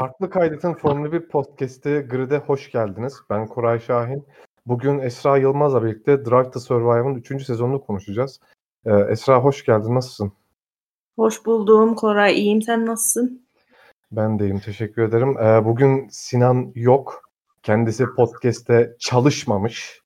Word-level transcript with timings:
Farklı 0.00 0.30
Kaydet'in 0.30 0.74
Formula 0.74 1.12
1 1.12 1.28
Podcast'i 1.28 2.06
Grid'e 2.10 2.38
hoş 2.38 2.72
geldiniz. 2.72 3.20
Ben 3.30 3.46
Koray 3.46 3.80
Şahin. 3.80 4.26
Bugün 4.66 4.98
Esra 4.98 5.36
Yılmaz'la 5.36 5.84
birlikte 5.84 6.24
Drive 6.24 6.50
to 6.50 6.60
Survive'ın 6.60 7.14
3. 7.14 7.44
sezonunu 7.44 7.80
konuşacağız. 7.80 8.40
Ee, 8.86 8.90
Esra 9.10 9.44
hoş 9.44 9.64
geldin. 9.64 9.94
Nasılsın? 9.94 10.32
Hoş 11.16 11.46
buldum 11.46 11.94
Koray. 11.94 12.34
İyiyim. 12.34 12.62
Sen 12.62 12.86
nasılsın? 12.86 13.46
Ben 14.12 14.38
deyim. 14.38 14.58
Teşekkür 14.58 15.02
ederim. 15.02 15.38
Ee, 15.38 15.64
bugün 15.64 16.08
Sinan 16.10 16.72
yok. 16.74 17.22
Kendisi 17.62 18.04
podcast'te 18.16 18.96
çalışmamış. 18.98 20.00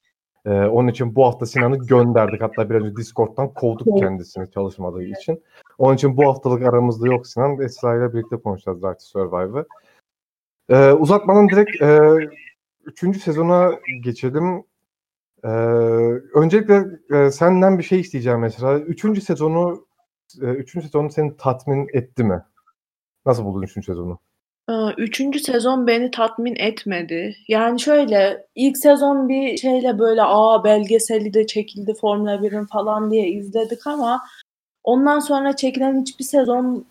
Ee, 0.47 0.51
onun 0.51 0.89
için 0.89 1.15
bu 1.15 1.27
hafta 1.27 1.47
Sinan'ı 1.47 1.79
gönderdik. 1.79 2.43
Hatta 2.43 2.71
biraz 2.71 2.83
önce 2.83 2.97
Discord'dan 2.97 3.55
kovduk 3.55 3.99
kendisini 3.99 4.51
çalışmadığı 4.51 5.03
için. 5.03 5.43
Onun 5.79 5.95
için 5.95 6.17
bu 6.17 6.29
haftalık 6.29 6.63
aramızda 6.63 7.07
yok 7.07 7.27
Sinan. 7.27 7.61
Esra 7.61 7.97
ile 7.97 8.15
birlikte 8.15 8.37
konuşacağız 8.37 8.83
Drive 8.83 8.95
to 8.95 9.01
Survive'ı. 9.01 9.67
Ee, 10.69 10.93
uzatmadan 10.93 11.49
direkt 11.49 11.83
e, 11.83 12.01
üçüncü 12.85 13.21
sezona 13.21 13.71
geçelim. 14.01 14.65
Ee, 15.45 15.49
öncelikle 16.35 16.85
e, 17.15 17.31
senden 17.31 17.79
bir 17.79 17.83
şey 17.83 18.01
isteyeceğim 18.01 18.41
mesela. 18.41 18.79
Üçüncü 18.79 19.21
sezonu 19.21 19.87
e, 20.43 20.45
üçüncü 20.45 20.87
sezonu 20.87 21.11
seni 21.11 21.37
tatmin 21.37 21.89
etti 21.93 22.25
mi? 22.25 22.43
Nasıl 23.27 23.45
buldun 23.45 23.63
üçüncü 23.63 23.87
sezonu? 23.87 24.19
Üçüncü 24.99 25.39
sezon 25.39 25.87
beni 25.87 26.11
tatmin 26.11 26.57
etmedi. 26.57 27.37
Yani 27.49 27.81
şöyle 27.81 28.47
ilk 28.55 28.79
sezon 28.79 29.29
bir 29.29 29.57
şeyle 29.57 29.99
böyle 29.99 30.23
aa 30.23 30.65
belgeseli 30.65 31.35
de 31.35 31.47
çekildi 31.47 31.95
Formula 32.01 32.35
1'in 32.35 32.65
falan 32.65 33.11
diye 33.11 33.29
izledik 33.29 33.87
ama 33.87 34.21
ondan 34.85 35.19
sonra 35.19 35.57
çekilen 35.57 36.01
hiçbir 36.01 36.25
sezon 36.25 36.87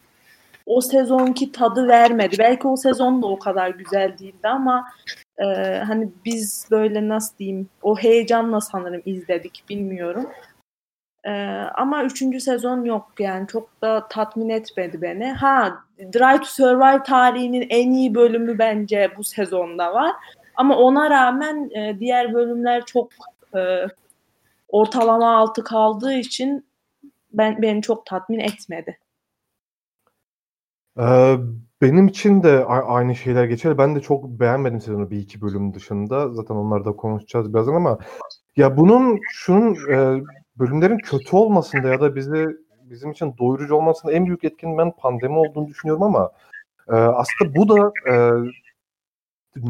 o 0.66 0.82
sezonki 0.82 1.52
tadı 1.52 1.88
vermedi. 1.88 2.36
Belki 2.40 2.68
o 2.68 2.76
sezon 2.76 3.22
da 3.22 3.28
o 3.28 3.40
kadar 3.40 3.70
güzel 3.70 4.18
değildi 4.18 4.48
ama 4.48 4.86
e, 5.38 5.46
hani 5.88 6.10
biz 6.26 6.68
böyle 6.72 7.08
nasıl 7.08 7.38
diyeyim 7.38 7.70
o 7.82 7.98
heyecanla 7.98 8.62
sanırım 8.62 9.02
izledik 9.06 9.64
bilmiyorum. 9.70 10.30
E, 11.24 11.32
ama 11.76 12.04
üçüncü 12.04 12.40
sezon 12.40 12.84
yok 12.84 13.12
yani 13.20 13.48
çok 13.48 13.82
da 13.82 14.08
tatmin 14.08 14.50
etmedi 14.50 15.02
beni. 15.02 15.32
Ha 15.32 15.84
Drive 16.00 16.40
to 16.40 16.46
Survive 16.46 17.04
tarihinin 17.04 17.68
en 17.70 17.92
iyi 17.92 18.16
bölümü 18.16 18.60
bence 18.60 19.12
bu 19.18 19.24
sezonda 19.24 19.94
var. 19.94 20.12
Ama 20.56 20.78
ona 20.78 21.10
rağmen 21.10 21.70
e, 21.76 22.00
diğer 22.00 22.34
bölümler 22.34 22.86
çok 22.86 23.10
e, 23.56 23.88
ortalama 24.68 25.38
altı 25.38 25.64
kaldığı 25.64 26.14
için 26.14 26.66
ben 27.34 27.62
beni 27.62 27.82
çok 27.82 28.06
tatmin 28.06 28.40
etmedi. 28.40 28.98
Benim 31.82 32.08
için 32.08 32.44
de 32.44 32.66
aynı 32.66 33.16
şeyler 33.16 33.46
geçer. 33.46 33.78
Ben 33.78 33.96
de 33.96 34.00
çok 34.00 34.26
beğenmedim 34.26 34.82
sezonu 34.82 35.12
bir 35.12 35.18
iki 35.18 35.42
bölüm 35.42 35.74
dışında. 35.74 36.30
Zaten 36.30 36.56
onları 36.56 36.86
da 36.86 36.92
konuşacağız 36.92 37.54
birazdan 37.54 37.74
ama 37.74 37.98
ya 38.58 38.78
bunun 38.78 39.20
şunun 39.32 39.76
e, 39.92 40.24
bölümlerin 40.60 40.98
kötü 40.98 41.36
olmasında 41.36 41.88
ya 41.88 42.02
da 42.02 42.16
bizi 42.16 42.48
bizim 42.90 43.12
için 43.12 43.38
doyurucu 43.38 43.76
olmasında 43.76 44.12
en 44.12 44.26
büyük 44.26 44.44
etkin 44.44 44.78
ben 44.78 44.92
pandemi 44.92 45.38
olduğunu 45.38 45.68
düşünüyorum 45.68 46.04
ama 46.04 46.32
e, 46.90 46.94
aslında 46.94 47.56
bu 47.56 47.70
da 47.70 47.92
e, 48.10 48.14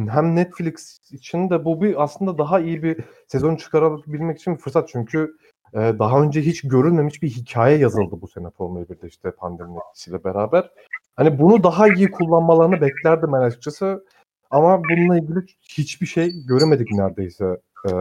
hem 0.09 0.35
Netflix 0.35 0.99
için 1.11 1.49
de 1.49 1.65
bu 1.65 1.81
bir 1.81 2.03
aslında 2.03 2.37
daha 2.37 2.59
iyi 2.59 2.83
bir 2.83 2.97
sezon 3.27 3.55
çıkarabilmek 3.55 4.39
için 4.39 4.55
bir 4.55 4.59
fırsat 4.59 4.89
çünkü 4.89 5.37
daha 5.73 6.21
önce 6.21 6.41
hiç 6.41 6.61
görülmemiş 6.61 7.21
bir 7.21 7.29
hikaye 7.29 7.77
yazıldı 7.77 8.21
bu 8.21 8.27
sene 8.27 8.49
Formula 8.49 8.83
1'de 8.83 9.07
işte 9.07 9.31
pandemi 9.31 9.77
etkisiyle 9.77 10.23
beraber. 10.23 10.69
Hani 11.15 11.39
bunu 11.39 11.63
daha 11.63 11.87
iyi 11.87 12.11
kullanmalarını 12.11 12.81
beklerdim 12.81 13.33
ben 13.33 13.41
açıkçası. 13.41 14.05
Ama 14.51 14.81
bununla 14.83 15.17
ilgili 15.17 15.39
hiçbir 15.61 16.05
şey 16.05 16.31
göremedik 16.47 16.91
neredeyse 16.91 17.57
e, 17.87 17.91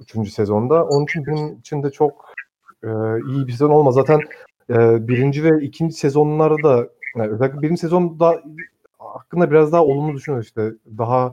üçüncü 0.00 0.30
sezonda. 0.30 0.84
Onun 0.84 1.04
için 1.04 1.26
benim 1.26 1.58
için 1.58 1.82
de 1.82 1.90
çok 1.90 2.32
e, 2.84 2.88
iyi 3.28 3.46
bir 3.46 3.52
sezon 3.52 3.70
olmaz. 3.70 3.94
Zaten 3.94 4.20
e, 4.70 5.08
birinci 5.08 5.44
ve 5.44 5.64
ikinci 5.64 5.94
sezonları 5.94 6.62
da 6.62 6.88
yani 7.16 7.30
özellikle 7.30 7.62
birinci 7.62 7.80
sezonda 7.80 8.42
hakkında 8.98 9.50
biraz 9.50 9.72
daha 9.72 9.84
olumlu 9.84 10.14
düşünüyoruz 10.16 10.46
işte. 10.46 10.72
Daha 10.98 11.32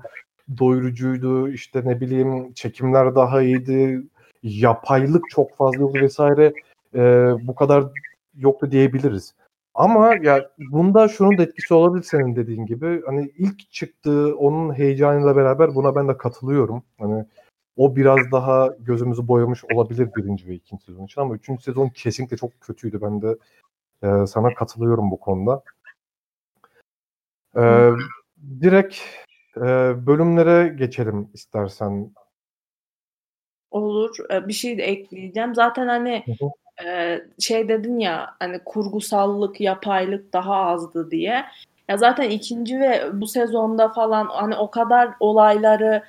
doyurucuydu, 0.58 1.50
işte 1.50 1.82
ne 1.86 2.02
bileyim 2.02 2.54
çekimler 2.54 3.16
daha 3.16 3.42
iyiydi, 3.42 4.04
yapaylık 4.44 5.30
çok 5.30 5.56
fazla 5.56 5.80
yoktu 5.80 6.02
vesaire. 6.02 6.54
E, 6.96 7.02
bu 7.48 7.56
kadar 7.56 7.84
yoktu 8.36 8.72
diyebiliriz. 8.72 9.34
Ama 9.74 10.16
ya 10.22 10.50
bunda 10.72 11.08
şunun 11.08 11.38
da 11.38 11.44
etkisi 11.44 11.74
olabilir 11.74 12.04
senin 12.04 12.36
dediğin 12.36 12.66
gibi. 12.66 13.02
Hani 13.06 13.32
ilk 13.38 13.72
çıktığı 13.72 14.36
onun 14.36 14.74
heyecanıyla 14.74 15.36
beraber 15.36 15.76
buna 15.76 15.96
ben 15.96 16.08
de 16.08 16.18
katılıyorum. 16.18 16.84
Hani 17.00 17.26
o 17.78 17.96
biraz 17.96 18.32
daha 18.32 18.70
gözümüzü 18.80 19.28
boyamış 19.28 19.64
olabilir 19.74 20.10
birinci 20.16 20.48
ve 20.48 20.54
ikinci 20.54 20.84
sezon 20.84 21.06
için 21.06 21.22
ama 21.22 21.36
üçüncü 21.36 21.64
sezon 21.64 21.90
kesinlikle 21.90 22.38
çok 22.38 22.62
kötüydü. 22.62 23.02
Ben 23.02 23.22
de 23.22 23.38
e, 24.04 24.28
sana 24.28 24.54
katılıyorum 24.54 25.12
bu 25.12 25.20
konuda. 25.20 25.64
E, 27.56 27.92
direkt 28.62 28.98
e, 29.58 29.62
bölümlere 30.08 30.68
geçelim 30.68 31.30
istersen. 31.34 32.12
Olur. 33.72 34.16
Bir 34.30 34.54
şey 34.54 34.78
de 34.78 34.84
ekleyeceğim. 34.84 35.56
Zaten 35.56 35.88
hani 35.88 36.24
hı 36.26 36.46
hı 36.46 36.52
şey 37.40 37.70
dedin 37.70 38.00
ya 38.00 38.36
hani 38.40 38.60
kurgusallık, 38.60 39.62
yapaylık 39.62 40.34
daha 40.34 40.56
azdı 40.56 41.12
diye. 41.12 41.44
Ya 41.90 41.98
zaten 41.98 42.30
ikinci 42.30 42.80
ve 42.80 43.02
bu 43.14 43.28
sezonda 43.28 43.90
falan 43.90 44.28
hani 44.32 44.56
o 44.56 44.72
kadar 44.72 45.10
olayları 45.20 46.04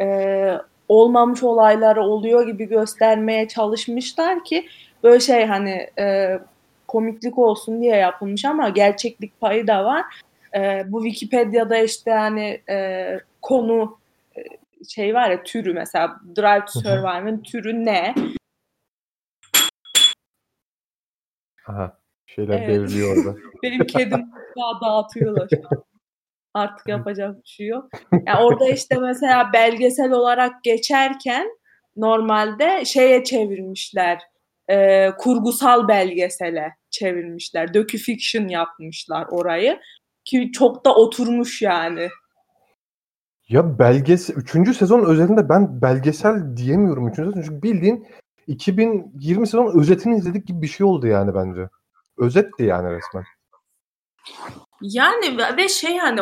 e, 0.00 0.58
olmamış 0.88 1.42
olayları 1.42 2.02
oluyor 2.02 2.46
gibi 2.46 2.64
göstermeye 2.68 3.48
çalışmışlar 3.48 4.44
ki 4.44 4.66
böyle 5.02 5.20
şey 5.20 5.46
hani 5.46 5.90
e, 5.98 6.38
komiklik 6.88 7.38
olsun 7.38 7.80
diye 7.80 7.96
yapılmış 7.96 8.44
ama 8.44 8.68
gerçeklik 8.68 9.40
payı 9.40 9.66
da 9.66 9.84
var. 9.84 10.04
E, 10.56 10.84
bu 10.86 11.04
Wikipedia'da 11.04 11.78
işte 11.78 12.10
hani 12.10 12.60
e, 12.70 13.18
konu 13.42 13.98
şey 14.88 15.14
var 15.14 15.30
ya 15.30 15.42
türü 15.42 15.72
mesela 15.72 16.16
Drive 16.36 16.64
to 16.64 16.80
Survive'ın 16.80 17.42
türü 17.42 17.84
ne? 17.84 18.14
Aha. 21.66 21.98
Şeyler 22.26 22.58
evet. 22.58 22.68
devriliyor 22.68 23.16
orada. 23.16 23.38
Benim 23.62 23.86
kedim 23.86 24.24
daha 24.56 24.80
dağıtıyorlar. 24.80 25.48
Artık 26.54 26.88
yapacak 26.88 27.36
bir 27.36 27.48
şey 27.48 27.66
yok. 27.66 27.88
Yani 28.26 28.38
orada 28.40 28.68
işte 28.68 28.96
mesela 29.00 29.52
belgesel 29.52 30.12
olarak 30.12 30.64
geçerken 30.64 31.48
normalde 31.96 32.84
şeye 32.84 33.24
çevirmişler. 33.24 34.22
E, 34.70 35.10
kurgusal 35.18 35.88
belgesele 35.88 36.72
çevirmişler. 36.90 37.74
Docu-fiction 37.74 38.48
yapmışlar 38.48 39.26
orayı. 39.30 39.80
Ki 40.24 40.50
çok 40.52 40.84
da 40.84 40.94
oturmuş 40.94 41.62
yani. 41.62 42.08
Ya 43.48 43.78
belgesel, 43.78 44.36
üçüncü 44.36 44.74
sezon 44.74 45.04
özelinde 45.04 45.48
ben 45.48 45.82
belgesel 45.82 46.56
diyemiyorum 46.56 47.08
üçüncü 47.08 47.30
sezon. 47.30 47.42
Çünkü 47.42 47.62
bildiğin 47.62 48.06
2020 48.46 49.46
sezon 49.46 49.80
özetini 49.80 50.16
izledik 50.16 50.46
gibi 50.46 50.62
bir 50.62 50.66
şey 50.66 50.86
oldu 50.86 51.06
yani 51.06 51.34
bence. 51.34 51.68
Özetti 52.18 52.64
yani 52.64 52.90
resmen. 52.90 53.24
Yani 54.80 55.38
ve 55.56 55.68
şey 55.68 55.96
yani 55.96 56.20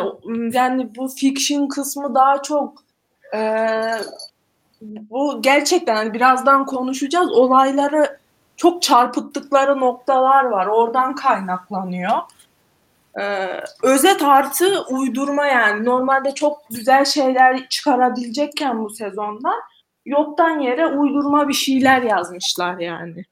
yani 0.53 0.95
bu 0.95 1.07
fiction 1.07 1.67
kısmı 1.67 2.15
daha 2.15 2.41
çok 2.41 2.83
e, 3.35 3.41
bu 4.81 5.41
gerçekten 5.41 5.95
hani 5.95 6.13
birazdan 6.13 6.65
konuşacağız 6.65 7.31
olayları 7.31 8.19
çok 8.57 8.81
çarpıttıkları 8.81 9.79
noktalar 9.79 10.45
var. 10.45 10.67
Oradan 10.67 11.15
kaynaklanıyor. 11.15 12.17
Ee, 13.21 13.59
özet 13.83 14.21
artı 14.23 14.65
uydurma 14.89 15.45
yani. 15.45 15.85
Normalde 15.85 16.33
çok 16.33 16.69
güzel 16.69 17.05
şeyler 17.05 17.69
çıkarabilecekken 17.69 18.83
bu 18.83 18.89
sezondan 18.89 19.61
yoktan 20.05 20.59
yere 20.59 20.87
uydurma 20.87 21.47
bir 21.47 21.53
şeyler 21.53 22.01
yazmışlar 22.01 22.77
yani. 22.77 23.25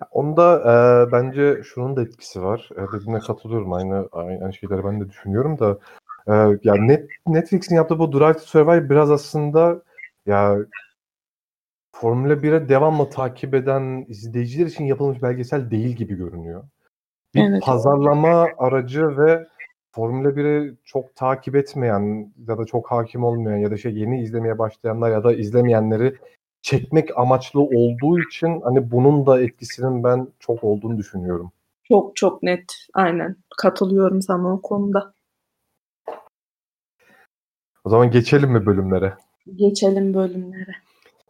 Ya 0.00 0.08
onda 0.10 0.60
e, 0.60 1.12
bence 1.12 1.62
şunun 1.62 1.96
da 1.96 2.02
etkisi 2.02 2.42
var. 2.42 2.68
E, 2.76 2.96
dediğine 2.96 3.18
katılıyorum. 3.18 3.72
Aynı 3.72 4.08
aynı 4.12 4.54
şeyleri 4.54 4.84
ben 4.84 5.00
de 5.00 5.08
düşünüyorum 5.08 5.58
da 5.58 5.78
e, 6.26 6.32
ya 6.64 6.74
Net, 6.74 7.10
Netflix'in 7.26 7.74
yaptığı 7.74 7.98
bu 7.98 8.12
Drive 8.12 8.32
to 8.32 8.38
Survive 8.38 8.90
biraz 8.90 9.10
aslında 9.10 9.82
ya 10.26 10.56
Formula 11.92 12.32
1'e 12.32 12.68
devamlı 12.68 13.10
takip 13.10 13.54
eden 13.54 14.04
izleyiciler 14.08 14.66
için 14.66 14.84
yapılmış 14.84 15.22
belgesel 15.22 15.70
değil 15.70 15.96
gibi 15.96 16.14
görünüyor. 16.14 16.64
Bir 17.34 17.50
evet. 17.50 17.62
pazarlama 17.62 18.48
aracı 18.58 19.16
ve 19.18 19.46
Formula 19.94 20.28
1'i 20.28 20.76
çok 20.84 21.16
takip 21.16 21.56
etmeyen 21.56 22.32
ya 22.48 22.58
da 22.58 22.64
çok 22.64 22.90
hakim 22.90 23.24
olmayan 23.24 23.58
ya 23.58 23.70
da 23.70 23.76
şey 23.76 23.94
yeni 23.94 24.22
izlemeye 24.22 24.58
başlayanlar 24.58 25.10
ya 25.10 25.24
da 25.24 25.32
izlemeyenleri 25.32 26.14
çekmek 26.62 27.18
amaçlı 27.18 27.60
olduğu 27.60 28.20
için 28.20 28.60
hani 28.60 28.90
bunun 28.90 29.26
da 29.26 29.42
etkisinin 29.42 30.04
ben 30.04 30.28
çok 30.40 30.64
olduğunu 30.64 30.98
düşünüyorum. 30.98 31.52
Çok 31.84 32.16
çok 32.16 32.42
net. 32.42 32.64
Aynen. 32.94 33.36
Katılıyorum 33.56 34.22
sana 34.22 34.54
o 34.54 34.62
konuda. 34.62 35.14
O 37.84 37.90
zaman 37.90 38.10
geçelim 38.10 38.50
mi 38.50 38.66
bölümlere? 38.66 39.14
Geçelim 39.56 40.14
bölümlere. 40.14 40.72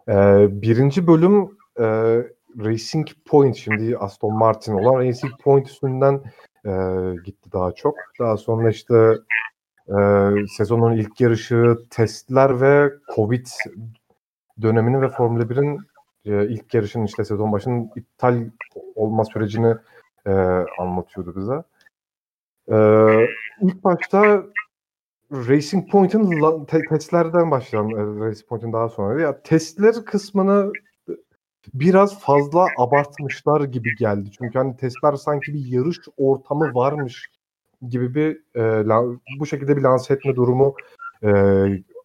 Ee, 0.09 0.63
birinci 0.63 1.07
bölüm 1.07 1.59
e, 1.81 2.17
Racing 2.59 3.09
Point 3.27 3.57
şimdi 3.57 3.97
Aston 3.97 4.35
Martin 4.35 4.73
olan 4.73 4.99
Racing 4.99 5.33
Point 5.45 5.69
üstünden 5.69 6.15
e, 6.67 6.71
gitti 7.25 7.53
daha 7.53 7.73
çok. 7.73 7.95
Daha 8.21 8.37
sonra 8.37 8.71
işte 8.71 9.15
e, 9.89 9.97
sezonun 10.57 10.97
ilk 10.97 11.21
yarışı 11.21 11.77
testler 11.91 12.61
ve 12.61 12.93
Covid 13.15 13.47
dönemini 14.63 15.01
ve 15.01 15.09
Formula 15.09 15.43
1'in 15.43 15.79
e, 16.25 16.49
ilk 16.49 16.75
yarışın 16.75 17.05
işte 17.05 17.25
sezon 17.25 17.53
başının 17.53 17.91
iptal 17.97 18.45
olma 18.95 19.25
sürecini 19.25 19.75
e, 20.27 20.33
anlatıyordu 20.79 21.37
bize. 21.37 21.63
E, 22.69 22.77
ilk 23.61 23.85
başta 23.85 24.45
Racing 25.33 25.91
Point'in 25.91 26.65
testlerden 26.89 27.51
başlayalım. 27.51 27.91
e, 27.91 28.27
Racing 28.27 28.49
Point'in 28.49 28.73
daha 28.73 28.89
sonra. 28.89 29.21
Ya 29.21 29.43
testler 29.43 29.95
kısmını 30.05 30.73
biraz 31.75 32.21
fazla 32.21 32.67
abartmışlar 32.79 33.61
gibi 33.61 33.97
geldi. 33.97 34.31
Çünkü 34.39 34.59
hani 34.59 34.77
testler 34.77 35.15
sanki 35.15 35.55
bir 35.55 35.67
yarış 35.67 35.99
ortamı 36.17 36.75
varmış 36.75 37.31
gibi 37.89 38.15
bir 38.15 38.59
e, 38.61 38.89
bu 39.41 39.47
şekilde 39.47 39.77
bir 39.77 39.83
lanse 39.83 40.15
etme 40.15 40.37
durumu 40.37 40.75
e, 41.23 41.31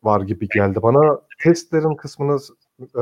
var 0.04 0.21
gibi 0.21 0.48
geldi. 0.48 0.81
Bana 0.81 1.21
testlerin 1.44 1.95
kısmını 1.95 2.39
e, 2.81 3.01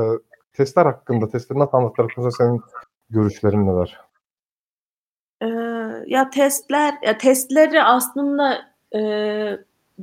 testler 0.52 0.86
hakkında, 0.86 1.28
testleri 1.28 1.58
nasıl 1.58 1.76
anlattılar 1.76 2.08
hakkında 2.08 2.30
senin 2.30 2.60
görüşlerin 3.10 3.66
neler? 3.66 4.00
Ee, 5.42 5.46
ya 6.06 6.30
testler, 6.30 6.94
ya 7.02 7.18
testleri 7.18 7.82
aslında 7.82 8.58
e, 8.94 9.00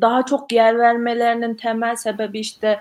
daha 0.02 0.26
çok 0.26 0.52
yer 0.52 0.80
vermelerinin 0.80 1.56
temel 1.56 1.96
sebebi 1.96 2.40
işte 2.40 2.80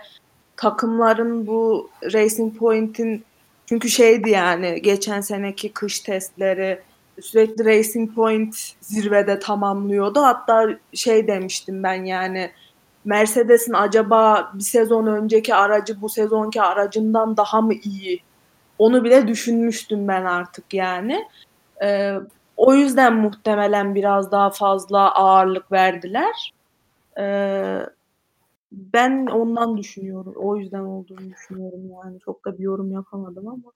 takımların 0.56 1.46
bu 1.46 1.90
Racing 2.04 2.58
Point'in 2.58 3.24
çünkü 3.66 3.88
şeydi 3.88 4.30
yani 4.30 4.82
geçen 4.82 5.20
seneki 5.20 5.72
kış 5.72 6.00
testleri 6.00 6.82
sürekli 7.20 7.64
Racing 7.64 8.14
Point 8.14 8.56
zirvede 8.80 9.38
tamamlıyordu. 9.38 10.22
Hatta 10.22 10.68
şey 10.94 11.26
demiştim 11.28 11.82
ben 11.82 12.04
yani 12.04 12.50
Mercedes'in 13.04 13.72
acaba 13.72 14.52
bir 14.54 14.62
sezon 14.62 15.06
önceki 15.06 15.54
aracı 15.54 16.00
bu 16.00 16.08
sezonki 16.08 16.62
aracından 16.62 17.36
daha 17.36 17.60
mı 17.60 17.74
iyi? 17.74 18.22
Onu 18.78 19.04
bile 19.04 19.28
düşünmüştüm 19.28 20.08
ben 20.08 20.24
artık 20.24 20.74
yani. 20.74 21.24
Ee, 21.82 22.14
o 22.56 22.74
yüzden 22.74 23.14
muhtemelen 23.14 23.94
biraz 23.94 24.32
daha 24.32 24.50
fazla 24.50 25.14
ağırlık 25.14 25.72
verdiler. 25.72 26.52
Ee, 27.18 27.78
ben 28.72 29.26
ondan 29.26 29.76
düşünüyorum. 29.76 30.34
O 30.36 30.56
yüzden 30.56 30.80
olduğunu 30.80 31.30
düşünüyorum 31.30 31.80
yani. 31.90 32.20
Çok 32.20 32.44
da 32.44 32.58
bir 32.58 32.62
yorum 32.62 32.92
yapamadım 32.92 33.48
ama. 33.48 33.72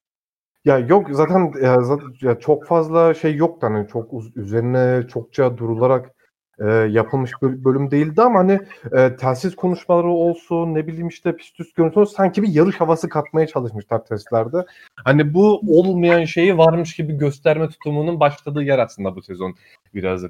Ya 0.64 0.78
yok 0.78 1.06
zaten 1.10 1.52
ya, 1.62 1.82
zaten 1.82 2.06
ya 2.20 2.38
çok 2.38 2.66
fazla 2.66 3.14
şey 3.14 3.34
yoktu 3.34 3.66
hani 3.70 3.88
çok 3.88 4.12
uz- 4.12 4.36
üzerine 4.36 5.06
çokça 5.08 5.58
durularak 5.58 6.12
e, 6.58 6.70
yapılmış 6.70 7.30
böl- 7.42 7.64
bölüm 7.64 7.90
değildi 7.90 8.22
ama 8.22 8.38
hani 8.38 8.60
e, 8.92 9.16
telsiz 9.16 9.56
konuşmaları 9.56 10.08
olsun 10.08 10.74
ne 10.74 10.86
bileyim 10.86 11.08
işte 11.08 11.36
pist 11.36 11.60
üst 11.60 11.76
görüntü 11.76 12.00
olsun 12.00 12.16
sanki 12.16 12.42
bir 12.42 12.48
yarış 12.48 12.80
havası 12.80 13.08
katmaya 13.08 13.46
çalışmışlar 13.46 14.04
testlerde. 14.04 14.66
Hani 15.04 15.34
bu 15.34 15.60
olmayan 15.68 16.24
şeyi 16.24 16.58
varmış 16.58 16.96
gibi 16.96 17.12
gösterme 17.12 17.68
tutumunun 17.68 18.20
başladığı 18.20 18.62
yer 18.62 18.78
aslında 18.78 19.16
bu 19.16 19.22
sezon 19.22 19.54
biraz 19.94 20.24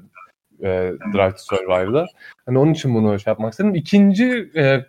e, 0.61 0.93
Drive 1.13 1.31
to 1.31 1.37
Survive'da. 1.37 2.05
Hani 2.45 2.57
onun 2.57 2.73
için 2.73 2.95
bunu 2.95 3.19
şey 3.19 3.31
yapmak 3.31 3.53
istedim. 3.53 3.75
İkinci 3.75 4.51
e, 4.55 4.85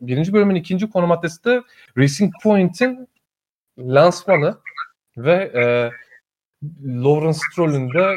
birinci 0.00 0.32
bölümün 0.32 0.54
ikinci 0.54 0.90
konu 0.90 1.06
maddesi 1.06 1.44
de 1.44 1.62
Racing 1.98 2.32
Point'in 2.42 3.08
lansmanı 3.78 4.56
ve 5.16 5.52
e, 5.54 5.90
Lawrence 6.84 7.38
Stroll'ün 7.52 7.88
de 7.94 8.14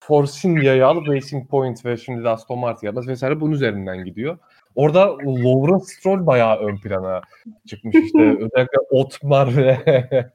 Force 0.00 0.48
India'yı 0.48 0.86
alıp 0.86 1.08
Racing 1.08 1.50
Point 1.50 1.84
ve 1.84 1.96
şimdi 1.96 2.24
de 2.24 2.28
Aston 2.28 2.58
Martin 2.58 2.86
yapması 2.86 3.08
vesaire 3.08 3.40
bunun 3.40 3.52
üzerinden 3.52 4.04
gidiyor. 4.04 4.38
Orada 4.76 5.18
Lawrence 5.18 5.84
Stroll 5.84 6.26
bayağı 6.26 6.58
ön 6.58 6.76
plana 6.76 7.22
çıkmış 7.66 7.96
işte 7.96 8.18
özellikle 8.38 8.78
Otmar 8.90 9.56
ve 9.56 9.78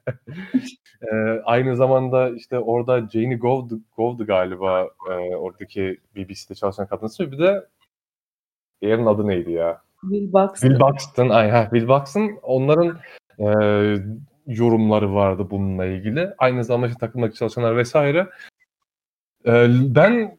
e, 1.02 1.16
aynı 1.44 1.76
zamanda 1.76 2.30
işte 2.30 2.58
orada 2.58 3.08
Janie 3.08 3.36
Gov'du, 3.36 3.80
Gov'du 3.96 4.26
galiba 4.26 4.88
e, 5.10 5.36
oradaki 5.36 5.98
BBC'de 6.16 6.54
çalışan 6.54 6.86
kadınsı 6.86 7.32
bir 7.32 7.38
de 7.38 7.66
diğerinin 8.82 9.06
adı 9.06 9.28
neydi 9.28 9.52
ya? 9.52 9.82
Will 10.00 10.32
Buxton. 10.32 10.68
Will 10.68 10.80
Buxton, 10.80 11.28
ay 11.28 11.50
ha, 11.50 11.68
Will 11.70 11.88
Buxton 11.88 12.38
onların 12.42 12.98
e, 13.38 13.46
yorumları 14.46 15.14
vardı 15.14 15.46
bununla 15.50 15.86
ilgili. 15.86 16.30
Aynı 16.38 16.64
zamanda 16.64 16.86
işte 16.86 16.98
takımdaki 16.98 17.34
çalışanlar 17.34 17.76
vesaire. 17.76 18.28
E, 19.46 19.66
ben 19.94 20.36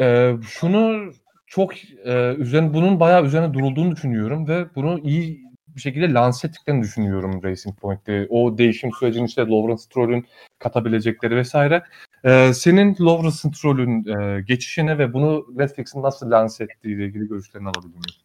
e, 0.00 0.36
şunu 0.42 1.12
çok 1.52 1.72
e, 2.04 2.34
üzerine 2.38 2.74
bunun 2.74 3.00
bayağı 3.00 3.24
üzerine 3.24 3.54
durulduğunu 3.54 3.96
düşünüyorum 3.96 4.48
ve 4.48 4.74
bunu 4.74 5.00
iyi 5.04 5.42
bir 5.68 5.80
şekilde 5.80 6.12
lanse 6.12 6.48
ettiklerini 6.48 6.82
düşünüyorum 6.82 7.42
Racing 7.42 7.78
Point'te. 7.80 8.26
O 8.30 8.58
değişim 8.58 8.90
sürecinin 8.92 9.26
işte 9.26 9.42
Lawrence 9.42 9.82
Stroll'ün 9.82 10.26
katabilecekleri 10.58 11.36
vesaire. 11.36 11.82
E, 12.24 12.52
senin 12.54 12.96
Lawrence 13.00 13.36
Stroll'ün 13.36 14.04
e, 14.08 14.40
geçişine 14.40 14.98
ve 14.98 15.12
bunu 15.12 15.46
Netflix'in 15.54 16.02
nasıl 16.02 16.30
lanse 16.30 16.64
ettiği 16.64 16.94
ile 16.96 17.04
ilgili 17.04 17.28
görüşlerini 17.28 17.68
alabilir 17.68 17.94
miyim? 17.94 18.22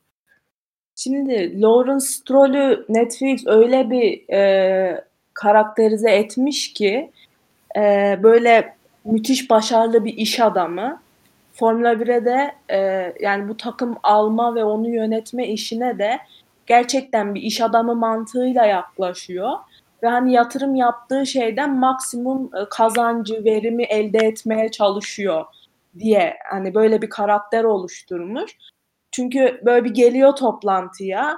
Şimdi 0.96 1.62
Lawrence 1.62 2.06
Stroll'ü 2.06 2.86
Netflix 2.90 3.48
öyle 3.48 3.90
bir 3.90 4.34
e, 4.34 5.04
karakterize 5.34 6.12
etmiş 6.12 6.74
ki 6.74 7.12
e, 7.78 8.20
böyle 8.24 8.76
müthiş 9.06 9.50
başarılı 9.50 10.06
bir 10.06 10.14
iş 10.14 10.40
adamı. 10.40 11.07
Formula 11.60 11.94
1'e 11.94 12.26
de 12.26 12.56
e, 12.70 13.14
yani 13.20 13.50
bu 13.50 13.58
takım 13.58 13.98
alma 14.04 14.56
ve 14.56 14.64
onu 14.64 14.90
yönetme 14.90 15.48
işine 15.48 16.00
de 16.00 16.20
gerçekten 16.66 17.36
bir 17.36 17.42
iş 17.42 17.62
adamı 17.62 17.96
mantığıyla 17.96 18.66
yaklaşıyor. 18.66 19.52
Ve 20.04 20.08
hani 20.08 20.34
yatırım 20.34 20.76
yaptığı 20.76 21.26
şeyden 21.26 21.76
maksimum 21.76 22.46
e, 22.56 22.70
kazancı, 22.70 23.44
verimi 23.46 23.84
elde 23.84 24.18
etmeye 24.18 24.72
çalışıyor 24.72 25.46
diye 26.00 26.34
hani 26.50 26.74
böyle 26.76 27.02
bir 27.02 27.10
karakter 27.10 27.64
oluşturmuş. 27.64 28.58
Çünkü 29.12 29.62
böyle 29.66 29.86
bir 29.86 29.94
geliyor 29.94 30.36
toplantıya 30.36 31.38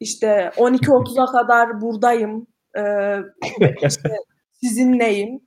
işte 0.00 0.50
12.30'a 0.56 1.26
kadar 1.26 1.80
buradayım 1.80 2.46
ee, 2.76 3.16
işte 3.86 4.08
sizinleyim 4.52 5.40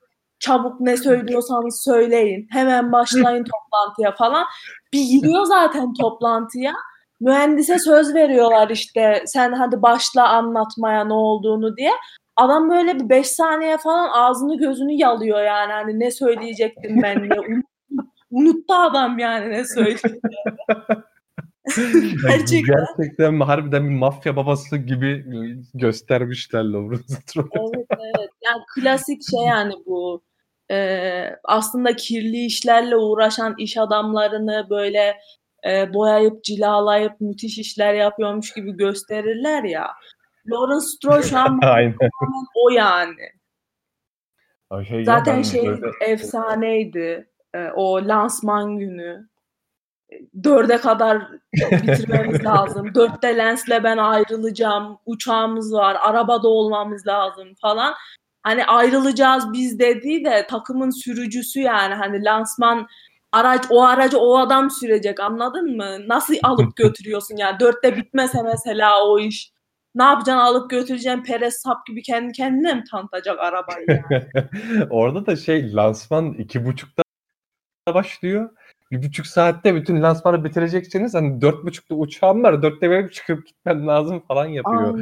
çabuk 0.43 0.79
ne 0.79 0.97
söylüyorsanız 0.97 1.83
söyleyin 1.83 2.47
hemen 2.51 2.91
başlayın 2.91 3.43
toplantıya 3.43 4.15
falan 4.15 4.45
bir 4.93 5.03
giriyor 5.03 5.45
zaten 5.45 5.93
toplantıya 5.93 6.73
mühendise 7.21 7.79
söz 7.79 8.13
veriyorlar 8.13 8.69
işte 8.69 9.23
sen 9.25 9.53
hadi 9.53 9.81
başla 9.81 10.29
anlatmaya 10.29 11.05
ne 11.05 11.13
olduğunu 11.13 11.77
diye 11.77 11.91
adam 12.35 12.69
böyle 12.69 12.95
bir 12.95 13.09
5 13.09 13.27
saniye 13.27 13.77
falan 13.77 14.09
ağzını 14.09 14.57
gözünü 14.57 14.93
yalıyor 14.93 15.43
yani 15.43 15.71
hani 15.71 15.99
ne 15.99 16.11
söyleyecektim 16.11 17.01
ben 17.03 17.23
diye 17.23 17.41
unuttu, 18.31 18.73
adam 18.73 19.19
yani 19.19 19.49
ne 19.49 19.65
söyleyeceğini. 19.65 20.19
Gerçekten. 22.27 22.75
Gerçekten 22.75 23.39
harbiden 23.39 23.89
bir 23.89 23.95
mafya 23.95 24.35
babası 24.35 24.77
gibi 24.77 25.25
göstermişler 25.73 26.63
Lawrence 26.63 27.03
Stroll'ü. 27.07 27.49
Evet 27.53 27.87
evet. 27.89 28.29
Yani 28.45 28.61
klasik 28.75 29.21
şey 29.31 29.39
yani 29.47 29.73
bu. 29.85 30.23
Ee, 30.71 31.35
aslında 31.43 31.95
kirli 31.95 32.45
işlerle 32.45 32.95
uğraşan 32.97 33.55
iş 33.57 33.77
adamlarını 33.77 34.67
böyle 34.69 35.17
e, 35.67 35.93
boyayıp 35.93 36.43
cilalayıp 36.43 37.21
müthiş 37.21 37.57
işler 37.57 37.93
yapıyormuş 37.93 38.53
gibi 38.53 38.71
gösterirler 38.77 39.63
ya. 39.63 39.91
Lawrence 40.47 40.85
Stroll 40.85 41.21
şu 41.21 41.37
an 41.39 41.59
o 42.65 42.69
yani. 42.69 43.29
Ay 44.69 44.85
Şey 44.85 44.97
ya, 44.97 45.03
Zaten 45.05 45.37
ben 45.37 45.41
şey 45.41 45.65
böyle- 45.67 45.91
efsaneydi. 46.11 47.29
Ee, 47.55 47.69
o 47.75 48.07
lansman 48.07 48.77
günü. 48.77 49.27
Dörde 50.43 50.77
kadar 50.77 51.27
bitirmemiz 51.53 52.45
lazım. 52.45 52.95
Dörtte 52.95 53.37
Lens'le 53.37 53.83
ben 53.83 53.97
ayrılacağım. 53.97 54.97
Uçağımız 55.05 55.73
var. 55.73 55.97
Arabada 56.01 56.47
olmamız 56.47 57.07
lazım 57.07 57.47
falan. 57.61 57.93
Hani 58.43 58.65
ayrılacağız 58.65 59.53
biz 59.53 59.79
dediği 59.79 60.25
de 60.25 60.47
takımın 60.49 60.89
sürücüsü 60.89 61.59
yani. 61.59 61.93
Hani 61.93 62.23
lansman 62.23 62.87
araç 63.31 63.65
o 63.69 63.83
aracı 63.83 64.19
o 64.19 64.37
adam 64.37 64.71
sürecek 64.71 65.19
anladın 65.19 65.77
mı? 65.77 66.07
Nasıl 66.07 66.33
alıp 66.43 66.75
götürüyorsun 66.75 67.37
yani? 67.37 67.59
Dörtte 67.59 67.95
bitmese 67.97 68.41
mesela 68.43 69.05
o 69.05 69.19
iş. 69.19 69.53
Ne 69.95 70.03
yapacaksın 70.03 70.45
alıp 70.45 70.69
götüreceksin 70.69 71.23
Perez 71.23 71.53
sap 71.53 71.85
gibi 71.85 72.01
kendi 72.01 72.31
kendine 72.31 72.73
mi 72.73 72.83
tanıtacak 72.91 73.39
arabayı 73.39 73.85
yani? 73.87 74.87
Orada 74.89 75.25
da 75.25 75.35
şey 75.35 75.75
lansman 75.75 76.33
iki 76.33 76.65
buçukta 76.65 77.03
başlıyor. 77.87 78.49
Bir 78.93 79.07
buçuk 79.07 79.27
saatte 79.27 79.75
bütün 79.75 80.01
lansmanı 80.01 80.43
bitirecekseniz 80.43 81.13
hani 81.13 81.41
dört 81.41 81.65
buçukta 81.65 81.95
uçağım 81.95 82.43
var. 82.43 82.61
Dörtte 82.61 82.91
benim 82.91 83.09
çıkıp 83.09 83.47
gitmem 83.47 83.87
lazım 83.87 84.19
falan 84.19 84.45
yapıyor. 84.45 84.99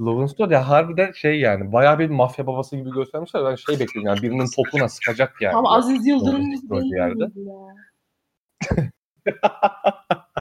Lawrence 0.00 0.32
Stroll 0.32 0.50
ya 0.50 0.68
harbiden 0.68 1.12
şey 1.12 1.40
yani 1.40 1.72
bayağı 1.72 1.98
bir 1.98 2.10
mafya 2.10 2.46
babası 2.46 2.76
gibi 2.76 2.90
göstermişler. 2.90 3.44
Ben 3.44 3.54
şey 3.54 3.80
bekliyorum 3.80 4.08
yani 4.08 4.22
birinin 4.22 4.46
topuna 4.56 4.88
sıkacak 4.88 5.34
yani. 5.40 5.56
Ama 5.56 5.76
Aziz 5.76 6.06
Yıldırım 6.06 6.52
bir 6.52 6.96
yerde. 6.96 7.24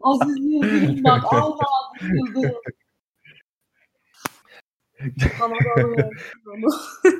Aziz 0.01 0.37
Yıldırım 0.39 1.03
bak 1.03 1.23
alma 1.33 1.57
Aziz 1.99 2.09
Yıldırım. 2.35 2.53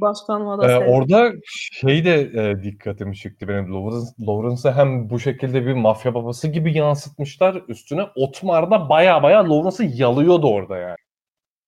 Başkanıma 0.00 0.58
da 0.58 0.72
Ee, 0.72 0.78
orada 0.78 1.32
şey 1.72 2.04
de 2.04 2.20
e, 2.20 2.62
dikkatimi 2.62 3.16
çekti 3.16 3.48
benim. 3.48 3.74
Lawrence, 3.74 4.06
Lawrence'ı 4.20 4.72
hem 4.72 5.10
bu 5.10 5.18
şekilde 5.18 5.66
bir 5.66 5.72
mafya 5.72 6.14
babası 6.14 6.48
gibi 6.48 6.76
yansıtmışlar. 6.76 7.62
Üstüne 7.68 8.02
Otmar'da 8.16 8.88
baya 8.88 9.22
baya 9.22 9.50
Lawrence'ı 9.50 9.86
yalıyordu 9.94 10.48
orada 10.48 10.76
yani. 10.76 10.96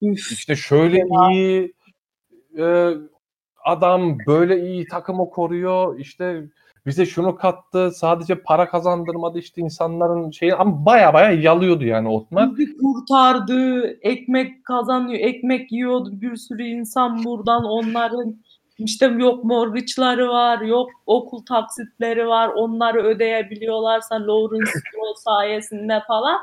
Üf. 0.03 0.33
İşte 0.33 0.57
şöyle 0.57 0.99
iyi 1.33 1.73
e, 2.59 2.95
adam 3.65 4.19
böyle 4.27 4.61
iyi 4.61 4.87
takımı 4.87 5.31
koruyor. 5.31 5.99
İşte 5.99 6.43
bize 6.87 7.07
şunu 7.07 7.37
kattı. 7.37 7.91
Sadece 7.91 8.35
para 8.35 8.69
kazandırmadı 8.69 9.39
işte 9.39 9.63
insanların 9.63 10.31
şeyi 10.31 10.55
ama 10.55 10.87
baya 10.87 11.15
baya 11.15 11.31
yalıyordu 11.31 11.85
yani. 11.85 12.27
Bizi 12.31 12.77
kurtardı. 12.77 13.87
Ekmek 14.01 14.65
kazanıyor. 14.65 15.21
Ekmek 15.21 15.73
yiyordu 15.73 16.21
bir 16.21 16.37
sürü 16.37 16.63
insan 16.63 17.25
buradan 17.25 17.65
onların 17.65 18.37
işte 18.79 19.07
yok 19.07 19.45
mortgage'ları 19.45 20.29
var, 20.29 20.61
yok 20.61 20.91
okul 21.07 21.45
taksitleri 21.47 22.27
var. 22.27 22.49
Onları 22.49 23.03
ödeyebiliyorlarsa 23.03 24.15
Lawrence 24.15 24.73
sayesinde 25.17 26.03
falan 26.09 26.41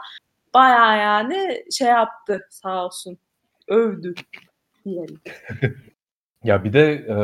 bayağı 0.53 0.97
yani 0.97 1.63
şey 1.71 1.87
yaptı 1.87 2.47
sağ 2.49 2.85
olsun. 2.85 3.17
Övdü 3.67 4.13
diyelim. 4.85 5.19
Ya 6.43 6.63
bir 6.63 6.73
de 6.73 6.91
e, 6.91 7.15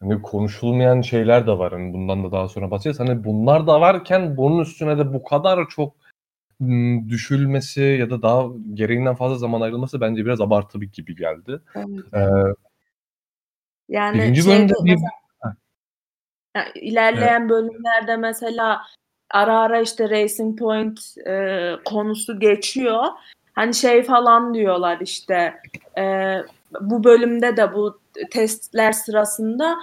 hani 0.00 0.22
konuşulmayan 0.22 1.00
şeyler 1.00 1.46
de 1.46 1.58
var. 1.58 1.72
Hani 1.72 1.92
bundan 1.92 2.24
da 2.24 2.32
daha 2.32 2.48
sonra 2.48 2.70
bahsedeceğiz. 2.70 3.00
Hani 3.00 3.24
bunlar 3.24 3.66
da 3.66 3.80
varken 3.80 4.36
bunun 4.36 4.58
üstüne 4.60 4.98
de 4.98 5.14
bu 5.14 5.24
kadar 5.24 5.68
çok 5.68 5.94
düşülmesi 7.08 7.82
ya 7.82 8.10
da 8.10 8.22
daha 8.22 8.46
gereğinden 8.74 9.14
fazla 9.14 9.36
zaman 9.36 9.60
ayrılması 9.60 10.00
bence 10.00 10.24
biraz 10.24 10.40
abartı 10.40 10.80
bir 10.80 10.92
gibi 10.92 11.16
geldi. 11.16 11.60
Evet. 11.74 12.14
E, 12.14 12.20
Yani 13.88 14.18
birinci 14.18 14.42
şeyde 14.42 14.56
bölümde 14.58 14.74
bir 14.84 14.94
mesela 14.94 15.56
Yani 16.54 16.68
ilerleyen 16.74 17.48
bölümlerde 17.48 18.16
mesela 18.16 18.82
ara 19.30 19.60
ara 19.60 19.80
işte 19.80 20.10
Racing 20.10 20.58
Point 20.58 21.00
e, 21.26 21.72
konusu 21.84 22.40
geçiyor. 22.40 23.04
Hani 23.52 23.74
şey 23.74 24.02
falan 24.02 24.54
diyorlar 24.54 24.98
işte 25.00 25.54
e, 25.98 26.36
bu 26.80 27.04
bölümde 27.04 27.56
de 27.56 27.74
bu 27.74 28.00
testler 28.30 28.92
sırasında 28.92 29.76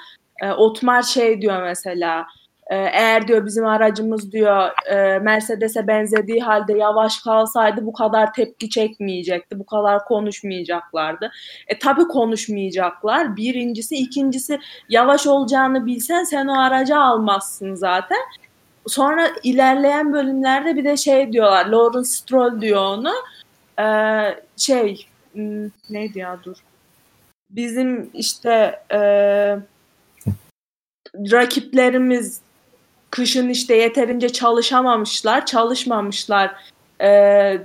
e, 0.44 0.51
Otmar 0.51 1.01
şey 1.01 1.41
diyor 1.41 1.63
mesela 1.63 2.25
e, 2.70 2.75
eğer 2.75 3.27
diyor 3.27 3.46
bizim 3.46 3.65
aracımız 3.65 4.32
diyor 4.32 4.70
e, 4.89 5.20
Mercedes'e 5.20 5.88
benzediği 5.88 6.41
halde 6.41 6.77
yavaş 6.77 7.20
kalsaydı 7.20 7.86
bu 7.86 7.94
kadar 7.94 8.34
tepki 8.34 8.70
çekmeyecekti. 8.70 9.60
Bu 9.60 9.65
kadar 9.65 10.06
konuşmayacaklardı. 10.06 11.32
E 11.67 11.79
tabi 11.79 12.08
konuşmayacaklar. 12.08 13.36
Birincisi. 13.36 13.96
ikincisi 13.96 14.60
yavaş 14.89 15.27
olacağını 15.27 15.86
bilsen 15.86 16.24
sen 16.24 16.48
o 16.48 16.60
aracı 16.60 16.98
almazsın 16.98 17.75
zaten. 17.75 18.20
Sonra 18.88 19.27
ilerleyen 19.44 20.13
bölümlerde 20.13 20.75
bir 20.75 20.86
de 20.86 20.98
şey 20.98 21.34
diyorlar. 21.34 21.65
Lawrence 21.65 22.10
Stroll 22.10 22.62
diyor 22.62 22.82
onu. 22.82 23.13
Ee, 23.79 24.36
şey 24.58 25.08
hmm, 25.34 25.65
neydi 25.89 26.20
ya 26.20 26.39
dur. 26.44 26.58
Bizim 27.50 28.10
işte 28.13 28.84
e, 28.92 29.00
rakiplerimiz 31.32 32.42
kışın 33.10 33.50
işte 33.50 33.75
yeterince 33.75 34.30
çalışamamışlar, 34.30 35.46
çalışmamışlar. 35.46 36.56
Ee, 37.01 37.62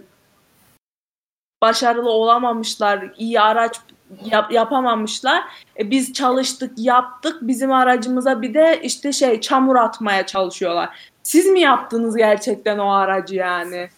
başarılı 1.63 2.11
olamamışlar, 2.11 3.15
iyi 3.19 3.41
araç 3.41 3.77
yap- 4.25 4.53
yapamamışlar. 4.53 5.43
E, 5.79 5.91
biz 5.91 6.13
çalıştık, 6.13 6.73
yaptık. 6.77 7.39
Bizim 7.43 7.73
aracımıza 7.73 8.43
bir 8.43 8.55
de 8.55 8.81
işte 8.83 9.13
şey 9.13 9.41
çamur 9.41 9.77
atmaya 9.77 10.27
çalışıyorlar. 10.27 11.11
Siz 11.23 11.47
mi 11.47 11.61
yaptınız 11.61 12.17
gerçekten 12.17 12.79
o 12.79 12.93
aracı 12.93 13.35
yani? 13.35 13.89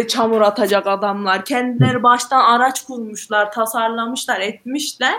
Ve 0.00 0.08
çamur 0.08 0.40
atacak 0.40 0.86
adamlar. 0.86 1.44
Kendileri 1.44 2.02
baştan 2.02 2.44
araç 2.44 2.82
kurmuşlar, 2.84 3.52
tasarlamışlar, 3.52 4.40
etmişler. 4.40 5.14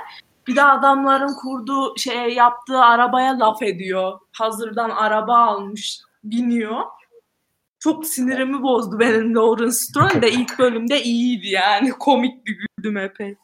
Bir 0.48 0.56
de 0.56 0.64
adamların 0.64 1.34
kurduğu 1.42 1.98
şey 1.98 2.34
yaptığı 2.34 2.80
arabaya 2.80 3.40
laf 3.40 3.62
ediyor. 3.62 4.20
Hazırdan 4.32 4.90
araba 4.90 5.38
almış, 5.38 6.00
biniyor. 6.24 6.82
Çok 7.80 8.06
sinirimi 8.06 8.64
bozdu 8.64 9.00
benim 9.00 9.36
Lawrence 9.36 9.72
Stroll 9.72 10.22
de 10.22 10.32
ilk 10.32 10.60
bölümde 10.60 11.04
iyiydi 11.04 11.48
yani. 11.48 11.90
Komikti 11.90 12.54
güldüm 12.54 12.98
epey. 12.98 13.36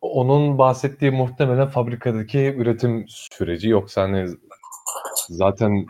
onun 0.00 0.58
bahsettiği 0.58 1.10
muhtemelen 1.10 1.68
fabrikadaki 1.68 2.54
üretim 2.58 3.04
süreci 3.08 3.68
yoksa 3.68 4.02
hani 4.02 4.26
zaten 5.28 5.86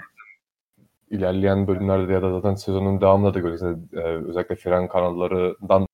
ilerleyen 1.10 1.66
bölümlerde 1.66 2.12
ya 2.12 2.22
da 2.22 2.32
zaten 2.32 2.54
sezonun 2.54 3.00
devamında 3.00 3.34
da 3.34 3.38
göreceğiz. 3.38 3.76
Ee, 3.92 3.98
özellikle 4.00 4.56
fren 4.56 4.88
kanallarından 4.88 5.86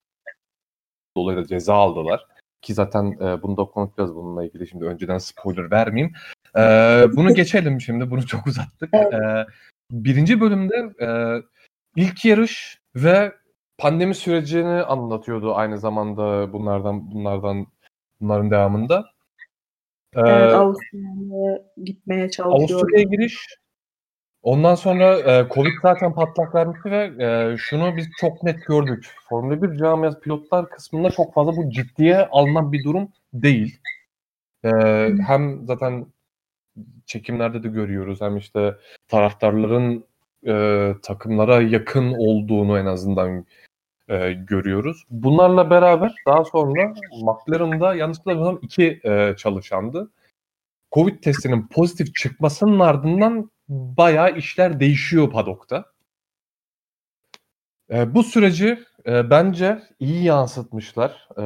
dolayı 1.16 1.38
da 1.38 1.46
ceza 1.46 1.74
aldılar. 1.74 2.26
Ki 2.62 2.74
zaten 2.74 3.12
e, 3.20 3.42
bunu 3.42 3.56
da 3.56 3.64
konuşacağız 3.64 4.14
bununla 4.14 4.44
ilgili. 4.44 4.66
Şimdi 4.66 4.84
önceden 4.84 5.18
spoiler 5.18 5.70
vermeyeyim. 5.70 6.14
Ee, 6.56 7.06
bunu 7.16 7.28
geçelim 7.34 7.80
şimdi. 7.80 8.10
Bunu 8.10 8.26
çok 8.26 8.46
uzattık. 8.46 8.94
Ee, 8.94 9.46
birinci 9.90 10.40
bölümde 10.40 10.76
e, 11.00 11.08
ilk 11.96 12.24
yarış 12.24 12.78
ve 12.96 13.32
pandemi 13.78 14.14
sürecini 14.14 14.82
anlatıyordu 14.82 15.54
aynı 15.54 15.78
zamanda 15.78 16.52
bunlardan 16.52 17.10
bunlardan 17.10 17.66
bunların 18.20 18.50
devamında. 18.50 19.04
Ee, 20.16 20.20
Evet 20.20 20.54
Avustralya'ya 20.54 21.58
gitmeye 21.84 22.30
çalışıyor. 22.30 22.80
Avusturya'ya 22.80 23.04
giriş. 23.04 23.46
Ondan 24.46 24.74
sonra 24.74 25.18
e, 25.18 25.48
Covid 25.54 25.72
zaten 25.82 26.14
patlak 26.14 26.54
vermişti 26.54 26.90
ve 26.90 27.24
e, 27.24 27.56
şunu 27.56 27.96
biz 27.96 28.08
çok 28.20 28.42
net 28.42 28.66
gördük. 28.66 29.14
Formula 29.28 29.62
1 29.62 29.78
camiası 29.78 30.20
pilotlar 30.20 30.70
kısmında 30.70 31.10
çok 31.10 31.34
fazla 31.34 31.56
bu 31.56 31.70
ciddiye 31.70 32.26
alınan 32.26 32.72
bir 32.72 32.84
durum 32.84 33.08
değil. 33.32 33.80
E, 34.64 34.70
hem 35.26 35.66
zaten 35.66 36.06
çekimlerde 37.06 37.62
de 37.62 37.68
görüyoruz 37.68 38.20
hem 38.20 38.36
işte 38.36 38.74
taraftarların 39.08 40.04
e, 40.46 40.92
takımlara 41.02 41.62
yakın 41.62 42.12
olduğunu 42.12 42.78
en 42.78 42.86
azından 42.86 43.46
e, 44.08 44.32
görüyoruz. 44.32 45.04
Bunlarla 45.10 45.70
beraber 45.70 46.14
daha 46.26 46.44
sonra 46.44 46.94
McLaren'da 47.22 47.94
yanlışlıkla 47.94 48.32
bilmiyorsam 48.32 48.58
iki 48.62 49.00
e, 49.04 49.34
çalışandı. 49.36 50.10
Covid 50.92 51.22
testinin 51.22 51.66
pozitif 51.68 52.14
çıkmasının 52.14 52.80
ardından 52.80 53.50
bayağı 53.68 54.36
işler 54.36 54.80
değişiyor 54.80 55.30
padokta. 55.30 55.84
E, 57.90 58.14
bu 58.14 58.22
süreci 58.22 58.78
e, 59.06 59.30
bence 59.30 59.82
iyi 59.98 60.24
yansıtmışlar. 60.24 61.28
E, 61.38 61.42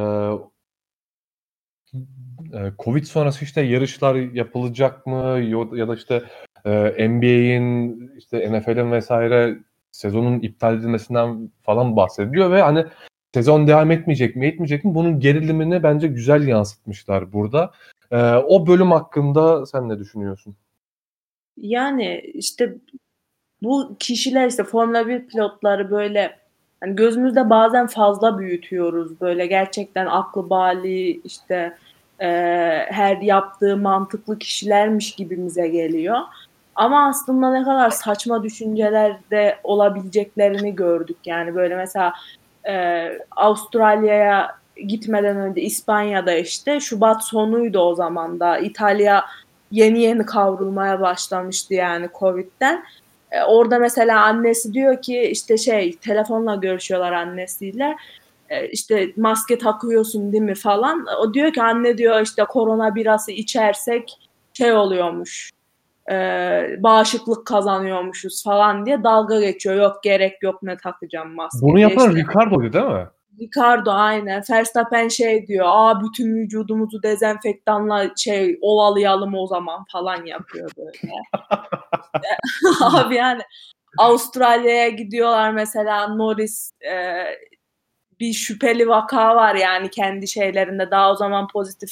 e, 2.54 2.72
Covid 2.78 3.04
sonrası 3.04 3.44
işte 3.44 3.60
yarışlar 3.60 4.14
yapılacak 4.14 5.06
mı 5.06 5.40
ya 5.72 5.88
da 5.88 5.94
işte 5.94 6.22
e, 6.64 7.08
NBA'in 7.08 8.10
işte 8.16 8.52
NFL'in 8.52 8.92
vesaire 8.92 9.58
sezonun 9.90 10.40
iptal 10.40 10.74
edilmesinden 10.78 11.50
falan 11.62 11.96
bahsediliyor 11.96 12.50
ve 12.50 12.62
hani 12.62 12.86
sezon 13.34 13.66
devam 13.66 13.90
etmeyecek 13.90 14.36
mi 14.36 14.46
etmeyecek 14.46 14.84
mi 14.84 14.94
bunun 14.94 15.20
gerilimini 15.20 15.82
bence 15.82 16.08
güzel 16.08 16.48
yansıtmışlar 16.48 17.32
burada. 17.32 17.70
E, 18.10 18.16
o 18.34 18.66
bölüm 18.66 18.90
hakkında 18.90 19.66
sen 19.66 19.88
ne 19.88 19.98
düşünüyorsun? 19.98 20.56
Yani 21.60 22.18
işte 22.34 22.74
bu 23.62 23.96
kişiler 23.98 24.46
işte 24.46 24.64
Formula 24.64 25.08
1 25.08 25.26
pilotları 25.26 25.90
böyle 25.90 26.36
hani 26.80 26.96
gözümüzde 26.96 27.50
bazen 27.50 27.86
fazla 27.86 28.38
büyütüyoruz 28.38 29.20
böyle 29.20 29.46
gerçekten 29.46 30.06
aklı 30.06 30.50
bali 30.50 31.20
işte 31.24 31.76
e, 32.20 32.28
her 32.88 33.16
yaptığı 33.16 33.76
mantıklı 33.76 34.38
kişilermiş 34.38 35.14
gibimize 35.14 35.68
geliyor. 35.68 36.18
Ama 36.74 37.08
aslında 37.08 37.52
ne 37.52 37.64
kadar 37.64 37.90
saçma 37.90 38.42
düşüncelerde 38.42 39.58
olabileceklerini 39.64 40.74
gördük. 40.74 41.16
Yani 41.24 41.54
böyle 41.54 41.76
mesela 41.76 42.12
e, 42.68 43.06
Avustralya'ya 43.36 44.60
gitmeden 44.88 45.36
önce 45.36 45.60
İspanya'da 45.60 46.32
işte 46.32 46.80
Şubat 46.80 47.24
sonuydu 47.24 47.78
o 47.78 47.94
zaman 47.94 48.40
da 48.40 48.58
İtalya 48.58 49.24
yeni 49.70 50.02
yeni 50.02 50.26
kavrulmaya 50.26 51.00
başlamıştı 51.00 51.74
yani 51.74 52.08
Covid'den. 52.18 52.84
E, 53.30 53.42
orada 53.42 53.78
mesela 53.78 54.24
annesi 54.24 54.72
diyor 54.72 55.02
ki 55.02 55.22
işte 55.22 55.56
şey 55.58 55.96
telefonla 55.96 56.54
görüşüyorlar 56.54 57.12
annesiyle. 57.12 57.96
E, 58.48 58.68
işte 58.68 59.12
maske 59.16 59.58
takıyorsun 59.58 60.32
değil 60.32 60.42
mi 60.42 60.54
falan. 60.54 61.06
O 61.20 61.34
diyor 61.34 61.52
ki 61.52 61.62
anne 61.62 61.98
diyor 61.98 62.20
işte 62.20 62.44
korona 62.44 62.94
birası 62.94 63.32
içersek 63.32 64.18
şey 64.52 64.72
oluyormuş. 64.72 65.50
E, 66.10 66.16
bağışıklık 66.78 67.46
kazanıyormuşuz 67.46 68.44
falan 68.44 68.86
diye 68.86 69.04
dalga 69.04 69.40
geçiyor. 69.40 69.74
Yok 69.74 70.02
gerek 70.02 70.42
yok 70.42 70.62
ne 70.62 70.76
takacağım 70.76 71.34
maske. 71.34 71.58
Bunu 71.62 71.78
yapan 71.78 72.16
işte. 72.16 72.20
Ricardo'ydu 72.20 72.72
değil 72.72 72.84
mi? 72.84 73.06
Ricardo 73.40 73.90
aynen. 73.90 74.42
Verstappen 74.50 75.08
şey 75.08 75.46
diyor. 75.46 75.66
Aa 75.68 76.00
bütün 76.02 76.36
vücudumuzu 76.36 77.02
dezenfektanla 77.02 78.10
şey 78.16 78.58
ovalayalım 78.60 79.34
o 79.34 79.46
zaman 79.46 79.84
falan 79.92 80.26
yapıyor 80.26 80.70
böyle. 80.76 81.12
Abi 82.80 83.14
yani 83.14 83.42
Avustralya'ya 83.98 84.88
gidiyorlar 84.88 85.50
mesela 85.50 86.08
Norris 86.08 86.70
e, 86.92 87.24
bir 88.20 88.32
şüpheli 88.32 88.88
vaka 88.88 89.36
var 89.36 89.54
yani 89.54 89.90
kendi 89.90 90.28
şeylerinde 90.28 90.90
daha 90.90 91.12
o 91.12 91.16
zaman 91.16 91.48
pozitif 91.48 91.90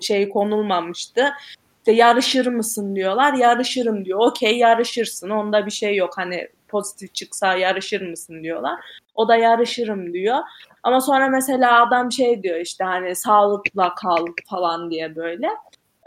şey 0.00 0.28
konulmamıştı. 0.28 1.32
İşte 1.78 1.92
yarışır 1.92 2.46
mısın 2.46 2.96
diyorlar. 2.96 3.32
Yarışırım 3.32 4.04
diyor. 4.04 4.18
Okey 4.20 4.58
yarışırsın. 4.58 5.30
Onda 5.30 5.66
bir 5.66 5.70
şey 5.70 5.96
yok. 5.96 6.12
Hani 6.16 6.48
pozitif 6.72 7.14
çıksa 7.14 7.54
yarışır 7.54 8.10
mısın 8.10 8.42
diyorlar. 8.42 8.80
O 9.14 9.28
da 9.28 9.36
yarışırım 9.36 10.12
diyor. 10.12 10.38
Ama 10.82 11.00
sonra 11.00 11.28
mesela 11.28 11.86
adam 11.86 12.12
şey 12.12 12.42
diyor 12.42 12.60
işte 12.60 12.84
hani 12.84 13.14
sağlıkla 13.16 13.94
kal 13.94 14.26
falan 14.50 14.90
diye 14.90 15.16
böyle. 15.16 15.48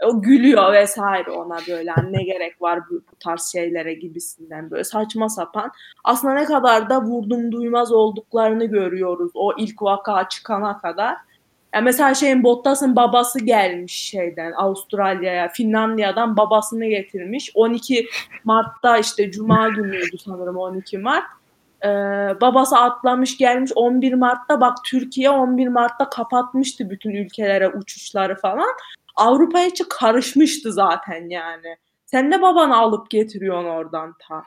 O 0.04 0.22
gülüyor 0.22 0.72
vesaire 0.72 1.30
ona 1.30 1.58
böyle 1.68 1.90
hani 1.90 2.12
ne 2.12 2.22
gerek 2.22 2.62
var 2.62 2.80
bu, 2.90 2.94
bu 2.94 3.16
tarz 3.20 3.52
şeylere 3.52 3.94
gibisinden 3.94 4.70
böyle 4.70 4.84
saçma 4.84 5.28
sapan. 5.28 5.70
Aslında 6.04 6.34
ne 6.34 6.44
kadar 6.44 6.90
da 6.90 7.02
vurdum 7.02 7.52
duymaz 7.52 7.92
olduklarını 7.92 8.64
görüyoruz 8.64 9.30
o 9.34 9.52
ilk 9.58 9.82
vaka 9.82 10.28
çıkana 10.28 10.78
kadar. 10.78 11.16
Yani 11.74 11.84
mesela 11.84 12.14
şeyin 12.14 12.42
Bottas'ın 12.42 12.96
babası 12.96 13.44
gelmiş 13.44 13.92
şeyden 13.92 14.52
Avustralya'ya, 14.52 15.48
Finlandiya'dan 15.48 16.36
babasını 16.36 16.86
getirmiş. 16.86 17.50
12 17.54 18.06
Mart'ta 18.44 18.98
işte 18.98 19.30
Cuma 19.30 19.68
günüydü 19.68 20.18
sanırım 20.24 20.56
12 20.56 20.98
Mart. 20.98 21.24
Ee, 21.84 21.88
babası 22.40 22.76
atlamış 22.76 23.38
gelmiş 23.38 23.72
11 23.74 24.14
Mart'ta 24.14 24.60
bak 24.60 24.76
Türkiye 24.84 25.30
11 25.30 25.68
Mart'ta 25.68 26.10
kapatmıştı 26.10 26.90
bütün 26.90 27.10
ülkelere 27.10 27.68
uçuşları 27.68 28.36
falan. 28.36 28.70
Avrupa 29.16 29.60
içi 29.60 29.84
karışmıştı 29.88 30.72
zaten 30.72 31.28
yani. 31.28 31.76
Sen 32.06 32.32
de 32.32 32.42
babanı 32.42 32.76
alıp 32.76 33.10
getiriyorsun 33.10 33.68
oradan 33.68 34.14
ta. 34.28 34.42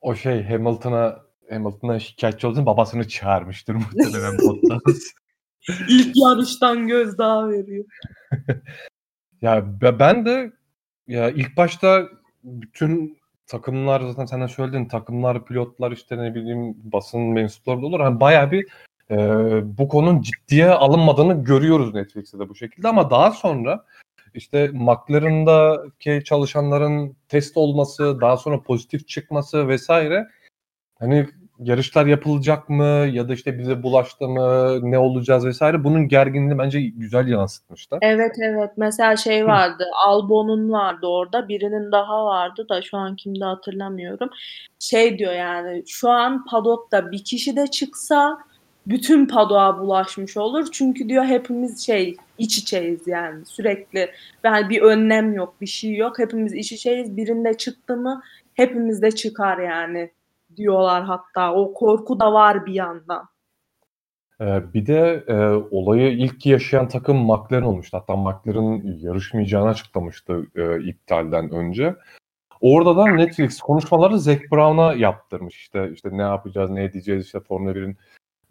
O 0.00 0.14
şey 0.14 0.44
Hamilton'a 0.44 1.18
Hamilton'a 1.50 1.98
şikayetçi 1.98 2.46
olduğunu 2.46 2.66
babasını 2.66 3.08
çağırmıştır 3.08 3.74
muhtemelen 3.74 4.38
Bottas. 4.38 5.02
İlk 5.68 6.12
yarıştan 6.14 6.88
gözdağı 6.88 7.48
veriyor. 7.48 7.84
ya 9.42 9.80
ben 9.80 10.26
de 10.26 10.52
ya 11.06 11.30
ilk 11.30 11.56
başta 11.56 12.08
bütün 12.44 13.18
takımlar 13.46 14.00
zaten 14.00 14.26
sen 14.26 14.40
de 14.40 14.48
söyledin 14.48 14.84
takımlar, 14.84 15.44
pilotlar 15.44 15.92
işte 15.92 16.18
ne 16.18 16.34
bileyim 16.34 16.76
basın 16.92 17.20
mensupları 17.20 17.82
da 17.82 17.86
olur. 17.86 18.00
Hani 18.00 18.20
bayağı 18.20 18.50
bir 18.50 18.66
e, 19.10 19.16
bu 19.78 19.88
konunun 19.88 20.22
ciddiye 20.22 20.70
alınmadığını 20.70 21.44
görüyoruz 21.44 21.94
Netflix'te 21.94 22.38
de 22.38 22.48
bu 22.48 22.54
şekilde 22.54 22.88
ama 22.88 23.10
daha 23.10 23.30
sonra 23.30 23.84
işte 24.34 24.70
McLaren'daki 24.72 26.22
çalışanların 26.24 27.16
test 27.28 27.56
olması, 27.56 28.20
daha 28.20 28.36
sonra 28.36 28.62
pozitif 28.62 29.08
çıkması 29.08 29.68
vesaire 29.68 30.28
hani 30.98 31.26
yarışlar 31.64 32.06
yapılacak 32.06 32.68
mı? 32.68 33.06
Ya 33.12 33.28
da 33.28 33.34
işte 33.34 33.58
bize 33.58 33.82
bulaştı 33.82 34.28
mı? 34.28 34.78
Ne 34.90 34.98
olacağız 34.98 35.46
vesaire? 35.46 35.84
Bunun 35.84 36.08
gerginliğini 36.08 36.58
bence 36.58 36.80
güzel 36.80 37.28
yansıtmışlar. 37.28 37.98
Evet 38.02 38.36
evet. 38.40 38.70
Mesela 38.76 39.16
şey 39.16 39.46
vardı 39.46 39.84
Albon'un 40.06 40.70
vardı 40.72 41.06
orada. 41.06 41.48
Birinin 41.48 41.92
daha 41.92 42.24
vardı 42.24 42.66
da 42.68 42.82
şu 42.82 42.96
an 42.96 43.16
kimde 43.16 43.44
hatırlamıyorum. 43.44 44.30
Şey 44.78 45.18
diyor 45.18 45.32
yani 45.32 45.82
şu 45.86 46.10
an 46.10 46.44
padokta 46.44 47.10
bir 47.10 47.24
kişi 47.24 47.56
de 47.56 47.66
çıksa 47.66 48.38
bütün 48.86 49.26
padoğa 49.26 49.78
bulaşmış 49.78 50.36
olur. 50.36 50.66
Çünkü 50.72 51.08
diyor 51.08 51.24
hepimiz 51.24 51.86
şey 51.86 52.16
iç 52.38 52.58
içeyiz 52.58 53.06
yani. 53.06 53.46
Sürekli 53.46 54.10
yani 54.44 54.68
bir 54.70 54.82
önlem 54.82 55.32
yok 55.32 55.54
bir 55.60 55.66
şey 55.66 55.94
yok. 55.94 56.18
Hepimiz 56.18 56.54
iç 56.54 56.72
içeyiz. 56.72 57.16
Birinde 57.16 57.54
çıktı 57.54 57.96
mı 57.96 58.22
hepimiz 58.54 59.02
de 59.02 59.10
çıkar 59.10 59.58
yani 59.58 60.10
diyorlar 60.56 61.02
hatta. 61.04 61.54
O 61.54 61.74
korku 61.74 62.20
da 62.20 62.32
var 62.32 62.66
bir 62.66 62.74
yandan. 62.74 63.28
Ee, 64.40 64.74
bir 64.74 64.86
de 64.86 65.24
e, 65.28 65.34
olayı 65.70 66.12
ilk 66.12 66.46
yaşayan 66.46 66.88
takım 66.88 67.16
McLaren 67.16 67.62
olmuştu. 67.62 67.98
Hatta 67.98 68.16
McLaren 68.16 68.98
yarışmayacağını 68.98 69.68
açıklamıştı 69.68 70.46
e, 70.56 70.84
iptalden 70.88 71.50
önce. 71.50 71.94
Orada 72.60 72.96
da 72.96 73.06
Netflix 73.06 73.58
konuşmaları 73.58 74.18
Zac 74.18 74.40
Brown'a 74.52 74.94
yaptırmış. 74.94 75.56
İşte 75.56 75.90
işte 75.94 76.08
ne 76.12 76.22
yapacağız, 76.22 76.70
ne 76.70 76.84
edeceğiz, 76.84 77.26
işte 77.26 77.40
Formula 77.40 77.72
1'in 77.72 77.96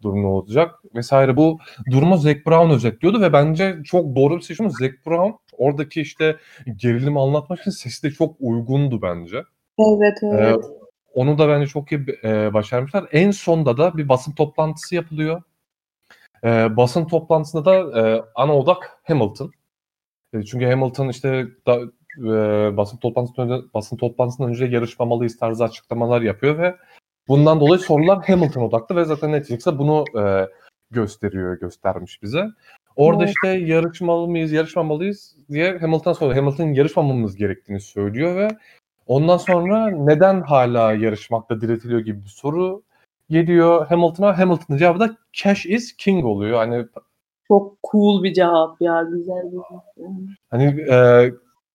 durumu 0.02 0.28
olacak 0.28 0.74
vesaire. 0.94 1.36
Bu 1.36 1.58
durumu 1.90 2.16
Zac 2.16 2.46
Brown 2.46 2.70
özetliyordu 2.70 3.20
ve 3.20 3.32
bence 3.32 3.76
çok 3.84 4.16
doğru 4.16 4.36
bir 4.36 4.40
seçim. 4.40 4.70
Zac 4.70 4.92
Brown 5.06 5.32
oradaki 5.58 6.00
işte 6.00 6.36
gerilimi 6.76 7.20
anlatmak 7.20 7.60
için 7.60 7.70
sesi 7.70 8.02
de 8.02 8.10
çok 8.10 8.36
uygundu 8.40 9.02
bence. 9.02 9.42
Evet 9.78 10.18
evet. 10.22 10.64
Ee, 10.64 10.83
onu 11.14 11.38
da 11.38 11.48
bence 11.48 11.66
çok 11.66 11.92
iyi 11.92 12.06
e, 12.24 12.54
başarmışlar. 12.54 13.08
En 13.12 13.30
sonda 13.30 13.76
da 13.76 13.96
bir 13.96 14.08
basın 14.08 14.32
toplantısı 14.32 14.94
yapılıyor. 14.94 15.42
E, 16.44 16.76
basın 16.76 17.04
toplantısında 17.04 17.64
da 17.64 18.00
e, 18.00 18.22
ana 18.34 18.56
odak 18.56 18.98
Hamilton. 19.04 19.52
E, 20.32 20.42
çünkü 20.42 20.66
Hamilton 20.66 21.08
işte 21.08 21.46
da, 21.66 21.80
e, 22.18 22.76
basın 22.76 22.96
toplantısından 22.96 23.50
önce, 23.50 23.66
basın 23.74 23.96
toplantısından 23.96 24.50
önce 24.50 24.64
yarışmamalıyız 24.64 25.38
tarzı 25.38 25.64
açıklamalar 25.64 26.22
yapıyor 26.22 26.58
ve 26.58 26.76
bundan 27.28 27.60
dolayı 27.60 27.80
sorular 27.80 28.24
Hamilton 28.26 28.62
odaklı 28.62 28.96
ve 28.96 29.04
zaten 29.04 29.32
Netflix'e 29.32 29.78
bunu 29.78 30.04
e, 30.18 30.48
gösteriyor, 30.90 31.60
göstermiş 31.60 32.22
bize. 32.22 32.46
Orada 32.96 33.24
işte 33.24 33.48
yarışmalı 33.48 34.28
mıyız, 34.28 34.52
yarışmamalıyız 34.52 35.36
diye 35.50 35.78
Hamilton 35.78 36.12
soruyor. 36.12 36.36
Hamilton 36.36 36.72
yarışmamamız 36.72 37.36
gerektiğini 37.36 37.80
söylüyor 37.80 38.36
ve 38.36 38.48
Ondan 39.06 39.36
sonra 39.36 39.90
neden 39.90 40.40
hala 40.40 40.92
yarışmakta 40.92 41.60
diretiliyor 41.60 42.00
gibi 42.00 42.24
bir 42.24 42.28
soru 42.28 42.82
geliyor 43.30 43.86
Hamilton'a. 43.86 44.38
Hamilton'ın 44.38 44.78
cevabı 44.78 45.00
da 45.00 45.16
cash 45.32 45.66
is 45.66 45.96
king 45.96 46.24
oluyor. 46.24 46.58
Hani 46.58 46.86
çok 47.48 47.76
cool 47.92 48.22
bir 48.22 48.32
cevap 48.32 48.80
ya, 48.80 49.02
güzel 49.02 49.44
bir 49.44 49.50
cevap. 49.50 49.84
Hani 50.50 50.80
e, 50.90 51.30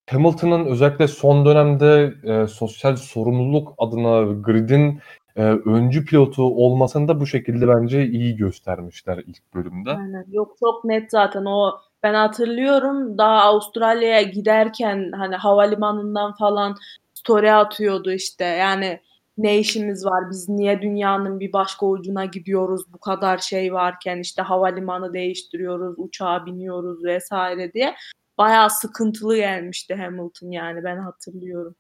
Hamilton'ın 0.09 0.65
özellikle 0.65 1.07
son 1.07 1.45
dönemde 1.45 2.13
e, 2.23 2.47
sosyal 2.47 2.95
sorumluluk 2.95 3.73
adına 3.77 4.33
grid'in 4.33 4.99
e, 5.35 5.43
öncü 5.43 6.05
pilotu 6.05 6.43
olmasını 6.43 7.07
da 7.07 7.19
bu 7.19 7.25
şekilde 7.25 7.67
bence 7.67 8.05
iyi 8.05 8.35
göstermişler 8.35 9.17
ilk 9.17 9.53
bölümde. 9.53 9.91
Aynen. 9.91 10.25
Yok 10.31 10.55
çok 10.59 10.85
net 10.85 11.11
zaten 11.11 11.45
o 11.45 11.71
ben 12.03 12.13
hatırlıyorum 12.13 13.17
daha 13.17 13.41
Avustralya'ya 13.41 14.21
giderken 14.21 15.11
hani 15.11 15.35
havalimanından 15.35 16.33
falan 16.33 16.75
story 17.29 17.53
atıyordu 17.53 18.11
işte. 18.11 18.45
Yani 18.45 18.99
ne 19.37 19.59
işimiz 19.59 20.05
var 20.05 20.23
biz 20.31 20.49
niye 20.49 20.81
dünyanın 20.81 21.39
bir 21.39 21.53
başka 21.53 21.85
ucuna 21.85 22.25
gidiyoruz 22.25 22.93
bu 22.93 22.97
kadar 22.99 23.37
şey 23.37 23.73
varken 23.73 24.19
işte 24.19 24.41
havalimanı 24.41 25.13
değiştiriyoruz 25.13 25.95
uçağa 25.97 26.45
biniyoruz 26.45 27.03
vesaire 27.03 27.73
diye 27.73 27.95
bayağı 28.37 28.69
sıkıntılı 28.69 29.35
gelmişti 29.37 29.95
Hamilton 29.95 30.51
yani 30.51 30.83
ben 30.83 30.97
hatırlıyorum. 30.97 31.75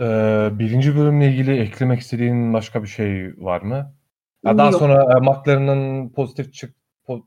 Ee, 0.00 0.48
birinci 0.52 0.96
bölümle 0.96 1.28
ilgili 1.28 1.60
eklemek 1.60 2.00
istediğin 2.00 2.52
başka 2.52 2.82
bir 2.82 2.88
şey 2.88 3.34
var 3.36 3.60
mı? 3.60 3.94
Ya 4.44 4.58
daha 4.58 4.70
Yok. 4.70 4.78
sonra 4.78 5.02
e, 5.02 5.20
McLaren'ın 5.20 6.08
pozitif 6.08 6.52
çık 6.52 6.74
po, 7.06 7.22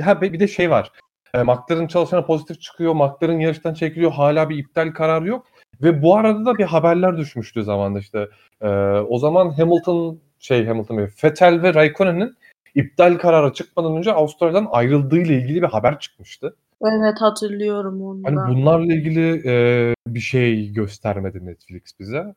ha, 0.00 0.22
bir 0.22 0.40
de 0.40 0.48
şey 0.48 0.70
var. 0.70 0.92
E, 1.34 1.42
McLaren 1.42 1.86
çalışana 1.86 2.24
pozitif 2.24 2.60
çıkıyor. 2.60 2.94
McLaren 2.94 3.40
yarıştan 3.40 3.74
çekiliyor. 3.74 4.12
Hala 4.12 4.48
bir 4.48 4.58
iptal 4.58 4.92
kararı 4.92 5.28
yok. 5.28 5.46
Ve 5.82 6.02
bu 6.02 6.16
arada 6.16 6.44
da 6.44 6.58
bir 6.58 6.64
haberler 6.64 7.16
düşmüştü 7.16 7.62
zamanda 7.64 7.98
işte. 7.98 8.28
E, 8.60 8.68
o 9.08 9.18
zaman 9.18 9.50
Hamilton 9.50 10.18
şey 10.38 10.66
Hamilton 10.66 10.98
Bey, 10.98 11.06
Vettel 11.24 11.62
ve 11.62 11.74
Raikkonen'in 11.74 12.36
iptal 12.74 13.18
kararı 13.18 13.52
çıkmadan 13.52 13.96
önce 13.96 14.12
Avustralya'dan 14.12 14.68
ayrıldığı 14.70 15.18
ile 15.18 15.34
ilgili 15.34 15.62
bir 15.62 15.68
haber 15.68 15.98
çıkmıştı. 15.98 16.56
Evet 16.82 17.20
hatırlıyorum 17.20 18.02
onu. 18.02 18.20
Hani 18.24 18.54
bunlarla 18.54 18.94
ilgili 18.94 19.42
e, 19.46 19.94
bir 20.06 20.20
şey 20.20 20.72
göstermedi 20.72 21.46
Netflix 21.46 21.82
bize. 22.00 22.34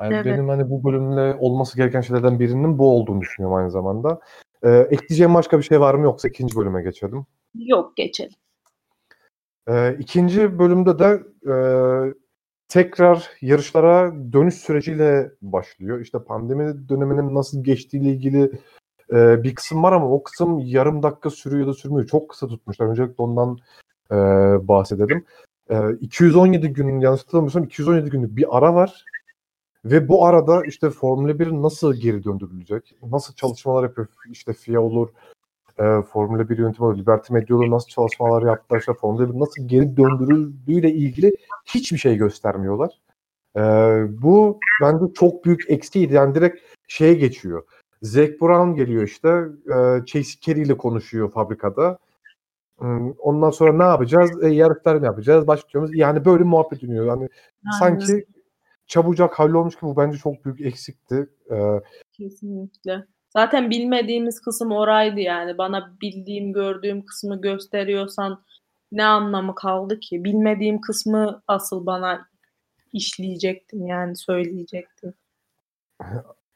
Yani 0.00 0.14
evet. 0.14 0.26
benim 0.26 0.48
hani 0.48 0.70
bu 0.70 0.84
bölümle 0.84 1.36
olması 1.40 1.76
gereken 1.76 2.00
şeylerden 2.00 2.40
birinin 2.40 2.78
bu 2.78 2.96
olduğunu 2.96 3.20
düşünüyorum 3.20 3.56
aynı 3.56 3.70
zamanda. 3.70 4.20
E, 4.62 4.70
ekleyeceğim 4.70 5.34
başka 5.34 5.58
bir 5.58 5.62
şey 5.62 5.80
var 5.80 5.94
mı 5.94 6.04
yoksa 6.04 6.28
ikinci 6.28 6.56
bölüme 6.56 6.82
geçelim. 6.82 7.26
Yok 7.54 7.96
geçelim. 7.96 8.36
Eee, 9.68 9.96
2. 9.98 10.58
bölümde 10.58 10.98
de, 10.98 11.22
eee, 11.46 12.14
tekrar 12.72 13.30
yarışlara 13.40 14.12
dönüş 14.32 14.54
süreciyle 14.54 15.32
başlıyor. 15.42 16.00
İşte, 16.00 16.18
pandemi 16.24 16.88
döneminin 16.88 17.34
nasıl 17.34 17.64
geçtiğiyle 17.64 18.10
ilgili, 18.10 18.52
eee, 19.12 19.40
bir 19.44 19.54
kısım 19.54 19.82
var 19.82 19.92
ama 19.92 20.10
o 20.12 20.22
kısım 20.22 20.58
yarım 20.60 21.02
dakika 21.02 21.30
sürüyor 21.30 21.66
da 21.66 21.74
sürmüyor. 21.74 22.08
Çok 22.08 22.30
kısa 22.30 22.48
tutmuşlar. 22.48 22.86
Öncelikle 22.86 23.14
ondan, 23.24 23.58
eee, 24.12 24.18
bahsedelim. 24.68 25.24
Eee, 25.70 25.82
217 26.00 26.68
gün 26.68 27.00
yanlış 27.00 27.22
hatırlamıyorsam 27.22 27.64
217 27.64 28.10
günlük 28.10 28.36
bir 28.36 28.58
ara 28.58 28.74
var 28.74 29.04
ve 29.86 30.08
bu 30.08 30.26
arada, 30.26 30.64
işte, 30.66 30.90
Formula 30.90 31.38
1 31.38 31.48
nasıl 31.52 31.94
geri 31.94 32.24
döndürülecek, 32.24 32.96
nasıl 33.12 33.34
çalışmalar 33.34 33.82
yapıyor, 33.84 34.08
işte, 34.32 34.52
FIA 34.52 34.80
olur, 34.82 35.08
eee, 35.82 36.02
Formula 36.02 36.48
1 36.48 36.58
yönetimi 36.58 36.98
Liberty 36.98 37.32
Media 37.32 37.56
olur, 37.56 37.70
nasıl 37.70 37.88
çalışmalar 37.88 38.42
yaptılar, 38.42 38.80
işte, 38.80 38.94
Formula 38.94 39.34
1 39.34 39.40
nasıl 39.40 39.68
geri 39.68 39.96
döndürüldüğüyle 39.96 40.90
ilgili 40.92 41.32
hiçbir 41.66 41.98
şey 41.98 42.16
göstermiyorlar. 42.16 43.00
Eee, 43.56 44.06
bu 44.22 44.60
bence 44.82 45.04
çok 45.14 45.44
büyük 45.44 45.70
eksiğiydi. 45.70 46.14
Yani 46.14 46.34
direkt 46.34 46.58
şeye 46.88 47.14
geçiyor. 47.14 47.62
Zac 48.02 48.40
Brown 48.40 48.74
geliyor, 48.74 49.02
işte, 49.02 49.44
eee, 49.68 50.02
Chase 50.06 50.40
Carey 50.40 50.62
ile 50.62 50.76
konuşuyor 50.76 51.30
fabrikada. 51.32 51.98
Imm, 52.82 53.14
ondan 53.18 53.50
sonra 53.50 53.72
ne 53.72 53.82
yapacağız? 53.82 54.44
E, 54.44 54.48
yarışlar 54.48 54.96
mı 54.96 55.04
yapacağız? 55.06 55.46
Başlıyoruz. 55.46 55.90
Yani 55.96 56.24
böyle 56.24 56.44
muhabbet 56.44 56.82
dönüyor. 56.82 57.06
Yani 57.06 57.28
sanki 57.80 58.12
Aynen. 58.12 58.24
çabucak 58.86 59.34
hallolmuş 59.38 59.74
gibi 59.76 59.82
bu 59.90 59.96
bence 59.96 60.18
çok 60.18 60.44
büyük 60.44 60.60
eksikti. 60.60 61.28
Eee 61.50 61.82
Kesinlikle. 62.12 63.06
Zaten 63.32 63.70
bilmediğimiz 63.70 64.40
kısım 64.40 64.72
oraydı 64.72 65.20
yani. 65.20 65.58
Bana 65.58 65.92
bildiğim, 66.02 66.52
gördüğüm 66.52 67.04
kısmı 67.06 67.40
gösteriyorsan 67.40 68.44
ne 68.92 69.04
anlamı 69.04 69.54
kaldı 69.54 70.00
ki? 70.00 70.24
Bilmediğim 70.24 70.80
kısmı 70.80 71.42
asıl 71.48 71.86
bana 71.86 72.28
işleyecektin 72.92 73.86
yani 73.86 74.16
söyleyecektin. 74.16 75.14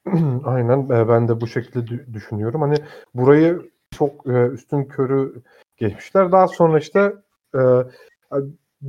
Aynen. 0.45 0.81
Eee, 0.91 1.09
ben 1.09 1.29
de 1.29 1.41
bu 1.41 1.47
şekilde 1.47 1.87
dü 1.87 2.07
düşünüyorum. 2.15 2.61
Hani 2.63 2.77
burayı 3.15 3.71
çok, 3.99 4.27
eee, 4.27 4.47
üstünkörü 4.53 5.43
geçmişler. 5.77 6.33
Daha 6.33 6.49
sonra, 6.49 6.79
işte, 6.79 7.13
eee, 7.55 7.87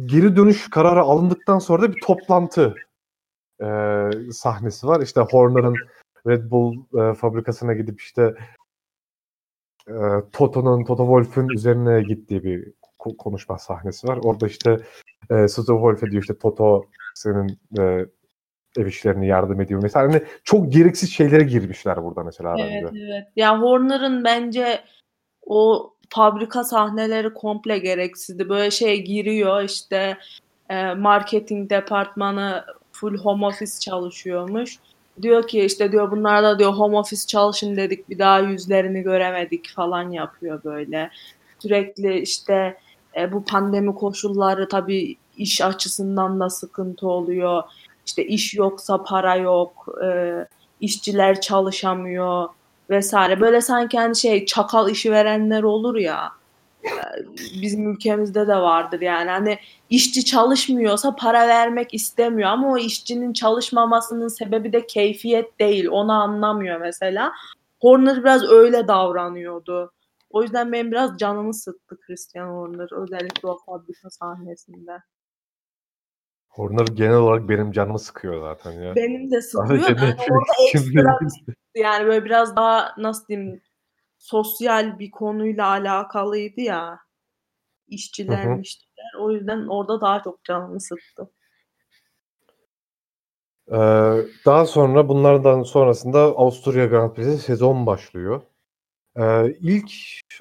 geri 0.06 0.36
dönüş 0.36 0.70
kararı 0.70 1.02
alındıktan 1.02 1.60
sonra 1.60 1.82
da 1.82 1.94
bir 1.94 2.02
toplantı, 2.02 2.76
sahnesi 4.32 4.88
var. 4.88 5.02
İşte, 5.02 5.22
Horner'ın 5.22 5.76
Red 6.28 6.52
Bull, 6.52 6.76
eee, 6.94 7.14
fabrikasına 7.14 7.74
gidip, 7.74 8.02
işte 8.02 8.34
eee, 9.90 10.24
Toto'nun, 10.34 10.84
Toto 10.86 11.04
Wolff'ün 11.06 11.50
üzerine 11.50 12.04
gittiği 12.04 12.44
bir 12.44 12.74
ko 13.00 13.18
konuşma 13.18 13.58
sahnesi 13.58 14.08
var. 14.08 14.20
Orada, 14.24 14.48
işte, 14.48 14.78
eee, 15.32 15.46
Toto 15.56 15.74
Wolff'e 15.76 16.12
diyor, 16.12 16.22
işte, 16.22 16.38
"Toto 16.40 16.86
senin, 17.14 17.60
eee, 17.78 18.06
ev 18.78 18.86
işlerine 18.88 19.26
yardım 19.28 19.62
ediyor." 19.62 19.84
vs. 19.88 19.96
Hani 19.96 20.22
çok 20.44 20.72
gereksiz 20.74 21.12
şeylere 21.14 21.44
girmişler 21.44 22.04
burada 22.04 22.24
mesela 22.24 22.56
Evet, 22.60 22.84
bence. 22.84 23.04
evet. 23.06 23.28
Ya, 23.36 23.62
Horner'ın 23.62 24.24
bence 24.24 24.82
o 25.46 25.94
fabrika 26.10 26.64
sahneleri 26.64 27.34
komple 27.34 27.78
gereksizdi. 27.80 28.50
Böyle 28.50 28.72
şey 28.72 29.02
giriyor, 29.04 29.64
işte, 29.64 30.18
eee, 30.70 30.94
marketing 30.94 31.70
departmanı 31.70 32.66
full 32.92 33.18
home 33.18 33.46
office 33.46 33.80
çalışıyormuş. 33.80 34.80
Diyor 35.22 35.48
ki, 35.48 35.62
işte, 35.66 35.92
diyor, 35.92 36.12
"Bunlar 36.12 36.44
da" 36.44 36.60
diyor, 36.60 36.74
"home 36.74 36.98
office 36.98 37.26
çalışın 37.28 37.76
dedik, 37.78 38.10
bir 38.10 38.20
daha 38.20 38.40
yüzlerini 38.40 39.02
göremedik." 39.02 39.70
falan 39.76 40.10
yapıyor 40.12 40.64
böyle. 40.64 41.10
Sürekli, 41.60 42.20
işte, 42.20 42.78
eee, 43.18 43.32
bu 43.34 43.46
pandemi 43.46 43.96
koşulları 43.96 44.68
tabii 44.68 45.18
iş 45.38 45.62
açısından 45.62 46.40
da 46.40 46.50
sıkıntı 46.50 47.08
oluyor. 47.08 47.64
İşte, 48.06 48.26
iş 48.26 48.54
yoksa 48.56 49.04
para 49.04 49.36
yok, 49.36 49.86
eee, 50.02 50.48
işçiler 50.82 51.42
çalışamıyor 51.42 52.50
vs. 52.90 53.14
Böyle 53.42 53.62
sanki, 53.62 53.98
hani, 54.00 54.16
şey 54.16 54.46
çakal 54.46 54.90
işverenler 54.90 55.64
olur 55.64 55.96
ya, 55.96 56.32
bizim 57.62 57.92
ülkemizde 57.92 58.48
de 58.48 58.56
vardır 58.56 59.02
yani. 59.02 59.30
Hani 59.30 59.58
işçi 59.90 60.26
çalışmıyorsa 60.26 61.16
para 61.16 61.48
vermek 61.48 61.94
istemiyor 61.94 62.50
ama 62.50 62.72
o 62.72 62.78
işçinin 62.78 63.34
çalışmamasının 63.34 64.28
sebebi 64.28 64.74
de 64.74 64.88
keyfiyet 64.88 65.60
değil. 65.60 65.88
Onu 65.88 66.12
anlamıyor 66.12 66.80
mesela. 66.80 67.32
Horner 67.82 68.24
biraz 68.24 68.44
öyle 68.44 68.88
davranıyordu. 68.88 69.92
O 70.30 70.42
yüzden 70.42 70.72
benim 70.72 70.92
biraz 70.92 71.18
canımı 71.18 71.54
sıktı 71.54 71.98
Christian 72.00 72.48
Horner 72.48 73.04
özellikle 73.04 73.48
o 73.48 73.58
fabrika 73.66 74.10
sahnesinde. 74.10 74.98
Horner 76.50 76.86
genel 76.94 77.18
olarak 77.18 77.50
benim 77.50 77.72
canımı 77.72 78.00
sıkıyor 78.00 78.42
zaten 78.42 78.72
ya. 78.72 78.96
Benim 78.96 79.32
de 79.32 79.42
sıkıyor 79.42 79.80
Netflix 79.80 80.16
orada 80.30 80.54
ekstra 80.74 81.18
yani 81.76 82.06
böyle 82.06 82.26
biraz 82.26 82.56
daha 82.56 82.96
nasıl 82.98 83.28
diyeyim, 83.28 83.62
sosyal 84.18 85.00
bir 85.00 85.12
konuyla 85.12 85.68
alakalıydı 85.68 86.62
ya. 86.62 86.90
Hı 86.92 86.98
İşçiler 87.88 88.46
hı. 88.46 88.50
mişçiler. 88.56 89.14
O 89.20 89.32
yüzden 89.32 89.68
orada 89.68 90.02
daha 90.02 90.24
çok 90.24 90.44
canımı 90.44 90.82
sıktı. 90.82 91.30
Eee, 93.72 94.26
daha 94.46 94.66
sonra 94.66 95.10
bunlardan 95.10 95.64
sonrasında 95.64 96.20
Avusturya 96.20 96.86
Grand 96.86 97.14
Prix'si 97.14 97.38
sezon 97.38 97.86
başlıyor. 97.86 98.42
Eee, 99.18 99.58
ilk 99.62 99.92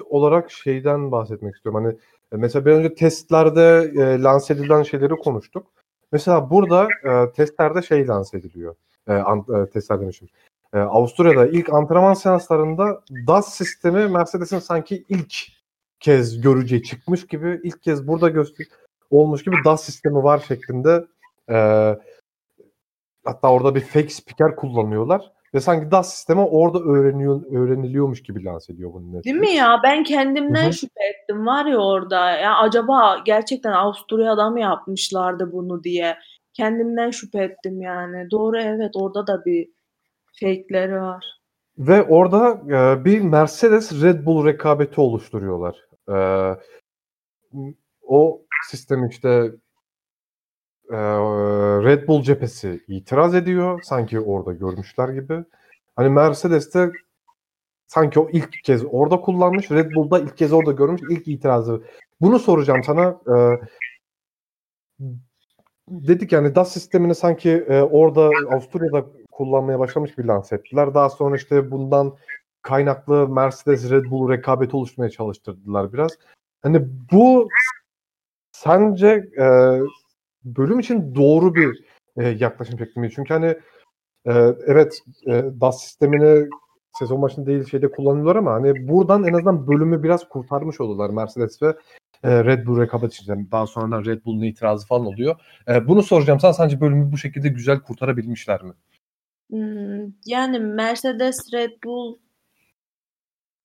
olarak 0.05 0.51
şeyden 0.51 1.11
bahsetmek 1.11 1.55
istiyorum. 1.55 1.85
Hani, 1.85 1.97
mesela 2.41 2.65
biraz 2.65 2.79
önce 2.79 2.95
testlerde, 2.95 3.91
eee, 3.95 4.23
lanse 4.23 4.53
edilen 4.53 4.83
şeyleri 4.83 5.15
konuştuk. 5.15 5.67
Mesela 6.11 6.49
burada, 6.49 6.87
eee, 7.05 7.31
testlerde 7.35 7.81
şey 7.81 8.07
lanse 8.07 8.37
ediliyor. 8.37 8.75
Eee, 9.09 9.15
an 9.15 9.45
eee, 9.49 9.69
testler 9.69 10.01
demişim. 10.01 10.29
Eee, 10.77 10.83
Avusturya'da 10.83 11.47
ilk 11.47 11.73
antrenman 11.73 12.13
seanslarında 12.13 13.01
DAS 13.27 13.53
sistemi 13.53 14.07
Mercedes'in 14.07 14.59
sanki 14.59 15.03
ilk 15.09 15.33
kez 15.99 16.41
göreceği 16.41 16.83
çıkmış 16.83 17.27
gibi, 17.27 17.61
ilk 17.63 17.83
kez 17.83 18.07
burada 18.07 18.29
göster 18.29 18.67
olmuş 19.09 19.43
gibi 19.43 19.55
DAS 19.65 19.83
sistemi 19.83 20.23
var 20.23 20.45
şeklinde, 20.47 21.05
eee, 21.49 21.99
hatta 23.25 23.51
orada 23.51 23.75
bir 23.75 23.81
fake 23.81 24.09
spiker 24.09 24.55
kullanıyorlar 24.55 25.31
ve 25.53 25.59
sanki 25.59 25.91
DAS 25.91 26.13
sistemi 26.13 26.41
orada 26.41 26.79
öğreniyor 26.79 27.41
öğreniliyormuş 27.51 28.23
gibi 28.23 28.43
lanse 28.45 28.73
ediyor 28.73 28.93
bunu 28.93 29.23
Değil 29.23 29.35
mi 29.35 29.41
Netflix. 29.41 29.57
ya? 29.57 29.79
Ben 29.83 30.03
kendimden 30.03 30.67
hı. 30.67 30.73
şüphe 30.73 31.03
ettim 31.13 31.45
var 31.45 31.65
ya 31.65 31.77
orada. 31.77 32.31
Ya 32.31 32.55
acaba 32.55 33.17
gerçekten 33.25 33.71
Avusturya'da 33.71 34.49
mı 34.49 34.59
yapmışlardı 34.59 35.51
bunu 35.51 35.83
diye. 35.83 36.17
Kendimden 36.53 37.11
şüphe 37.11 37.43
ettim 37.43 37.81
yani. 37.81 38.31
Doğru 38.31 38.61
evet 38.61 38.91
orada 38.95 39.27
da 39.27 39.45
bir 39.45 39.76
fake'leri 40.39 41.01
var. 41.01 41.25
Ve 41.77 42.03
orada, 42.03 42.61
eee, 42.69 43.05
bir 43.05 43.21
Mercedes 43.21 44.03
Red 44.03 44.25
Bull 44.25 44.45
rekabeti 44.45 45.01
oluşturuyorlar. 45.01 45.77
Imm, 47.53 47.75
o 48.07 48.41
sistem, 48.69 49.07
işte 49.07 49.51
eee, 50.91 50.97
Red 51.83 52.07
Bull 52.07 52.21
cephesi 52.23 52.83
itiraz 52.87 53.35
ediyor. 53.35 53.81
Sanki 53.83 54.19
orada 54.19 54.53
görmüşler 54.53 55.09
gibi. 55.09 55.43
Hani 55.95 56.09
Mercedes 56.09 56.73
de 56.73 56.91
sanki 57.87 58.19
o 58.19 58.29
ilk 58.31 58.63
kez 58.63 58.83
orada 58.91 59.21
kullanmış. 59.21 59.71
Red 59.71 59.91
Bull 59.95 60.11
da 60.11 60.19
ilk 60.19 60.37
kez 60.37 60.53
orada 60.53 60.71
görmüş. 60.71 61.01
İlk 61.09 61.27
itirazı. 61.27 61.83
Bunu 62.21 62.39
soracağım 62.39 62.83
sana. 62.83 63.21
Eee 63.27 63.59
dedik 65.89 66.31
yani 66.31 66.55
DAS 66.55 66.73
sistemini 66.73 67.15
sanki, 67.15 67.49
eee, 67.49 67.81
orada 67.81 68.29
Avusturya'da 68.51 69.05
kullanmaya 69.37 69.79
başlamış 69.79 70.15
gibi 70.15 70.27
lanse 70.27 70.55
ettiler. 70.55 70.93
Daha 70.93 71.09
sonra, 71.09 71.35
işte, 71.35 71.71
bundan 71.71 72.15
kaynaklı 72.61 73.29
Mercedes 73.29 73.91
Red 73.91 74.05
Bull 74.11 74.29
rekabeti 74.31 74.75
oluşturmaya 74.77 75.09
çalıştırdılar 75.11 75.93
biraz. 75.93 76.11
Hani 76.63 76.87
bu 77.11 77.49
sence, 78.51 79.29
eee, 79.39 79.81
bölüm 80.45 80.79
için 80.79 81.15
doğru 81.15 81.55
bir, 81.55 81.83
eee, 82.19 82.37
yaklaşım 82.39 82.79
şekli 82.79 83.01
mi? 83.01 83.11
Çünkü, 83.15 83.33
hani, 83.33 83.47
eee, 84.27 84.55
evet, 84.67 84.99
eee, 85.27 85.45
DAS 85.61 85.81
sistemini 85.83 86.49
sezon 86.99 87.21
başında 87.23 87.45
değil 87.47 87.65
şeyde 87.65 87.91
kullanıyorlar 87.91 88.35
ama, 88.35 88.53
hani, 88.53 88.89
buradan 88.89 89.25
en 89.25 89.33
azından 89.33 89.67
bölümü 89.67 90.03
biraz 90.03 90.29
kurtarmış 90.29 90.81
oldular 90.81 91.09
Mercedes 91.09 91.61
ve, 91.63 91.67
eee, 92.25 92.45
Red 92.45 92.67
Bull 92.67 92.81
rekabeti 92.81 93.23
için. 93.23 93.49
Daha 93.51 93.67
sonradan 93.67 94.05
Red 94.05 94.25
Bull'un 94.25 94.43
itirazı 94.43 94.87
falan 94.87 95.05
oluyor. 95.07 95.35
Eee, 95.69 95.87
bunu 95.87 96.03
soracağım 96.03 96.39
sana. 96.39 96.53
Sence 96.53 96.81
bölümü 96.81 97.11
bu 97.11 97.17
şekilde 97.17 97.49
güzel 97.49 97.79
kurtarabilmişler 97.81 98.63
mi? 98.63 98.73
Imm, 99.49 100.13
yani 100.25 100.59
Mercedes, 100.59 101.53
Red 101.53 101.83
Bull 101.83 102.17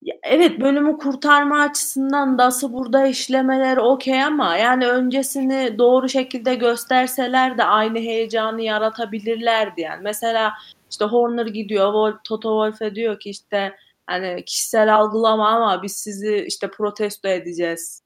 Ya, 0.03 0.15
evet, 0.23 0.61
bölümü 0.61 0.99
kurtarma 0.99 1.61
açısından 1.61 2.39
DAS'ı 2.39 2.73
burada 2.73 3.07
işlemeleri 3.07 3.81
okay 3.81 4.23
ama 4.25 4.57
yani 4.57 4.87
öncesini 4.87 5.79
doğru 5.79 6.09
şekilde 6.09 6.55
gösterseler 6.55 7.59
de 7.59 7.65
aynı 7.65 7.99
heyecanı 7.99 8.63
yaratabilirlerdi 8.63 9.81
yani. 9.81 10.03
Mesela, 10.03 10.53
işte, 10.91 11.05
Horner 11.05 11.47
gidiyor, 11.47 12.15
Toto 12.25 12.49
Wolff'e 12.49 12.95
diyor 12.95 13.21
ki, 13.21 13.31
işte, 13.31 13.77
hani, 14.07 14.45
"Kişisel 14.45 14.95
algılama 14.95 15.49
ama 15.49 15.83
biz 15.83 15.93
sizi, 15.97 16.45
işte, 16.49 16.71
protesto 16.71 17.29
edeceğiz." 17.29 18.03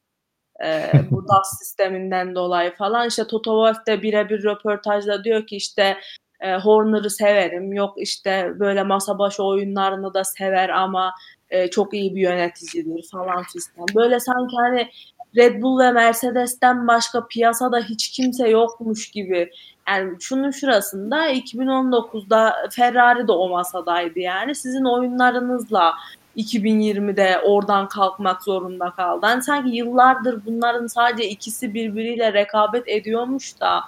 e, 0.65 0.93
bu 1.11 1.29
DAS 1.29 1.59
sisteminden 1.59 2.35
dolayı 2.35 2.77
falan. 2.77 3.09
İşte 3.09 3.27
Toto 3.27 3.67
Wolff 3.67 3.87
de 3.87 4.03
birebir 4.03 4.45
röportajda 4.45 5.25
diyor 5.25 5.47
ki 5.47 5.57
işte 5.57 5.99
e, 6.41 6.55
Horner'ı 6.57 7.11
severim. 7.11 7.73
Yok 7.73 7.95
işte 7.97 8.53
böyle 8.59 8.83
masa 8.83 9.19
başı 9.19 9.43
oyunlarını 9.43 10.15
da 10.15 10.25
sever 10.25 10.69
ama 10.69 11.15
e, 11.51 11.71
çok 11.71 11.95
iyi 11.95 12.15
bir 12.15 12.21
yöneticidir 12.21 13.09
falan 13.13 13.43
fistan. 13.43 13.87
Böyle 13.95 14.21
sanki 14.21 14.57
hani 14.57 14.89
Red 15.37 15.63
Bull 15.63 15.79
ve 15.79 15.93
Mercedes'ten 15.93 16.89
başka 16.89 17.27
piyasada 17.27 17.79
hiç 17.79 18.11
kimse 18.11 18.49
yokmuş 18.49 19.11
gibi. 19.11 19.51
Yani 19.89 20.17
şunun 20.21 20.51
şurasında 20.51 21.31
2019'da 21.31 22.55
Ferrari 22.71 23.29
de 23.29 23.33
o 23.33 23.49
masadaydı 23.49 24.19
yani. 24.19 24.55
Sizin 24.55 24.85
oyunlarınızla 24.85 25.95
2020'de 26.37 27.39
oradan 27.45 27.89
kalkmak 27.89 28.43
zorunda 28.43 28.91
kaldı. 28.91 29.27
Yani 29.27 29.43
sanki 29.43 29.77
yıllardır 29.77 30.47
bunların 30.47 30.87
sadece 30.87 31.29
ikisi 31.29 31.75
birbiriyle 31.75 32.33
rekabet 32.33 32.89
ediyormuş 32.89 33.61
da 33.61 33.81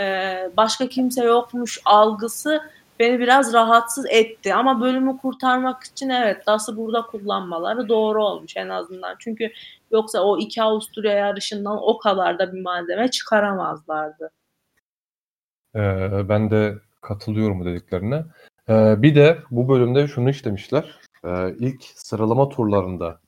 e, 0.00 0.36
başka 0.56 0.88
kimse 0.88 1.24
yokmuş 1.24 1.80
algısı 1.84 2.60
beni 3.00 3.20
biraz 3.20 3.52
rahatsız 3.52 4.06
etti. 4.10 4.54
Ama 4.54 4.80
bölümü 4.80 5.18
kurtarmak 5.18 5.84
için 5.84 6.08
evet 6.08 6.46
DAS'ı 6.46 6.76
burada 6.76 7.02
kullanmaları 7.02 7.88
doğru 7.88 8.24
olmuş 8.24 8.56
en 8.56 8.68
azından. 8.68 9.16
Çünkü 9.18 9.50
yoksa 9.90 10.20
o 10.20 10.38
iki 10.38 10.62
Avusturya 10.62 11.12
yarışından 11.12 11.78
o 11.82 11.98
kadar 11.98 12.38
da 12.38 12.52
bir 12.52 12.62
malzeme 12.62 13.10
çıkaramazlardı. 13.10 14.30
Ee, 15.74 16.28
ben 16.28 16.50
de 16.50 16.74
katılıyorum 17.00 17.64
dediklerine. 17.64 18.24
Ee, 18.68 19.02
bir 19.02 19.14
de 19.14 19.38
bu 19.50 19.68
bölümde 19.68 20.06
şunu 20.08 20.30
işlemişler. 20.30 21.00
Ee, 21.24 21.54
ilk 21.58 21.84
sıralama 21.84 22.48
turlarında 22.48 23.20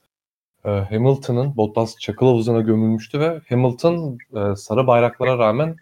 e, 0.67 0.71
Hamilton'ın 0.71 1.57
Bottas 1.57 1.99
çakıl 1.99 2.27
havuzuna 2.27 2.61
gömülmüştü 2.61 3.21
ve 3.21 3.41
Hamilton 3.49 4.19
e, 4.35 4.57
sarı 4.57 4.87
bayraklara 4.87 5.39
rağmen 5.39 5.77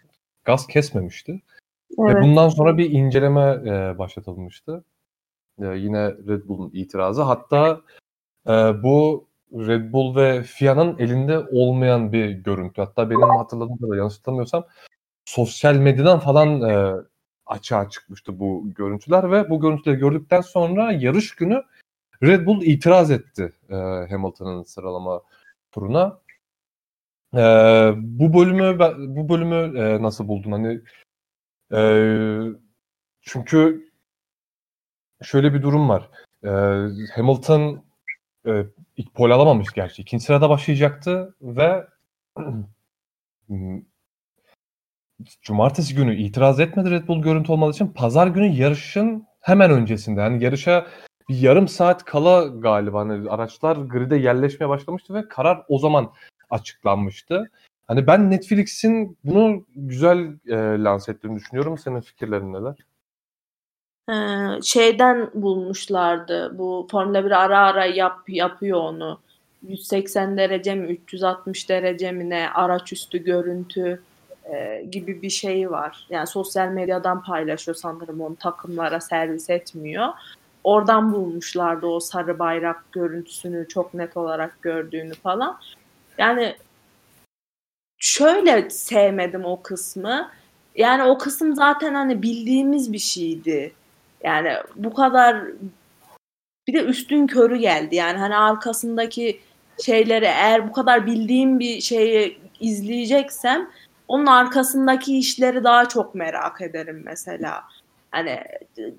gaz 0.45 0.67
kesmemişti. 0.67 1.41
Evet. 1.99 2.15
Ve 2.15 2.21
bundan 2.21 2.49
sonra 2.49 2.77
bir 2.77 2.91
inceleme 2.91 3.61
e, 3.65 3.97
başlatılmıştı. 3.97 4.83
E, 5.61 5.65
yine 5.65 6.07
Red 6.07 6.47
Bull'un 6.47 6.71
itirazı. 6.73 7.21
Hatta 7.21 7.81
e, 8.47 8.51
bu 8.83 9.27
Red 9.53 9.93
Bull 9.93 10.15
ve 10.15 10.43
FIA'nın 10.43 10.97
elinde 10.99 11.39
olmayan 11.39 12.11
bir 12.11 12.29
görüntü. 12.29 12.81
Hatta 12.81 13.09
benim 13.09 13.21
hatırladığım 13.21 13.77
kadarıyla 13.77 13.97
yanlış 13.97 14.17
hatırlamıyorsam 14.17 14.65
sosyal 15.25 15.75
medyadan 15.75 16.19
falan 16.19 16.61
e, 16.61 16.93
açığa 17.45 17.89
çıkmıştı 17.89 18.39
bu 18.39 18.73
görüntüler 18.75 19.31
ve 19.31 19.49
bu 19.49 19.59
görüntüleri 19.59 19.97
gördükten 19.97 20.41
sonra 20.41 20.91
yarış 20.91 21.35
günü 21.35 21.63
Red 22.23 22.45
Bull 22.45 22.61
itiraz 22.61 23.11
etti 23.11 23.53
e, 23.69 23.75
Hamilton'ın 24.09 24.63
sıralama 24.63 25.21
turuna. 25.71 26.19
E, 27.35 27.39
bu 27.97 28.33
bölümü 28.33 28.79
bu 29.15 29.29
bölümü 29.29 29.79
e, 29.79 30.01
nasıl 30.01 30.27
buldun? 30.27 30.51
Hani 30.51 30.81
e, 31.73 31.81
çünkü 33.21 33.89
şöyle 35.23 35.53
bir 35.53 35.61
durum 35.61 35.89
var. 35.89 36.09
E, 36.43 36.49
Hamilton 37.15 37.85
e, 38.47 38.65
ilk 38.97 39.13
pol 39.13 39.31
alamamış 39.31 39.73
gerçi. 39.73 40.01
İkinci 40.01 40.25
sırada 40.25 40.49
başlayacaktı 40.49 41.35
ve 41.41 41.87
cumartesi 45.41 45.95
günü 45.95 46.15
itiraz 46.15 46.59
etmedi 46.59 46.91
Red 46.91 47.07
Bull 47.07 47.21
görüntü 47.21 47.51
olmadığı 47.51 47.71
için. 47.71 47.87
Pazar 47.87 48.27
günü 48.27 48.47
yarışın 48.47 49.27
hemen 49.41 49.71
öncesinde. 49.71 50.21
Yani 50.21 50.43
yarışa 50.43 50.87
bir 51.29 51.37
yarım 51.37 51.67
saat 51.67 52.05
kala 52.05 52.45
galiba 52.45 52.99
hani 52.99 53.29
araçlar 53.29 53.77
grid'e 53.77 54.15
yerleşmeye 54.15 54.69
başlamıştı 54.69 55.13
ve 55.13 55.27
karar 55.27 55.63
o 55.67 55.79
zaman 55.79 56.11
açıklanmıştı. 56.49 57.51
Hani 57.87 58.07
ben 58.07 58.31
Netflix'in 58.31 59.17
bunu 59.23 59.65
güzel 59.75 60.17
e, 60.47 60.83
lanse 60.83 61.11
ettiğini 61.11 61.35
düşünüyorum. 61.35 61.77
Senin 61.77 62.01
fikirlerin 62.01 62.53
neler? 62.53 62.75
Ee, 64.09 64.61
şeyden 64.61 65.29
bulmuşlardı. 65.33 66.57
Bu 66.57 66.87
Formula 66.91 67.25
1 67.25 67.31
ara 67.31 67.59
ara 67.59 67.85
yap, 67.85 68.19
yapıyor 68.27 68.79
onu. 68.79 69.19
180 69.67 70.37
derece 70.37 70.75
mi 70.75 70.87
360 70.87 71.69
derece 71.69 72.11
mi 72.11 72.29
ne 72.29 72.49
araç 72.49 72.93
üstü 72.93 73.23
görüntü 73.23 74.01
e, 74.53 74.85
gibi 74.91 75.21
bir 75.21 75.29
şey 75.29 75.71
var. 75.71 76.07
Yani 76.09 76.27
sosyal 76.27 76.67
medyadan 76.67 77.23
paylaşıyor 77.23 77.75
sanırım 77.75 78.21
onu 78.21 78.35
takımlara 78.35 78.99
servis 78.99 79.49
etmiyor. 79.49 80.07
Oradan 80.63 81.13
bulmuşlardı 81.13 81.87
o 81.87 81.99
sarı 81.99 82.39
bayrak 82.39 82.91
görüntüsünü 82.91 83.67
çok 83.67 83.93
net 83.93 84.17
olarak 84.17 84.61
gördüğünü 84.61 85.13
falan. 85.13 85.59
Yani 86.17 86.55
şöyle 87.97 88.69
sevmedim 88.69 89.45
o 89.45 89.61
kısmı. 89.61 90.31
Yani 90.75 91.03
o 91.03 91.17
kısım 91.17 91.55
zaten 91.55 91.93
hani 91.93 92.21
bildiğimiz 92.21 92.93
bir 92.93 92.99
şeydi. 92.99 93.73
Yani 94.23 94.53
bu 94.75 94.93
kadar 94.93 95.43
bir 96.67 96.73
de 96.73 96.83
üstün 96.83 97.27
körü 97.27 97.57
geldi. 97.57 97.95
Yani 97.95 98.17
hani 98.17 98.35
arkasındaki 98.35 99.39
şeyleri 99.85 100.25
eğer 100.25 100.69
bu 100.69 100.71
kadar 100.71 101.05
bildiğim 101.05 101.59
bir 101.59 101.81
şeyi 101.81 102.39
izleyeceksem 102.59 103.69
onun 104.07 104.25
arkasındaki 104.25 105.17
işleri 105.17 105.63
daha 105.63 105.89
çok 105.89 106.15
merak 106.15 106.61
ederim 106.61 107.01
mesela. 107.05 107.63
Hani 108.11 108.39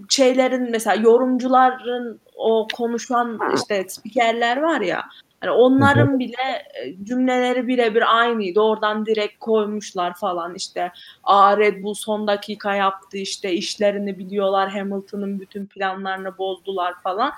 şeylerin 0.08 0.70
mesela 0.70 1.02
yorumcuların 1.02 2.20
o 2.36 2.68
konuşan 2.76 3.40
işte 3.54 3.88
spikerler 3.88 4.56
var 4.56 4.80
ya 4.80 5.04
hani 5.40 5.50
onların 5.50 6.18
bile 6.18 6.66
e, 6.74 7.04
cümleleri 7.04 7.68
birebir 7.68 8.18
aynıydı. 8.18 8.60
Oradan 8.60 9.06
direkt 9.06 9.38
koymuşlar 9.38 10.14
falan 10.14 10.54
işte. 10.54 10.92
Aa 11.24 11.56
Red 11.56 11.82
Bull 11.82 11.94
son 11.94 12.26
dakika 12.26 12.74
yaptı 12.74 13.16
işte 13.16 13.52
işlerini 13.52 14.18
biliyorlar. 14.18 14.70
Hamilton'ın 14.70 15.40
bütün 15.40 15.66
planlarını 15.66 16.38
bozdular 16.38 16.94
falan. 17.02 17.32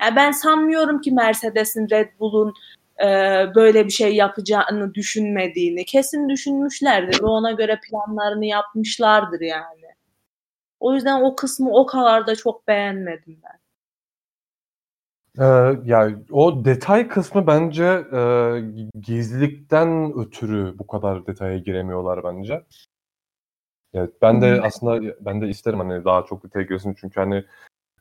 Yani 0.00 0.16
ben 0.16 0.30
sanmıyorum 0.30 1.00
ki 1.00 1.12
Mercedes'in 1.12 1.90
Red 1.90 2.08
Bull'un 2.20 2.54
e, 3.00 3.06
böyle 3.54 3.86
bir 3.86 3.92
şey 3.92 4.14
yapacağını 4.14 4.94
düşünmediğini. 4.94 5.84
Kesin 5.84 6.28
düşünmüşlerdir 6.28 7.22
ve 7.22 7.26
ona 7.26 7.52
göre 7.52 7.80
planlarını 7.90 8.46
yapmışlardır 8.46 9.40
yani. 9.40 9.82
O 10.80 10.94
yüzden 10.94 11.22
o 11.22 11.36
kısmı 11.36 11.70
o 11.70 11.86
kadar 11.86 12.26
da 12.26 12.36
çok 12.36 12.68
beğenmedim 12.68 13.40
ben. 13.44 13.61
Ee, 15.38 15.44
yani 15.84 16.16
o 16.30 16.64
detay 16.64 17.08
kısmı 17.08 17.46
bence 17.46 17.84
e, 18.12 18.20
gizlilikten 19.00 20.12
ötürü 20.18 20.78
bu 20.78 20.86
kadar 20.86 21.26
detaya 21.26 21.58
giremiyorlar 21.58 22.24
bence. 22.24 22.64
Evet, 23.94 24.10
ben 24.22 24.42
de 24.42 24.60
aslında 24.62 25.14
ben 25.20 25.40
de 25.40 25.48
isterim 25.48 25.78
hani 25.78 26.04
daha 26.04 26.24
çok 26.24 26.44
detaya 26.44 26.62
girsin 26.62 26.96
çünkü 27.00 27.20
hani 27.20 27.36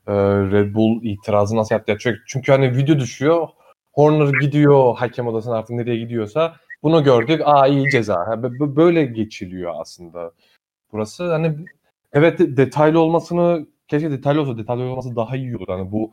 e, 0.08 0.14
Red 0.52 0.74
Bull 0.74 1.04
itirazı 1.04 1.56
nasıl 1.56 1.76
yaptı? 1.76 1.98
Çünkü, 2.00 2.20
çünkü 2.28 2.52
hani 2.52 2.78
video 2.78 3.00
düşüyor. 3.00 3.48
Horner 3.94 4.40
gidiyor 4.42 4.96
hakem 4.96 5.28
odasına 5.28 5.56
artık 5.56 5.76
nereye 5.76 5.98
gidiyorsa 5.98 6.56
bunu 6.84 7.04
gördük. 7.04 7.42
Aa 7.46 7.68
iyi 7.68 7.90
ceza. 7.90 8.44
Böyle 8.76 9.06
geçiliyor 9.06 9.74
aslında. 9.76 10.32
Burası 10.92 11.32
hani 11.32 11.56
evet 12.14 12.40
detaylı 12.40 13.00
olmasını 13.00 13.68
keşke 13.88 14.12
detaylı 14.12 14.42
olsa 14.42 14.58
detaylı 14.58 14.84
olması 14.84 15.16
daha 15.16 15.36
iyi 15.36 15.58
olur. 15.58 15.68
Hani 15.68 15.92
bu 15.92 16.12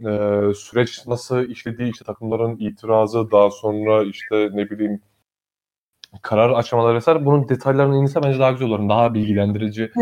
e, 0.00 0.54
süreç 0.54 1.06
nasıl 1.06 1.48
işlediği 1.48 1.92
işte 1.92 2.04
takımların 2.04 2.56
itirazı 2.58 3.30
daha 3.30 3.50
sonra 3.50 4.04
işte 4.04 4.48
ne 4.52 4.70
bileyim 4.70 5.02
karar 6.22 6.50
açmaları 6.50 6.94
vesaire 6.94 7.24
bunun 7.26 7.48
detaylarını 7.48 7.96
inse 7.96 8.22
bence 8.22 8.38
daha 8.38 8.52
güzel 8.52 8.68
olur. 8.68 8.88
Daha 8.88 9.14
bilgilendirici 9.14 9.92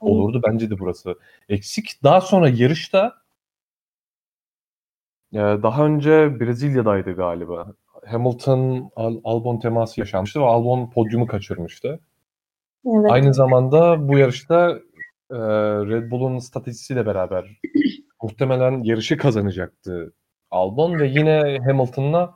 olurdu. 0.00 0.42
Bence 0.46 0.70
de 0.70 0.78
burası 0.78 1.14
eksik. 1.48 2.02
Daha 2.02 2.20
sonra 2.20 2.48
yarışta 2.48 3.14
e, 5.32 5.38
daha 5.38 5.86
önce 5.86 6.40
Brezilya'daydı 6.40 7.12
galiba. 7.12 7.74
Hamilton 8.06 8.90
Al- 8.96 9.20
Albon 9.24 9.58
teması 9.58 10.00
yaşanmıştı 10.00 10.40
ve 10.40 10.44
Albon 10.44 10.90
podyumu 10.90 11.26
kaçırmıştı. 11.26 12.00
Evet. 12.86 13.10
Aynı 13.10 13.34
zamanda 13.34 14.08
bu 14.08 14.18
yarışta 14.18 14.70
e, 15.30 15.36
Red 15.88 16.10
Bull'un 16.10 16.38
stratejisiyle 16.38 17.06
beraber 17.06 17.60
muhtemelen 18.22 18.82
yarışı 18.82 19.16
kazanacaktı 19.16 20.12
Albon 20.50 20.98
ve 20.98 21.06
yine 21.06 21.58
Hamilton'la 21.64 22.34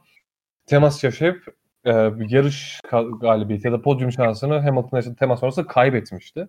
temas 0.66 1.04
yaşayıp 1.04 1.44
e, 1.84 1.90
yarış 2.28 2.80
galibiyeti 3.20 3.66
ya 3.66 3.72
da 3.72 3.82
podyum 3.82 4.12
şansını 4.12 4.58
Hamilton'la 4.58 5.14
temas 5.14 5.40
sonrası 5.40 5.66
kaybetmişti. 5.66 6.48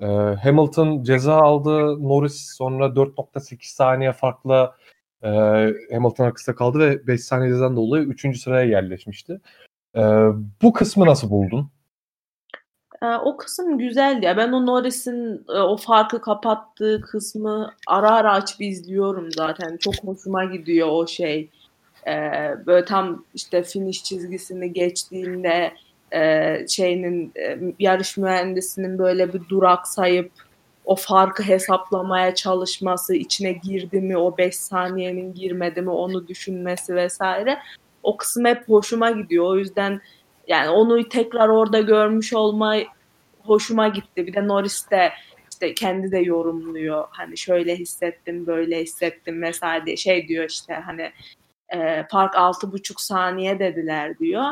E, 0.00 0.06
Hamilton 0.42 1.02
ceza 1.02 1.36
aldı. 1.36 2.02
Norris 2.08 2.56
sonra 2.56 2.86
4.8 2.86 3.74
saniye 3.74 4.12
farkla 4.12 4.76
e, 5.22 5.28
Hamilton 5.92 6.24
arkasında 6.24 6.56
kaldı 6.56 6.78
ve 6.78 7.06
5 7.06 7.24
saniye 7.24 7.50
cezadan 7.50 7.76
dolayı 7.76 8.04
3. 8.04 8.40
sıraya 8.40 8.66
yerleşmişti. 8.70 9.40
E, 9.96 10.00
bu 10.62 10.72
kısmı 10.72 11.06
nasıl 11.06 11.30
buldun? 11.30 11.70
Eee, 13.06 13.16
o 13.24 13.36
kısım 13.36 13.78
güzeldi 13.78 14.26
ya. 14.26 14.36
Ben 14.36 14.52
o 14.52 14.66
Norris'in, 14.66 15.44
eee, 15.48 15.58
o 15.60 15.76
farkı 15.76 16.20
kapattığı 16.20 17.00
kısmı 17.00 17.72
ara 17.86 18.10
ara 18.10 18.32
açıp 18.32 18.60
izliyorum 18.60 19.32
zaten. 19.32 19.76
Çok 19.76 19.94
hoşuma 20.04 20.44
gidiyor 20.44 20.88
o 20.90 21.06
şey. 21.06 21.50
e, 22.06 22.12
böyle 22.66 22.84
tam 22.84 23.24
işte 23.34 23.62
finish 23.62 24.04
çizgisini 24.04 24.72
geçtiğinde 24.72 25.72
e, 26.12 26.54
şeyinin 26.68 27.32
e, 27.40 27.58
yarış 27.78 28.16
mühendisinin 28.16 28.98
böyle 28.98 29.32
bir 29.34 29.48
duraksayıp 29.48 30.32
o 30.84 30.96
farkı 30.96 31.42
hesaplamaya 31.42 32.34
çalışması, 32.34 33.14
içine 33.14 33.52
girdi 33.52 34.00
mi, 34.00 34.18
o 34.18 34.38
5 34.38 34.56
saniyenin 34.56 35.34
girmedi 35.34 35.82
mi 35.82 35.90
onu 35.90 36.28
düşünmesi 36.28 36.94
vesaire. 36.94 37.58
O 38.02 38.16
kısım 38.16 38.44
hep 38.44 38.68
hoşuma 38.68 39.10
gidiyor. 39.10 39.44
O 39.46 39.56
yüzden 39.56 40.00
yani 40.48 40.70
onu 40.70 41.08
tekrar 41.08 41.48
orada 41.48 41.80
görmüş 41.80 42.34
olma 42.34 42.76
hoşuma 43.48 43.88
gitti. 43.88 44.26
Bir 44.26 44.34
de 44.34 44.48
Norris 44.48 44.90
de 44.90 45.12
işte 45.52 45.74
kendi 45.74 46.12
de 46.12 46.18
yorumluyor. 46.18 47.04
Hani 47.10 47.38
şöyle 47.38 47.76
hissettim, 47.76 48.46
böyle 48.46 48.82
hissettim 48.82 49.42
vesaire 49.42 49.86
diye 49.86 49.96
şey 49.96 50.28
diyor 50.28 50.44
işte 50.50 50.74
hani 50.74 51.12
e, 51.74 52.06
fark 52.10 52.36
altı 52.36 52.72
buçuk 52.72 53.00
saniye 53.00 53.58
dediler 53.58 54.18
diyor. 54.18 54.44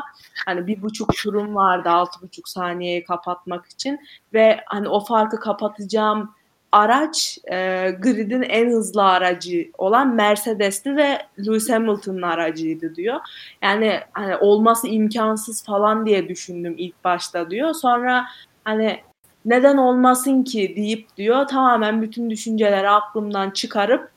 Hani 0.45 0.67
bir 0.67 0.81
buçuk 0.81 1.13
turum 1.17 1.55
vardı 1.55 1.89
altı 1.89 2.21
buçuk 2.21 2.49
saniyeyi 2.49 3.03
kapatmak 3.03 3.65
için 3.65 3.99
ve 4.33 4.59
hani 4.65 4.89
o 4.89 5.05
farkı 5.05 5.39
kapatacağım 5.39 6.35
araç 6.71 7.37
e, 7.51 7.91
gridin 7.99 8.41
en 8.41 8.69
hızlı 8.69 9.03
aracı 9.03 9.69
olan 9.77 10.15
Mercedes'ti 10.15 10.95
ve 10.95 11.21
Lewis 11.39 11.69
Hamilton'ın 11.69 12.21
aracıydı 12.21 12.95
diyor. 12.95 13.19
Yani 13.61 13.99
hani 14.13 14.35
olması 14.35 14.87
imkansız 14.87 15.65
falan 15.65 16.05
diye 16.05 16.29
düşündüm 16.29 16.75
ilk 16.77 17.03
başta 17.03 17.49
diyor. 17.51 17.73
Sonra 17.73 18.25
hani 18.65 18.99
neden 19.45 19.77
olmasın 19.77 20.43
ki 20.43 20.73
deyip 20.75 21.17
diyor 21.17 21.47
tamamen 21.47 22.01
bütün 22.01 22.29
düşünceleri 22.29 22.89
aklımdan 22.89 23.49
çıkarıp 23.49 24.09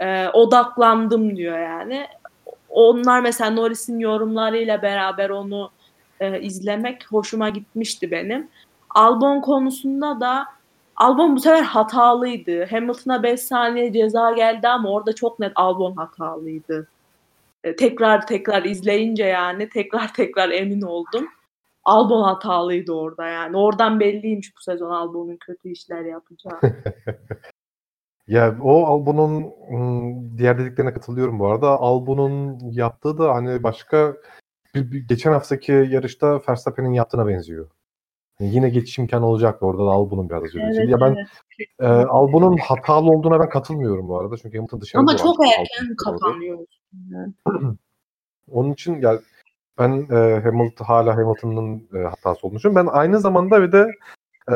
e, 0.00 0.28
odaklandım 0.28 1.36
diyor 1.36 1.58
yani. 1.58 2.06
Onlar 2.68 3.20
mesela 3.20 3.50
Norris'in 3.50 3.98
yorumlarıyla 3.98 4.82
beraber 4.82 5.30
onu 5.30 5.70
e, 6.20 6.40
izlemek 6.40 7.06
hoşuma 7.12 7.48
gitmişti 7.48 8.10
benim. 8.10 8.48
Albon 8.90 9.40
konusunda 9.40 10.20
da 10.20 10.46
Albon 10.96 11.36
bu 11.36 11.40
sefer 11.40 11.62
hatalıydı. 11.62 12.64
Hamilton'a 12.64 13.22
5 13.22 13.40
saniye 13.40 13.92
ceza 13.92 14.32
geldi 14.32 14.68
ama 14.68 14.90
orada 14.90 15.14
çok 15.14 15.38
net 15.38 15.52
Albon 15.54 15.96
hatalıydı. 15.96 16.88
E, 17.64 17.76
tekrar 17.76 18.26
tekrar 18.26 18.64
izleyince 18.64 19.24
yani 19.24 19.68
tekrar 19.68 20.14
tekrar 20.14 20.50
emin 20.50 20.82
oldum. 20.82 21.28
Albon 21.84 22.22
hatalıydı 22.22 22.92
orada 22.92 23.26
yani. 23.26 23.56
Oradan 23.56 24.00
belliymiş 24.00 24.56
bu 24.56 24.60
sezon 24.60 24.90
Albon'un 24.90 25.36
kötü 25.36 25.68
işler 25.68 26.04
yapacağı. 26.04 26.60
Ya 28.26 28.56
o 28.62 28.84
Albon'un 28.86 29.52
diğer 30.38 30.58
dediklerine 30.58 30.92
katılıyorum 30.92 31.38
bu 31.38 31.46
arada. 31.46 31.68
Albon'un 31.68 32.58
yaptığı 32.70 33.18
da 33.18 33.34
hani 33.34 33.62
başka 33.62 34.16
bir, 34.74 34.92
bir, 34.92 35.06
geçen 35.08 35.32
haftaki 35.32 35.72
yarışta 35.72 36.40
Verstappen'in 36.48 36.92
yaptığına 36.92 37.26
benziyor. 37.26 37.70
Yani 38.40 38.54
yine 38.54 38.68
geçiş 38.68 38.98
imkanı 38.98 39.26
olacak 39.26 39.62
orada 39.62 39.86
da 39.86 39.90
Albon'un 39.90 40.30
biraz 40.30 40.44
üzüldüğü. 40.44 40.64
Evet, 40.78 40.88
ya 40.88 41.00
ben 41.00 41.16
evet. 41.58 41.68
e, 41.80 41.86
Albon'un 41.86 42.56
hatalı 42.56 43.10
olduğuna 43.10 43.40
ben 43.40 43.48
katılmıyorum 43.48 44.08
bu 44.08 44.20
arada. 44.20 44.36
Çünkü 44.36 44.58
Hamilton 44.58 44.80
dışarıda 44.80 45.10
Ama 45.10 45.16
çok 45.16 45.36
erken 45.46 45.96
kapanıyor. 45.96 46.58
Onun 48.50 48.72
için 48.72 49.00
ya 49.00 49.20
ben 49.78 50.06
e, 50.10 50.40
Hamilton 50.40 50.84
hala 50.84 51.16
Hamilton'ın 51.16 51.88
e, 51.94 51.98
hatası 51.98 52.46
olduğunu 52.46 52.58
düşünüyorum. 52.58 52.86
Ben 52.86 52.98
aynı 52.98 53.20
zamanda 53.20 53.62
bir 53.62 53.72
de 53.72 53.90
e, 54.50 54.54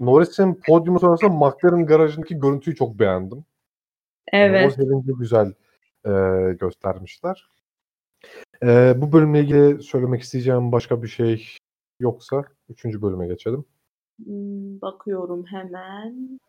Norris'in 0.00 0.60
podyumu 0.66 1.00
sonrası 1.00 1.28
McLaren 1.30 1.86
garajındaki 1.86 2.40
görüntüyü 2.40 2.76
çok 2.76 2.98
beğendim. 2.98 3.44
Evet. 4.32 4.54
Yani 4.54 4.66
o 4.66 4.70
sevinci 4.70 5.12
güzel 5.18 5.52
e, 6.04 6.12
göstermişler. 6.52 7.48
E, 8.62 8.94
bu 8.96 9.12
bölümle 9.12 9.40
ilgili 9.40 9.82
söylemek 9.82 10.22
isteyeceğim 10.22 10.72
başka 10.72 11.02
bir 11.02 11.08
şey 11.08 11.56
yoksa 12.00 12.44
üçüncü 12.68 13.02
bölüme 13.02 13.26
geçelim. 13.26 13.64
Hmm, 14.24 14.80
bakıyorum 14.80 15.44
hemen. 15.46 16.40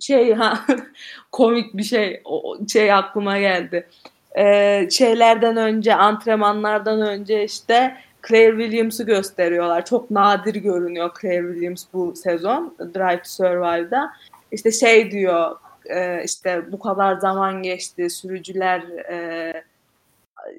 Şey 0.00 0.32
ha 0.32 0.66
komik 1.32 1.76
bir 1.76 1.82
şey 1.82 2.22
o 2.24 2.58
şey 2.68 2.92
aklıma 2.92 3.38
geldi 3.38 3.88
e, 4.38 4.90
şeylerden 4.90 5.56
önce, 5.56 5.94
antrenmanlardan 5.94 7.00
önce 7.00 7.44
işte 7.44 7.96
Claire 8.28 8.58
Williams'ı 8.62 9.04
gösteriyorlar. 9.04 9.84
Çok 9.84 10.10
nadir 10.10 10.54
görünüyor 10.54 11.10
Claire 11.20 11.52
Williams 11.52 11.84
bu 11.92 12.16
sezon 12.16 12.76
Drive 12.78 13.22
to 13.22 13.28
Survive'da. 13.28 14.12
İşte 14.52 14.70
şey 14.72 15.10
diyor, 15.10 15.56
e, 15.86 16.24
işte 16.24 16.72
bu 16.72 16.78
kadar 16.78 17.16
zaman 17.16 17.62
geçti, 17.62 18.10
sürücüler 18.10 18.80
e, 19.10 19.52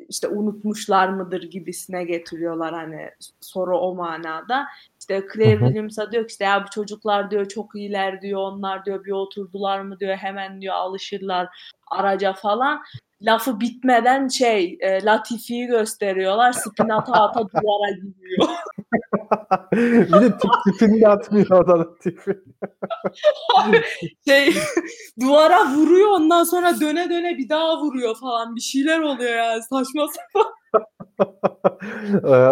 işte 0.10 0.28
unutmuşlar 0.28 1.10
mıdır 1.10 1.44
gibisine 1.44 2.04
getiriyorlar 2.04 2.74
hani 2.74 3.10
soru 3.42 3.78
o 3.78 3.96
manada. 3.96 4.66
İşte 5.00 5.24
Claire 5.34 5.60
Williams'a 5.60 6.12
diyor 6.12 6.24
ki 6.24 6.32
işte 6.32 6.46
ya 6.46 6.64
bu 6.66 6.70
çocuklar 6.70 7.32
diyor 7.32 7.46
çok 7.46 7.76
iyiler 7.76 8.22
diyor 8.22 8.40
onlar 8.40 8.86
diyor 8.86 9.06
bir 9.06 9.12
oturdular 9.12 9.82
mı 9.82 10.00
diyor 10.00 10.16
hemen 10.16 10.62
diyor 10.62 10.76
alışırlar 10.76 11.48
araca 11.92 12.34
falan 12.34 12.84
lafı 13.24 13.60
bitmeden 13.60 14.28
şey 14.28 14.78
e, 14.80 15.06
Latifi'yi 15.06 15.68
gösteriyorlar. 15.68 16.52
Spin 16.52 16.90
ata 16.90 17.14
ata 17.14 17.40
duvara 17.50 17.92
gidiyor. 17.92 18.50
bir 19.74 20.22
de 20.22 20.38
tip 20.38 20.52
tipini 20.66 21.02
de 21.02 21.08
atmıyor 21.08 21.52
o 21.52 21.68
da 21.68 21.80
Latifi. 21.80 22.40
şey 24.28 24.54
duvara 25.22 25.66
vuruyor 25.66 26.10
ondan 26.10 26.44
sonra 26.44 26.80
döne 26.80 27.10
döne 27.10 27.38
bir 27.38 27.50
daha 27.50 27.82
vuruyor 27.82 28.16
falan. 28.16 28.56
Bir 28.56 28.62
şeyler 28.62 29.00
oluyor 29.00 29.36
yani 29.36 29.64
saçma 29.64 30.08
sapan. 30.08 30.54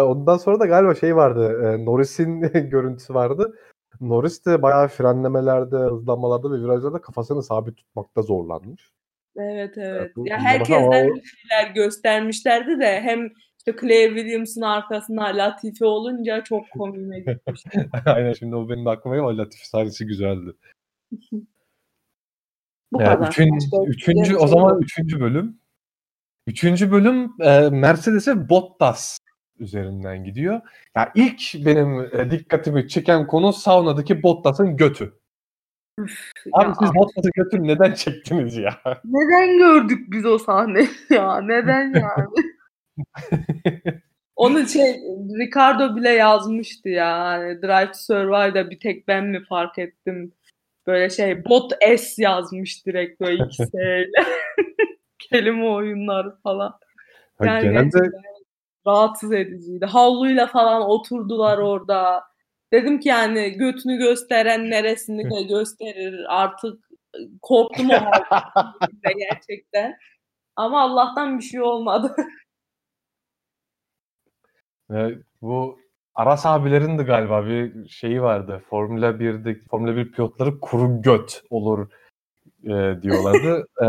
ondan 0.06 0.36
sonra 0.36 0.60
da 0.60 0.66
galiba 0.66 0.94
şey 0.94 1.16
vardı. 1.16 1.76
Norris'in 1.84 2.40
görüntüsü 2.70 3.14
vardı. 3.14 3.58
Norris 4.00 4.46
de 4.46 4.62
bayağı 4.62 4.88
frenlemelerde, 4.88 5.76
hızlanmalarda 5.76 6.50
ve 6.50 6.62
virajlarda 6.62 7.00
kafasını 7.00 7.42
sabit 7.42 7.76
tutmakta 7.76 8.22
zorlanmış. 8.22 8.92
Evet 9.36 9.78
evet. 9.78 10.12
Ya 10.16 10.38
herkesten 10.38 11.14
bir 11.14 11.22
şeyler 11.22 11.74
göstermişlerdi 11.74 12.80
de 12.80 13.00
hem 13.00 13.30
işte 13.58 13.80
Claire 13.80 14.14
Williams'ın 14.16 14.62
arkasında 14.62 15.22
Latifi 15.22 15.84
olunca 15.84 16.44
çok 16.44 16.70
komiğime 16.70 17.20
gitmiş. 17.20 17.64
Aynen 18.06 18.32
şimdi 18.32 18.56
o 18.56 18.68
benim 18.68 18.86
aklıma 18.86 19.16
geldi. 19.16 19.38
Latifi 19.38 19.68
sahnesi 19.68 20.06
güzeldi. 20.06 20.52
Bu 22.92 23.02
yani 23.02 23.14
kadar. 23.14 23.28
Üçün, 23.28 23.58
üçüncü, 23.86 24.36
o 24.36 24.46
zaman 24.46 24.80
üçüncü 24.80 25.20
bölüm. 25.20 25.60
Üçüncü 26.46 26.92
bölüm 26.92 27.32
e, 27.40 27.68
Mercedes'e 27.70 28.48
Bottas 28.48 29.18
üzerinden 29.58 30.24
gidiyor. 30.24 30.54
Ya 30.54 30.62
yani 30.96 31.08
ilk 31.14 31.66
benim 31.66 32.00
e, 32.00 32.30
dikkatimi 32.30 32.88
çeken 32.88 33.26
konu 33.26 33.52
saunadaki 33.52 34.22
Bottas'ın 34.22 34.76
götü. 34.76 35.21
Abi 36.52 36.68
ya. 36.68 36.74
siz 36.80 36.94
Bottas'ı 36.94 37.30
götür 37.34 37.58
neden 37.58 37.94
çektiniz 37.94 38.56
ya? 38.56 38.80
Neden 39.04 39.58
gördük 39.58 40.12
biz 40.12 40.26
o 40.26 40.38
sahneyi 40.38 40.88
ya? 41.10 41.40
Neden 41.40 41.94
yani? 41.94 42.28
Onu 44.36 44.68
şey 44.68 45.00
Ricardo 45.38 45.96
bile 45.96 46.10
yazmıştı 46.10 46.88
ya. 46.88 47.36
Yani 47.38 47.62
Drive 47.62 47.86
to 47.86 47.98
Survive'da 47.98 48.70
bir 48.70 48.80
tek 48.80 49.08
ben 49.08 49.24
mi 49.24 49.44
fark 49.48 49.78
ettim? 49.78 50.32
Böyle 50.86 51.10
şey 51.10 51.44
bot 51.44 51.72
S 51.98 52.22
yazmış 52.22 52.86
direkt 52.86 53.20
böyle 53.20 53.44
ikisiyle. 53.44 54.24
Kelime 55.18 55.64
oyunları 55.64 56.36
falan. 56.42 56.78
Yani 57.42 57.62
genelde 57.62 57.98
rahatsız 58.86 59.32
ediciydi. 59.32 59.86
Havluyla 59.86 60.46
falan 60.46 60.82
oturdular 60.82 61.58
orada. 61.58 62.22
Dedim 62.72 63.00
ki 63.00 63.08
yani 63.08 63.50
götünü 63.50 63.98
gösteren 63.98 64.70
neresini 64.70 65.46
gösterir 65.48 66.24
artık 66.28 66.84
korktum 67.42 67.90
o 67.90 68.00
gerçekten. 69.18 69.98
Ama 70.56 70.80
Allah'tan 70.80 71.38
bir 71.38 71.44
şey 71.44 71.62
olmadı. 71.62 72.16
bu 75.42 75.78
Aras 76.14 76.46
abilerin 76.46 76.98
de 76.98 77.02
galiba 77.02 77.46
bir 77.46 77.88
şeyi 77.88 78.22
vardı. 78.22 78.62
Formula 78.70 79.10
1'de 79.10 79.60
Formula 79.70 79.96
1 79.96 80.12
pilotları 80.12 80.60
kuru 80.60 81.02
göt 81.02 81.42
olur 81.50 81.88
e, 82.64 83.02
diyorlardı. 83.02 83.66
e, 83.82 83.86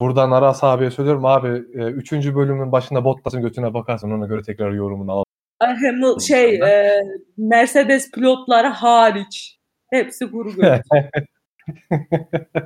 buradan 0.00 0.30
Aras 0.30 0.64
abiye 0.64 0.90
söylüyorum 0.90 1.24
abi 1.24 1.48
3. 1.48 2.12
E, 2.12 2.34
bölümün 2.34 2.72
başında 2.72 3.04
Bottas'ın 3.04 3.42
götüne 3.42 3.74
bakarsın 3.74 4.10
ona 4.10 4.26
göre 4.26 4.42
tekrar 4.42 4.72
yorumunu 4.72 5.12
al 5.12 5.25
Hamil 5.58 6.20
şey 6.20 6.54
e, 6.54 7.02
Mercedes 7.36 8.10
pilotları 8.10 8.66
hariç 8.66 9.58
hepsi 9.90 10.30
göt. 10.30 10.56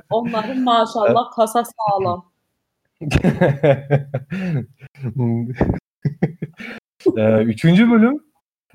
Onların 0.09 0.59
maşallah 0.59 1.31
kasa 1.35 1.63
sağlam. 1.63 2.31
üçüncü 7.45 7.91
bölüm 7.91 8.23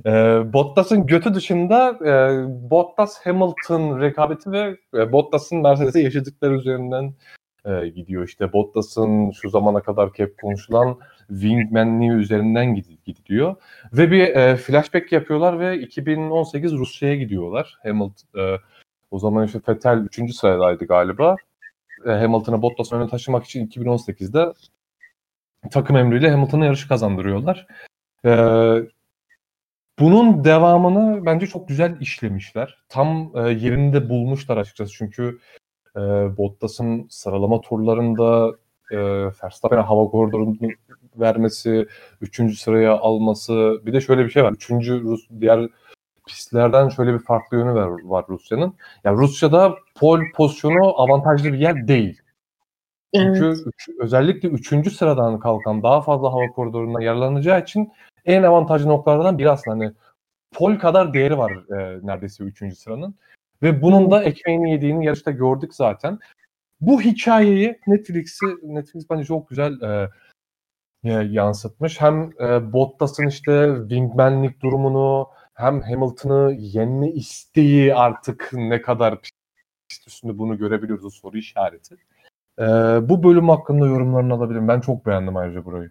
e, 0.06 0.10
Bottas'ın 0.52 1.06
götü 1.06 1.34
dışında 1.34 1.90
e, 1.90 2.44
Bottas 2.70 3.26
Hamilton 3.26 4.00
rekabeti 4.00 4.52
ve 4.52 4.76
e, 4.94 5.12
Bottas'ın 5.12 5.62
Mercedes'e 5.62 6.00
yaşadıkları 6.00 6.54
üzerinden 6.54 7.14
e, 7.66 7.88
gidiyor. 7.88 8.28
İşte 8.28 8.52
Bottas'ın 8.52 9.30
şu 9.30 9.50
zamana 9.50 9.80
kadar 9.80 10.10
hep 10.16 10.38
konuşulan 10.42 10.98
wingmanliği 11.28 12.10
üzerinden 12.10 12.82
gidiyor. 13.06 13.56
Ve 13.92 14.10
bir 14.10 14.20
e, 14.20 14.56
flashback 14.56 15.12
yapıyorlar 15.12 15.60
ve 15.60 15.78
2018 15.78 16.72
Rusya'ya 16.72 17.16
gidiyorlar. 17.16 17.78
Hamilton 17.82 18.40
e, 18.40 18.58
o 19.10 19.18
zaman 19.18 19.46
işte 19.46 19.60
Vettel 19.68 19.98
3. 20.18 20.34
sıradaydı 20.34 20.84
galiba. 20.84 21.36
E, 22.06 22.10
Hamilton'ı 22.10 22.62
Bottas 22.62 22.92
öne 22.92 23.08
taşımak 23.08 23.44
için 23.44 23.66
2018'de 23.66 24.52
takım 25.70 25.96
emriyle 25.96 26.30
Hamilton'a 26.30 26.64
yarışı 26.64 26.88
kazandırıyorlar. 26.88 27.66
E, 28.24 28.30
bunun 29.98 30.44
devamını 30.44 31.26
bence 31.26 31.46
çok 31.46 31.68
güzel 31.68 32.00
işlemişler. 32.00 32.78
Tam 32.88 33.32
e, 33.34 33.40
yerinde 33.40 34.08
bulmuşlar 34.08 34.56
açıkçası 34.56 34.92
çünkü 34.92 35.38
e, 35.96 36.00
Bottas'ın 36.36 37.06
sıralama 37.10 37.60
turlarında 37.60 38.56
e, 38.90 38.96
Verstappen'e 39.42 39.80
hava 39.80 40.10
koridorunu 40.10 40.56
vermesi, 41.16 41.86
üçüncü 42.20 42.56
sıraya 42.56 42.98
alması. 42.98 43.80
Bir 43.86 43.92
de 43.92 44.00
şöyle 44.00 44.24
bir 44.24 44.30
şey 44.30 44.44
var. 44.44 44.52
Üçüncü 44.52 45.02
Rus, 45.02 45.28
diğer 45.40 45.68
pistlerden 46.26 46.88
şöyle 46.88 47.14
bir 47.14 47.18
farklı 47.18 47.56
yönü 47.56 47.74
var, 47.74 47.90
var 48.04 48.24
Rusya'nın. 48.28 48.74
Yani 49.04 49.18
Rusya'da 49.18 49.74
pol 49.94 50.20
pozisyonu 50.34 51.00
avantajlı 51.00 51.52
bir 51.52 51.58
yer 51.58 51.88
değil. 51.88 52.20
Çünkü 53.14 53.44
evet. 53.44 53.58
üç, 53.66 53.88
özellikle 54.00 54.48
üçüncü 54.48 54.90
sıradan 54.90 55.38
kalkan 55.38 55.82
daha 55.82 56.00
fazla 56.00 56.32
hava 56.32 56.46
koridorundan 56.46 57.00
yararlanacağı 57.00 57.60
için 57.60 57.92
en 58.24 58.42
avantajlı 58.42 58.88
noktalardan 58.88 59.38
biri 59.38 59.50
aslında 59.50 59.76
hani 59.76 59.92
pol 60.52 60.76
kadar 60.76 61.14
değeri 61.14 61.38
var 61.38 61.52
e, 61.52 62.06
neredeyse 62.06 62.44
üçüncü 62.44 62.76
sıranın. 62.76 63.14
Ve 63.62 63.82
bunun 63.82 64.10
da 64.10 64.24
ekmeğini 64.24 64.70
yediğini 64.70 65.06
yarışta 65.06 65.30
gördük 65.30 65.74
zaten. 65.74 66.18
Bu 66.80 67.00
hikayeyi 67.00 67.80
Netflix'i 67.86 68.46
Netflix 68.62 69.10
bence 69.10 69.24
çok 69.24 69.48
güzel 69.48 69.80
e, 69.82 70.10
e, 71.04 71.12
yansıtmış. 71.12 72.00
Hem 72.00 72.30
e, 72.40 72.72
Bottas'ın 72.72 73.26
işte 73.26 73.76
wingmanlik 73.88 74.62
durumunu 74.62 75.28
hem 75.54 75.80
Hamilton'ı 75.80 76.52
yenme 76.58 77.10
isteği 77.10 77.94
artık 77.94 78.50
ne 78.52 78.82
kadar 78.82 79.20
pist 79.20 80.08
üstünde 80.08 80.38
bunu 80.38 80.58
görebiliyoruz 80.58 81.04
o 81.04 81.10
soru 81.10 81.38
işareti. 81.38 81.96
E, 82.58 82.64
bu 83.08 83.22
bölüm 83.22 83.48
hakkında 83.48 83.86
yorumlarını 83.86 84.34
alabilirim. 84.34 84.68
Ben 84.68 84.80
çok 84.80 85.06
beğendim 85.06 85.36
ayrıca 85.36 85.64
burayı. 85.64 85.90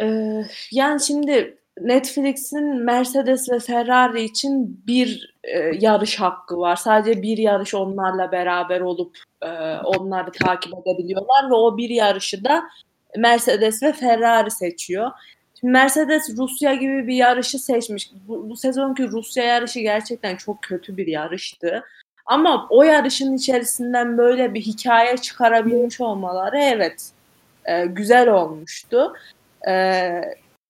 Ee, 0.00 0.44
yani 0.72 1.00
şimdi 1.00 1.58
Netflix'in 1.80 2.84
Mercedes 2.84 3.50
ve 3.50 3.58
Ferrari 3.58 4.22
için 4.22 4.82
bir 4.86 5.34
e, 5.44 5.58
yarış 5.58 6.20
hakkı 6.20 6.58
var. 6.58 6.76
Sadece 6.76 7.22
bir 7.22 7.38
yarış 7.38 7.74
onlarla 7.74 8.32
beraber 8.32 8.80
olup 8.80 9.18
e, 9.42 9.48
onları 9.84 10.30
takip 10.30 10.72
edebiliyorlar 10.74 11.50
ve 11.50 11.54
o 11.54 11.76
bir 11.76 11.90
yarışı 11.90 12.44
da 12.44 12.62
Mercedes 13.16 13.82
ve 13.82 13.92
Ferrari 13.92 14.50
seçiyor. 14.50 15.10
Şimdi 15.60 15.72
Mercedes 15.72 16.36
Rusya 16.38 16.74
gibi 16.74 17.06
bir 17.06 17.14
yarışı 17.14 17.58
seçmiş. 17.58 18.10
Bu, 18.28 18.50
bu 18.50 18.56
sezonki 18.56 19.08
Rusya 19.08 19.44
yarışı 19.44 19.80
gerçekten 19.80 20.36
çok 20.36 20.62
kötü 20.62 20.96
bir 20.96 21.06
yarıştı. 21.06 21.84
Ama 22.26 22.66
o 22.70 22.82
yarışın 22.82 23.36
içerisinden 23.36 24.18
böyle 24.18 24.54
bir 24.54 24.60
hikaye 24.60 25.16
çıkarabilmiş 25.16 26.00
olmaları 26.00 26.58
evet 26.58 27.10
e, 27.64 27.86
güzel 27.86 28.28
olmuştu. 28.28 29.12
E, 29.68 29.72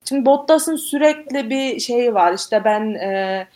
şimdi 0.09 0.27
Bottas'ın 0.27 0.77
sürekli 0.77 1.51
bir 1.51 1.81
şeyi 1.81 2.15
var. 2.15 2.33
İşte 2.33 2.65
ben 2.65 2.95
e, 2.95 3.47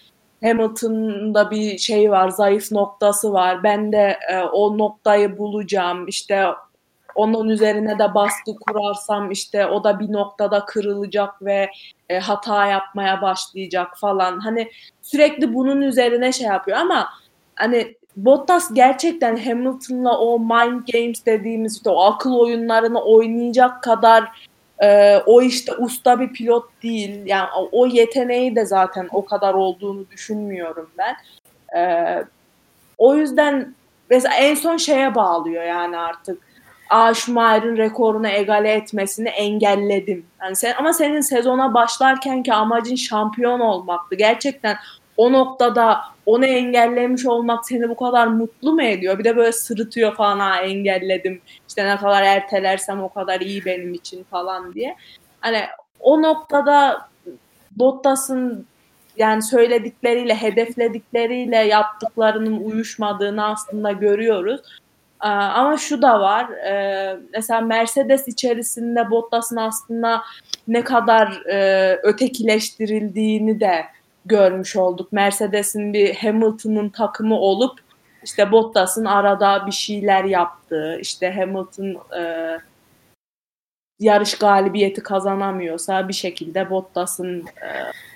Hamilton'da 0.42 1.50
bir 1.50 1.78
şey 1.78 2.10
var, 2.10 2.28
zayıf 2.28 2.72
noktası 2.72 3.32
var. 3.32 3.62
Ben 3.62 3.92
de 3.92 4.18
e, 4.30 4.38
o 4.38 4.78
noktayı 4.78 5.38
bulacağım. 5.38 6.08
İşte 6.08 6.46
onun 7.14 7.48
üzerine 7.48 7.98
de 7.98 8.14
baskı 8.14 8.56
kurarsam 8.56 9.30
işte 9.30 9.66
o 9.66 9.84
da 9.84 10.00
bir 10.00 10.12
noktada 10.12 10.64
kırılacak 10.64 11.42
ve 11.42 11.70
e, 12.08 12.18
hata 12.18 12.66
yapmaya 12.66 13.22
başlayacak 13.22 13.98
falan. 13.98 14.38
Hani 14.38 14.70
sürekli 15.02 15.54
bunun 15.54 15.82
üzerine 15.82 16.32
şey 16.32 16.46
yapıyor 16.46 16.78
ama 16.78 17.08
hani 17.56 17.94
Bottas 18.16 18.74
gerçekten 18.74 19.36
Hamilton'la 19.36 20.18
o 20.18 20.38
mind 20.38 20.82
games 20.92 21.26
dediğimiz 21.26 21.76
işte 21.76 21.90
o 21.90 22.02
akıl 22.02 22.34
oyunlarını 22.34 23.02
oynayacak 23.02 23.82
kadar 23.82 24.48
e, 24.82 25.16
o 25.26 25.42
işte 25.42 25.72
usta 25.72 26.20
bir 26.20 26.32
pilot 26.32 26.64
değil. 26.82 27.22
Yani 27.26 27.48
o, 27.72 27.86
yeteneği 27.86 28.56
de 28.56 28.66
zaten 28.66 29.08
o 29.12 29.24
kadar 29.24 29.54
olduğunu 29.54 30.10
düşünmüyorum 30.10 30.90
ben. 30.98 31.16
E, 31.78 32.24
o 32.98 33.16
yüzden 33.16 33.74
mesela 34.10 34.34
en 34.34 34.54
son 34.54 34.76
şeye 34.76 35.14
bağlıyor 35.14 35.64
yani 35.64 35.98
artık 35.98 36.50
Schumacher'in 37.14 37.76
rekorunu 37.76 38.28
egale 38.28 38.72
etmesini 38.72 39.28
engelledim. 39.28 40.26
Yani 40.42 40.56
sen, 40.56 40.74
ama 40.78 40.92
senin 40.92 41.20
sezona 41.20 41.74
başlarken 41.74 42.42
ki 42.42 42.52
amacın 42.54 42.96
şampiyon 42.96 43.60
olmaktı. 43.60 44.14
Gerçekten 44.16 44.76
o 45.20 45.32
noktada 45.32 46.00
onu 46.26 46.46
engellemiş 46.46 47.26
olmak 47.26 47.66
seni 47.66 47.88
bu 47.88 47.96
kadar 47.96 48.26
mutlu 48.26 48.72
mu 48.72 48.82
ediyor? 48.82 49.18
Bir 49.18 49.24
de 49.24 49.36
böyle 49.36 49.52
sırıtıyor 49.52 50.14
falan 50.14 50.38
ha 50.38 50.60
engelledim. 50.60 51.40
İşte 51.68 51.86
ne 51.86 51.96
kadar 51.96 52.22
ertelersem 52.22 53.02
o 53.02 53.08
kadar 53.08 53.40
iyi 53.40 53.64
benim 53.64 53.94
için 53.94 54.24
falan 54.30 54.74
diye. 54.74 54.96
Hani 55.40 55.60
o 56.00 56.22
noktada 56.22 57.08
Bottas'ın 57.76 58.66
yani 59.16 59.42
söyledikleriyle, 59.42 60.34
hedefledikleriyle 60.34 61.56
yaptıklarının 61.56 62.64
uyuşmadığını 62.64 63.46
aslında 63.46 63.92
görüyoruz. 63.92 64.60
Ama 65.20 65.76
şu 65.76 66.02
da 66.02 66.20
var. 66.20 66.46
Mesela 67.32 67.60
Mercedes 67.60 68.28
içerisinde 68.28 69.10
Bottas'ın 69.10 69.56
aslında 69.56 70.22
ne 70.68 70.84
kadar 70.84 71.42
ötekileştirildiğini 72.02 73.60
de 73.60 73.84
görmüş 74.26 74.76
olduk. 74.76 75.12
Mercedes'in 75.12 75.92
bir 75.92 76.14
Hamilton'ın 76.14 76.88
takımı 76.88 77.38
olup 77.38 77.80
işte 78.24 78.52
Bottas'ın 78.52 79.04
arada 79.04 79.66
bir 79.66 79.72
şeyler 79.72 80.24
yaptığı, 80.24 80.98
işte 81.00 81.32
Hamilton 81.32 81.96
e, 82.18 82.58
yarış 83.98 84.38
galibiyeti 84.38 85.02
kazanamıyorsa 85.02 86.08
bir 86.08 86.12
şekilde 86.12 86.70
Bottas'ın 86.70 87.40
e, 87.40 87.68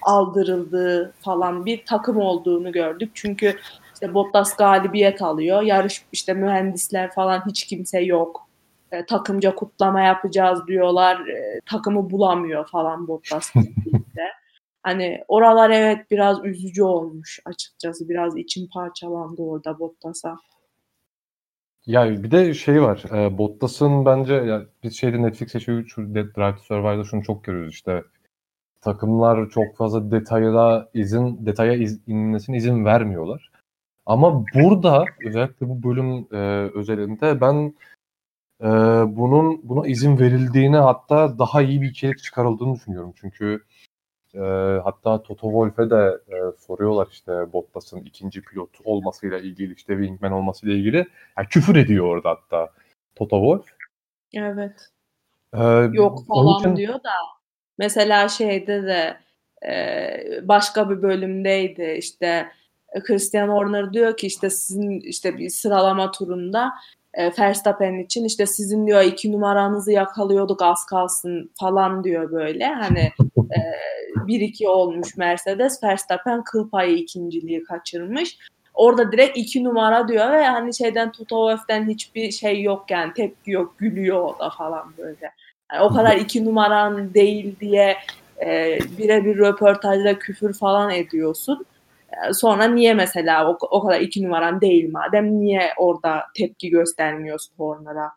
aldırıldığı 0.03 1.13
falan 1.21 1.67
bir 1.67 1.85
takım 1.85 2.17
olduğunu 2.17 2.73
gördük. 2.73 3.11
Çünkü 3.15 3.57
işte 3.95 4.15
Bottas 4.15 4.57
galibiyet 4.57 5.23
alıyor. 5.23 5.63
Yarış 5.63 6.05
işte 6.13 6.35
mühendisler 6.35 7.13
falan 7.13 7.43
hiç 7.47 7.65
kimse 7.65 8.01
yok. 8.01 8.49
E, 8.93 9.07
takımca 9.07 9.55
kutlama 9.55 10.01
yapacağız 10.01 10.67
diyorlar. 10.67 11.27
E, 11.27 11.61
takımı 11.71 12.11
bulamıyor 12.11 12.69
falan 12.69 13.09
Bottas. 13.09 13.53
Hani 14.85 15.25
oralar 15.29 15.71
evet 15.71 16.11
biraz 16.11 16.45
üzücü 16.45 16.83
olmuş 16.83 17.41
açıkçası. 17.45 18.09
Biraz 18.09 18.37
içim 18.37 18.69
parçalandı 18.69 19.43
orada 19.43 19.79
Bottas'a. 19.79 20.37
Ya 21.87 22.23
bir 22.23 22.31
de 22.31 22.55
şey 22.55 22.83
var. 22.83 23.05
E, 23.13 23.39
Bottas'ın 23.39 24.05
bence 24.07 24.35
ya 24.35 24.67
biz 24.83 24.97
şeyde 24.97 25.23
Netflix'e 25.23 25.61
şu, 25.61 25.89
şu 25.89 26.15
Drive 26.15 26.57
to 26.57 26.63
Survive'da 26.63 27.05
şunu 27.05 27.23
çok 27.23 27.45
görüyoruz 27.45 27.75
işte. 27.75 28.05
Takımlar 28.81 29.51
çok 29.51 29.77
fazla 29.77 30.11
detaya 30.11 30.89
izin 30.95 31.47
detaya 31.47 31.75
iz, 31.75 32.01
inmesine 32.07 32.57
izin 32.57 32.85
vermiyorlar. 32.85 33.51
Ama 34.07 34.45
burada 34.55 35.05
özellikle 35.27 35.69
bu 35.69 35.83
bölüm 35.83 36.27
e, 36.33 36.71
özelinde 36.75 37.41
ben 37.41 37.75
e, 38.61 38.69
bunun 39.17 39.61
buna 39.69 39.87
izin 39.87 40.19
verildiğine 40.19 40.79
hatta 40.79 41.39
daha 41.39 41.63
iyi 41.63 41.83
bir 41.83 41.91
içerik 41.91 42.19
çıkarıldığını 42.19 42.75
düşünüyorum. 42.75 43.13
Çünkü 43.17 43.65
e, 44.35 44.41
hatta 44.85 45.23
Toto 45.23 45.47
Wolff'e 45.47 45.91
de 45.91 46.19
e, 46.29 46.37
soruyorlar 46.59 47.09
işte 47.11 47.53
Bottas'ın 47.53 48.01
ikinci 48.01 48.43
pilot 48.43 48.71
olmasıyla 48.85 49.39
ilgili 49.39 49.75
işte 49.75 49.97
wingman 49.97 50.33
olmasıyla 50.33 50.75
ilgili. 50.75 51.07
Yani 51.39 51.49
küfür 51.51 51.77
ediyor 51.77 52.07
orada 52.07 52.31
hatta 52.31 52.71
Toto 53.15 53.37
Wolff. 53.37 53.77
Evet. 54.35 54.91
Ee, 55.55 55.89
Yok 55.93 56.27
falan 56.27 56.61
için... 56.61 56.77
diyor 56.77 56.95
da 56.95 57.11
mesela 57.79 58.29
şeyde 58.29 58.83
de 58.83 59.17
e, 59.69 60.49
başka 60.49 60.91
bir 60.91 61.03
bölümdeydi 61.03 61.97
işte 61.99 62.49
Christian 63.05 63.49
Horner 63.49 63.93
diyor 63.93 64.17
ki 64.17 64.27
işte 64.27 64.51
sizin 64.51 65.01
işte 65.01 65.39
bir 65.39 65.49
sıralama 65.49 66.11
turunda 66.11 66.73
e, 67.17 67.33
Verstappen 67.39 67.95
için 67.95 68.25
işte 68.25 68.47
sizin 68.47 68.87
diyor 68.87 69.03
iki 69.03 69.33
numaranızı 69.33 69.93
yakalıyorduk 69.93 70.63
az 70.63 70.87
kalsın 70.87 71.51
falan 71.61 72.05
diyor 72.05 72.33
böyle. 72.33 72.67
Hani 72.67 73.13
e, 73.39 73.59
1-2 74.27 74.69
olmuş 74.69 75.17
Mercedes. 75.17 75.83
Verstappen 75.83 76.45
kıl 76.45 76.71
payı 76.71 76.97
ikinciliği 76.97 77.65
kaçırmış. 77.65 78.39
Orada 78.75 79.13
direkt 79.13 79.37
iki 79.37 79.65
numara 79.65 80.09
diyor 80.09 80.33
ve 80.33 80.47
hani 80.47 80.75
şeyden 80.75 81.13
Toto 81.13 81.51
Wolff'ten 81.51 81.89
hiçbir 81.89 82.31
şey 82.31 82.63
yok 82.63 82.91
yani 82.91 83.13
tepki 83.13 83.51
yok 83.51 83.79
gülüyor 83.79 84.23
o 84.23 84.39
da 84.39 84.51
falan 84.51 84.95
böyle. 84.99 85.31
Yani 85.73 85.83
o 85.83 85.89
kadar 85.89 86.17
iki 86.17 86.45
numaran 86.45 87.15
değil 87.15 87.57
diye 87.61 87.97
e, 88.45 88.79
birebir 88.99 89.39
röportajda 89.39 90.19
küfür 90.19 90.55
falan 90.55 90.91
ediyorsun. 90.91 91.67
Sonra 92.33 92.65
niye 92.65 92.95
mesela 92.95 93.51
o, 93.51 93.59
o 93.71 93.83
kadar 93.83 94.01
iki 94.01 94.25
numaran 94.25 94.61
değil 94.61 94.93
madem 94.93 95.41
niye 95.41 95.61
orada 95.77 96.25
tepki 96.37 96.71
göstermiyorsun 96.71 97.55
Horner'a? 97.57 98.13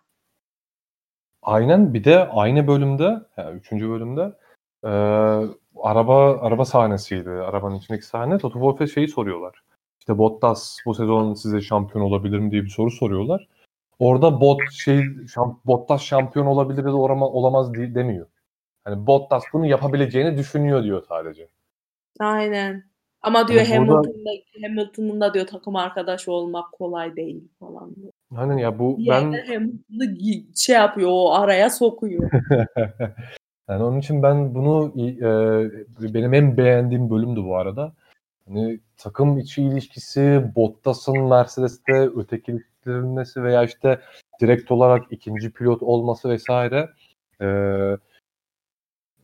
Aynen 1.42 1.94
bir 1.94 2.04
de 2.04 2.28
aynı 2.28 2.68
bölümde, 2.68 3.22
yani 3.38 3.58
üçüncü 3.58 3.90
bölümde 3.90 4.34
e, 4.84 4.92
araba 5.84 6.40
araba 6.42 6.66
sahnesiydi. 6.66 7.30
Arabanın 7.30 7.76
içindeki 7.76 8.06
sahne. 8.06 8.38
Toto 8.38 8.54
Wolff'e 8.54 8.88
şeyi 8.88 9.08
soruyorlar. 9.08 9.62
İşte 10.00 10.18
Bottas 10.18 10.78
bu 10.86 10.94
sezon 10.94 11.34
size 11.34 11.62
şampiyon 11.62 12.06
olabilir 12.06 12.40
mi 12.40 12.52
diye 12.52 12.64
bir 12.64 12.70
soru 12.70 12.92
soruyorlar. 12.92 13.48
Orada 14.00 14.42
bot 14.42 14.72
şey 14.72 15.04
şamp, 15.34 15.66
Bottas 15.66 16.02
şampiyon 16.02 16.46
olabilir 16.46 16.86
ya 16.86 16.92
da 16.92 16.96
olamaz 16.98 17.74
diye 17.74 17.96
demiyor. 17.96 18.28
Hani 18.84 19.08
Bottas 19.08 19.44
bunu 19.54 19.66
yapabileceğini 19.66 20.38
düşünüyor 20.38 20.84
diyor 20.84 21.04
sadece. 21.10 21.48
Aynen. 22.20 22.84
Ama 23.28 23.48
diyor 23.48 23.62
yani 23.62 23.76
Hamilton'da 23.76 24.30
Hamilton'ın 24.62 25.22
da 25.22 25.34
diyor 25.34 25.48
takım 25.48 25.76
arkadaşı 25.76 26.32
olmak 26.32 26.72
kolay 26.72 27.16
değil 27.16 27.44
falan 27.60 27.96
diyor. 27.96 28.12
Aynen 28.36 28.58
ya 28.58 28.80
bu 28.80 28.98
ben 29.10 29.24
Hamilton'ı 29.24 30.18
şey 30.56 30.76
yapıyor 30.76 31.10
o 31.12 31.34
araya 31.34 31.70
sokuyor. 31.70 32.32
yani 33.70 33.84
onun 33.84 34.00
için 34.00 34.24
ben 34.24 34.56
bunu 34.56 34.94
e, 36.02 36.14
benim 36.14 36.34
en 36.34 36.58
beğendiğim 36.58 37.10
bölümdü 37.10 37.44
bu 37.44 37.58
arada. 37.58 37.94
Hani 38.48 38.80
takım 38.98 39.38
içi 39.38 39.64
ilişkisi, 39.64 40.44
Bottas'ın 40.56 41.20
Mercedes'te 41.20 41.94
ötekileştirilmesi 41.94 43.44
veya 43.44 43.64
işte 43.64 44.00
direkt 44.42 44.72
olarak 44.72 45.06
ikinci 45.12 45.52
pilot 45.52 45.84
olması 45.84 46.30
vesaire 46.30 46.90
e, 47.42 47.48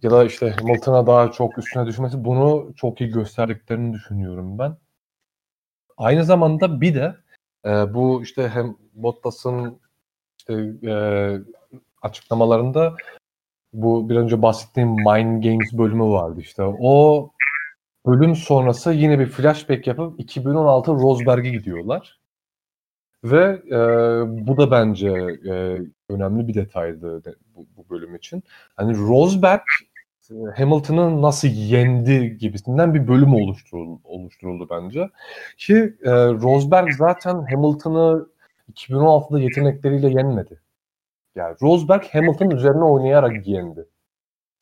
ya 0.04 0.12
da 0.12 0.24
işte 0.24 0.49
Hamilton'a 0.49 1.08
daha 1.08 1.32
çok 1.32 1.58
üstüne 1.58 1.86
düşmesi 1.86 2.26
bunu 2.26 2.74
çok 2.76 3.01
iyi 3.01 3.10
gösterdiklerini 3.10 3.93
düşünüyorum 3.93 4.60
ben. 4.60 4.78
Aynı 5.97 6.24
zamanda 6.24 6.82
bir 6.82 6.95
de 6.95 7.16
e, 7.66 7.93
bu 7.93 8.24
işte 8.24 8.49
hem 8.49 8.78
Bottas'ın 8.93 9.80
işte 10.38 10.54
e, 10.91 10.93
açıklamalarında 12.01 12.95
bu 13.74 14.10
bir 14.10 14.16
önce 14.16 14.41
bahsettiğim 14.41 14.89
Mind 14.89 15.43
Games 15.43 15.74
bölümü 15.74 16.04
vardı 16.04 16.39
işte. 16.39 16.64
O 16.64 17.30
bölüm 18.06 18.36
sonrası 18.36 18.93
yine 18.93 19.20
bir 19.20 19.26
flashback 19.26 19.88
yapıp 19.88 20.20
2016 20.20 20.91
Rosberg'e 20.91 21.49
gidiyorlar. 21.49 22.20
Ve 23.24 23.62
e, 23.68 23.78
bu 24.47 24.58
da 24.58 24.72
bence 24.72 25.10
e, 25.45 25.82
önemli 26.10 26.47
bir 26.47 26.54
detaydı 26.54 27.24
de, 27.24 27.36
bu, 27.56 27.68
bu 27.78 27.89
bölüm 27.89 28.16
için. 28.16 28.43
Hani 28.76 28.97
Rosberg 28.97 29.62
Hamilton'ı 30.55 31.21
nasıl 31.21 31.47
yendi 31.47 32.38
gibisinden 32.38 32.93
bir 32.93 33.07
bölüm 33.07 33.34
oluşturuldu, 33.34 34.01
oluşturuldu 34.03 34.67
bence. 34.69 35.09
Ki 35.57 35.95
e, 36.03 36.11
Rosberg 36.11 36.91
zaten 36.97 37.45
Hamilton'ı 37.51 38.28
2016'da 38.74 39.39
yetenekleriyle 39.39 40.09
yenmedi. 40.09 40.61
Yani 41.36 41.55
Rosberg 41.61 42.03
Hamilton 42.11 42.49
üzerine 42.49 42.84
oynayarak 42.84 43.47
yendi. 43.47 43.86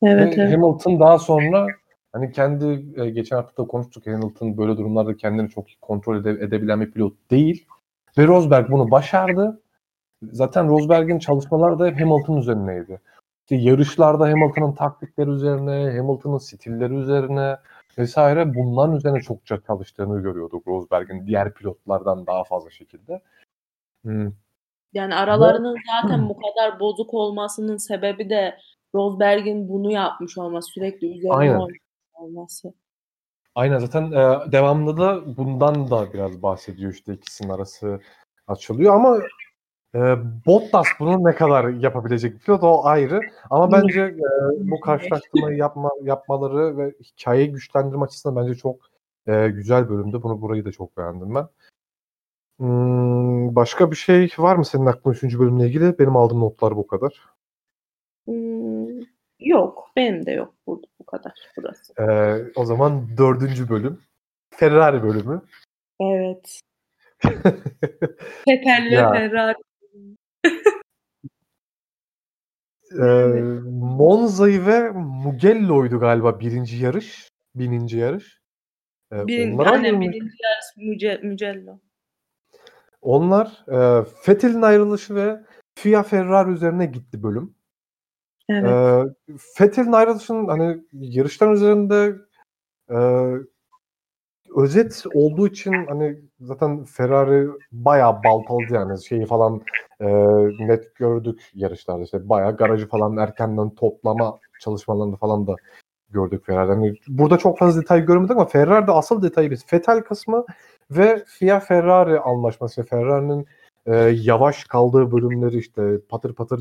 Evet, 0.02 0.38
evet. 0.38 0.52
Hamilton 0.52 1.00
daha 1.00 1.18
sonra 1.18 1.66
hani 2.12 2.32
kendi 2.32 2.64
e, 3.00 3.10
geçen 3.10 3.36
hafta 3.36 3.62
da 3.62 3.66
konuştuk 3.66 4.06
Hamilton 4.06 4.58
böyle 4.58 4.76
durumlarda 4.76 5.16
kendini 5.16 5.50
çok 5.50 5.66
kontrol 5.80 6.16
ede, 6.16 6.30
edebilen 6.30 6.80
bir 6.80 6.90
pilot 6.90 7.30
değil. 7.30 7.66
Ve 8.18 8.26
Rosberg 8.26 8.70
bunu 8.70 8.90
başardı. 8.90 9.60
Zaten 10.22 10.68
Rosberg'in 10.68 11.18
çalışmaları 11.18 11.78
da 11.78 11.86
hep 11.86 12.00
Hamilton 12.00 12.36
üzerineydi. 12.36 13.00
İşte 13.52 13.64
yarışlarda 13.64 14.24
Hamilton'ın 14.24 14.72
taktikleri 14.72 15.30
üzerine, 15.30 15.96
Hamilton'ın 15.96 16.38
stilleri 16.38 16.94
üzerine 16.94 17.56
vesaire 17.98 18.54
bunların 18.54 18.96
üzerine 18.96 19.20
çokça 19.20 19.60
çalıştığını 19.66 20.22
görüyorduk 20.22 20.66
Rosberg'in 20.66 21.26
diğer 21.26 21.54
pilotlardan 21.54 22.26
daha 22.26 22.44
fazla 22.44 22.70
şekilde. 22.70 23.22
Hmm. 24.02 24.32
Yani 24.92 25.14
aralarının 25.14 25.76
zaten 25.92 26.28
bu 26.28 26.36
kadar 26.36 26.80
bozuk 26.80 27.14
olmasının 27.14 27.76
sebebi 27.76 28.30
de 28.30 28.58
Rosberg'in 28.94 29.68
bunu 29.68 29.92
yapmış 29.92 30.38
olması, 30.38 30.72
sürekli 30.72 31.06
üzerine 31.06 31.36
Aynen. 31.36 31.60
olması. 32.14 32.74
Aynen 33.54 33.78
zaten 33.78 34.12
e, 34.12 34.52
devamında 34.52 34.96
da 34.96 35.36
bundan 35.36 35.90
da 35.90 36.12
biraz 36.12 36.42
bahsediyor 36.42 36.92
işte 36.92 37.14
ikisinin 37.14 37.48
arası 37.48 38.00
açılıyor 38.46 38.94
ama 38.94 39.18
e, 39.94 39.98
Bottas 40.46 40.86
bunu 41.00 41.24
ne 41.24 41.34
kadar 41.34 41.68
yapabilecek 41.68 42.40
pilot 42.40 42.62
o 42.62 42.84
ayrı. 42.84 43.20
Ama 43.50 43.72
bence 43.72 44.00
e, 44.00 44.20
bu 44.70 44.80
karşılaştırmayı 44.80 45.56
yapma, 45.56 45.90
yapmaları 46.02 46.78
ve 46.78 46.94
hikayeyi 47.04 47.52
güçlendirme 47.52 48.04
açısından 48.04 48.36
bence 48.36 48.54
çok 48.54 48.76
e, 49.26 49.48
güzel 49.48 49.88
bölümdü. 49.88 50.22
Bunu 50.22 50.40
burayı 50.42 50.64
da 50.64 50.72
çok 50.72 50.96
beğendim 50.96 51.34
ben. 51.34 51.48
Hmm, 52.58 53.56
başka 53.56 53.90
bir 53.90 53.96
şey 53.96 54.30
var 54.38 54.56
mı 54.56 54.64
senin 54.64 54.86
aklında 54.86 55.16
3. 55.16 55.38
bölümle 55.38 55.66
ilgili? 55.66 55.98
Benim 55.98 56.16
aldığım 56.16 56.40
notlar 56.40 56.76
bu 56.76 56.86
kadar. 56.86 57.20
Hmm, 58.26 59.00
yok. 59.40 59.90
Benim 59.96 60.26
de 60.26 60.30
yok 60.32 60.54
bu, 60.66 60.82
bu 61.00 61.06
kadar 61.06 61.32
burası. 61.56 61.94
Ee, 61.98 62.52
o 62.56 62.64
zaman 62.64 63.16
dördüncü 63.16 63.68
bölüm. 63.68 64.00
Ferrari 64.50 65.02
bölümü. 65.02 65.42
Evet. 66.00 66.60
Vettel 68.48 68.90
ve 68.90 69.54
Ee, 72.98 73.26
Monza'yı 73.98 74.66
ve 74.66 74.90
Mugello'ydu 74.90 76.00
galiba 76.00 76.40
birinci 76.40 76.76
yarış. 76.76 77.28
Bininci 77.54 77.98
yarış. 77.98 78.38
Ee, 79.12 79.26
Birin, 79.26 79.58
aynen 79.58 80.00
birinci 80.00 80.16
yarış 80.16 80.66
Müce, 80.76 81.20
Mugello. 81.22 81.78
Onlar 83.02 83.64
e, 83.68 84.04
Fethel'in 84.22 84.62
ayrılışı 84.62 85.14
ve 85.14 85.40
FIA 85.74 86.02
Ferrari 86.02 86.50
üzerine 86.50 86.86
gitti 86.86 87.22
bölüm. 87.22 87.54
Evet. 88.48 88.70
E, 88.70 89.32
Fethel'in 89.54 89.92
ayrılışının 89.92 90.48
hani 90.48 90.84
yarışların 90.92 91.54
üzerinde 91.54 92.16
e, 92.90 92.98
özet 94.56 95.04
olduğu 95.14 95.48
için 95.48 95.72
hani 95.88 96.16
zaten 96.40 96.84
Ferrari 96.84 97.48
bayağı 97.72 98.22
baltaladı 98.24 98.74
yani 98.74 99.04
şeyi 99.04 99.26
falan 99.26 99.62
e, 100.00 100.06
net 100.68 100.94
gördük 100.94 101.50
yarışlarda 101.54 102.04
işte 102.04 102.28
bayağı 102.28 102.56
garajı 102.56 102.88
falan 102.88 103.16
erkenden 103.16 103.70
toplama 103.70 104.38
çalışmalarında 104.60 105.16
falan 105.16 105.46
da 105.46 105.56
gördük 106.10 106.46
Ferrari'den. 106.46 106.80
Yani 106.80 106.96
burada 107.08 107.38
çok 107.38 107.58
fazla 107.58 107.80
detay 107.80 108.04
görmedik 108.04 108.30
ama 108.30 108.44
Ferrari'de 108.46 108.92
asıl 108.92 109.22
detayı 109.22 109.50
biz 109.50 109.66
Fetel 109.66 110.00
kısmı 110.00 110.44
ve 110.90 111.24
FIA 111.26 111.60
Ferrari 111.60 112.20
anlaşması. 112.20 112.82
Ferrari'nin 112.82 113.46
e, 113.86 113.96
yavaş 114.22 114.64
kaldığı 114.64 115.12
bölümleri 115.12 115.58
işte 115.58 115.98
patır 116.08 116.34
patır 116.34 116.60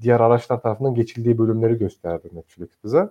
diğer 0.00 0.20
araçlar 0.20 0.62
tarafından 0.62 0.94
geçildiği 0.94 1.38
bölümleri 1.38 1.78
gösterdi 1.78 2.28
Netflix 2.32 2.68
bize. 2.84 3.08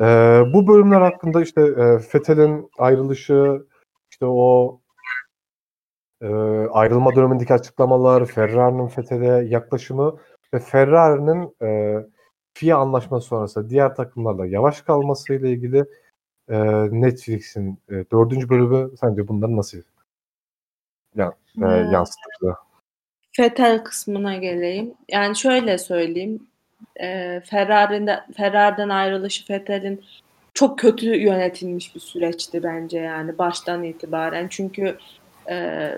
E, 0.00 0.04
bu 0.52 0.66
bölümler 0.66 1.00
hakkında 1.00 1.42
işte 1.42 1.60
e, 1.60 1.98
Fethel'in 1.98 2.70
ayrılışı, 2.78 3.66
işte 4.10 4.26
o 4.26 4.80
e, 6.22 6.26
ayrılma 6.70 7.16
dönemindeki 7.16 7.54
açıklamalar, 7.54 8.26
Ferrari'nin 8.26 8.88
Fethel'e 8.88 9.44
yaklaşımı 9.48 10.18
ve 10.54 10.58
Ferrari'nin 10.58 11.56
e, 11.62 11.98
FIA 12.54 12.76
anlaşması 12.78 13.26
sonrası 13.26 13.70
diğer 13.70 13.94
takımlarla 13.94 14.46
yavaş 14.46 14.82
kalması 14.82 15.34
ile 15.34 15.50
ilgili 15.50 15.84
e, 16.48 16.58
Netflix'in 17.00 17.78
e, 17.88 17.92
dördüncü 17.92 18.48
bölümü 18.48 18.90
sence 19.00 19.28
bunları 19.28 19.56
nasıl 19.56 19.78
ya, 21.16 21.32
e, 21.62 21.66
yansıtırdı? 21.66 22.56
Fetel 23.32 23.84
kısmına 23.84 24.36
geleyim. 24.36 24.94
Yani 25.08 25.36
şöyle 25.36 25.78
söyleyeyim. 25.78 26.46
E, 27.00 27.40
Ferrari'den, 27.44 28.26
Ferrari'den 28.36 28.88
ayrılışı 28.88 29.46
Fetel'in 29.46 30.04
çok 30.54 30.78
kötü 30.78 31.16
yönetilmiş 31.16 31.94
bir 31.94 32.00
süreçti 32.00 32.62
bence 32.62 32.98
yani 32.98 33.38
baştan 33.38 33.82
itibaren. 33.82 34.48
Çünkü 34.50 34.98
e, 35.50 35.88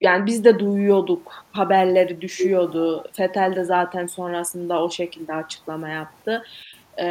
yani 0.00 0.26
biz 0.26 0.44
de 0.44 0.58
duyuyorduk, 0.58 1.44
haberleri 1.52 2.20
düşüyordu. 2.20 3.04
Fetel 3.12 3.56
de 3.56 3.64
zaten 3.64 4.06
sonrasında 4.06 4.82
o 4.82 4.90
şekilde 4.90 5.34
açıklama 5.34 5.88
yaptı. 5.88 6.44
E, 6.96 7.06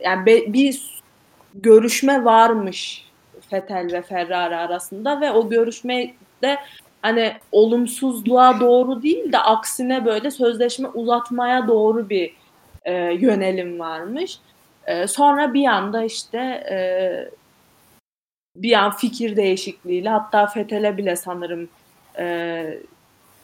yani 0.00 0.26
be, 0.26 0.52
bir 0.52 1.02
görüşme 1.54 2.24
varmış 2.24 3.06
Fetel 3.50 3.92
ve 3.92 4.02
Ferrari 4.02 4.56
arasında 4.56 5.20
ve 5.20 5.32
o 5.32 5.48
görüşme 5.48 6.14
de 6.42 6.58
hani 7.02 7.32
olumsuzluğa 7.52 8.60
doğru 8.60 9.02
değil 9.02 9.32
de 9.32 9.38
aksine 9.38 10.04
böyle 10.04 10.30
sözleşme 10.30 10.88
uzatmaya 10.88 11.68
doğru 11.68 12.08
bir 12.08 12.34
e, 12.86 12.92
yönelim 12.94 13.78
varmış. 13.78 14.38
E, 14.86 15.06
sonra 15.06 15.54
bir 15.54 15.66
anda 15.66 16.04
işte 16.04 16.38
e, 16.70 16.78
bir 18.56 18.72
an 18.72 18.96
fikir 18.96 19.36
değişikliğiyle 19.36 20.08
hatta 20.08 20.46
Fetel'e 20.46 20.96
bile 20.96 21.16
sanırım 21.16 21.68
e, 22.18 22.78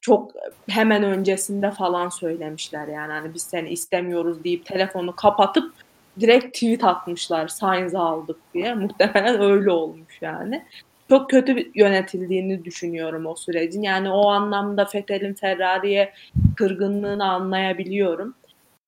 çok 0.01 0.33
hemen 0.69 1.03
öncesinde 1.03 1.71
falan 1.71 2.09
söylemişler 2.09 2.89
yani 2.89 3.13
hani 3.13 3.35
biz 3.35 3.43
seni 3.43 3.69
istemiyoruz 3.69 4.45
deyip 4.45 4.67
telefonu 4.67 5.17
kapatıp 5.17 5.73
direkt 6.21 6.55
tweet 6.55 6.85
atmışlar 6.85 7.49
Sainz'ı 7.49 7.99
aldık 7.99 8.37
diye. 8.55 8.75
Muhtemelen 8.75 9.41
öyle 9.43 9.71
olmuş 9.71 10.19
yani. 10.21 10.63
çok 11.09 11.31
kötü 11.31 11.71
yönetildiğini 11.75 12.65
düşünüyorum 12.65 13.27
o 13.27 13.35
sürecin. 13.35 13.83
Yani 13.83 14.11
o 14.11 14.29
anlamda 14.29 14.85
Fethel'in 14.85 15.35
Ferrari'ye 15.35 16.13
kırgınlığını 16.57 17.31
anlayabiliyorum. 17.31 18.35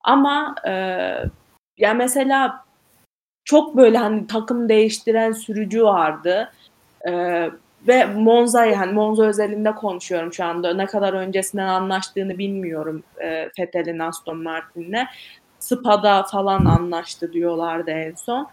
Ama 0.05 0.55
e, 0.67 0.73
ya 1.79 1.95
mesela 1.95 2.65
çok 3.45 3.77
böyle 3.77 3.99
hani 3.99 4.27
takım 4.27 4.69
değiştiren 4.69 5.33
sürücü 5.33 5.85
vardı. 5.85 6.53
E, 7.09 7.51
ve 7.89 8.05
Monza'yı 8.05 8.75
hani 8.75 8.93
Monza 8.93 9.25
özelinde 9.25 9.75
konuşuyorum 9.75 10.33
şu 10.33 10.45
anda. 10.45 10.75
Ne 10.75 10.87
kadar 10.87 11.13
öncesinden 11.13 11.67
anlaştığını 11.67 12.39
bilmiyorum 12.39 13.03
e, 13.23 13.51
Fethel'in 13.57 13.99
Aston 13.99 14.43
Martin'le. 14.43 15.07
Spa'da 15.59 16.23
falan 16.23 16.65
anlaştı 16.65 17.33
diyorlardı 17.33 17.91
en 17.91 18.15
son. 18.15 18.49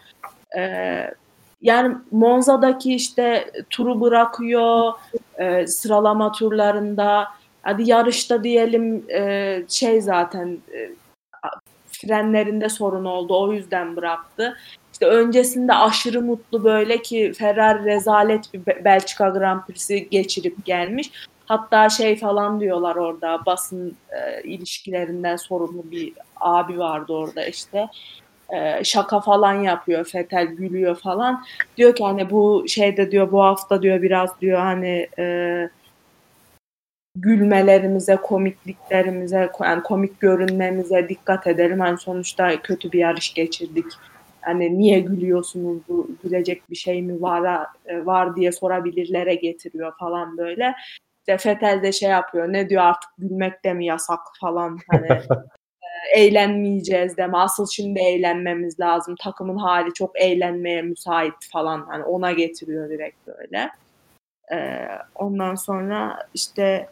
E, 0.58 1.14
yani 1.62 1.96
Monza'daki 2.10 2.94
işte 2.94 3.50
turu 3.70 4.00
bırakıyor 4.00 4.92
e, 5.38 5.66
sıralama 5.66 6.32
turlarında. 6.32 7.28
Hadi 7.62 7.90
yarışta 7.90 8.44
diyelim 8.44 9.04
e, 9.10 9.62
şey 9.68 10.00
zaten 10.00 10.58
e, 10.74 10.90
frenlerinde 12.06 12.68
sorun 12.68 13.04
oldu 13.04 13.40
o 13.40 13.52
yüzden 13.52 13.96
bıraktı. 13.96 14.56
İşte 14.92 15.06
öncesinde 15.06 15.74
aşırı 15.74 16.22
mutlu 16.22 16.64
böyle 16.64 17.02
ki 17.02 17.32
Ferrari 17.38 17.84
rezalet 17.84 18.54
bir 18.54 18.84
Belçika 18.84 19.28
Grand 19.28 19.60
Prix'si 19.66 20.08
geçirip 20.10 20.64
gelmiş. 20.64 21.10
Hatta 21.46 21.88
şey 21.88 22.16
falan 22.16 22.60
diyorlar 22.60 22.96
orada 22.96 23.40
basın 23.46 23.96
e, 24.10 24.42
ilişkilerinden 24.42 25.36
sorumlu 25.36 25.90
bir 25.90 26.12
abi 26.36 26.78
vardı 26.78 27.12
orada 27.12 27.46
işte. 27.46 27.88
E, 28.50 28.84
şaka 28.84 29.20
falan 29.20 29.54
yapıyor 29.54 30.04
Fetel 30.04 30.46
gülüyor 30.46 30.96
falan. 30.96 31.44
Diyor 31.76 31.94
ki 31.94 32.04
hani 32.04 32.30
bu 32.30 32.64
şeyde 32.68 33.10
diyor 33.10 33.32
bu 33.32 33.42
hafta 33.42 33.82
diyor 33.82 34.02
biraz 34.02 34.40
diyor 34.40 34.58
hani 34.60 35.08
e, 35.18 35.68
gülmelerimize, 37.16 38.16
komikliklerimize, 38.16 39.50
yani 39.60 39.82
komik 39.82 40.20
görünmemize 40.20 41.08
dikkat 41.08 41.46
edelim. 41.46 41.80
Hani 41.80 41.98
sonuçta 41.98 42.62
kötü 42.62 42.92
bir 42.92 42.98
yarış 42.98 43.34
geçirdik. 43.34 43.86
Hani 44.40 44.78
niye 44.78 45.00
gülüyorsunuz 45.00 45.78
bu 45.88 46.10
gülecek 46.22 46.70
bir 46.70 46.76
şey 46.76 47.02
mi 47.02 47.22
var 47.22 47.66
e, 47.86 48.06
var 48.06 48.36
diye 48.36 48.52
sorabilirlere 48.52 49.34
getiriyor 49.34 49.92
falan 49.98 50.38
böyle. 50.38 50.74
İşte 51.18 51.38
Fetel 51.38 51.82
de 51.82 51.92
şey 51.92 52.10
yapıyor. 52.10 52.52
Ne 52.52 52.68
diyor 52.68 52.82
artık 52.82 53.10
gülmek 53.18 53.64
de 53.64 53.72
mi 53.72 53.86
yasak 53.86 54.20
falan 54.40 54.78
hani 54.90 55.06
e, 56.14 56.20
eğlenmeyeceğiz 56.20 57.16
deme. 57.16 57.38
Asıl 57.38 57.66
şimdi 57.66 58.00
eğlenmemiz 58.00 58.80
lazım. 58.80 59.16
Takımın 59.22 59.56
hali 59.56 59.94
çok 59.94 60.20
eğlenmeye 60.20 60.82
müsait 60.82 61.34
falan. 61.52 61.86
Hani 61.88 62.04
ona 62.04 62.32
getiriyor 62.32 62.90
direkt 62.90 63.26
böyle. 63.26 63.70
Ee, 64.52 64.88
ondan 65.14 65.54
sonra 65.54 66.26
işte 66.34 66.88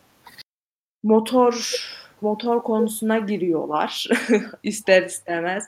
motor 1.02 1.84
motor 2.20 2.62
konusuna 2.62 3.18
giriyorlar 3.18 4.06
ister 4.62 5.02
istemez. 5.02 5.64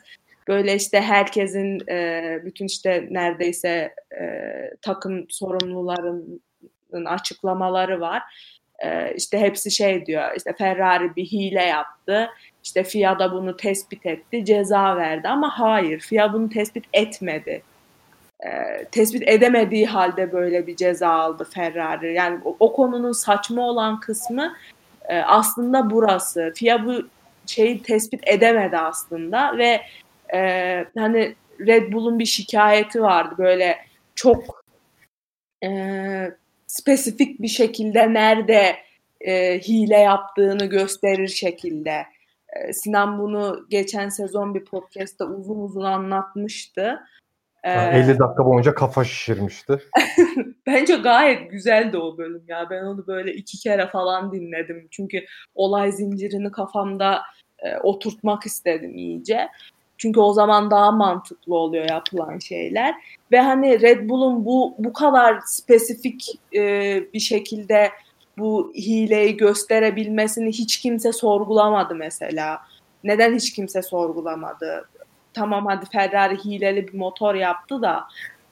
Böyle 0.49 0.75
işte 0.75 1.01
herkesin 1.01 1.89
e, 1.89 2.41
bütün 2.45 2.67
işte 2.67 3.09
neredeyse 3.11 3.95
e, 4.21 4.25
takım 4.83 5.27
sorumlularının 5.29 7.05
açıklamaları 7.05 8.01
var. 8.01 8.23
E, 8.79 9.15
işte 9.15 9.39
hepsi 9.39 9.71
şey 9.71 10.07
diyor 10.07 10.23
işte 10.37 10.55
Ferrari 10.59 11.17
bir 11.17 11.25
hile 11.25 11.63
yaptı. 11.63 12.31
İşte 12.65 12.85
FIA 12.85 13.19
da 13.19 13.33
bunu 13.33 13.57
tespit 13.57 14.07
etti, 14.07 14.45
ceza 14.45 14.97
verdi 14.97 15.29
ama 15.29 15.59
hayır 15.59 16.01
FIA 16.01 16.33
bunu 16.33 16.49
tespit 16.49 16.85
etmedi. 16.93 17.63
E, 18.47 18.85
tespit 18.85 19.29
edemediği 19.29 19.87
halde 19.87 20.33
böyle 20.33 20.67
bir 20.67 20.77
ceza 20.77 21.09
aldı 21.09 21.49
Ferrari. 21.55 22.15
Yani 22.15 22.41
o, 22.45 22.57
o 22.61 22.73
konunun 22.73 23.13
saçma 23.13 23.63
olan 23.63 24.01
kısmı 24.01 24.55
e, 25.09 25.19
aslında 25.19 25.91
burası. 25.91 26.53
FIA 26.57 26.87
bu 26.87 27.09
şeyi 27.47 27.83
tespit 27.83 28.29
edemedi 28.29 28.79
aslında 28.79 29.59
ve 29.59 29.81
e, 30.35 30.85
hani 30.99 31.35
Red 31.61 31.93
Bull'un 31.93 32.19
bir 32.19 32.25
şikayeti 32.25 33.03
vardı 33.03 33.35
böyle 33.39 33.79
çok 34.15 34.65
e, 35.65 35.69
spesifik 36.67 37.43
bir 37.43 37.49
şekilde 37.49 38.15
nerede 38.15 38.77
e, 39.21 39.59
hile 39.59 39.99
yaptığını 39.99 40.67
gösterir 40.67 41.29
şekilde. 41.29 42.07
E, 42.49 42.73
Sinan 42.73 43.19
bunu 43.19 43.67
geçen 43.69 44.09
sezon 44.09 44.55
bir 44.55 44.65
podcast'ta 44.65 45.25
uzun 45.25 45.61
uzun 45.61 45.85
anlatmıştı. 45.85 47.01
Ee, 47.65 47.71
50 47.73 48.09
dakika 48.09 48.47
boyunca 48.47 48.75
kafa 48.75 49.05
şişirmişti. 49.05 49.79
Bence 50.67 50.97
gayet 50.97 51.51
güzeldi 51.51 51.99
o 51.99 52.19
bölüm 52.19 52.45
ya. 52.49 52.67
Ben 52.71 52.85
onu 52.85 53.07
böyle 53.07 53.33
iki 53.33 53.59
kere 53.59 53.87
falan 53.87 54.33
dinledim. 54.33 54.89
Çünkü 54.91 55.25
olay 55.55 55.93
zincirini 55.93 56.53
kafamda 56.53 57.23
e, 57.59 57.77
oturtmak 57.77 58.47
istedim 58.47 58.97
iyice. 58.97 59.49
Çünkü 59.99 60.21
o 60.21 60.33
zaman 60.33 60.71
daha 60.71 60.93
mantıklı 60.93 61.55
oluyor 61.57 61.89
yapılan 61.91 62.39
şeyler. 62.39 62.95
Ve 63.33 63.41
hani 63.41 63.81
Red 63.81 64.09
Bull'un 64.09 64.45
bu 64.45 64.75
bu 64.79 64.93
kadar 64.93 65.41
spesifik 65.47 66.41
e, 66.55 66.63
bir 67.15 67.21
şekilde 67.21 67.91
bu 68.39 68.73
hileyi 68.75 69.37
gösterebilmesini 69.37 70.49
hiç 70.49 70.81
kimse 70.81 71.13
sorgulamadı 71.13 71.95
mesela. 71.95 72.59
Neden 73.05 73.35
hiç 73.35 73.53
kimse 73.53 73.83
sorgulamadı? 73.83 74.89
Tamam 75.35 75.67
hadi 75.67 75.87
Ferrari 75.87 76.45
hileli 76.45 76.89
bir 76.89 76.99
motor 76.99 77.35
yaptı 77.35 77.83
da 77.83 78.05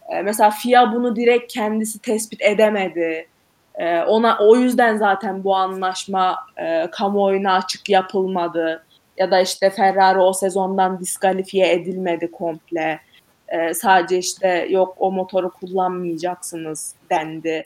e, 0.09 0.23
mesela 0.23 0.51
FIA 0.51 0.93
bunu 0.93 1.17
direkt 1.17 1.53
kendisi 1.53 1.99
tespit 2.03 2.43
edemedi. 2.43 3.29
E, 3.75 4.01
ona 4.01 4.39
o 4.41 4.57
yüzden 4.57 4.97
zaten 4.97 5.45
bu 5.45 5.57
anlaşma 5.57 6.39
e, 6.57 6.87
kamuoyuna 6.91 7.55
açık 7.55 7.89
yapılmadı 7.89 8.85
ya 9.19 9.31
da 9.31 9.41
işte 9.41 9.71
Ferrari 9.71 10.19
o 10.19 10.33
sezondan 10.33 11.01
diskalifiye 11.01 11.73
edilmedi 11.73 12.31
komple. 12.31 13.01
Ee, 13.49 13.75
sadece 13.75 14.19
işte 14.19 14.67
yok 14.71 14.95
o 14.99 15.13
motoru 15.13 15.51
kullanmayacaksınız 15.51 16.95
dendi. 17.11 17.65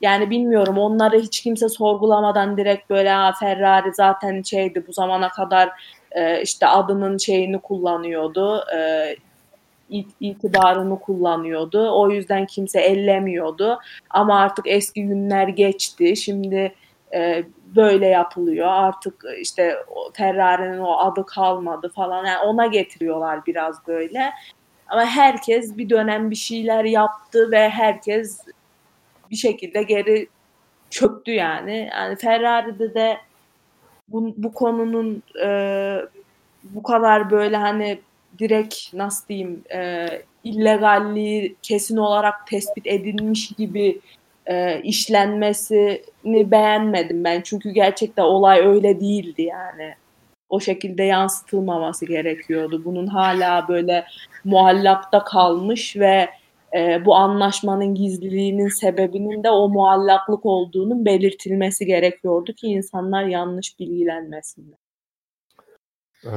Yani 0.00 0.30
bilmiyorum 0.30 0.78
onları 0.78 1.18
hiç 1.18 1.42
kimse 1.42 1.68
sorgulamadan 1.68 2.56
direkt 2.56 2.90
böyle 2.90 3.10
ha, 3.10 3.32
Ferrari 3.40 3.94
zaten 3.94 4.42
şeydi 4.42 4.84
bu 4.88 4.92
zamana 4.92 5.28
kadar 5.28 5.70
e, 6.12 6.42
işte 6.42 6.66
adının 6.66 7.18
şeyini 7.18 7.58
kullanıyordu. 7.58 8.64
E, 8.76 9.16
itibarını 10.20 11.00
kullanıyordu. 11.00 11.90
O 11.92 12.10
yüzden 12.10 12.46
kimse 12.46 12.80
ellemiyordu. 12.80 13.78
Ama 14.10 14.40
artık 14.40 14.66
eski 14.68 15.06
günler 15.06 15.48
geçti. 15.48 16.16
Şimdi 16.16 16.74
e, 17.14 17.44
böyle 17.76 18.06
yapılıyor. 18.06 18.66
Artık 18.68 19.24
işte 19.40 19.76
Ferrari'nin 20.12 20.78
o 20.78 20.98
adı 20.98 21.26
kalmadı 21.26 21.92
falan. 21.94 22.24
Yani 22.24 22.38
ona 22.38 22.66
getiriyorlar 22.66 23.46
biraz 23.46 23.86
böyle. 23.86 24.32
Ama 24.88 25.04
herkes 25.04 25.76
bir 25.76 25.90
dönem 25.90 26.30
bir 26.30 26.36
şeyler 26.36 26.84
yaptı 26.84 27.50
ve 27.50 27.68
herkes 27.68 28.40
bir 29.30 29.36
şekilde 29.36 29.82
geri 29.82 30.28
çöktü 30.90 31.32
yani. 31.32 31.90
Yani 31.92 32.16
Ferrari'de 32.16 32.94
de 32.94 33.16
bu, 34.12 34.34
bu 34.36 34.52
konunun 34.52 35.22
e, 35.44 35.48
bu 36.64 36.82
kadar 36.82 37.30
böyle 37.30 37.56
hani 37.56 38.00
direkt 38.38 38.94
nasıl 38.94 39.28
diyeyim 39.28 39.64
e, 39.74 40.08
illegalliği 40.44 41.56
kesin 41.62 41.96
olarak 41.96 42.46
tespit 42.46 42.86
edilmiş 42.86 43.48
gibi 43.48 44.00
e, 44.46 44.80
işlenmesini 44.82 46.50
beğenmedim 46.50 47.24
ben. 47.24 47.40
Çünkü 47.40 47.70
gerçekten 47.70 48.22
olay 48.22 48.60
öyle 48.60 49.00
değildi 49.00 49.42
yani. 49.42 49.94
O 50.48 50.60
şekilde 50.60 51.02
yansıtılmaması 51.02 52.06
gerekiyordu. 52.06 52.84
Bunun 52.84 53.06
hala 53.06 53.68
böyle 53.68 54.04
muallakta 54.44 55.24
kalmış 55.24 55.96
ve 55.96 56.28
e, 56.76 57.04
bu 57.04 57.14
anlaşmanın 57.14 57.94
gizliliğinin 57.94 58.68
sebebinin 58.68 59.44
de 59.44 59.50
o 59.50 59.68
muallaklık 59.68 60.46
olduğunun 60.46 61.04
belirtilmesi 61.04 61.86
gerekiyordu 61.86 62.52
ki 62.52 62.66
insanlar 62.66 63.24
yanlış 63.24 63.78
bilgilenmesinler. 63.78 64.78
Ee, 66.24 66.30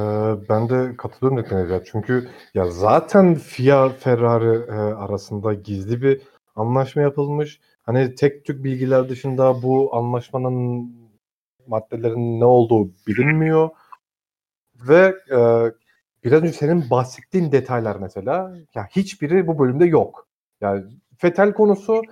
ben 0.48 0.68
de 0.68 0.96
katılıyorum 0.96 1.38
Necla. 1.38 1.84
Çünkü 1.84 2.28
ya 2.54 2.70
zaten 2.70 3.34
FIA 3.34 3.88
Ferrari 3.88 4.70
e, 4.70 4.74
arasında 4.74 5.54
gizli 5.54 6.02
bir 6.02 6.22
anlaşma 6.56 7.02
yapılmış. 7.02 7.60
Hani 7.82 8.14
tek 8.14 8.44
tük 8.44 8.64
bilgiler 8.64 9.08
dışında 9.08 9.62
bu 9.62 9.96
anlaşmanın 9.96 10.90
maddelerin 11.66 12.40
ne 12.40 12.44
olduğu 12.44 12.90
bilinmiyor. 13.06 13.70
Ve 14.88 15.14
e, 15.30 15.38
biraz 16.24 16.42
önce 16.42 16.52
senin 16.52 16.90
bahsettiğin 16.90 17.52
detaylar 17.52 17.96
mesela 17.96 18.54
ya 18.74 18.86
hiçbiri 18.90 19.46
bu 19.46 19.58
bölümde 19.58 19.84
yok. 19.84 20.26
Yani 20.60 20.84
Fetel 21.18 21.52
konusu 21.52 22.02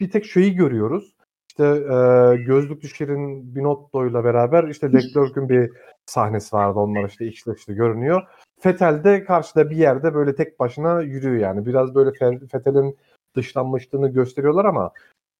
bir 0.00 0.10
tek 0.10 0.24
şeyi 0.24 0.54
görüyoruz. 0.54 1.16
İşte 1.48 1.64
e, 1.64 2.36
Gözlük 2.36 2.94
Şirin 2.94 3.54
Binotto 3.54 4.06
ile 4.06 4.24
beraber 4.24 4.64
işte 4.68 4.92
Leclerc'ün 4.92 5.48
bir 5.48 5.70
sahnesi 6.06 6.56
vardı. 6.56 6.78
Onlar 6.78 7.08
işte 7.08 7.26
içli 7.26 7.52
işte 7.56 7.74
görünüyor. 7.74 8.22
Fetel 8.60 9.04
de 9.04 9.24
karşıda 9.24 9.70
bir 9.70 9.76
yerde 9.76 10.14
böyle 10.14 10.34
tek 10.34 10.60
başına 10.60 11.02
yürüyor 11.02 11.36
yani. 11.36 11.66
Biraz 11.66 11.94
böyle 11.94 12.12
Fetel'in 12.52 12.96
dışlanmışlığını 13.36 14.08
gösteriyorlar 14.08 14.64
ama 14.64 14.92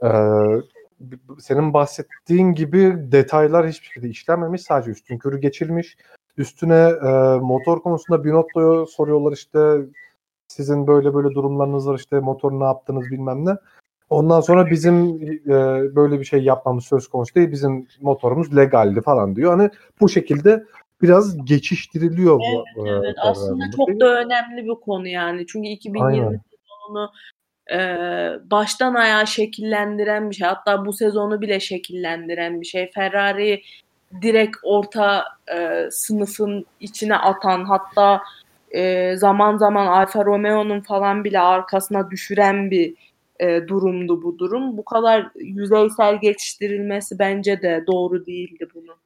Eee, 0.02 0.62
senin 1.40 1.72
bahsettiğin 1.74 2.54
gibi 2.54 2.96
detaylar 3.12 3.68
hiçbir 3.68 3.86
şekilde 3.86 4.08
işlenmemiş. 4.08 4.62
Sadece 4.62 4.90
üstünkörü 4.90 5.40
geçilmiş. 5.40 5.96
Üstüne 6.38 6.92
eee, 7.04 7.38
motor 7.42 7.82
konusunda 7.82 8.24
Binotto'ya 8.24 8.86
soruyorlar 8.86 9.32
işte 9.32 9.58
sizin 10.48 10.86
böyle 10.86 11.14
böyle 11.14 11.34
durumlarınız 11.34 11.88
var 11.88 11.98
işte 11.98 12.20
motor 12.20 12.52
ne 12.52 12.64
yaptınız 12.64 13.04
bilmem 13.10 13.46
ne. 13.46 13.50
Ondan 14.10 14.40
sonra 14.40 14.70
bizim 14.70 15.16
eee, 15.22 15.96
böyle 15.96 16.20
bir 16.20 16.24
şey 16.24 16.42
yapmamız 16.42 16.84
söz 16.84 17.08
konusu 17.08 17.34
değil. 17.34 17.50
Bizim 17.52 17.86
motorumuz 18.00 18.56
legaldi 18.56 19.00
falan 19.02 19.36
diyor. 19.36 19.56
Hani 19.58 19.70
bu 20.00 20.08
şekilde 20.08 20.64
biraz 21.02 21.44
geçiştiriliyor 21.44 22.38
bu. 22.38 22.42
Evet, 22.76 22.86
eee, 22.86 22.92
evet. 23.04 23.16
Aslında 23.22 23.64
bu 23.72 23.76
çok 23.76 24.00
da 24.00 24.20
önemli 24.20 24.64
bir 24.64 24.80
konu 24.84 25.08
yani. 25.08 25.46
Çünkü 25.46 25.68
2020 25.68 26.04
Aynen. 26.06 26.40
sezonunu 26.50 27.10
eee, 27.70 28.38
baştan 28.50 28.94
ayağa 28.94 29.26
şekillendiren 29.26 30.30
bir 30.30 30.34
şey. 30.34 30.48
Hatta 30.48 30.86
bu 30.86 30.92
sezonu 30.92 31.40
bile 31.40 31.60
şekillendiren 31.60 32.60
bir 32.60 32.66
şey. 32.66 32.90
Ferrari 32.90 33.62
direkt 34.22 34.56
orta 34.62 35.24
eee, 35.48 35.88
sınıfın 35.90 36.66
içine 36.80 37.16
atan 37.16 37.64
hatta 37.64 38.22
eee, 38.72 39.16
zaman 39.16 39.56
zaman 39.56 39.86
Alfa 39.86 40.24
Romeo'nun 40.24 40.80
falan 40.80 41.24
bile 41.24 41.40
arkasına 41.40 42.10
düşüren 42.10 42.70
bir 42.70 42.94
eee, 43.40 43.68
durumdu 43.68 44.22
bu 44.22 44.38
durum. 44.38 44.76
Bu 44.76 44.84
kadar 44.84 45.30
yüzeysel 45.34 46.20
geçiştirilmesi 46.20 47.18
bence 47.18 47.62
de 47.62 47.84
doğru 47.86 48.26
değildi 48.26 48.68
bunun. 48.74 48.96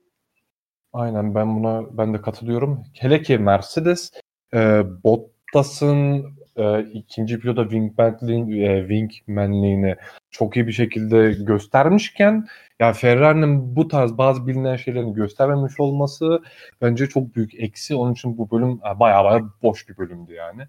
Aynen 0.93 1.35
ben 1.35 1.57
buna 1.57 1.99
ben 1.99 2.15
de 2.15 2.21
katılıyorum. 2.21 2.85
Hele 3.01 3.23
ki 3.23 3.39
Mercedes 3.39 4.13
e, 4.55 4.83
Bottas'ın 5.05 6.27
e, 6.57 6.83
ikinci 6.83 7.39
piloda 7.39 7.63
wingmanliğini, 7.63 8.65
e, 8.65 8.81
wingmanliğini 8.89 9.97
çok 10.31 10.57
iyi 10.57 10.67
bir 10.67 10.73
şekilde 10.73 11.33
göstermişken 11.33 12.47
ya 12.81 12.93
Ferrari'nin 12.93 13.77
bu 13.77 13.89
tarz 13.89 14.19
bazı 14.19 14.47
bilinen 14.47 14.77
şeylerini 14.77 15.15
göstermemiş 15.15 15.81
olması 15.81 16.43
bence 16.83 17.07
çok 17.07 17.37
büyük 17.37 17.55
eksi. 17.55 17.95
Onun 17.95 18.13
için 18.13 18.39
bu 18.39 18.51
bölüm 18.51 18.71
e, 18.71 19.01
bayağı 19.01 19.25
bayağı 19.25 19.53
boş 19.63 19.89
bir 19.89 19.97
bölümdü 19.97 20.33
yani. 20.33 20.63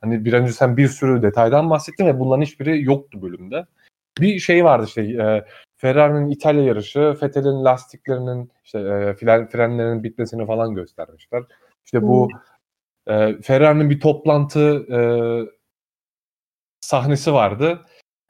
Hani 0.00 0.24
bir 0.24 0.32
önce 0.32 0.52
sen 0.52 0.76
bir 0.76 0.88
sürü 0.88 1.22
detaydan 1.22 1.70
bahsettin 1.70 2.06
ve 2.06 2.20
bunların 2.20 2.42
hiçbiri 2.42 2.84
yoktu 2.84 3.22
bölümde. 3.22 3.66
Bir 4.20 4.38
şey 4.38 4.64
vardı 4.64 4.84
işte 4.88 5.02
e, 5.02 5.44
Ferrari'nin 5.76 6.30
İtalya 6.30 6.62
yarışı, 6.62 7.16
Vettel'in 7.22 7.64
lastiklerinin 7.64 8.50
işte 8.64 8.78
e, 8.78 9.14
fren, 9.14 9.48
frenlerinin 9.48 10.04
bitmesini 10.04 10.46
falan 10.46 10.74
göstermişler. 10.74 11.42
İşte 11.84 12.02
bu 12.02 12.28
e, 13.10 13.42
Ferrari'nin 13.42 13.90
bir 13.90 14.00
toplantı 14.00 14.86
e, 14.92 15.00
sahnesi 16.80 17.32
vardı. 17.32 17.78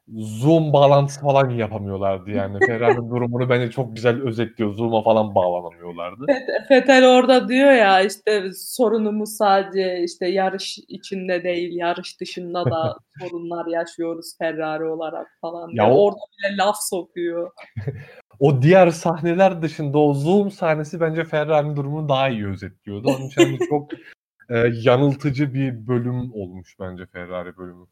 Zoom 0.08 0.72
bağlantısı 0.72 1.20
falan 1.20 1.50
yapamıyorlardı 1.50 2.30
yani. 2.30 2.58
Ferrari'nin 2.66 3.10
durumunu 3.10 3.48
bence 3.48 3.70
çok 3.70 3.96
güzel 3.96 4.22
özetliyor. 4.22 4.74
Zoom'a 4.74 5.02
falan 5.02 5.34
bağlanamıyorlardı. 5.34 6.26
Fetel 6.68 7.08
orada 7.08 7.48
diyor 7.48 7.72
ya 7.72 8.00
işte 8.00 8.50
sorunumuz 8.54 9.36
sadece 9.36 10.02
işte 10.04 10.26
yarış 10.28 10.78
içinde 10.88 11.44
değil 11.44 11.76
yarış 11.76 12.20
dışında 12.20 12.64
da 12.64 12.94
sorunlar 13.20 13.66
yaşıyoruz 13.66 14.34
Ferrari 14.38 14.84
olarak 14.84 15.26
falan. 15.40 15.70
Ya 15.72 15.90
o- 15.90 16.04
Orada 16.04 16.18
bile 16.38 16.56
laf 16.56 16.76
sokuyor. 16.80 17.50
O 18.40 18.62
diğer 18.62 18.90
sahneler 18.90 19.62
dışında 19.62 19.98
o 19.98 20.14
Zoom 20.14 20.50
sahnesi 20.50 21.00
bence 21.00 21.24
Ferrari'nin 21.24 21.76
durumunu 21.76 22.08
daha 22.08 22.28
iyi 22.28 22.46
özetliyordu. 22.46 23.08
Onun 23.08 23.26
için 23.26 23.40
hani 23.42 23.58
çok 23.68 23.90
e, 24.50 24.72
yanıltıcı 24.82 25.54
bir 25.54 25.86
bölüm 25.86 26.34
olmuş 26.34 26.76
bence 26.80 27.06
Ferrari 27.06 27.56
bölümü. 27.56 27.86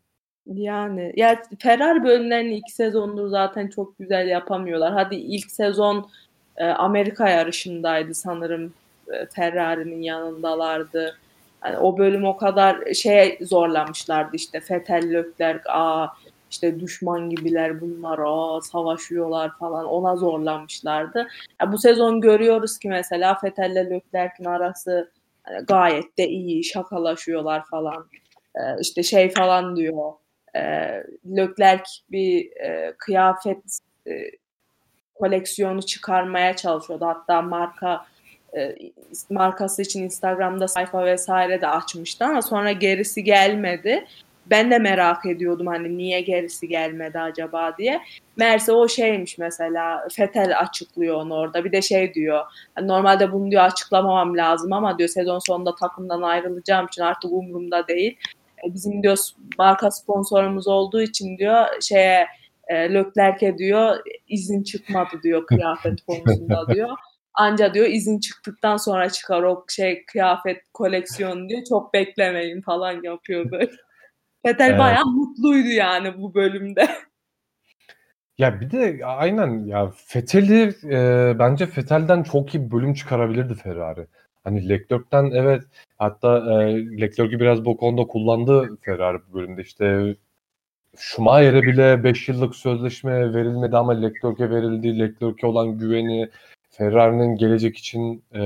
Yani 0.46 1.12
ya 1.16 1.42
Ferrari 1.58 2.04
bölümlerini 2.04 2.54
ilk 2.54 2.70
sezondur 2.70 3.28
zaten 3.28 3.68
çok 3.68 3.98
güzel 3.98 4.28
yapamıyorlar. 4.28 4.92
Hadi 4.92 5.14
ilk 5.14 5.50
sezon 5.50 6.10
e, 6.56 6.64
Amerika 6.64 7.28
yarışındaydı 7.28 8.14
sanırım 8.14 8.72
e, 9.12 9.26
Ferrari'nin 9.26 10.02
yanındalardı. 10.02 11.18
Yani 11.64 11.78
o 11.78 11.98
bölüm 11.98 12.24
o 12.24 12.36
kadar 12.36 12.94
şeye 12.94 13.38
zorlamışlardı 13.40 14.36
işte 14.36 14.62
Vettel, 14.70 15.12
Leclerc, 15.12 15.60
aa 15.68 16.06
işte 16.50 16.80
düşman 16.80 17.30
gibiler 17.30 17.80
bunlar, 17.80 18.18
aa 18.24 18.60
savaşıyorlar 18.60 19.58
falan 19.58 19.86
ona 19.86 20.16
zorlamışlardı. 20.16 21.28
Ya 21.60 21.72
bu 21.72 21.78
sezon 21.78 22.20
görüyoruz 22.20 22.78
ki 22.78 22.88
mesela 22.88 23.38
Vettel 23.44 23.70
ile 23.70 23.90
Leclerc'in 23.90 24.44
arası 24.44 25.10
gayet 25.68 26.18
de 26.18 26.28
iyi, 26.28 26.64
şakalaşıyorlar 26.64 27.64
falan. 27.66 28.08
E, 28.56 28.60
işte 28.80 29.02
şey 29.02 29.30
falan 29.30 29.76
diyor 29.76 30.12
e, 30.56 30.60
Leclerc 31.36 31.90
bir 32.10 32.56
e, 32.56 32.94
kıyafet 32.98 33.78
e, 34.06 34.12
koleksiyonu 35.14 35.82
çıkarmaya 35.82 36.56
çalışıyordu. 36.56 37.06
Hatta 37.06 37.42
marka 37.42 38.06
e, 38.56 38.76
markası 39.30 39.82
için 39.82 40.02
Instagram'da 40.02 40.68
sayfa 40.68 41.06
vesaire 41.06 41.60
de 41.60 41.66
açmıştı 41.68 42.24
ama 42.24 42.42
sonra 42.42 42.72
gerisi 42.72 43.24
gelmedi. 43.24 44.06
Ben 44.50 44.70
de 44.70 44.78
merak 44.78 45.26
ediyordum 45.26 45.66
hani 45.66 45.98
niye 45.98 46.20
gerisi 46.20 46.68
gelmedi 46.68 47.18
acaba 47.18 47.76
diye. 47.78 48.00
Meğerse 48.36 48.72
o 48.72 48.88
şeymiş 48.88 49.38
mesela 49.38 50.08
Fetel 50.12 50.58
açıklıyor 50.58 51.16
onu 51.16 51.34
orada. 51.34 51.64
Bir 51.64 51.72
de 51.72 51.82
şey 51.82 52.14
diyor. 52.14 52.44
hani 52.74 52.88
normalde 52.88 53.32
bunu 53.32 53.50
diyor 53.50 53.62
açıklamamam 53.62 54.36
lazım 54.36 54.72
ama 54.72 54.98
diyor 54.98 55.08
sezon 55.08 55.38
sonunda 55.38 55.74
takımdan 55.74 56.22
ayrılacağım 56.22 56.86
için 56.86 57.02
artık 57.02 57.32
umurumda 57.32 57.88
değil. 57.88 58.16
E, 58.64 58.74
bizim 58.74 59.02
diyor 59.02 59.18
marka 59.58 59.90
sponsorumuz 59.90 60.68
olduğu 60.68 61.02
için 61.02 61.38
diyor 61.38 61.66
şeye 61.80 62.26
e, 62.68 62.94
Leclerc'e 62.94 63.58
diyor 63.58 63.96
izin 64.28 64.62
çıkmadı 64.62 65.22
diyor 65.22 65.46
kıyafet 65.46 66.00
konusunda 66.06 66.74
diyor. 66.74 66.90
Anca 67.34 67.74
diyor 67.74 67.86
izin 67.86 68.20
çıktıktan 68.20 68.76
sonra 68.76 69.10
çıkar 69.10 69.42
o 69.42 69.64
şey 69.68 70.04
kıyafet 70.06 70.58
koleksiyonu 70.74 71.48
diyor. 71.48 71.62
Çok 71.68 71.94
beklemeyin 71.94 72.60
falan 72.60 73.02
yapıyor 73.02 73.50
böyle. 73.50 73.70
Fetel 74.46 74.68
Evet. 74.68 74.78
bayağı 74.78 75.06
mutluydu 75.06 75.68
yani 75.68 76.22
bu 76.22 76.34
bölümde. 76.34 76.88
Ya 78.38 78.60
bir 78.60 78.70
de 78.70 79.00
aynen 79.04 79.64
ya 79.64 79.92
Vettel'i 80.16 80.74
e, 80.84 81.38
bence 81.38 81.68
Vettel'den 81.76 82.22
çok 82.22 82.54
iyi 82.54 82.66
bir 82.66 82.70
bölüm 82.70 82.94
çıkarabilirdi 82.94 83.54
Ferrari. 83.54 84.06
Hani 84.44 84.68
Leclerc'ten 84.68 85.30
evet 85.30 85.62
hatta 85.98 86.38
e, 86.38 86.76
Leclerc'i 87.00 87.40
biraz 87.40 87.64
bu 87.64 87.76
konuda 87.76 88.06
kullandı 88.06 88.78
Ferrari 88.82 89.18
bu 89.28 89.34
bölümde 89.34 89.62
işte 89.62 90.16
Schumacher'e 90.96 91.62
bile 91.62 92.04
5 92.04 92.28
yıllık 92.28 92.56
sözleşme 92.56 93.34
verilmedi 93.34 93.76
ama 93.76 93.92
Leclerc'e 93.92 94.50
verildi. 94.50 94.98
Leclerc'e 94.98 95.46
olan 95.46 95.78
güveni, 95.78 96.28
Ferrari'nin 96.70 97.36
gelecek 97.36 97.76
için 97.78 98.24
e, 98.34 98.42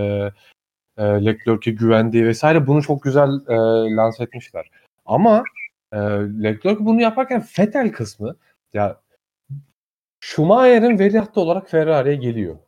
e, 0.99 1.05
Leclerc'e 1.05 1.71
güvendiği 1.71 2.27
vesaire 2.27 2.67
bunu 2.67 2.83
çok 2.83 3.03
güzel 3.03 3.29
e, 3.49 3.57
lanse 3.97 4.23
etmişler. 4.25 4.71
Ama 5.07 5.45
e, 5.93 5.99
Leclerc 6.43 6.85
bunu 6.85 7.01
yaparken 7.01 7.45
Vettel 7.59 7.93
kısmı 7.93 8.37
ya 8.73 9.01
Schumacher'in 10.21 10.99
veliahtı 10.99 11.41
olarak 11.41 11.71
Ferrari'ye 11.71 12.17
geliyor. 12.17 12.59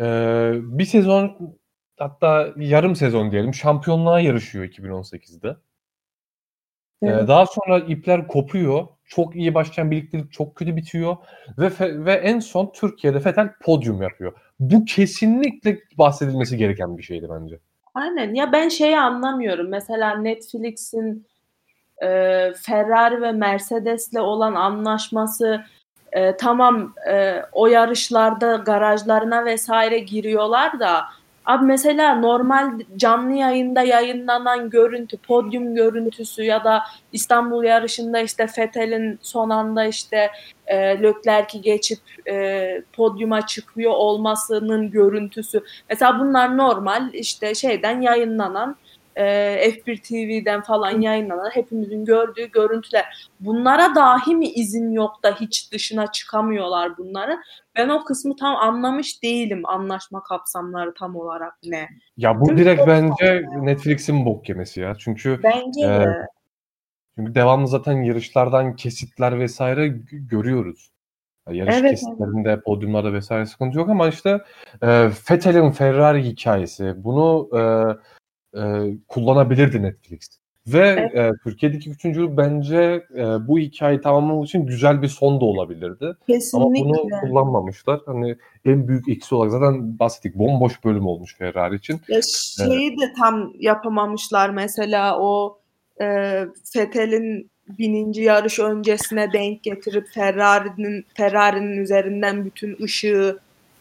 Ee, 0.00 0.52
bir 0.54 0.84
sezon 0.84 1.56
hatta 1.98 2.52
yarım 2.56 2.96
sezon 2.96 3.30
diyelim 3.30 3.54
şampiyonluğa 3.54 4.20
yarışıyor 4.20 4.64
2018'de. 4.64 5.48
Ee, 5.48 7.06
Evet. 7.06 7.28
daha 7.28 7.46
sonra 7.46 7.78
ipler 7.78 8.26
kopuyor. 8.26 8.86
Çok 9.04 9.36
iyi 9.36 9.54
başlayan 9.54 9.90
birliktelik 9.90 10.32
çok 10.32 10.56
kötü 10.56 10.76
bitiyor 10.76 11.16
ve 11.58 11.70
ve 12.04 12.12
en 12.12 12.38
son 12.38 12.72
Türkiye'de 12.72 13.24
Vettel 13.24 13.52
podyum 13.62 14.02
yapıyor. 14.02 14.32
Bu 14.60 14.84
kesinlikle 14.84 15.78
bahsedilmesi 15.98 16.56
gereken 16.56 16.98
bir 16.98 17.02
şeydi 17.02 17.26
bence. 17.30 17.58
Aynen 17.94 18.34
ya 18.34 18.52
ben 18.52 18.68
şeyi 18.68 18.98
anlamıyorum. 18.98 19.68
Mesela 19.68 20.16
Netflix'in 20.16 21.26
e, 22.02 22.06
Ferrari 22.62 23.22
ve 23.22 23.32
Mercedes'le 23.32 24.16
olan 24.16 24.54
anlaşması 24.54 25.64
e, 26.12 26.36
tamam 26.36 26.94
e, 27.10 27.42
o 27.52 27.66
yarışlarda 27.66 28.56
garajlarına 28.56 29.44
vesaire 29.44 29.98
giriyorlar 29.98 30.80
da 30.80 31.04
abi 31.44 31.66
mesela 31.66 32.14
normal 32.14 32.80
canlı 32.96 33.32
yayında 33.32 33.82
yayınlanan 33.82 34.70
görüntü, 34.70 35.16
podyum 35.16 35.74
görüntüsü 35.74 36.42
ya 36.42 36.64
da 36.64 36.82
İstanbul 37.12 37.64
yarışında 37.64 38.20
işte 38.20 38.46
Vettel'in 38.58 39.18
son 39.22 39.50
anda 39.50 39.84
işte 39.84 40.30
e, 40.66 41.02
Leclerc'i 41.02 41.60
geçip 41.60 41.98
e, 42.28 42.82
podyuma 42.92 43.46
çıkıyor 43.46 43.92
olmasının 43.92 44.90
görüntüsü. 44.90 45.62
Mesela 45.90 46.20
bunlar 46.20 46.56
normal 46.56 47.14
işte 47.14 47.54
şeyden 47.54 48.00
yayınlanan 48.00 48.76
e, 49.16 49.24
F1 49.70 50.02
TV'den 50.02 50.62
falan 50.62 51.00
yayınlanan 51.00 51.50
hepimizin 51.50 52.04
gördüğü 52.04 52.50
görüntüler. 52.50 53.28
Bunlara 53.40 53.94
dahi 53.94 54.36
mi 54.36 54.48
izin 54.48 54.92
yok 54.92 55.22
da 55.22 55.34
hiç 55.40 55.72
dışına 55.72 56.12
çıkamıyorlar 56.12 56.98
bunları? 56.98 57.38
Ben 57.76 57.88
o 57.88 58.04
kısmı 58.04 58.36
tam 58.36 58.56
anlamış 58.56 59.22
değilim. 59.22 59.62
Anlaşma 59.64 60.22
kapsamları 60.22 60.94
tam 60.94 61.16
olarak 61.16 61.54
ne? 61.64 61.88
Ya 62.16 62.40
bu 62.40 62.48
Çünkü 62.48 62.62
direkt 62.62 62.86
bence 62.86 63.44
Netflix'in 63.60 64.26
bok 64.26 64.48
yemesi 64.48 64.80
ya. 64.80 64.94
Çünkü 64.98 65.40
Bence 65.42 65.88
de. 65.88 66.26
Çünkü 67.16 67.34
devamlı 67.34 67.68
zaten 67.68 68.02
yarışlardan 68.02 68.76
kesitler 68.76 69.38
vesaire 69.38 69.88
görüyoruz. 70.10 70.90
Yarış 71.50 71.74
evet, 71.74 71.90
kesitlerinde, 71.90 72.48
evet. 72.48 72.64
podyumlarda 72.64 73.12
vesaire 73.12 73.46
sıkıntı 73.46 73.78
yok 73.78 73.88
ama 73.88 74.08
işte 74.08 74.40
e, 74.82 75.08
Vettel'in 75.30 75.70
Ferrari 75.70 76.24
hikayesi 76.24 76.94
bunu 76.96 77.48
e, 77.52 77.62
e, 78.56 78.60
kullanabilirdi 79.08 79.82
Netflix. 79.82 80.28
Ve 80.66 81.10
evet. 81.12 81.14
e, 81.14 81.30
Türkiye'deki 81.44 81.90
üçüncülük 81.90 82.36
bence 82.36 83.04
e, 83.16 83.22
bu 83.48 83.58
hikayeyi 83.58 84.00
tamamlamak 84.00 84.46
için 84.46 84.66
güzel 84.66 85.02
bir 85.02 85.08
son 85.08 85.40
da 85.40 85.44
olabilirdi. 85.44 86.16
Kesinlikle. 86.26 86.82
Ama 86.82 87.00
bunu 87.00 87.20
kullanmamışlar. 87.20 88.00
Hani 88.06 88.36
en 88.64 88.88
büyük 88.88 89.08
eksi 89.08 89.34
olarak 89.34 89.52
zaten 89.52 89.98
bahsettik. 89.98 90.34
Bomboş 90.34 90.84
bölüm 90.84 91.06
olmuş 91.06 91.36
Ferrari 91.38 91.76
için. 91.76 92.00
Ya 92.08 92.20
şeyi 92.56 92.92
ee, 92.92 93.00
de 93.00 93.12
tam 93.18 93.52
yapamamışlar 93.58 94.50
mesela 94.50 95.18
o 95.20 95.58
e, 96.00 96.06
Fethel'in 96.72 97.50
bininci 97.78 98.22
yarış 98.22 98.58
öncesine 98.58 99.32
denk 99.32 99.62
getirip 99.62 100.08
Ferrari'nin 100.08 101.06
Ferrari'nin 101.14 101.76
üzerinden 101.76 102.44
bütün 102.44 102.76
ışığı 102.82 103.38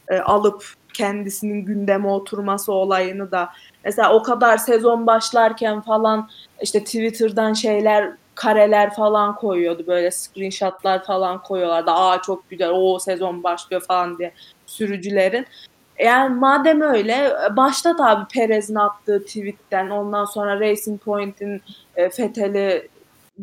e, 0.09 0.17
alıp 0.17 0.63
kendisinin 0.93 1.65
gündeme 1.65 2.07
oturması 2.07 2.73
olayını 2.73 3.31
da 3.31 3.49
mesela 3.85 4.13
o 4.13 4.23
kadar 4.23 4.57
sezon 4.57 5.07
başlarken 5.07 5.81
falan 5.81 6.29
işte 6.61 6.83
Twitter'dan 6.83 7.53
şeyler 7.53 8.11
kareler 8.35 8.93
falan 8.93 9.35
koyuyordu 9.35 9.87
böyle 9.87 10.11
screenshotlar 10.11 11.03
falan 11.03 11.41
koyuyorlardı. 11.41 11.91
Aa 11.91 12.21
çok 12.21 12.49
güzel 12.49 12.69
o 12.73 12.99
sezon 12.99 13.43
başlıyor 13.43 13.81
falan 13.81 14.17
diye 14.17 14.33
sürücülerin. 14.65 15.45
Yani 15.99 16.35
madem 16.35 16.81
öyle 16.81 17.33
başta 17.51 17.95
tabi 17.95 18.25
Perez'in 18.33 18.75
attığı 18.75 19.25
tweetten 19.25 19.89
ondan 19.89 20.25
sonra 20.25 20.59
Racing 20.59 21.01
Point'in 21.01 21.61
e, 21.95 22.09
Fethel'i 22.09 22.87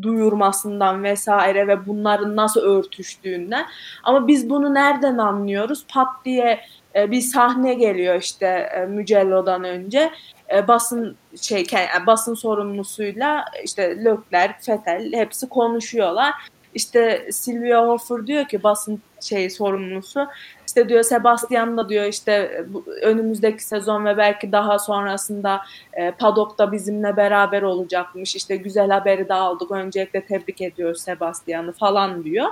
duyurmasından 0.02 1.02
vesaire 1.04 1.68
ve 1.68 1.86
bunların 1.86 2.36
nasıl 2.36 2.60
örtüştüğünden. 2.60 3.66
Ama 4.02 4.28
biz 4.28 4.50
bunu 4.50 4.74
nereden 4.74 5.18
anlıyoruz? 5.18 5.86
Pat 5.88 6.08
diye 6.24 6.60
e, 6.94 7.10
bir 7.10 7.20
sahne 7.20 7.74
geliyor 7.74 8.14
işte 8.14 8.46
e, 8.46 8.86
Mücello'dan 8.86 9.64
önce. 9.64 10.10
E, 10.54 10.68
basın 10.68 11.16
şey 11.40 11.60
e, 11.60 12.06
basın 12.06 12.34
sorumlusuyla 12.34 13.44
işte 13.64 14.04
Lökler, 14.04 14.60
Fetel 14.60 15.12
hepsi 15.12 15.48
konuşuyorlar. 15.48 16.34
İşte 16.74 17.28
Silvia 17.32 17.88
Hofer 17.88 18.26
diyor 18.26 18.48
ki 18.48 18.62
basın 18.62 19.02
şey 19.20 19.50
sorumlusu 19.50 20.26
işte 20.70 20.88
diyor 20.88 21.02
Sebastian 21.02 21.76
da 21.76 21.88
diyor 21.88 22.04
işte 22.04 22.64
bu, 22.68 22.84
önümüzdeki 23.02 23.64
sezon 23.64 24.04
ve 24.04 24.16
belki 24.16 24.52
daha 24.52 24.78
sonrasında 24.78 25.60
e, 25.92 26.10
Padok'ta 26.10 26.72
bizimle 26.72 27.16
beraber 27.16 27.62
olacakmış. 27.62 28.36
İşte 28.36 28.56
güzel 28.56 28.90
haberi 28.90 29.28
de 29.28 29.34
aldık. 29.34 29.70
Öncelikle 29.70 30.24
tebrik 30.24 30.60
ediyoruz 30.60 31.02
Sebastian'ı 31.02 31.72
falan 31.72 32.24
diyor. 32.24 32.48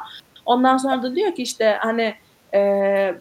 Ondan 0.47 0.77
sonra 0.77 1.03
da 1.03 1.17
diyor 1.17 1.35
ki 1.35 1.43
işte 1.43 1.77
hani 1.81 2.15
e, 2.55 3.15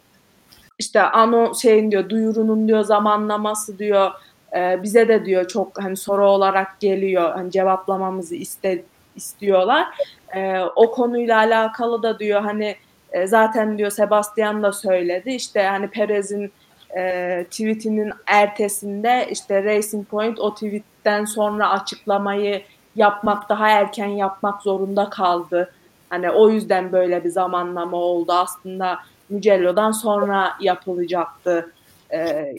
işte 0.80 1.02
ano 1.02 1.56
şeyin 1.56 1.92
diyor 1.92 2.10
duyurunun 2.10 2.68
diyor 2.68 2.84
zamanlaması 2.84 3.80
diyor 3.80 4.12
e, 4.56 4.84
bize 4.84 5.08
de 5.08 5.26
diyor 5.26 5.48
çok 5.48 5.84
hani 5.84 5.98
soru 5.98 6.30
olarak 6.30 6.80
geliyor 6.80 7.32
hani 7.32 7.52
cevaplamamızı 7.52 8.36
iste 8.36 8.84
istiyorlar. 9.16 9.88
E, 10.36 10.60
o 10.76 10.92
konuyla 10.92 11.38
alakalı 11.38 12.04
da 12.04 12.20
diyor 12.20 12.42
hani 12.42 12.76
e, 13.12 13.28
zaten 13.28 13.78
diyor 13.78 13.90
Sebastian 13.90 14.64
da 14.64 14.72
söyledi 14.72 15.32
işte 15.32 15.64
hani 15.64 15.88
Perez'in 15.88 16.52
e, 16.98 17.44
tweetinin 17.50 18.14
ertesinde 18.28 19.28
işte 19.32 19.64
Racing 19.64 20.08
Point 20.08 20.40
o 20.40 20.54
tweetten 20.54 21.26
sonra 21.26 21.70
açıklamayı 21.70 22.64
yapmak 22.96 23.50
daha 23.50 23.70
erken 23.70 24.08
yapmak 24.08 24.62
zorunda 24.62 25.10
kaldı. 25.10 25.74
Hani 26.10 26.32
o 26.32 26.50
yüzden 26.50 26.92
böyle 26.92 27.24
bir 27.24 27.30
zamanlama 27.30 27.98
oldu. 27.98 28.34
Aslında 28.34 29.00
Mugello'dan 29.30 29.92
sonra 29.92 30.54
yapılacaktı 30.60 31.72
e, 32.14 32.54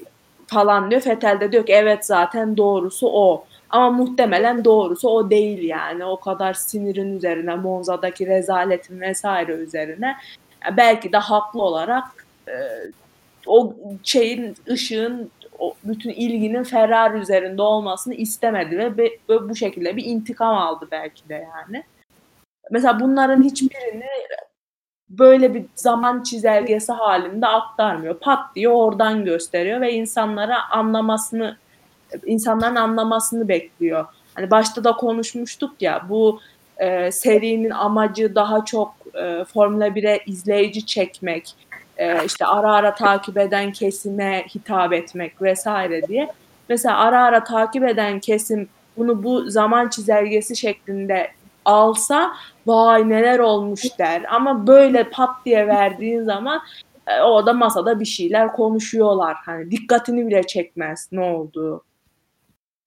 falan 0.46 0.90
diyor. 0.90 1.00
Fetel 1.00 1.40
de 1.40 1.52
diyor 1.52 1.66
ki 1.66 1.72
evet 1.72 2.06
zaten 2.06 2.56
doğrusu 2.56 3.08
o. 3.08 3.44
Ama 3.70 3.90
muhtemelen 3.90 4.64
doğrusu 4.64 5.08
o 5.08 5.30
değil 5.30 5.62
yani. 5.62 6.04
O 6.04 6.20
kadar 6.20 6.54
sinirin 6.54 7.16
üzerine, 7.16 7.54
Monza'daki 7.54 8.26
rezaletin 8.26 9.00
vesaire 9.00 9.52
üzerine. 9.52 10.16
Yani 10.64 10.76
belki 10.76 11.12
de 11.12 11.16
haklı 11.16 11.62
olarak 11.62 12.26
e, 12.48 12.54
o 13.46 13.74
şeyin, 14.04 14.56
ışığın, 14.70 15.30
o 15.58 15.74
bütün 15.84 16.10
ilginin 16.10 16.64
Ferrari 16.64 17.18
üzerinde 17.18 17.62
olmasını 17.62 18.14
istemedi 18.14 18.78
ve 18.78 18.98
be, 18.98 19.10
bu 19.28 19.54
şekilde 19.54 19.96
bir 19.96 20.04
intikam 20.04 20.56
aldı 20.56 20.88
belki 20.90 21.28
de 21.28 21.48
yani. 21.54 21.84
Mesela 22.70 23.00
bunların 23.00 23.42
hiçbirini 23.42 24.06
böyle 25.10 25.54
bir 25.54 25.64
zaman 25.74 26.22
çizelgesi 26.22 26.92
halinde 26.92 27.46
aktarmıyor. 27.46 28.18
Pat 28.18 28.54
diye 28.54 28.68
oradan 28.68 29.24
gösteriyor 29.24 29.80
ve 29.80 29.92
insanlara 29.92 30.70
anlamasını 30.70 31.56
insanların 32.26 32.74
anlamasını 32.74 33.48
bekliyor. 33.48 34.06
Hani 34.34 34.50
başta 34.50 34.84
da 34.84 34.92
konuşmuştuk 34.92 35.82
ya 35.82 36.06
bu 36.08 36.40
e, 36.78 37.12
serinin 37.12 37.70
amacı 37.70 38.34
daha 38.34 38.64
çok 38.64 38.94
e, 39.14 39.44
Formula 39.44 39.88
1'e 39.88 40.20
izleyici 40.26 40.86
çekmek, 40.86 41.54
e, 41.96 42.24
işte 42.24 42.46
ara 42.46 42.72
ara 42.72 42.94
takip 42.94 43.38
eden 43.38 43.72
kesime 43.72 44.44
hitap 44.54 44.92
etmek 44.92 45.42
vesaire 45.42 46.08
diye. 46.08 46.28
Mesela 46.68 46.98
ara 46.98 47.24
ara 47.24 47.44
takip 47.44 47.84
eden 47.84 48.20
kesim 48.20 48.68
bunu 48.96 49.22
bu 49.22 49.50
zaman 49.50 49.88
çizelgesi 49.88 50.56
şeklinde 50.56 51.30
alsa 51.68 52.32
vay 52.66 53.08
neler 53.08 53.38
olmuş 53.38 53.98
der. 53.98 54.24
Ama 54.30 54.66
böyle 54.66 55.10
pat 55.10 55.30
diye 55.44 55.66
verdiğin 55.66 56.22
zaman 56.22 56.60
e, 57.06 57.20
orada 57.20 57.52
masada 57.52 58.00
bir 58.00 58.04
şeyler 58.04 58.52
konuşuyorlar. 58.52 59.36
Hani 59.44 59.70
dikkatini 59.70 60.26
bile 60.26 60.42
çekmez 60.42 61.08
ne 61.12 61.20
olduğu. 61.20 61.84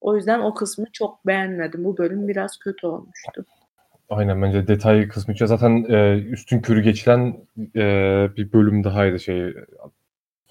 O 0.00 0.16
yüzden 0.16 0.40
o 0.40 0.54
kısmı 0.54 0.86
çok 0.92 1.26
beğenmedim. 1.26 1.84
Bu 1.84 1.98
bölüm 1.98 2.28
biraz 2.28 2.58
kötü 2.58 2.86
olmuştu. 2.86 3.44
Aynen 4.10 4.42
bence 4.42 4.66
detay 4.66 5.08
kısmı 5.08 5.34
için 5.34 5.46
zaten 5.46 5.84
e, 5.88 6.18
üstün 6.18 6.60
körü 6.60 6.82
geçilen 6.82 7.36
e, 7.76 8.28
bir 8.36 8.52
bölüm 8.52 8.84
dahaydı 8.84 9.20
şey 9.20 9.54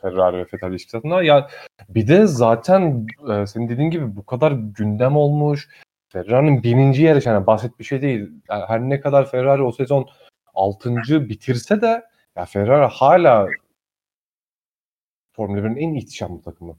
Ferrari 0.02 0.38
ve 0.38 0.42
Vettel 0.42 0.70
ilişkisi 0.70 0.98
adına. 0.98 1.22
Ya 1.22 1.48
bir 1.90 2.08
de 2.08 2.28
zaten 2.28 3.08
e, 3.34 3.48
senin 3.48 3.70
dediğin 3.70 3.90
gibi 3.90 4.16
bu 4.16 4.26
kadar 4.26 4.52
gündem 4.52 5.18
olmuş. 5.18 5.70
Ferrari'nin 6.12 6.64
bininci 6.64 7.04
yarış 7.04 7.26
yani 7.26 7.48
basit 7.48 7.80
bir 7.80 7.84
şey 7.84 8.02
değil. 8.02 8.30
Yani 8.50 8.66
her 8.68 8.82
ne 8.82 9.00
kadar 9.00 9.32
Ferrari 9.32 9.64
o 9.64 9.72
sezon 9.72 10.10
altıncı 10.54 11.30
bitirse 11.30 11.82
de 11.82 12.04
ya 12.36 12.46
Ferrari 12.46 12.86
hala 12.86 13.48
Formula 15.34 15.62
1'in 15.62 15.76
en 15.76 15.94
ihtişamlı 15.94 16.42
takımı. 16.42 16.78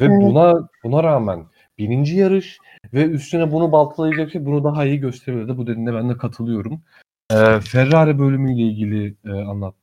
Ve 0.00 0.04
evet. 0.04 0.22
buna 0.22 0.68
buna 0.84 1.02
rağmen 1.02 1.46
bininci 1.78 2.16
yarış 2.16 2.58
ve 2.92 3.04
üstüne 3.04 3.52
bunu 3.52 3.72
baltalayacak 3.72 4.30
şey 4.30 4.46
bunu 4.46 4.64
daha 4.64 4.84
iyi 4.84 5.00
gösteriyordu. 5.00 5.58
Bu 5.58 5.66
dediğinde 5.66 5.94
ben 5.94 6.10
de 6.10 6.16
katılıyorum. 6.16 6.82
Ee, 7.30 7.60
Ferrari 7.60 8.18
bölümüyle 8.18 8.62
ilgili 8.62 9.16
e, 9.24 9.30
anlat. 9.30 9.74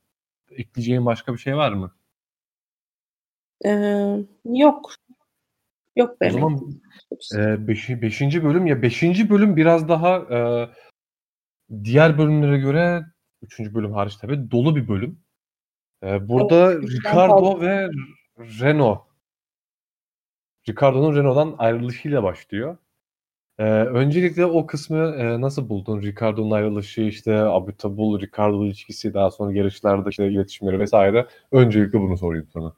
Ekleyeceğin 0.50 1.06
başka 1.06 1.32
bir 1.32 1.38
şey 1.38 1.56
var 1.56 1.72
mı? 1.72 1.92
Ee, 3.64 4.16
yok. 4.44 4.90
Yok 5.96 6.20
benim. 6.20 6.34
O 6.34 6.38
zaman 6.38 6.60
e, 7.36 7.68
beşi, 7.68 8.02
beşinci 8.02 8.44
bölüm 8.44 8.66
ya 8.66 8.82
beşinci 8.82 9.30
bölüm 9.30 9.56
biraz 9.56 9.88
daha 9.88 10.16
e, 10.16 10.68
diğer 11.84 12.18
bölümlere 12.18 12.58
göre 12.58 13.02
üçüncü 13.42 13.74
bölüm 13.74 13.92
hariç 13.92 14.16
tabii 14.16 14.50
dolu 14.50 14.76
bir 14.76 14.88
bölüm. 14.88 15.20
E, 16.02 16.28
burada 16.28 16.72
evet, 16.72 16.90
Ricardo 16.90 17.60
ve 17.60 17.90
Renault 18.38 19.10
Ricardo'nun 20.68 21.16
Renault'dan 21.16 21.54
ayrılışıyla 21.58 22.22
başlıyor. 22.22 22.76
Ee, 23.58 23.64
öncelikle 23.72 24.46
o 24.46 24.66
kısmı 24.66 24.98
e, 24.98 25.40
nasıl 25.40 25.68
buldun? 25.68 26.02
Ricardo'nun 26.02 26.50
ayrılışı, 26.50 27.00
işte 27.00 27.38
Abutabul, 27.38 28.20
Ricardo 28.20 28.64
ilişkisi, 28.64 29.14
daha 29.14 29.30
sonra 29.30 29.52
yarışlarda 29.52 30.10
işte 30.10 30.28
iletişimleri 30.28 30.78
vesaire. 30.78 31.26
Öncelikle 31.52 32.00
bunu 32.00 32.16
sorayım 32.16 32.48
sana. 32.52 32.74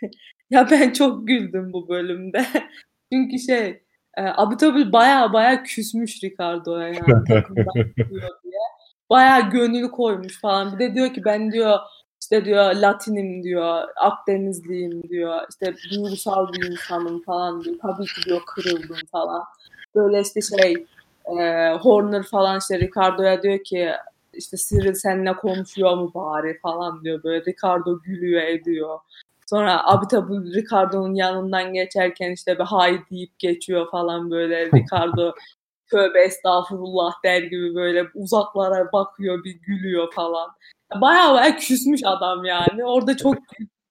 ya 0.50 0.70
ben 0.70 0.92
çok 0.92 1.28
güldüm 1.28 1.72
bu 1.72 1.88
bölümde. 1.88 2.46
Çünkü 3.12 3.38
şey 3.38 3.82
e, 4.16 4.22
Abutabul 4.22 4.92
baya 4.92 5.32
baya 5.32 5.62
küsmüş 5.62 6.24
Ricardo'ya 6.24 6.88
yani 6.88 7.24
takımdan 7.28 7.74
diye. 7.96 8.60
Baya 9.10 9.40
gönül 9.40 9.88
koymuş 9.88 10.40
falan. 10.40 10.74
Bir 10.74 10.78
de 10.78 10.94
diyor 10.94 11.14
ki 11.14 11.24
ben 11.24 11.52
diyor 11.52 11.78
işte 12.22 12.44
diyor 12.44 12.74
Latinim 12.74 13.42
diyor, 13.42 13.82
Akdenizliyim 13.96 15.02
diyor, 15.02 15.40
işte 15.50 15.74
duygusal 15.90 16.52
bir 16.52 16.70
insanım 16.70 17.22
falan 17.22 17.64
diyor. 17.64 17.76
Tabii 17.82 18.04
ki 18.04 18.22
diyor 18.26 18.40
kırıldım 18.46 18.96
falan. 19.12 19.44
Böyle 19.94 20.20
işte 20.20 20.40
şey 20.40 20.86
e, 21.24 21.72
Horner 21.74 22.22
falan 22.22 22.58
işte 22.58 22.80
Ricardo'ya 22.80 23.42
diyor 23.42 23.64
ki 23.64 23.90
işte 24.32 24.56
Cyril 24.56 24.94
seninle 24.94 25.32
konuşuyor 25.32 25.96
mu 25.96 26.10
bari 26.14 26.58
falan 26.58 27.04
diyor. 27.04 27.22
Böyle 27.22 27.44
Ricardo 27.44 28.00
gülüyor 28.02 28.42
ediyor. 28.42 28.98
Sonra 29.50 29.86
abi 29.86 30.06
tabi 30.06 30.32
Ricardo'nun 30.32 31.14
yanından 31.14 31.74
geçerken 31.74 32.32
işte 32.32 32.58
bir 32.58 32.64
hay 32.64 33.00
deyip 33.10 33.38
geçiyor 33.38 33.90
falan 33.90 34.30
böyle. 34.30 34.66
Ricardo 34.74 35.32
tövbe 35.90 36.20
estağfurullah 36.20 37.12
der 37.24 37.42
gibi 37.42 37.74
böyle 37.74 38.06
uzaklara 38.14 38.92
bakıyor 38.92 39.44
bir 39.44 39.60
gülüyor 39.60 40.12
falan. 40.12 40.50
Bayağı 41.00 41.34
bayağı 41.34 41.56
küsmüş 41.56 42.00
adam 42.04 42.44
yani. 42.44 42.84
Orada 42.84 43.16
çok 43.16 43.34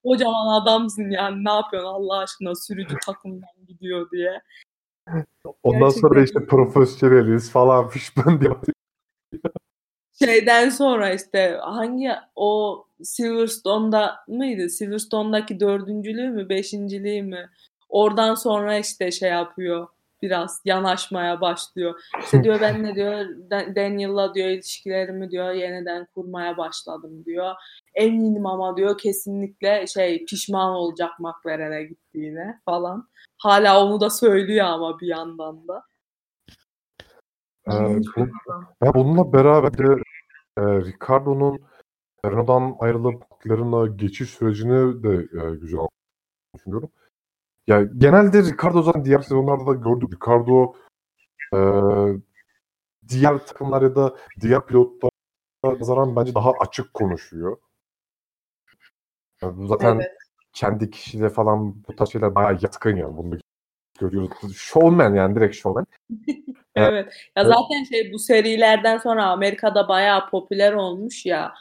kocaman 0.04 0.62
adamsın 0.62 1.10
yani 1.10 1.46
ne 1.46 1.52
yapıyorsun 1.52 1.90
Allah 1.90 2.18
aşkına 2.18 2.56
sürücü 2.56 2.96
takımdan 3.06 3.66
gidiyor 3.68 4.12
diye. 4.12 4.42
Ondan 5.64 5.80
Gerçekten 5.80 6.08
sonra 6.08 6.24
işte 6.24 6.46
profesyoneliz 6.46 7.52
falan 7.52 7.88
fişman 7.90 8.42
diyor. 8.42 8.56
Şeyden 10.24 10.70
sonra 10.70 11.14
işte 11.14 11.58
hangi 11.62 12.12
o 12.36 12.86
Silverstone'da 13.04 14.16
mıydı? 14.28 14.70
Silverstone'daki 14.70 15.60
dördüncülüğü 15.60 16.30
mü, 16.30 16.50
beşinciliği 16.50 17.24
mi? 17.24 17.50
Oradan 17.90 18.36
sonra 18.36 18.78
işte 18.78 19.12
şey 19.12 19.30
yapıyor. 19.32 19.88
Biraz 20.22 20.62
yanaşmaya 20.66 21.42
başlıyor. 21.42 22.00
İşte 22.24 22.44
diyor 22.44 22.62
ben 22.62 22.84
ne 22.84 22.96
diyor 22.96 23.26
Dan- 23.50 23.76
Daniel'la 23.76 24.34
diyor 24.34 24.48
ilişkilerimi 24.50 25.32
diyor 25.32 25.52
yeniden 25.52 26.08
kurmaya 26.16 26.58
başladım 26.58 27.26
diyor. 27.26 27.56
Eminim 27.96 28.46
ama 28.46 28.78
diyor 28.78 28.98
kesinlikle 28.98 29.88
şey 29.88 30.26
pişman 30.26 30.70
olacak 30.74 31.12
McLaren'e 31.20 31.84
gittiğine 31.84 32.60
falan. 32.66 33.08
Hala 33.38 33.86
onu 33.86 34.02
da 34.02 34.10
söylüyor 34.10 34.66
ama 34.66 35.00
bir 35.00 35.08
yandan 35.08 35.68
da. 35.68 35.84
Ee, 37.68 37.72
bu- 38.18 38.28
ben 38.82 38.94
bununla 38.94 39.34
beraber 39.34 39.78
de 39.78 39.84
e, 40.60 40.82
Ricardo'nun 40.86 41.60
Renault'dan 42.26 42.76
ayrılıp 42.80 43.24
McLaren'a 43.32 43.88
geçiş 43.88 44.30
sürecini 44.30 45.04
de 45.04 45.14
e, 45.14 45.56
güzel 45.56 45.80
düşünüyorum. 46.56 46.92
Ya 47.68 47.84
genelde 47.84 48.44
Ricardo 48.44 48.82
zaten 48.82 49.06
diğer 49.06 49.20
sezonlarda 49.20 49.68
da 49.68 49.74
gördük. 49.74 50.14
Ricardo 50.14 50.76
e, 51.54 51.60
diğer 53.08 53.46
takımlar 53.46 53.82
ya 53.82 53.96
da 53.96 54.16
diğer 54.42 54.66
pilotlara 54.66 55.12
nazaran 55.64 56.16
bence 56.16 56.36
daha 56.36 56.52
açık 56.52 56.94
konuşuyor. 56.94 57.58
Yani 59.42 59.68
zaten 59.68 59.96
Evet. 59.96 60.12
kendi 60.54 60.90
kişiyle 60.90 61.30
falan 61.30 61.84
bu 61.88 61.96
tarz 61.96 62.10
şeyler 62.10 62.36
bayağı 62.36 62.54
yatkın 62.62 62.96
yani. 62.96 63.18
Bunu 63.18 63.32
da 63.32 63.38
görüyoruz. 64.00 64.56
Showman 64.56 65.16
yani 65.16 65.36
direkt 65.36 65.56
showman. 65.56 65.86
Evet. 66.76 67.14
Ya 67.38 67.44
zaten 67.44 67.84
şey 67.84 68.14
bu 68.14 68.20
serilerden 68.20 68.98
sonra 68.98 69.26
Amerika'da 69.26 69.88
bayağı 69.88 70.30
popüler 70.30 70.74
olmuş 70.74 71.26
ya. 71.26 71.54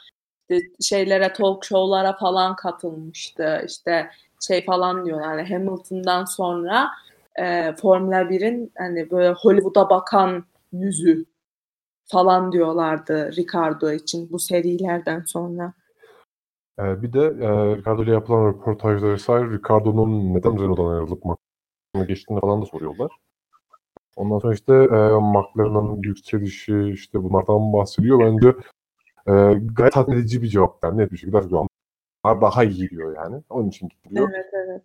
İşte 0.49 0.67
şeylere 0.81 1.33
talk 1.33 1.65
show'lara 1.65 2.17
falan 2.17 2.55
katılmıştı. 2.55 3.63
İşte 3.67 4.09
şey 4.47 4.65
falan 4.65 5.05
diyorlar. 5.05 5.27
hani 5.27 5.49
Hamilton'dan 5.49 6.25
sonra 6.25 6.89
e, 7.35 7.75
Formula 7.75 8.21
1'in 8.21 8.71
hani 8.77 9.11
böyle 9.11 9.29
Hollywood'a 9.29 9.89
bakan 9.89 10.45
yüzü 10.71 11.25
falan 12.05 12.51
diyorlardı 12.51 13.31
Ricardo 13.35 13.91
için 13.91 14.31
bu 14.31 14.39
serilerden 14.39 15.23
sonra. 15.27 15.73
Ee, 16.79 17.01
bir 17.01 17.13
de 17.13 17.19
e, 17.19 17.75
Ricardo 17.77 18.03
ile 18.03 18.11
yapılan 18.11 18.47
röportajda 18.47 19.09
vesaire 19.09 19.51
Ricardo'nun 19.51 20.33
neden 20.33 20.59
Renault'dan 20.59 20.85
ayrılıp 20.85 21.25
McLaren'a 21.93 22.07
geçtiğini 22.07 22.39
falan 22.39 22.61
da 22.61 22.65
soruyorlar. 22.65 23.11
Ondan 24.15 24.39
sonra 24.39 24.53
işte 24.53 24.73
e, 24.73 25.19
McLaren'ın 25.19 26.01
yükselişi 26.03 26.89
işte 26.93 27.23
bunlardan 27.23 27.73
bahsediyor. 27.73 28.19
Bence 28.19 28.47
e, 29.27 29.33
gayet 29.73 29.93
tatmin 29.93 30.17
edici 30.17 30.41
bir 30.41 30.47
cevap 30.47 30.83
yani 30.83 30.97
net 30.97 31.11
bir 31.11 31.17
şekilde 31.17 31.49
diyor. 31.49 31.67
Onlar 32.23 32.41
daha 32.41 32.63
iyi 32.63 32.89
diyor 32.89 33.15
yani. 33.15 33.43
Onun 33.49 33.69
için 33.69 33.89
gitti 33.89 34.09
diyor. 34.09 34.29
Evet 34.35 34.45
evet. 34.53 34.81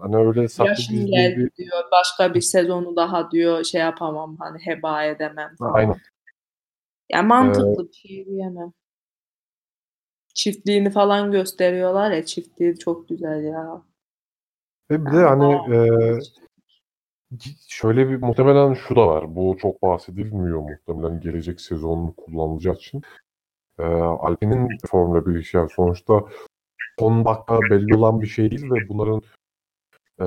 Hani 0.00 0.16
öyle 0.16 0.40
Yaşım 0.40 1.06
geldi 1.06 1.36
bir... 1.36 1.56
diyor. 1.56 1.84
Başka 1.92 2.34
bir 2.34 2.40
sezonu 2.40 2.96
daha 2.96 3.30
diyor 3.30 3.64
şey 3.64 3.80
yapamam 3.80 4.36
hani 4.36 4.58
heba 4.66 5.04
edemem. 5.04 5.56
falan. 5.58 5.72
Aynen. 5.74 5.96
Ya 7.08 7.22
mantıklı 7.22 7.88
bir 7.88 7.92
şey 7.92 8.26
diyemem. 8.26 8.72
Çiftliğini 10.34 10.90
falan 10.90 11.32
gösteriyorlar 11.32 12.10
ya 12.10 12.24
çiftliği 12.24 12.78
çok 12.78 13.08
güzel 13.08 13.44
ya. 13.44 13.82
Ve 14.90 15.06
bir 15.06 15.12
de 15.12 15.24
hani 15.24 15.74
e, 15.74 15.78
şöyle 17.68 18.08
bir 18.10 18.16
muhtemelen 18.16 18.74
şu 18.74 18.96
da 18.96 19.06
var. 19.06 19.36
Bu 19.36 19.56
çok 19.60 19.82
bahsedilmiyor 19.82 20.60
muhtemelen 20.60 21.20
gelecek 21.20 21.60
sezonun 21.60 22.12
kullanılacağı 22.12 22.74
için. 22.74 23.02
E, 23.78 23.82
Alpine'in 23.84 24.68
Formula 24.86 25.26
1 25.26 25.38
işi 25.38 25.56
yani 25.56 25.70
sonuçta 25.70 26.24
son 26.98 27.24
dakika 27.24 27.60
belli 27.70 27.96
olan 27.96 28.20
bir 28.20 28.26
şey 28.26 28.50
değil 28.50 28.70
ve 28.70 28.88
bunların 28.88 29.22
e, 30.20 30.26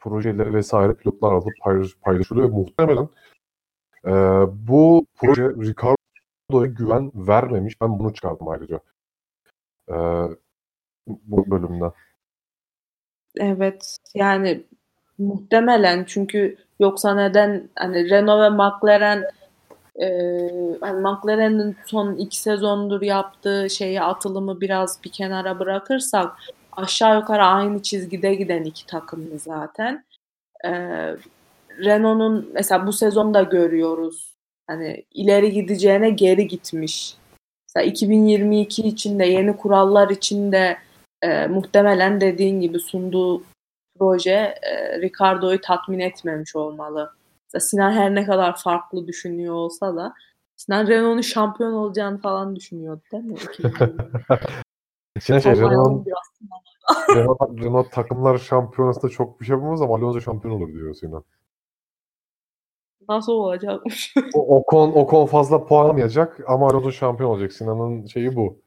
projeleri 0.00 0.54
vesaire 0.54 0.94
pilotlar 0.94 1.32
alıp 1.32 1.52
paylaş, 1.62 1.96
paylaşılıyor 1.96 2.48
muhtemelen 2.48 3.08
e, 4.04 4.10
bu 4.68 5.06
proje 5.16 5.42
Ricardo'ya 5.42 6.66
güven 6.66 7.12
vermemiş. 7.14 7.80
Ben 7.80 7.98
bunu 7.98 8.14
çıkardım 8.14 8.48
ayrıca. 8.48 8.80
E, 9.88 9.94
bu 11.06 11.50
bölümden. 11.50 11.92
Evet 13.36 13.96
yani 14.14 14.66
muhtemelen 15.18 16.04
çünkü 16.04 16.56
yoksa 16.80 17.14
neden 17.14 17.68
hani 17.76 18.10
Renault 18.10 18.42
ve 18.42 18.48
McLaren 18.48 19.24
e, 20.00 20.06
hani 20.80 21.00
McLaren'in 21.00 21.76
son 21.86 22.14
iki 22.16 22.40
sezondur 22.40 23.02
yaptığı 23.02 23.70
şeyi 23.70 24.02
atılımı 24.02 24.60
biraz 24.60 25.04
bir 25.04 25.10
kenara 25.10 25.58
bırakırsak 25.58 26.32
aşağı 26.72 27.16
yukarı 27.16 27.44
aynı 27.44 27.82
çizgide 27.82 28.34
giden 28.34 28.64
iki 28.64 28.86
takımdı 28.86 29.38
zaten. 29.38 30.04
E, 30.64 30.70
Renault'un 31.84 32.50
mesela 32.54 32.86
bu 32.86 32.92
sezonda 32.92 33.42
görüyoruz. 33.42 34.34
Hani 34.66 35.04
ileri 35.14 35.52
gideceğine 35.52 36.10
geri 36.10 36.48
gitmiş. 36.48 37.14
Mesela 37.68 37.90
2022 37.90 38.82
için 38.82 39.18
de 39.18 39.24
yeni 39.26 39.56
kurallar 39.56 40.10
için 40.10 40.52
de 40.52 40.78
e, 41.22 41.46
muhtemelen 41.46 42.20
dediğin 42.20 42.60
gibi 42.60 42.80
sunduğu 42.80 43.42
proje 43.98 44.54
e, 44.62 45.00
Ricardo'yu 45.00 45.60
tatmin 45.60 45.98
etmemiş 45.98 46.56
olmalı. 46.56 47.12
Mesela 47.44 47.60
Sinan 47.60 47.92
her 47.92 48.14
ne 48.14 48.24
kadar 48.26 48.56
farklı 48.56 49.06
düşünüyor 49.06 49.54
olsa 49.54 49.96
da 49.96 50.14
Sinan 50.56 50.86
Renault'un 50.86 51.20
şampiyon 51.20 51.72
olacağını 51.72 52.18
falan 52.18 52.56
düşünüyordu 52.56 53.02
değil 53.12 53.24
mi? 53.24 53.34
2020'de. 53.34 53.92
Şimdi 55.20 55.42
şey, 55.42 55.52
Vallahi 55.52 55.62
Renault. 55.62 56.06
Renault, 57.10 57.40
Renault 57.40 57.92
takımlar 57.92 58.38
şampiyonasında 58.38 59.08
çok 59.08 59.40
bir 59.40 59.46
şey 59.46 59.56
yapamaz 59.56 59.82
ama 59.82 59.96
Alonso 59.96 60.20
şampiyon 60.20 60.54
olur 60.54 60.72
diyor 60.72 60.94
Sinan. 60.94 61.24
Nasıl 63.08 63.32
olacakmış? 63.32 64.14
O, 64.34 64.56
Ocon, 64.56 64.92
Ocon 64.92 65.26
fazla 65.26 65.66
puan 65.66 65.84
alamayacak 65.84 66.40
ama 66.46 66.68
Alonso 66.68 66.92
şampiyon 66.92 67.30
olacak. 67.30 67.52
Sinan'ın 67.52 68.06
şeyi 68.06 68.36
bu. 68.36 68.62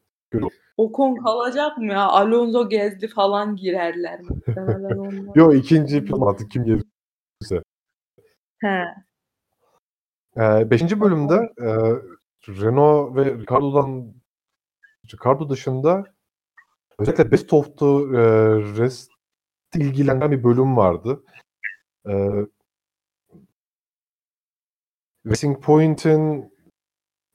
Ocon 0.76 1.14
kalacak 1.14 1.78
mı 1.78 1.92
ya? 1.92 2.00
Alonso 2.00 2.68
gezdi 2.68 3.08
falan 3.08 3.56
girerler 3.56 4.20
muhtemelen. 4.20 5.32
Yo 5.34 5.52
ikinci 5.52 6.04
pilot 6.04 6.28
artık 6.28 6.50
kim 6.50 6.64
gelirse. 6.64 7.62
He. 8.58 8.84
Ee, 10.36 10.70
beşinci 10.70 11.00
bölümde 11.00 11.34
e, 11.58 11.68
Renault 12.48 13.16
ve 13.16 13.24
Ricardo'dan 13.24 14.14
Ricardo 15.12 15.48
dışında 15.48 16.04
özellikle 16.98 17.30
Best 17.30 17.52
of 17.52 17.78
the 17.78 17.86
e, 17.86 18.22
Rest 18.78 19.10
ilgilendiren 19.74 20.30
bir 20.30 20.44
bölüm 20.44 20.76
vardı. 20.76 21.24
E, 22.08 22.12
Racing 25.26 25.64
Point'in 25.64 26.51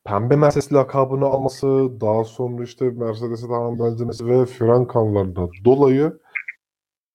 pembe 0.08 0.36
Mercedes 0.36 0.74
lakabını 0.74 1.26
alması, 1.26 1.68
daha 2.02 2.24
sonra 2.24 2.64
işte 2.64 2.90
Mercedes'e 2.90 3.48
tamam 3.48 3.80
benzemesi 3.80 4.28
ve 4.28 4.46
fren 4.46 4.88
kanlarından 4.88 5.50
dolayı 5.66 6.20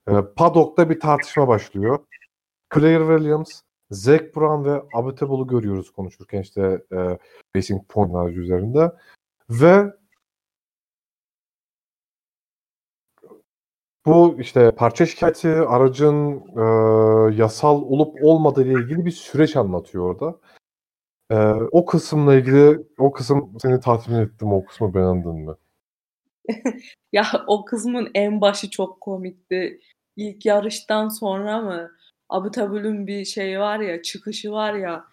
e, 0.08 0.12
paddock'ta 0.36 0.90
bir 0.90 1.00
tartışma 1.00 1.48
başlıyor. 1.48 1.98
Claire 2.74 3.06
Williams, 3.18 3.60
Zac 3.90 4.24
Brown 4.36 4.70
ve 4.70 4.82
Abitable'u 4.94 5.46
görüyoruz 5.46 5.90
konuşurken 5.92 6.40
işte 6.40 6.82
e, 6.92 7.18
Racing 7.56 7.82
Point 7.88 8.36
üzerinde. 8.36 8.92
Ve 9.50 9.92
bu 14.06 14.36
işte 14.38 14.70
parça 14.70 15.06
şikayeti 15.06 15.48
aracın 15.48 16.42
e, 16.56 16.62
yasal 17.36 17.82
olup 17.82 18.24
olmadığı 18.24 18.62
ile 18.62 18.72
ilgili 18.72 19.06
bir 19.06 19.10
süreç 19.10 19.56
anlatıyor 19.56 20.04
orada. 20.04 20.38
E, 21.32 21.36
o 21.72 21.84
kısımla 21.84 22.34
ilgili 22.34 22.86
o 22.98 23.12
kısım 23.12 23.52
seni 23.62 23.80
tatmin 23.80 24.18
etti 24.18 24.44
mi? 24.44 24.54
O 24.54 24.64
kısmı 24.64 24.94
beğendin 24.94 25.34
mi? 25.34 25.54
Ya 27.12 27.24
o 27.46 27.64
kısmın 27.64 28.10
en 28.14 28.40
başı 28.40 28.70
çok 28.70 29.00
komikti. 29.00 29.80
İlk 30.16 30.46
yarıştan 30.46 31.08
sonra 31.08 31.60
mı? 31.60 31.90
Abu 32.28 32.50
Tabul'ün 32.50 33.06
bir 33.06 33.24
şey 33.24 33.60
var 33.60 33.80
ya, 33.80 34.02
çıkışı 34.02 34.52
var 34.52 34.74
ya. 34.74 35.04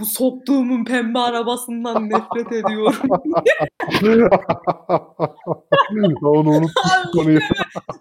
Bu 0.00 0.04
soktuğumun 0.04 0.84
pembe 0.84 1.18
arabasından 1.18 2.10
nefret 2.10 2.52
ediyorum. 2.52 3.08
Onu 6.22 6.66
konuyu. 7.12 7.40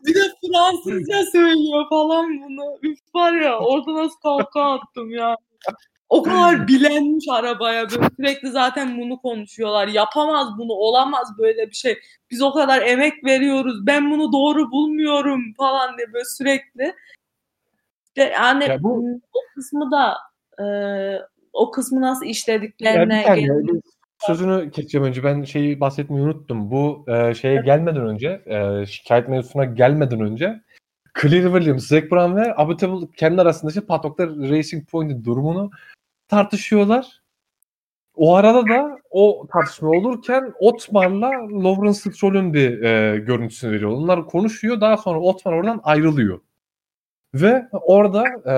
bir 0.05 0.15
de 0.15 0.19
Fransızca 0.47 1.23
söylüyor 1.31 1.85
falan 1.89 2.25
bunu. 2.29 2.77
Üf 2.83 2.99
var 3.15 3.33
ya 3.33 3.59
orada 3.59 3.93
nasıl 3.93 4.19
kahkaha 4.19 4.73
attım 4.73 5.09
ya. 5.09 5.35
O 6.13 6.23
kadar 6.23 6.67
bilenmiş 6.67 7.25
arabaya 7.31 7.89
böyle 7.89 8.09
sürekli 8.17 8.51
zaten 8.51 8.97
bunu 8.97 9.17
konuşuyorlar. 9.17 9.87
Yapamaz 9.87 10.47
bunu, 10.57 10.71
olamaz 10.73 11.27
böyle 11.37 11.69
bir 11.69 11.75
şey. 11.75 11.99
Biz 12.31 12.41
o 12.41 12.53
kadar 12.53 12.81
emek 12.81 13.25
veriyoruz. 13.25 13.87
Ben 13.87 14.11
bunu 14.11 14.33
doğru 14.33 14.71
bulmuyorum 14.71 15.53
falan 15.57 15.97
diye 15.97 16.13
böyle 16.13 16.25
sürekli. 16.25 16.93
Yani 18.17 18.63
Ya 18.63 18.83
bu- 18.83 19.19
o 19.33 19.39
kısmı 19.55 19.91
da 19.91 20.17
e, 20.63 20.65
o 21.53 21.71
kısmı 21.71 22.01
nasıl 22.01 22.25
işlediklerine 22.25 23.25
bir 23.35 23.81
sözünü 24.19 24.71
keseceğim 24.71 25.07
önce. 25.07 25.23
Ben 25.23 25.43
şeyi 25.43 25.79
bahsetmeyi 25.79 26.23
unuttum. 26.23 26.71
Bu 26.71 27.05
e, 27.07 27.33
şeye 27.33 27.61
gelmeden 27.61 28.07
önce, 28.07 28.41
e, 28.45 28.85
şikayet 28.85 29.29
mevzusuna 29.29 29.65
gelmeden 29.65 30.21
önce 30.21 30.61
Clear 31.21 31.53
Williams, 31.53 31.87
Zac 31.87 32.11
Brown 32.11 32.35
ve 32.35 32.53
Abu 32.57 32.77
Tabul 32.77 33.07
kendi 33.17 33.41
arasında 33.41 33.69
işte 33.69 33.81
Paddock'ta 33.81 34.27
Racing 34.27 34.89
Point'in 34.89 35.23
durumunu 35.23 35.71
tartışıyorlar. 36.33 37.21
O 38.15 38.35
arada 38.35 38.67
da 38.67 38.99
o 39.09 39.47
tartışma 39.53 39.89
olurken 39.89 40.53
Otmar'la 40.59 41.29
Lawrence 41.63 41.99
Stroll'ün 41.99 42.53
bir 42.53 42.81
e, 42.81 43.19
görüntüsünü 43.19 43.71
veriyor. 43.71 43.91
Onlar 43.91 44.25
konuşuyor. 44.25 44.81
Daha 44.81 44.97
sonra 44.97 45.19
Otmar 45.19 45.53
oradan 45.53 45.81
ayrılıyor. 45.83 46.39
Ve 47.33 47.67
orada 47.71 48.23
e, 48.53 48.55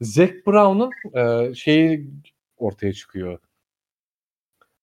Zac 0.00 0.32
Brown'un 0.46 0.90
e, 1.14 1.54
şeyi 1.54 2.10
ortaya 2.56 2.92
çıkıyor. 2.92 3.38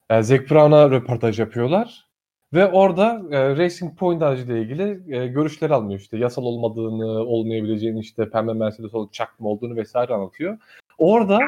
E, 0.09 0.23
Zac 0.23 0.49
Brown'a 0.49 0.91
röportaj 0.91 1.39
yapıyorlar. 1.39 2.07
Ve 2.53 2.65
orada 2.65 3.21
e, 3.31 3.57
Racing 3.57 3.97
Point 3.97 4.21
aracıyla 4.21 4.57
ilgili 4.57 5.15
e, 5.15 5.27
görüşler 5.27 5.69
almıyor. 5.69 5.99
İşte 5.99 6.17
yasal 6.17 6.43
olmadığını, 6.43 7.05
olmayabileceğini, 7.05 7.99
işte 7.99 8.29
pembe 8.29 8.53
Mercedes 8.53 8.93
olup 8.93 9.13
çakma 9.13 9.49
olduğunu 9.49 9.75
vesaire 9.75 10.13
anlatıyor. 10.13 10.57
Orada 10.97 11.39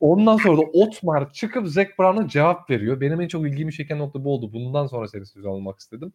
ondan 0.00 0.36
sonra 0.36 0.56
da 0.56 0.62
Otmar 0.72 1.32
çıkıp 1.32 1.68
Zac 1.68 1.88
Brown'a 1.98 2.28
cevap 2.28 2.70
veriyor. 2.70 3.00
Benim 3.00 3.20
en 3.20 3.28
çok 3.28 3.46
ilgimi 3.46 3.72
çeken 3.72 3.98
nokta 3.98 4.24
bu 4.24 4.34
oldu. 4.34 4.52
Bundan 4.52 4.86
sonra 4.86 5.08
seni 5.08 5.26
söz 5.26 5.46
almak 5.46 5.78
istedim. 5.80 6.12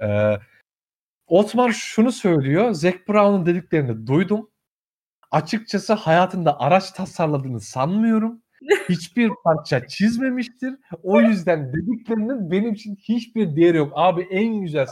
E, 0.00 0.38
Otmar 1.26 1.72
şunu 1.72 2.12
söylüyor. 2.12 2.72
Zac 2.72 2.96
Brown'un 3.08 3.46
dediklerini 3.46 4.06
duydum. 4.06 4.50
Açıkçası 5.30 5.92
hayatında 5.92 6.60
araç 6.60 6.90
tasarladığını 6.90 7.60
sanmıyorum. 7.60 8.42
Hiçbir 8.88 9.30
parça 9.44 9.86
çizmemiştir. 9.86 10.74
O 11.02 11.20
yüzden 11.20 11.72
dediklerinin 11.72 12.50
benim 12.50 12.72
için 12.72 12.96
hiçbir 12.96 13.56
değeri 13.56 13.76
yok. 13.76 13.92
Abi 13.94 14.28
en 14.30 14.60
güzel 14.60 14.86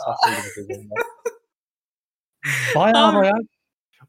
sezonda. 0.54 0.94
Baya 2.76 2.94
baya 2.94 3.32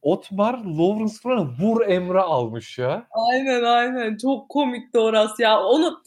Otmar 0.02 0.54
Lawrence 0.54 1.14
Stroll'u 1.14 1.50
vur 1.60 1.82
emre 1.88 2.20
almış 2.20 2.78
ya. 2.78 3.08
Aynen 3.12 3.64
aynen. 3.64 4.18
Çok 4.18 4.50
komikti 4.50 5.00
orası 5.00 5.42
ya. 5.42 5.64
Onu 5.64 6.02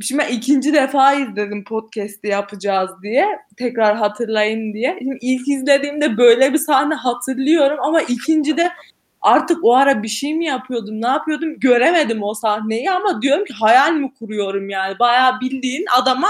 şimdi 0.00 0.22
ben 0.22 0.32
ikinci 0.32 0.74
defa 0.74 1.14
izledim 1.14 1.64
podcast'i 1.64 2.28
yapacağız 2.28 2.90
diye. 3.02 3.26
Tekrar 3.56 3.96
hatırlayın 3.96 4.74
diye. 4.74 4.96
Şimdi 4.98 5.18
ilk 5.20 5.48
izlediğimde 5.48 6.16
böyle 6.16 6.52
bir 6.52 6.58
sahne 6.58 6.94
hatırlıyorum 6.94 7.78
ama 7.82 8.00
ikinci 8.00 8.56
de 8.56 8.70
artık 9.20 9.64
o 9.64 9.74
ara 9.74 10.02
bir 10.02 10.08
şey 10.08 10.34
mi 10.34 10.44
yapıyordum, 10.44 11.02
ne 11.02 11.06
yapıyordum 11.06 11.60
göremedim 11.60 12.22
o 12.22 12.34
sahneyi 12.34 12.90
ama 12.90 13.22
diyorum 13.22 13.44
ki 13.44 13.52
hayal 13.52 13.92
mi 13.92 14.12
kuruyorum 14.18 14.68
yani. 14.68 14.98
Bayağı 14.98 15.40
bildiğin 15.40 15.84
adama 16.00 16.28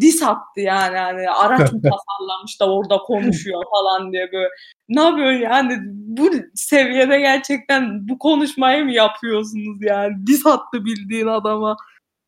dis 0.00 0.22
attı 0.22 0.60
yani. 0.60 0.96
yani 0.96 1.30
araç 1.30 1.72
mı 1.72 1.82
tasarlamış 1.82 2.60
da 2.60 2.72
orada 2.72 2.98
konuşuyor 2.98 3.62
falan 3.70 4.12
diye 4.12 4.32
böyle. 4.32 4.48
Ne 4.88 5.00
yapıyorsun 5.02 5.40
yani 5.40 5.78
bu 5.86 6.30
seviyede 6.54 7.20
gerçekten 7.20 8.08
bu 8.08 8.18
konuşmayı 8.18 8.84
mı 8.84 8.92
yapıyorsunuz 8.92 9.78
yani? 9.80 10.26
Dis 10.26 10.46
attı 10.46 10.84
bildiğin 10.84 11.26
adama. 11.26 11.76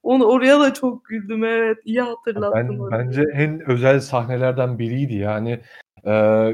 Onu 0.03 0.25
oraya 0.25 0.61
da 0.61 0.75
çok 0.75 1.05
güldüm 1.05 1.45
evet. 1.45 1.79
iyi 1.85 2.01
hatırlattın 2.01 2.69
Ben, 2.69 2.79
orayı. 2.79 3.07
bence 3.07 3.23
en 3.35 3.71
özel 3.71 4.01
sahnelerden 4.01 4.79
biriydi 4.79 5.15
yani. 5.15 5.61
e, 6.07 6.47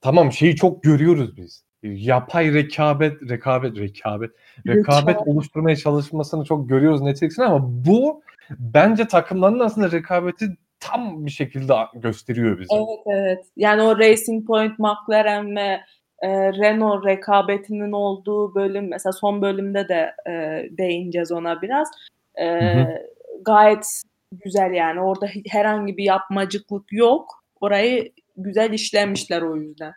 tamam 0.00 0.32
şeyi 0.32 0.56
çok 0.56 0.82
görüyoruz 0.82 1.36
biz. 1.36 1.66
Yapay 1.82 2.54
rekabet, 2.54 3.22
rekabet, 3.28 3.78
rekabet, 3.78 4.30
rekabet 4.66 4.76
Rekabet. 5.08 5.16
oluşturmaya 5.28 5.76
çalışmasını 5.76 6.44
çok 6.44 6.68
görüyoruz 6.68 7.00
Netflix'in 7.00 7.42
ama 7.42 7.58
bu 7.62 8.22
bence 8.50 9.08
takımların 9.08 9.58
aslında 9.58 9.90
rekabeti 9.90 10.46
tam 10.80 11.26
bir 11.26 11.30
şekilde 11.30 11.74
gösteriyor 11.94 12.58
bize. 12.58 12.74
Evet 12.74 13.00
evet. 13.06 13.44
Yani 13.56 13.82
o 13.82 13.98
Racing 13.98 14.46
Point, 14.46 14.78
McLaren 14.78 15.56
ve 15.56 15.80
e, 16.22 16.28
Renault 16.52 17.06
rekabetinin 17.06 17.92
olduğu 17.92 18.54
bölüm 18.54 18.88
mesela 18.88 19.12
son 19.12 19.42
bölümde 19.42 19.88
de 19.88 20.14
e, 20.28 20.32
değineceğiz 20.78 21.32
ona 21.32 21.62
biraz. 21.62 21.88
E, 22.34 22.74
hı. 22.74 22.86
Gayet 23.44 24.02
güzel 24.32 24.72
yani. 24.72 25.00
Orada 25.00 25.26
herhangi 25.48 25.96
bir 25.96 26.04
yapmacıklık 26.04 26.92
yok. 26.92 27.44
Orayı 27.60 28.12
güzel 28.36 28.72
işlemişler 28.72 29.42
o 29.42 29.56
yüzden. 29.56 29.92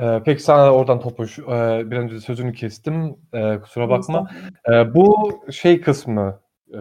Ee, 0.00 0.22
peki 0.24 0.42
sana 0.42 0.74
oradan 0.74 1.00
topuş. 1.00 1.38
Ee, 1.38 1.90
bir 1.90 1.96
önce 1.96 2.20
sözünü 2.20 2.52
kestim. 2.52 3.16
Ee, 3.32 3.58
kusura 3.62 3.88
bakma. 3.88 4.30
Ee, 4.72 4.94
bu 4.94 5.32
şey 5.50 5.80
kısmı 5.80 6.40
e, 6.74 6.80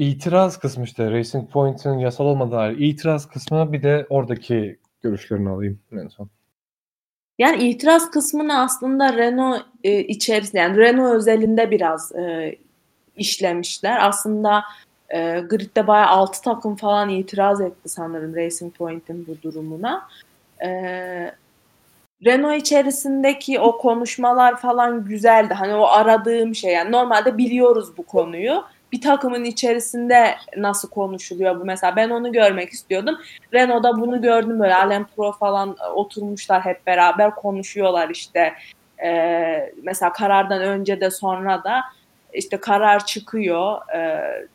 itiraz 0.00 0.58
kısmı 0.58 0.84
işte 0.84 1.10
Racing 1.10 1.50
Point'in 1.50 1.98
yasal 1.98 2.24
olmadığı 2.24 2.52
dair 2.52 2.78
itiraz 2.78 3.28
kısmı 3.28 3.72
bir 3.72 3.82
de 3.82 4.06
oradaki 4.10 4.78
görüşlerini 5.02 5.48
alayım 5.48 5.78
en 5.92 6.08
son. 6.08 6.28
Yani 7.38 7.62
itiraz 7.62 8.10
kısmını 8.10 8.60
aslında 8.60 9.16
Renault 9.16 9.62
e, 9.84 9.98
içerisinde 10.00 10.60
yani 10.60 10.76
Renault 10.76 11.14
özelinde 11.14 11.70
biraz 11.70 12.12
e, 12.12 12.56
işlemişler. 13.16 14.08
Aslında 14.08 14.64
e, 15.14 15.40
gridde 15.40 15.86
bayağı 15.86 16.06
6 16.06 16.42
takım 16.42 16.76
falan 16.76 17.08
itiraz 17.08 17.60
etti 17.60 17.88
sanırım 17.88 18.36
Racing 18.36 18.74
Point'in 18.74 19.26
bu 19.26 19.42
durumuna. 19.42 20.08
E, 20.62 20.70
Renault 22.24 22.60
içerisindeki 22.60 23.60
o 23.60 23.78
konuşmalar 23.78 24.56
falan 24.56 25.04
güzeldi. 25.04 25.54
Hani 25.54 25.74
o 25.74 25.86
aradığım 25.86 26.54
şey 26.54 26.72
yani 26.72 26.92
normalde 26.92 27.38
biliyoruz 27.38 27.96
bu 27.96 28.02
konuyu. 28.02 28.64
Bir 28.92 29.00
takımın 29.00 29.44
içerisinde 29.44 30.34
nasıl 30.56 30.90
konuşuluyor 30.90 31.60
bu 31.60 31.64
mesela 31.64 31.96
ben 31.96 32.10
onu 32.10 32.32
görmek 32.32 32.70
istiyordum. 32.70 33.18
Renault'da 33.54 34.00
bunu 34.00 34.22
gördüm 34.22 34.60
böyle 34.60 34.74
Alem 34.74 35.06
Pro 35.16 35.32
falan 35.32 35.76
e, 35.84 35.86
oturmuşlar 35.86 36.64
hep 36.64 36.86
beraber 36.86 37.34
konuşuyorlar 37.34 38.08
işte. 38.08 38.54
Ee, 39.04 39.72
mesela 39.82 40.12
karardan 40.12 40.62
önce 40.62 41.00
de 41.00 41.10
sonra 41.10 41.64
da 41.64 41.84
işte 42.32 42.56
karar 42.56 43.06
çıkıyor. 43.06 43.78
Ee, 43.94 44.48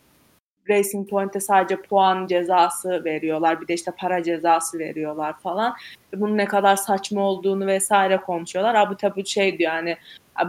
Racing 0.69 1.09
Point'e 1.09 1.39
sadece 1.39 1.81
puan 1.81 2.27
cezası 2.27 3.05
veriyorlar. 3.05 3.61
Bir 3.61 3.67
de 3.67 3.73
işte 3.73 3.91
para 3.97 4.23
cezası 4.23 4.79
veriyorlar 4.79 5.39
falan. 5.39 5.75
Bunun 6.15 6.37
ne 6.37 6.45
kadar 6.45 6.75
saçma 6.75 7.21
olduğunu 7.21 7.67
vesaire 7.67 8.17
konuşuyorlar. 8.17 8.75
Abu 8.75 8.97
tabi 8.97 9.25
şey 9.25 9.59
diyor 9.59 9.71
hani 9.71 9.97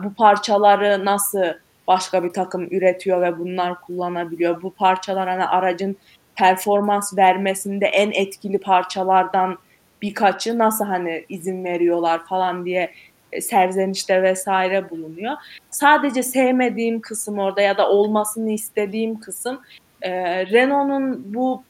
bu 0.05 0.15
parçaları 0.15 1.05
nasıl 1.05 1.45
başka 1.87 2.25
bir 2.25 2.31
takım 2.31 2.69
üretiyor 2.71 3.23
ve 3.23 3.39
bunlar 3.39 3.81
kullanabiliyor. 3.81 4.63
Bu 4.63 4.71
parçalar 4.75 5.29
hani 5.29 5.45
aracın 5.45 5.97
performans 6.35 7.17
vermesinde 7.17 7.87
en 7.87 8.11
etkili 8.11 8.59
parçalardan 8.59 9.59
birkaçı 10.03 10.59
nasıl 10.59 10.85
hani 10.85 11.25
izin 11.29 11.65
veriyorlar 11.65 12.27
falan 12.27 12.65
diye 12.65 12.91
e, 13.33 13.41
serzenişte 13.41 14.23
vesaire 14.23 14.91
bulunuyor. 14.91 15.33
Sadece 15.71 16.23
sevmediğim 16.23 17.01
kısım 17.01 17.39
orada 17.39 17.61
ya 17.61 17.79
da 17.79 17.91
olmasını 17.91 18.51
istediğim 18.51 19.21
kısım 19.21 19.61
e, 20.03 20.13
Renault'un 20.47 21.35
bu 21.35 21.63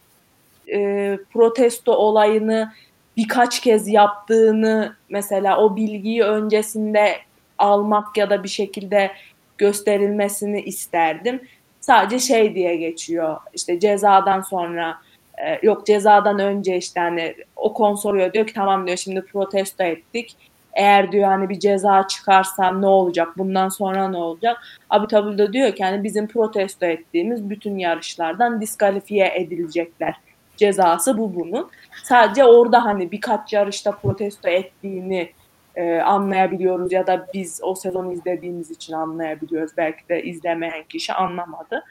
e, 0.72 1.18
protesto 1.32 1.92
olayını 1.92 2.72
birkaç 3.16 3.60
kez 3.60 3.88
yaptığını 3.88 4.96
mesela 5.08 5.58
o 5.58 5.76
bilgiyi 5.76 6.22
öncesinde 6.22 7.16
almak 7.58 8.16
ya 8.16 8.30
da 8.30 8.42
bir 8.42 8.48
şekilde 8.48 9.10
gösterilmesini 9.58 10.60
isterdim. 10.60 11.40
Sadece 11.80 12.18
şey 12.18 12.54
diye 12.54 12.76
geçiyor 12.76 13.36
işte 13.54 13.80
cezadan 13.80 14.40
sonra 14.40 14.98
e, 15.38 15.58
yok 15.62 15.86
cezadan 15.86 16.38
önce 16.38 16.76
işte 16.76 17.00
hani 17.00 17.34
o 17.56 17.72
konsoruyor 17.72 18.32
diyor 18.32 18.46
ki 18.46 18.54
tamam 18.54 18.86
diyor 18.86 18.96
şimdi 18.96 19.22
protesto 19.22 19.84
ettik. 19.84 20.36
Eğer 20.72 21.12
diyor 21.12 21.28
hani 21.28 21.48
bir 21.48 21.58
ceza 21.58 22.06
çıkarsam 22.08 22.82
ne 22.82 22.86
olacak 22.86 23.28
bundan 23.38 23.68
sonra 23.68 24.08
ne 24.08 24.16
olacak? 24.16 24.56
Abi 24.90 25.06
tabi 25.06 25.38
de 25.38 25.52
diyor 25.52 25.74
ki 25.74 25.84
hani 25.84 26.04
bizim 26.04 26.26
protesto 26.26 26.86
ettiğimiz 26.86 27.50
bütün 27.50 27.78
yarışlardan 27.78 28.60
diskalifiye 28.60 29.32
edilecekler. 29.34 30.16
Cezası 30.56 31.18
bu 31.18 31.34
bunun. 31.34 31.70
Sadece 32.04 32.44
orada 32.44 32.84
hani 32.84 33.12
birkaç 33.12 33.52
yarışta 33.52 33.92
protesto 33.92 34.48
ettiğini 34.48 35.30
e, 35.76 36.00
anlayabiliyoruz 36.00 36.92
ya 36.92 37.06
da 37.06 37.26
biz 37.34 37.60
o 37.62 37.74
sezonu 37.74 38.12
izlediğimiz 38.12 38.70
için 38.70 38.92
anlayabiliyoruz. 38.92 39.72
Belki 39.76 40.08
de 40.08 40.22
izlemeyen 40.22 40.84
kişi 40.88 41.12
anlamadı. 41.12 41.84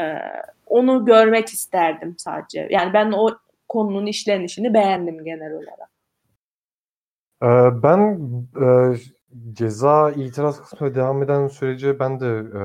E, 0.00 0.04
onu 0.66 1.04
görmek 1.04 1.48
isterdim 1.48 2.14
sadece. 2.18 2.68
Yani 2.70 2.92
ben 2.92 3.12
o 3.12 3.28
konunun 3.68 4.06
işlenişini 4.06 4.74
beğendim 4.74 5.24
genel 5.24 5.52
olarak. 5.52 5.90
Ee, 7.42 7.82
ben 7.82 8.20
e, 8.62 8.96
ceza 9.52 10.10
itiraz 10.10 10.60
kısmı 10.60 10.94
devam 10.94 11.22
eden 11.22 11.48
sürece 11.48 11.98
ben 11.98 12.20
de 12.20 12.26
e, 12.26 12.62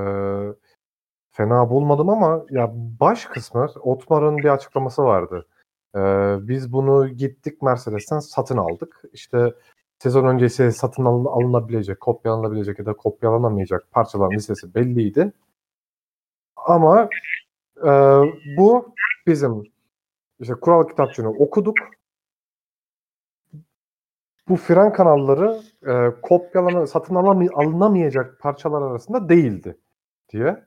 fena 1.31 1.69
bulmadım 1.69 2.09
ama 2.09 2.45
ya 2.49 2.71
baş 2.75 3.25
kısmı 3.25 3.67
Otmar'ın 3.81 4.37
bir 4.37 4.49
açıklaması 4.49 5.03
vardı. 5.03 5.45
E, 5.95 5.99
biz 6.47 6.73
bunu 6.73 7.07
gittik 7.09 7.61
Mercedes'ten 7.61 8.19
satın 8.19 8.57
aldık. 8.57 9.01
İşte 9.13 9.53
sezon 10.01 10.25
öncesi 10.25 10.71
satın 10.71 11.05
alın, 11.05 11.25
alınabilecek, 11.25 11.99
kopyalanabilecek 11.99 12.79
ya 12.79 12.85
da 12.85 12.93
kopyalanamayacak 12.93 13.91
parçaların 13.91 14.31
listesi 14.31 14.75
belliydi. 14.75 15.33
Ama 16.55 17.09
e, 17.77 17.89
bu 18.57 18.93
bizim 19.27 19.63
işte 20.39 20.53
kural 20.53 20.87
kitapçığını 20.87 21.29
okuduk. 21.29 21.75
Bu 24.49 24.55
fren 24.55 24.93
kanalları 24.93 25.61
e, 25.87 26.21
kopyalana, 26.21 26.87
satın 26.87 27.15
alamay 27.15 27.47
alınamayacak 27.53 28.39
parçalar 28.39 28.81
arasında 28.81 29.29
değildi 29.29 29.77
diye. 30.33 30.63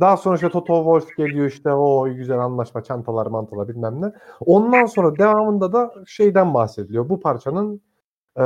Daha 0.00 0.16
sonra 0.16 0.34
işte 0.34 0.48
Toto 0.48 0.76
Wolff 0.76 1.16
geliyor 1.16 1.46
işte 1.46 1.72
o 1.72 2.14
güzel 2.14 2.38
anlaşma 2.38 2.82
çantalar 2.82 3.26
mantalar 3.26 3.68
bilmem 3.68 4.02
ne. 4.02 4.12
Ondan 4.40 4.86
sonra 4.86 5.18
devamında 5.18 5.72
da 5.72 5.94
şeyden 6.06 6.54
bahsediliyor. 6.54 7.08
Bu 7.08 7.20
parçanın 7.20 7.82
e, 8.36 8.44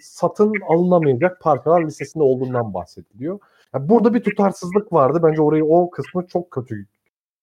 satın 0.00 0.52
alınamayacak 0.68 1.40
parçalar 1.40 1.84
listesinde 1.84 2.24
olduğundan 2.24 2.74
bahsediliyor. 2.74 3.38
Yani 3.74 3.88
burada 3.88 4.14
bir 4.14 4.22
tutarsızlık 4.22 4.92
vardı. 4.92 5.20
Bence 5.22 5.42
orayı 5.42 5.64
o 5.64 5.90
kısmı 5.90 6.26
çok 6.26 6.50
kötü 6.50 6.86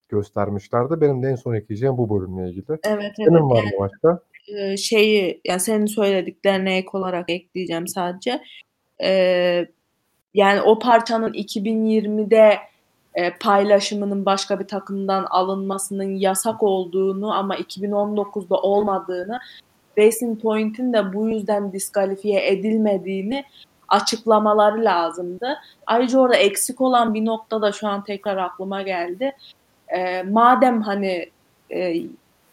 göstermişlerdi. 0.09 1.01
Benim 1.01 1.23
de 1.23 1.27
en 1.27 1.35
son 1.35 1.53
ekleyeceğim 1.53 1.97
bu 1.97 2.19
bölümle 2.19 2.49
ilgili. 2.49 2.65
Evet 2.69 2.81
evet. 2.83 3.13
Senin 3.17 3.49
var 3.49 3.63
mı 3.63 3.71
başka? 3.79 4.19
e, 4.47 4.77
şeyi 4.77 5.41
yani 5.45 5.59
senin 5.59 5.85
söylediklerine 5.85 6.77
ek 6.77 6.87
olarak 6.93 7.29
ekleyeceğim 7.29 7.87
sadece. 7.87 8.41
E, 9.03 9.11
yani 10.33 10.61
o 10.61 10.79
parçanın 10.79 11.33
2020'de 11.33 12.57
e, 13.15 13.37
paylaşımının 13.37 14.25
başka 14.25 14.59
bir 14.59 14.67
takımdan 14.67 15.23
alınmasının 15.29 16.15
yasak 16.15 16.63
olduğunu 16.63 17.33
ama 17.33 17.55
2019'da 17.55 18.55
olmadığını 18.55 19.39
Racing 19.97 20.41
Point'in 20.41 20.93
de 20.93 21.13
bu 21.13 21.29
yüzden 21.29 21.73
diskalifiye 21.73 22.47
edilmediğini 22.47 23.43
açıklamaları 23.87 24.85
lazımdı. 24.85 25.57
Ayrıca 25.85 26.19
orada 26.19 26.35
eksik 26.35 26.81
olan 26.81 27.13
bir 27.13 27.25
nokta 27.25 27.61
da 27.61 27.71
şu 27.71 27.87
an 27.87 28.03
tekrar 28.03 28.37
aklıma 28.37 28.81
geldi. 28.81 29.31
E, 29.87 30.23
madem 30.23 30.81
hani 30.81 31.29
e, 31.71 31.95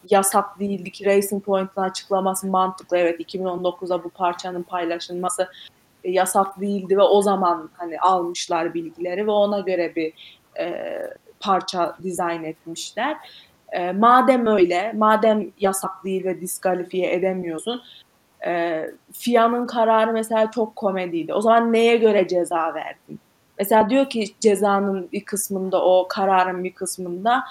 yasak 0.09 0.59
değildi 0.59 0.91
ki 0.91 1.05
Racing 1.05 1.43
Point'in 1.43 1.81
açıklaması 1.81 2.47
mantıklı. 2.47 2.97
Evet 2.97 3.19
2019'da 3.19 4.03
bu 4.03 4.09
parçanın 4.09 4.63
paylaşılması 4.63 5.47
e, 6.03 6.11
yasak 6.11 6.61
değildi 6.61 6.97
ve 6.97 7.01
o 7.01 7.21
zaman 7.21 7.69
hani 7.73 7.99
almışlar 7.99 8.73
bilgileri 8.73 9.27
ve 9.27 9.31
ona 9.31 9.59
göre 9.59 9.95
bir 9.95 10.13
e, 10.59 10.91
parça 11.39 11.97
dizayn 12.03 12.43
etmişler. 12.43 13.17
E, 13.75 13.91
madem 13.91 14.47
öyle, 14.47 14.93
madem 14.95 15.51
yasak 15.59 16.03
değil 16.03 16.25
ve 16.25 16.41
diskalifiye 16.41 17.13
edemiyorsun, 17.13 17.81
e, 18.45 18.85
FIA'nın 19.13 19.67
kararı 19.67 20.13
mesela 20.13 20.51
çok 20.51 20.75
komediydi. 20.75 21.33
O 21.33 21.41
zaman 21.41 21.73
neye 21.73 21.97
göre 21.97 22.27
ceza 22.27 22.73
verdin? 22.73 23.19
Mesela 23.59 23.89
diyor 23.89 24.09
ki 24.09 24.25
cezanın 24.39 25.09
bir 25.11 25.25
kısmında, 25.25 25.85
o 25.85 26.07
kararın 26.09 26.63
bir 26.63 26.73
kısmında 26.73 27.43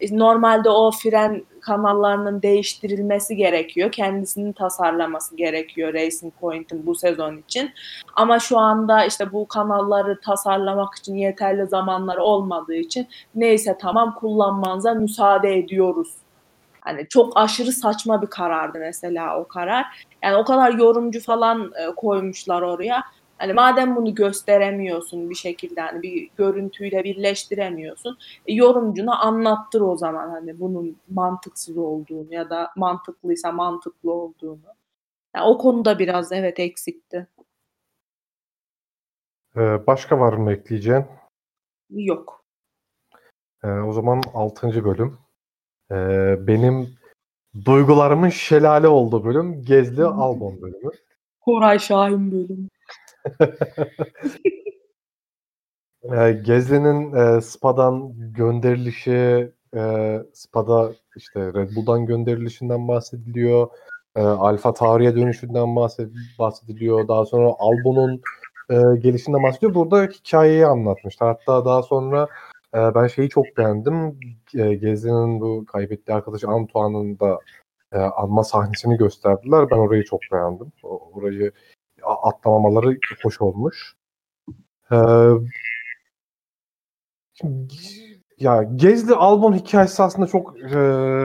e, 0.00 0.18
normalde 0.18 0.70
o 0.70 0.90
fren 0.90 1.42
kanallarının 1.62 2.42
değiştirilmesi 2.42 3.36
gerekiyor. 3.36 3.92
Kendisinin 3.92 4.52
tasarlaması 4.52 5.36
gerekiyor 5.36 5.94
Racing 5.94 6.34
Point'in 6.40 6.86
bu 6.86 6.94
sezon 6.94 7.36
için. 7.36 7.70
Ama 8.14 8.38
şu 8.38 8.58
anda 8.58 9.04
işte 9.04 9.32
bu 9.32 9.48
kanalları 9.48 10.20
tasarlamak 10.20 10.94
için 10.94 11.14
yeterli 11.14 11.66
zamanları 11.66 12.22
olmadığı 12.22 12.74
için 12.74 13.08
neyse 13.34 13.76
tamam 13.80 14.14
kullanmanıza 14.14 14.94
müsaade 14.94 15.58
ediyoruz. 15.58 16.14
Hani 16.80 17.08
çok 17.08 17.32
aşırı 17.36 17.72
saçma 17.72 18.22
bir 18.22 18.26
karardı 18.26 18.78
mesela 18.78 19.40
o 19.40 19.48
karar. 19.48 20.06
Yani 20.22 20.36
o 20.36 20.44
kadar 20.44 20.72
yorumcu 20.72 21.20
falan 21.20 21.72
e, 21.80 21.94
koymuşlar 21.94 22.62
oraya. 22.62 23.02
Hani 23.42 23.52
madem 23.52 23.96
bunu 23.96 24.14
gösteremiyorsun 24.14 25.30
bir 25.30 25.34
şekilde 25.34 25.80
hani 25.80 26.02
bir 26.02 26.30
görüntüyle 26.36 27.04
birleştiremiyorsun 27.04 28.18
e, 28.46 28.54
yorumcuna 28.54 29.20
anlattır 29.20 29.80
o 29.80 29.96
zaman 29.96 30.30
hani 30.30 30.60
bunun 30.60 30.96
mantıksız 31.10 31.78
olduğunu 31.78 32.34
ya 32.34 32.50
da 32.50 32.72
mantıklıysa 32.76 33.52
mantıklı 33.52 34.12
olduğunu. 34.12 34.58
Yani 35.36 35.46
o 35.46 35.58
konuda 35.58 35.98
biraz 35.98 36.32
evet 36.32 36.60
eksikti. 36.60 37.26
Ee, 39.56 39.86
başka 39.86 40.20
var 40.20 40.32
mı 40.32 40.52
ekleyeceğin? 40.52 41.04
Yok. 41.90 42.44
Ee, 43.64 43.68
o 43.68 43.92
zaman 43.92 44.22
6. 44.34 44.84
bölüm. 44.84 45.18
Ee, 45.90 46.36
benim 46.46 46.88
duygularımın 47.64 48.28
şelale 48.28 48.88
olduğu 48.88 49.24
bölüm 49.24 49.62
Gezli 49.64 50.04
Albon 50.04 50.62
bölümü. 50.62 50.90
Koray 51.40 51.78
Şahin 51.78 52.32
bölümü. 52.32 52.68
Gezli'nin 56.44 57.12
e, 57.12 57.40
Spa'dan 57.40 58.12
gönderilişi, 58.32 59.52
e, 59.76 60.18
Spa'da 60.32 60.92
işte 61.16 61.40
Red 61.40 61.76
Bull'dan 61.76 62.06
gönderilişinden 62.06 62.88
bahsediliyor. 62.88 63.68
E, 64.16 64.20
Alfa 64.20 64.74
Tauri'ye 64.74 65.16
dönüşünden 65.16 65.68
bahsed- 65.76 66.38
bahsediliyor. 66.38 67.08
Daha 67.08 67.24
sonra 67.26 67.54
Albon'un 67.58 68.22
e, 68.70 68.98
gelişinden 68.98 69.42
bahsediyor. 69.42 69.74
Burada 69.74 70.02
hikayeyi 70.02 70.66
anlatmışlar. 70.66 71.28
Hatta 71.28 71.64
daha 71.64 71.82
sonra 71.82 72.28
e, 72.74 72.94
ben 72.94 73.06
şeyi 73.06 73.28
çok 73.28 73.46
beğendim. 73.58 74.18
E, 74.54 74.74
Gezli'nin 74.74 75.40
bu 75.40 75.64
kaybettiği 75.66 76.16
arkadaşı 76.16 76.48
Antoine'ın 76.48 77.18
da 77.18 77.38
e, 77.92 77.98
anma 77.98 78.44
sahnesini 78.44 78.96
gösterdiler. 78.96 79.70
Ben 79.70 79.76
orayı 79.76 80.04
çok 80.04 80.20
beğendim. 80.32 80.72
Orayı 80.82 81.52
atlamamaları 82.04 82.98
hoş 83.22 83.40
olmuş. 83.40 83.94
Ee, 84.92 84.96
ya 88.38 88.62
Gezli 88.62 89.14
Albon 89.14 89.52
hikayesi 89.52 90.02
aslında 90.02 90.26
çok 90.26 90.60
e, 90.60 91.24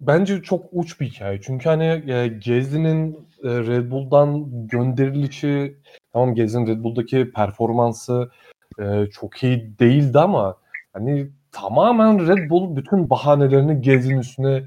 bence 0.00 0.42
çok 0.42 0.64
uç 0.72 1.00
bir 1.00 1.06
hikaye. 1.06 1.40
Çünkü 1.40 1.68
hani 1.68 2.12
e, 2.12 2.28
Gezli'nin 2.28 3.28
e, 3.44 3.48
Red 3.48 3.90
Bull'dan 3.90 4.46
gönderilişi 4.66 5.76
tamam 6.12 6.34
Gezli'nin 6.34 6.66
Red 6.66 6.84
Bull'daki 6.84 7.32
performansı 7.32 8.30
e, 8.78 9.06
çok 9.12 9.42
iyi 9.42 9.78
değildi 9.78 10.18
ama 10.18 10.56
hani 10.92 11.30
tamamen 11.52 12.28
Red 12.28 12.50
Bull 12.50 12.76
bütün 12.76 13.10
bahanelerini 13.10 13.80
Gezli'nin 13.80 14.18
üstüne 14.18 14.64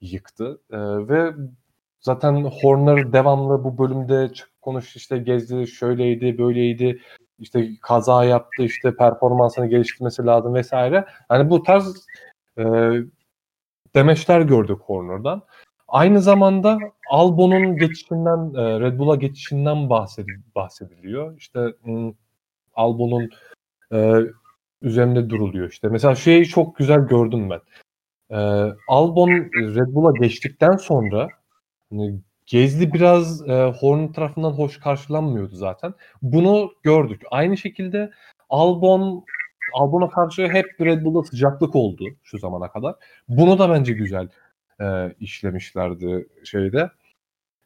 yıktı. 0.00 0.60
E, 0.70 0.78
ve 1.08 1.32
Zaten 2.06 2.44
Horner 2.44 3.12
devamlı 3.12 3.64
bu 3.64 3.78
bölümde 3.78 4.30
konuş 4.60 4.96
işte 4.96 5.18
gezdi 5.18 5.66
şöyleydi 5.66 6.38
böyleydi 6.38 7.00
işte 7.38 7.68
kaza 7.82 8.24
yaptı 8.24 8.62
işte 8.62 8.96
performansını 8.96 9.66
geliştirmesi 9.66 10.26
lazım 10.26 10.54
vesaire. 10.54 11.04
Hani 11.28 11.50
bu 11.50 11.62
tarz 11.62 12.06
e, 12.58 12.64
demeçler 13.94 14.40
gördük 14.40 14.78
Horner'dan. 14.80 15.42
Aynı 15.88 16.20
zamanda 16.20 16.78
Albon'un 17.10 17.76
geçişinden 17.76 18.54
e, 18.54 18.80
Red 18.80 18.98
Bull'a 18.98 19.16
geçişinden 19.16 19.90
bahsediliyor. 20.54 21.38
İşte 21.38 21.74
Albon'un 22.74 23.30
e, 23.92 24.20
üzerinde 24.82 25.30
duruluyor 25.30 25.70
işte. 25.70 25.88
Mesela 25.88 26.14
şeyi 26.14 26.44
çok 26.44 26.76
güzel 26.76 27.00
gördüm 27.00 27.50
ben. 27.50 27.60
E, 28.30 28.38
Albon 28.88 29.30
Red 29.54 29.94
Bull'a 29.94 30.12
geçtikten 30.18 30.76
sonra 30.76 31.28
Hani 31.90 32.20
Gezli 32.46 32.92
biraz 32.92 33.48
e, 33.48 33.64
Horn 33.80 34.12
tarafından 34.12 34.50
hoş 34.50 34.80
karşılanmıyordu 34.80 35.56
zaten. 35.56 35.94
Bunu 36.22 36.72
gördük. 36.82 37.22
Aynı 37.30 37.56
şekilde 37.56 38.10
Albon 38.50 39.24
Albon'a 39.74 40.08
karşı 40.08 40.48
hep 40.48 40.66
Red 40.80 41.04
Bull'da 41.04 41.22
sıcaklık 41.22 41.76
oldu 41.76 42.04
şu 42.22 42.38
zamana 42.38 42.72
kadar. 42.72 42.94
Bunu 43.28 43.58
da 43.58 43.70
bence 43.70 43.92
güzel 43.92 44.28
e, 44.80 45.14
işlemişlerdi 45.20 46.28
şeyde. 46.44 46.90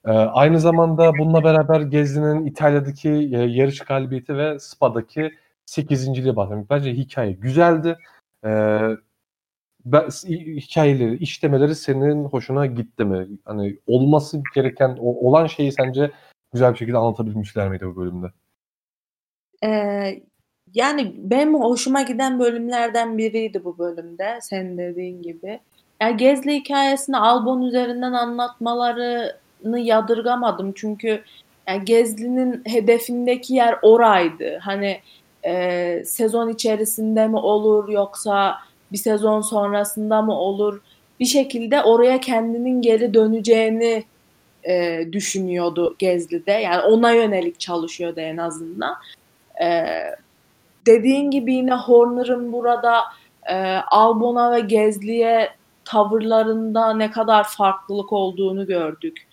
E, 0.07 0.11
aynı 0.11 0.61
zamanda 0.61 1.13
bununla 1.19 1.45
beraber 1.45 1.81
Gezli'nin 1.81 2.47
İtalya'daki 2.47 3.11
e, 3.11 3.39
yarış 3.39 3.79
galibiyeti 3.81 4.37
ve 4.37 4.59
Spa'daki 4.59 5.31
8. 5.67 6.37
bahsetmek. 6.37 6.71
Bence 6.71 6.93
hikaye 6.93 7.33
güzeldi. 7.33 7.99
E, 8.45 8.51
hikayeleri, 10.27 11.17
işlemeleri 11.17 11.75
senin 11.75 12.25
hoşuna 12.25 12.67
gitti 12.67 13.05
mi? 13.05 13.29
Hani 13.45 13.79
olması 13.87 14.43
gereken, 14.55 14.97
olan 15.01 15.47
şeyi 15.47 15.73
sence 15.73 16.11
güzel 16.53 16.73
bir 16.73 16.79
şekilde 16.79 16.99
anlatabilmişler 16.99 17.69
miydi 17.69 17.87
bu 17.87 17.97
bölümde? 17.97 18.27
Ee, 19.65 20.21
yani 20.75 21.13
benim 21.17 21.55
hoşuma 21.55 22.03
giden 22.03 22.41
bölümlerden 22.41 23.19
biriydi 23.19 23.65
bu 23.65 23.79
bölümde. 23.79 24.39
Senin 24.43 24.79
dediğin 24.79 25.23
gibi. 25.23 25.61
Yani 26.03 26.17
Gezli 26.17 26.55
hikayesini 26.55 27.17
Albon 27.17 27.63
üzerinden 27.63 28.13
anlatmalarını 28.13 29.79
yadırgamadım. 29.79 30.73
Çünkü 30.77 31.23
yani 31.69 31.85
Gezli'nin 31.85 32.63
hedefindeki 32.67 33.55
yer 33.55 33.79
oraydı. 33.83 34.59
Hani 34.63 35.01
e, 35.45 36.03
sezon 36.05 36.49
içerisinde 36.49 37.29
mi 37.29 37.37
olur 37.37 37.89
yoksa 37.89 38.59
bir 38.93 38.99
sezon 38.99 39.41
sonrasında 39.41 40.23
mı 40.23 40.33
olur? 40.33 40.81
Bir 41.21 41.27
şekilde 41.27 41.83
oraya 41.83 42.21
kendinin 42.21 42.83
geri 42.83 43.15
döneceğini 43.15 44.05
e, 44.69 45.05
düşünüyordu 45.13 45.97
Gezli'de. 45.99 46.53
Yani 46.53 46.83
ona 46.83 47.11
yönelik 47.11 47.61
çalışıyordu 47.61 48.21
en 48.21 48.37
azından. 48.37 48.97
E, 49.63 49.87
dediğin 50.87 51.31
gibi 51.31 51.55
yine 51.55 51.75
Horner'ın 51.75 52.53
burada 52.53 53.03
e, 53.47 53.77
Albon'a 53.91 54.53
ve 54.53 54.61
Gezli'ye 54.61 55.51
tavırlarında 55.85 56.93
ne 56.93 57.11
kadar 57.11 57.45
farklılık 57.45 58.13
olduğunu 58.13 58.67
gördük. 58.67 59.27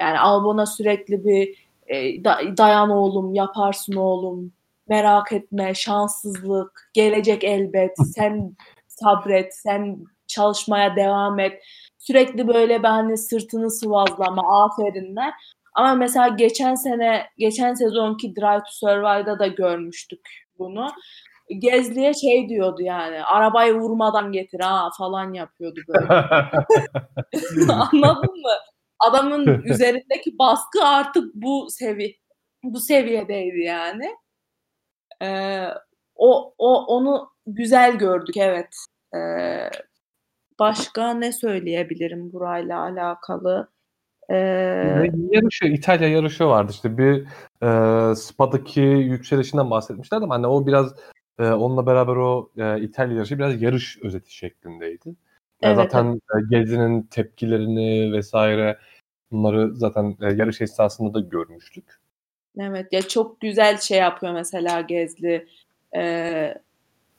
Yani 0.00 0.18
Albon'a 0.18 0.66
sürekli 0.66 1.24
bir 1.24 1.54
e, 1.86 2.24
dayan 2.56 2.90
oğlum, 2.90 3.34
yaparsın 3.34 3.96
oğlum, 3.96 4.52
merak 4.88 5.32
etme, 5.32 5.74
şanssızlık, 5.74 6.90
gelecek 6.92 7.44
elbet, 7.44 7.92
sen 8.14 8.56
sabret, 9.02 9.54
sen 9.56 9.98
çalışmaya 10.26 10.96
devam 10.96 11.38
et. 11.38 11.62
Sürekli 11.98 12.48
böyle 12.48 12.82
ben 12.82 12.90
hani 12.90 13.18
sırtını 13.18 13.70
sıvazlama, 13.70 14.64
aferinler. 14.64 15.32
Ama 15.74 15.94
mesela 15.94 16.28
geçen 16.28 16.74
sene, 16.74 17.26
geçen 17.38 17.74
sezonki 17.74 18.36
Drive 18.36 18.58
to 18.58 18.70
Survive'da 18.70 19.38
da 19.38 19.46
görmüştük 19.46 20.20
bunu. 20.58 20.88
Gezli'ye 21.58 22.14
şey 22.14 22.48
diyordu 22.48 22.82
yani 22.82 23.24
arabayı 23.24 23.74
vurmadan 23.74 24.32
getir 24.32 24.60
ha 24.60 24.90
falan 24.98 25.32
yapıyordu 25.32 25.80
böyle. 25.88 26.06
Anladın 27.72 28.40
mı? 28.40 28.52
Adamın 28.98 29.62
üzerindeki 29.62 30.38
baskı 30.38 30.84
artık 30.84 31.34
bu 31.34 31.66
sevi 31.70 32.16
bu 32.62 32.80
seviyedeydi 32.80 33.60
yani. 33.60 34.16
Ee, 35.22 35.66
o, 36.14 36.54
o 36.58 36.84
onu 36.84 37.30
güzel 37.46 37.98
gördük 37.98 38.36
evet. 38.36 38.76
Ee, 39.14 39.70
başka 40.58 41.14
ne 41.14 41.32
söyleyebilirim 41.32 42.32
burayla 42.32 42.80
alakalı? 42.80 43.68
Ee, 44.30 44.36
yarışı, 45.30 45.64
İtalya 45.64 46.08
yarışı 46.08 46.46
vardı 46.46 46.72
işte 46.74 46.98
bir 46.98 47.26
e, 47.62 48.14
Spa'daki 48.14 48.80
yükselişinden 48.80 49.70
bahsetmişlerdi 49.70 50.24
ama 50.24 50.34
hani 50.34 50.46
o 50.46 50.66
biraz 50.66 50.94
e, 51.38 51.44
onunla 51.50 51.86
beraber 51.86 52.16
o 52.16 52.50
e, 52.56 52.80
İtalya 52.80 53.16
yarışı 53.16 53.38
biraz 53.38 53.62
yarış 53.62 53.98
özeti 54.02 54.34
şeklindeydi. 54.34 55.08
E, 55.08 55.14
evet, 55.62 55.76
zaten 55.76 56.20
evet. 56.34 56.44
E, 56.52 56.58
Gezi'nin 56.58 57.02
tepkilerini 57.02 58.12
vesaire 58.12 58.78
bunları 59.30 59.76
zaten 59.76 60.16
e, 60.20 60.32
yarış 60.32 60.60
esnasında 60.60 61.14
da 61.14 61.20
görmüştük. 61.20 61.84
Evet 62.58 62.92
ya 62.92 63.02
çok 63.02 63.40
güzel 63.40 63.78
şey 63.78 63.98
yapıyor 63.98 64.32
mesela 64.32 64.80
Gezli. 64.80 65.48
Ee, 65.96 66.54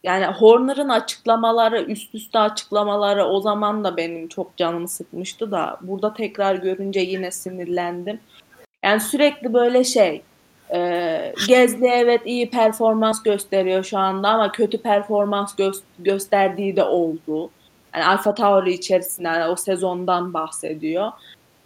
yani 0.03 0.25
Horner'ın 0.25 0.89
açıklamaları, 0.89 1.81
üst 1.81 2.15
üste 2.15 2.39
açıklamaları 2.39 3.25
o 3.25 3.41
zaman 3.41 3.83
da 3.83 3.97
benim 3.97 4.27
çok 4.27 4.57
canımı 4.57 4.87
sıkmıştı 4.87 5.51
da 5.51 5.77
burada 5.81 6.13
tekrar 6.13 6.55
görünce 6.55 6.99
yine 6.99 7.31
sinirlendim. 7.31 8.19
Yani 8.83 8.99
sürekli 8.99 9.53
böyle 9.53 9.83
şey 9.83 10.21
e, 10.73 11.33
Gezli 11.47 11.87
evet 11.87 12.21
iyi 12.25 12.49
performans 12.49 13.23
gösteriyor 13.23 13.83
şu 13.83 13.97
anda 13.97 14.29
ama 14.29 14.51
kötü 14.51 14.81
performans 14.81 15.55
gö- 15.55 15.81
gösterdiği 15.99 16.75
de 16.75 16.83
oldu. 16.83 17.49
Yani 17.95 18.05
Alfa 18.05 18.35
Tauri 18.35 18.73
içerisinde 18.73 19.27
yani 19.27 19.45
o 19.45 19.55
sezondan 19.55 20.33
bahsediyor. 20.33 21.11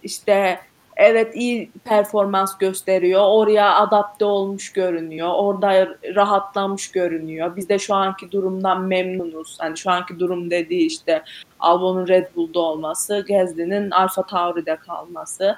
İşte 0.04 0.60
evet 0.98 1.36
iyi 1.36 1.72
performans 1.84 2.58
gösteriyor. 2.58 3.22
Oraya 3.28 3.76
adapte 3.76 4.26
olmuş 4.26 4.74
görünüyor. 4.74 5.30
Orada 5.36 5.98
rahatlamış 6.16 6.92
görünüyor. 6.92 7.56
Biz 7.56 7.70
de 7.70 7.80
şu 7.80 7.96
anki 7.96 8.32
durumdan 8.32 8.82
memnunuz. 8.82 9.58
Hani 9.60 9.78
şu 9.78 9.92
anki 9.92 10.20
durum 10.20 10.52
dediği 10.52 10.88
işte 10.88 11.24
Albon'un 11.60 12.08
Red 12.08 12.26
Bull'da 12.36 12.60
olması, 12.60 13.26
Gezli'nin 13.28 13.92
Alfa 13.92 14.26
Tauri'de 14.26 14.76
kalması. 14.76 15.58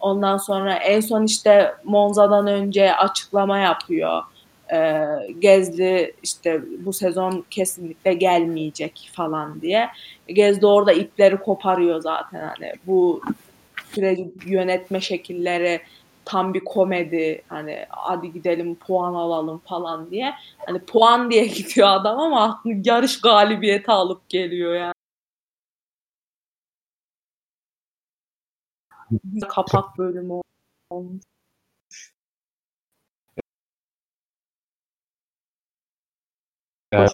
Ondan 0.00 0.36
sonra 0.36 0.74
en 0.74 1.00
son 1.00 1.24
işte 1.24 1.74
Monza'dan 1.84 2.46
önce 2.46 2.96
açıklama 2.96 3.58
yapıyor. 3.58 4.22
Ee, 4.72 5.04
Gezli 5.38 6.14
işte 6.22 6.62
bu 6.78 6.92
sezon 6.92 7.44
kesinlikle 7.50 8.14
gelmeyecek 8.14 9.10
falan 9.12 9.60
diye. 9.60 9.88
Gezli 10.26 10.66
orada 10.66 10.92
ipleri 10.92 11.36
koparıyor 11.36 12.00
zaten 12.00 12.52
hani 12.56 12.72
bu 12.86 13.22
süreci 13.94 14.32
yönetme 14.46 15.00
şekilleri 15.00 15.80
tam 16.24 16.54
bir 16.54 16.64
komedi 16.64 17.42
hani 17.48 17.86
hadi 17.90 18.32
gidelim 18.32 18.74
puan 18.74 19.14
alalım 19.14 19.58
falan 19.58 20.10
diye. 20.10 20.34
Hani 20.66 20.78
puan 20.78 21.30
diye 21.30 21.46
gidiyor 21.56 21.88
adam 21.88 22.18
ama 22.20 22.62
yarış 22.84 23.20
galibiyeti 23.20 23.90
alıp 23.90 24.28
geliyor 24.28 24.74
yani. 24.74 24.94
Kapak 29.48 29.98
bölümü 29.98 30.40
olmuş. 30.90 31.22
Yani 36.92 37.08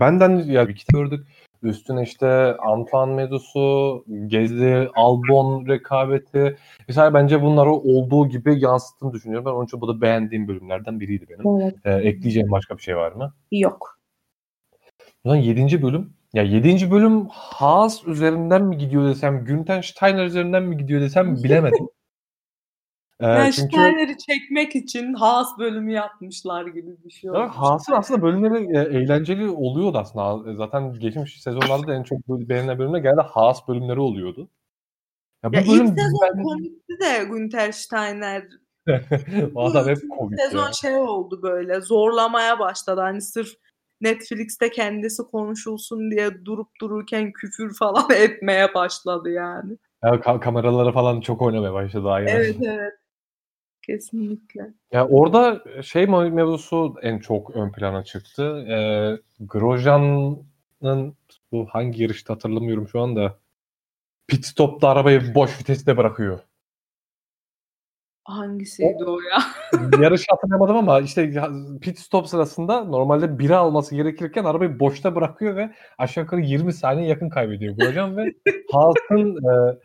benden 0.00 0.30
ya 0.30 0.68
bir 0.68 0.76
kitap 0.76 0.92
gördük. 0.92 1.26
Üstüne 1.62 2.02
işte 2.02 2.56
Antoine 2.56 3.14
Medusu, 3.14 4.04
Gezli, 4.26 4.88
Albon 4.94 5.66
rekabeti. 5.66 6.56
Mesela 6.88 7.14
bence 7.14 7.42
bunları 7.42 7.72
olduğu 7.72 8.28
gibi 8.28 8.60
yansıttığını 8.60 9.12
düşünüyorum. 9.12 9.46
Ben 9.46 9.50
onun 9.50 9.64
için 9.64 9.80
bu 9.80 9.88
da 9.88 10.00
beğendiğim 10.00 10.48
bölümlerden 10.48 11.00
biriydi 11.00 11.26
benim. 11.28 11.62
Evet. 11.62 11.74
Ee, 11.84 11.92
ekleyeceğim 11.92 12.50
başka 12.50 12.76
bir 12.76 12.82
şey 12.82 12.96
var 12.96 13.12
mı? 13.12 13.34
Yok. 13.52 13.98
O 15.24 15.28
zaman 15.28 15.42
7. 15.42 15.82
bölüm. 15.82 16.12
Ya 16.32 16.42
7. 16.42 16.90
bölüm 16.90 17.26
Haas 17.30 18.06
üzerinden 18.06 18.64
mi 18.64 18.78
gidiyor 18.78 19.08
desem, 19.08 19.44
Günten 19.44 19.80
Steiner 19.80 20.24
üzerinden 20.24 20.62
mi 20.62 20.76
gidiyor 20.76 21.00
desem 21.00 21.36
bilemedim. 21.44 21.88
Ee, 23.20 23.26
yani 23.26 23.52
çünkü... 23.52 23.68
Steiner'i 23.68 24.18
çekmek 24.18 24.76
için 24.76 25.14
Haas 25.14 25.58
bölümü 25.58 25.92
yapmışlar 25.92 26.66
gibi 26.66 27.04
bir 27.04 27.10
şey 27.10 27.30
olmuş. 27.30 27.52
Haas'ın 27.54 27.92
aslında 27.92 28.22
bölümleri 28.22 28.76
e, 28.76 28.98
eğlenceli 28.98 29.48
oluyordu 29.48 29.98
aslında. 29.98 30.54
Zaten 30.54 30.94
geçmiş 30.94 31.42
sezonlarda 31.42 31.94
en 31.94 32.02
çok 32.02 32.28
beğenilen 32.28 32.78
bölümler 32.78 32.98
genelde 32.98 33.20
Haas 33.20 33.68
bölümleri 33.68 34.00
oluyordu. 34.00 34.48
Ya, 35.44 35.52
bu 35.52 35.56
ya 35.56 35.62
bölüm 35.62 35.86
ilk 35.86 36.00
sezon 36.00 36.20
ben... 36.36 36.42
komikti 36.42 36.92
de 37.00 37.24
Günter 37.24 37.72
Steiner. 37.72 38.44
o 39.54 39.64
adam 39.64 39.88
hep 39.88 39.98
komik. 40.18 40.40
Sezon 40.40 40.66
ya. 40.66 40.72
şey 40.72 40.94
oldu 40.94 41.42
böyle 41.42 41.80
zorlamaya 41.80 42.58
başladı. 42.58 43.00
Hani 43.00 43.22
sırf 43.22 43.48
Netflix'te 44.00 44.70
kendisi 44.70 45.22
konuşulsun 45.22 46.10
diye 46.10 46.44
durup 46.44 46.68
dururken 46.80 47.32
küfür 47.32 47.74
falan 47.74 48.10
etmeye 48.16 48.74
başladı 48.74 49.30
yani. 49.30 49.76
Ya, 50.04 50.10
ka- 50.10 50.40
kameralara 50.40 50.92
falan 50.92 51.20
çok 51.20 51.42
oynamaya 51.42 51.72
başladı. 51.72 52.08
Aynen. 52.08 52.36
Evet 52.36 52.56
evet. 52.62 52.92
Kesinlikle. 53.86 54.72
Ya 54.92 55.08
orada 55.08 55.64
şey 55.82 56.06
mevzusu 56.06 56.94
en 57.02 57.18
çok 57.18 57.50
ön 57.56 57.72
plana 57.72 58.04
çıktı. 58.04 58.66
Ee, 58.68 59.18
Grosjean'ın 59.40 61.16
bu 61.52 61.66
hangi 61.70 62.02
yarışta 62.02 62.34
hatırlamıyorum 62.34 62.88
şu 62.88 63.00
anda. 63.00 63.38
Pit 64.26 64.46
stop'ta 64.46 64.88
arabayı 64.88 65.34
boş 65.34 65.60
viteste 65.60 65.96
bırakıyor. 65.96 66.38
Hangisiydi 68.24 69.04
o, 69.04 69.12
o 69.12 69.18
ya? 69.20 69.42
yarışı 70.02 70.26
hatırlamadım 70.28 70.76
ama 70.76 71.00
işte 71.00 71.32
pit 71.80 71.98
stop 71.98 72.26
sırasında 72.26 72.84
normalde 72.84 73.38
biri 73.38 73.56
alması 73.56 73.96
gerekirken 73.96 74.44
arabayı 74.44 74.80
boşta 74.80 75.14
bırakıyor 75.14 75.56
ve 75.56 75.74
aşağı 75.98 76.24
yukarı 76.24 76.40
20 76.40 76.72
saniye 76.72 77.08
yakın 77.08 77.28
kaybediyor 77.28 77.76
Grosjean 77.76 78.16
ve 78.16 78.34
Haas'ın 78.72 79.36
e, 79.36 79.78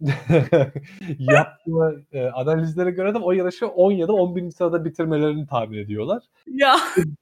yaptığı 1.18 2.04
e, 2.12 2.26
analizlere 2.26 2.90
göre 2.90 3.14
de 3.14 3.18
o 3.18 3.32
yarışı 3.32 3.66
10 3.66 3.92
ya 3.92 4.08
da 4.08 4.12
11. 4.12 4.50
sırada 4.50 4.84
bitirmelerini 4.84 5.46
tahmin 5.46 5.78
ediyorlar. 5.78 6.22
Ya. 6.46 6.76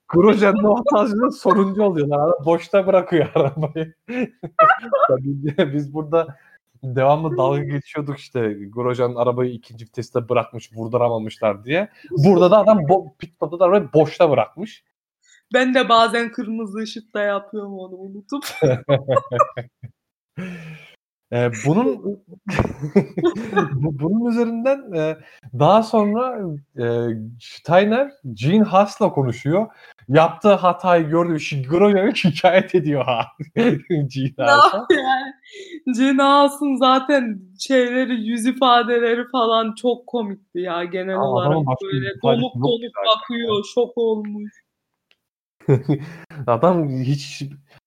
Grosjean'ın 0.08 0.64
o 0.64 0.78
hatasında 0.78 1.30
soruncu 1.30 1.82
oluyorlar. 1.82 2.44
Boşta 2.44 2.86
bırakıyor 2.86 3.28
arabayı. 3.34 3.94
biz 5.74 5.94
burada 5.94 6.36
devamlı 6.84 7.36
dalga 7.36 7.64
geçiyorduk 7.64 8.18
işte 8.18 8.56
Grosjean 8.68 9.14
arabayı 9.14 9.52
ikinci 9.52 9.84
viteste 9.84 10.28
bırakmış 10.28 10.72
vurduramamışlar 10.72 11.64
diye. 11.64 11.88
Burada 12.10 12.50
da 12.50 12.58
adam 12.58 12.78
bo- 12.78 13.16
pit 13.18 13.34
stop'ta 13.34 13.58
da 13.58 13.64
arabayı 13.64 13.88
boşta 13.94 14.30
bırakmış. 14.30 14.84
Ben 15.54 15.74
de 15.74 15.88
bazen 15.88 16.32
kırmızı 16.32 16.78
ışıkta 16.78 17.20
yapıyorum 17.20 17.78
onu 17.78 17.94
unutup. 17.94 18.44
Eee, 21.32 21.50
bunun 21.66 22.20
bunun 23.74 24.30
üzerinden, 24.30 24.92
eee, 24.94 25.16
daha 25.58 25.82
sonra, 25.82 26.38
eee, 26.78 27.08
Steiner 27.40 28.10
Gene 28.34 28.62
Haas'la 28.64 29.10
konuşuyor. 29.12 29.66
Yaptığı 30.08 30.52
hatayı 30.54 31.08
gördüğü 31.08 31.36
için 31.36 31.62
Grosjean'ı 31.62 32.16
şikâyet 32.16 32.74
ediyor 32.74 33.04
ha 33.04 33.26
Gene 33.56 33.78
Ne 34.38 34.44
Haas'a. 34.44 34.86
Gene 35.96 36.22
Haas'ın 36.22 36.76
zaten 36.76 37.40
şeyleri, 37.60 38.14
yüz 38.28 38.46
ifadeleri 38.46 39.24
falan 39.32 39.74
çok 39.74 40.06
komikti 40.06 40.58
ya 40.60 40.84
genel 40.84 41.16
A 41.16 41.22
olarak 41.24 41.58
böyle 41.84 42.08
donuk 42.22 42.54
donuk 42.54 42.92
bakıyor, 43.06 43.64
şok 43.74 43.98
olmuş. 43.98 44.52
Adam 46.46 46.88
hiç 46.90 47.42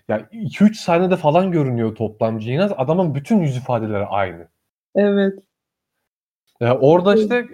ya 0.10 0.28
2-3 0.32 0.80
sahnede 0.80 1.16
falan 1.16 1.52
görünüyor 1.52 1.96
toplam 1.96 2.40
Gene 2.40 2.62
Haas. 2.62 2.72
Adamın 2.78 3.16
bütün 3.16 3.40
yüz 3.42 3.58
ifadeleri 3.58 4.06
aynı. 4.06 4.48
Evet. 4.96 5.34
Eee, 6.62 6.72
orada 6.72 7.16
işte, 7.16 7.46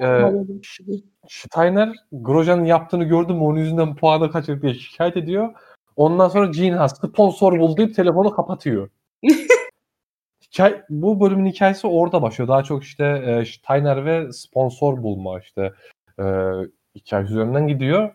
Ş 0.63 0.83
Steiner 1.29 1.89
Grosjean'ın 2.11 2.65
yaptığını 2.65 3.03
gördü 3.03 3.33
mü 3.33 3.39
onun 3.39 3.59
yüzünden 3.59 3.95
puanı 3.95 4.31
kaçırdı 4.31 4.61
diye 4.61 4.73
şikâyet 4.73 5.17
ediyor. 5.17 5.53
Ondan 5.95 6.29
sonra 6.29 6.45
Gene 6.45 6.89
sponsor 6.89 7.59
bul 7.59 7.77
deyip 7.77 7.95
telefonu 7.95 8.31
kapatıyor. 8.31 8.89
Hikâye 10.43 10.85
bu 10.89 11.21
bölümün 11.21 11.45
hikâyesi 11.51 11.87
orada 11.87 12.21
başlıyor. 12.21 12.47
Daha 12.47 12.63
çok 12.63 12.83
işte, 12.83 13.23
eee, 13.27 13.45
Steiner 13.45 14.05
ve 14.05 14.31
sponsor 14.33 15.03
bulma 15.03 15.39
işte, 15.39 15.73
eee, 16.19 16.51
hikâyesi 16.95 17.33
üzerinden 17.33 17.67
gidiyor. 17.67 18.11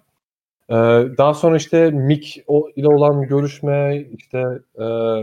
Eee, 0.70 1.08
daha 1.18 1.34
sonra 1.34 1.56
işte 1.56 1.90
Mick 1.90 2.44
o 2.46 2.68
ile 2.76 2.88
olan 2.88 3.22
görüşme 3.22 4.04
işte, 4.16 4.44
eee 4.78 5.20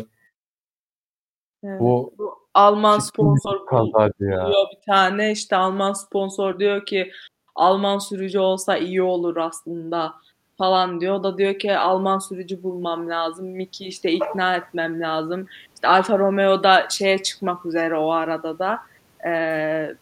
Evet. 1.63 1.79
bu 1.79 2.13
Bu 2.17 2.33
Alman 2.53 2.99
sponsor 2.99 3.67
buluyor 3.69 4.67
bir 4.75 4.85
tane. 4.85 5.31
İşte 5.31 5.55
Alman 5.55 5.93
sponsor 5.93 6.59
diyor 6.59 6.85
ki 6.85 7.11
Alman 7.55 7.97
sürücü 7.97 8.39
olsa 8.39 8.77
iyi 8.77 9.01
olur 9.01 9.37
aslında 9.37 10.13
falan 10.57 11.01
diyor. 11.01 11.15
O 11.15 11.23
da 11.23 11.37
diyor 11.37 11.59
ki 11.59 11.77
Alman 11.77 12.19
sürücü 12.19 12.63
bulmam 12.63 13.09
lazım. 13.09 13.47
Mick'i 13.47 13.85
işte 13.87 14.11
ikna 14.11 14.55
etmem 14.55 15.01
lazım. 15.01 15.47
İşte 15.75 15.87
Alfa 15.87 16.19
Romeo 16.19 16.63
da 16.63 16.87
şeye 16.89 17.23
çıkmak 17.23 17.65
üzere 17.65 17.97
o 17.97 18.09
arada 18.11 18.59
da. 18.59 18.79
Eee 19.25 19.95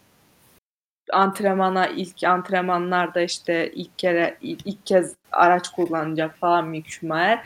antrenmana 1.12 1.88
ilk 1.88 2.24
antrenmanlarda 2.24 3.22
işte 3.22 3.72
ilk 3.72 4.00
kere 4.00 4.38
ilk, 4.42 4.86
kez 4.86 5.16
araç 5.32 5.70
kullanacak 5.70 6.36
falan 6.36 6.68
Mick 6.68 6.90
Schumacher. 6.90 7.40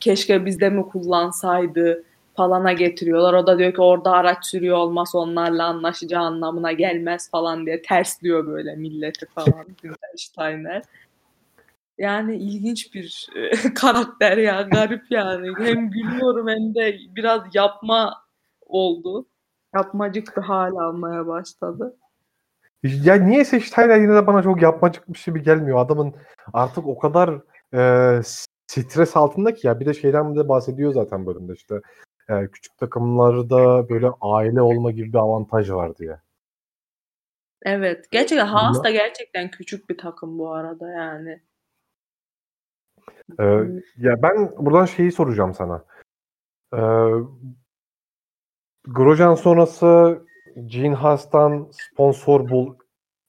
Keşke 0.00 0.46
bizde 0.46 0.70
mi 0.70 0.82
kullansaydı 0.82 2.04
falana 2.36 2.72
getiriyorlar. 2.72 3.34
O 3.34 3.46
da 3.46 3.58
diyor 3.58 3.74
ki 3.74 3.80
orada 3.80 4.10
araç 4.10 4.46
sürüyor 4.46 4.76
olmaz 4.76 5.14
onlarla 5.14 5.66
anlaşacağı 5.66 6.22
anlamına 6.22 6.72
gelmez 6.72 7.30
falan 7.30 7.66
diye 7.66 7.82
tersliyor 7.82 8.46
böyle 8.46 8.76
milleti 8.76 9.26
falan 9.26 9.66
Steiner. 10.16 10.82
Yani 11.98 12.36
ilginç 12.36 12.94
bir 12.94 13.28
e, 13.36 13.74
karakter 13.74 14.36
ya 14.36 14.62
garip 14.62 15.02
yani. 15.10 15.48
Hem 15.58 15.90
gülüyorum 15.90 16.48
hem 16.48 16.74
de 16.74 16.98
biraz 17.16 17.42
yapma 17.54 18.24
oldu. 18.66 19.26
Yapmacık 19.74 20.36
bir 20.36 20.42
hal 20.42 20.76
almaya 20.76 21.26
başladı. 21.26 21.96
Ya 22.82 23.14
niyeyse 23.14 23.60
Steiner 23.60 24.00
yine 24.00 24.14
de 24.14 24.26
bana 24.26 24.42
çok 24.42 24.62
yapmacıkmış 24.62 25.24
gibi 25.24 25.42
gelmiyor. 25.42 25.78
Adamın 25.78 26.14
artık 26.52 26.86
o 26.86 26.98
kadar, 26.98 27.40
eee, 27.72 28.20
stres 28.66 29.16
altında 29.16 29.54
ki 29.54 29.66
ya 29.66 29.80
bir 29.80 29.86
de 29.86 29.94
şeyden 29.94 30.36
de 30.36 30.48
bahsediyor 30.48 30.92
zaten 30.92 31.26
bölümde 31.26 31.52
işte, 31.52 31.80
eee, 32.30 32.48
küçük 32.52 32.78
takımlarda 32.78 33.88
böyle 33.88 34.10
aile 34.20 34.62
olma 34.62 34.90
gibi 34.90 35.12
bir 35.12 35.18
avantaj 35.18 35.70
var 35.70 35.96
diye. 35.96 36.18
Evet. 37.62 38.10
Gerçekten 38.10 38.46
Haas 38.46 38.84
da 38.84 38.90
gerçekten 38.90 39.50
küçük 39.50 39.90
bir 39.90 39.98
takım 39.98 40.38
bu 40.38 40.52
arada 40.52 40.90
yani. 40.90 41.40
Eee, 43.40 43.82
ya 43.98 44.22
ben 44.22 44.52
buradan 44.58 44.84
şeyi 44.84 45.12
soracağım 45.12 45.54
sana. 45.54 45.84
Eee 46.74 47.12
Grosjean 48.86 49.34
sonrası 49.34 50.18
Gene 50.66 50.94
Haas'tan 50.94 51.68
sponsor 51.72 52.48
bul 52.50 52.74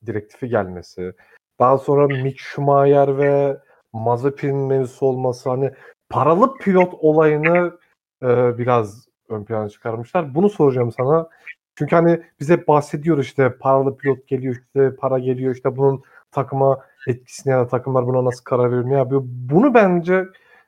direktifi 0.05 0.49
gelmesi. 0.49 1.13
Daha 1.59 1.77
sonra 1.77 2.07
Mick 2.07 2.39
Schumacher 2.39 3.17
ve 3.17 3.57
Mazepin 3.93 4.55
mevzusu 4.55 5.05
olması 5.05 5.49
hani 5.49 5.71
paralı 6.09 6.53
pilot 6.57 6.93
olayını, 6.99 7.79
eee, 8.23 8.53
biraz 8.57 9.07
ön 9.29 9.43
plana 9.45 9.69
çıkarmışlar. 9.69 10.35
Bunu 10.35 10.49
soracağım 10.49 10.91
sana. 10.91 11.29
Çünkü 11.75 11.95
hani 11.95 12.21
biz 12.39 12.49
hep 12.49 12.67
bahsediyoruz 12.67 13.25
işte 13.25 13.57
paralı 13.59 13.97
pilot 13.97 14.27
geliyor, 14.27 14.55
işte 14.55 14.95
para 14.95 15.19
geliyor, 15.19 15.55
işte 15.55 15.77
bunun 15.77 16.03
takıma 16.31 16.79
etkisini 17.07 17.51
ya 17.51 17.59
da 17.59 17.67
takımlar 17.67 18.07
buna 18.07 18.25
nasıl 18.25 18.43
karar 18.43 18.71
veriyor, 18.71 18.89
ne? 18.89 19.11
Bunu 19.51 19.73
bence, 19.73 20.25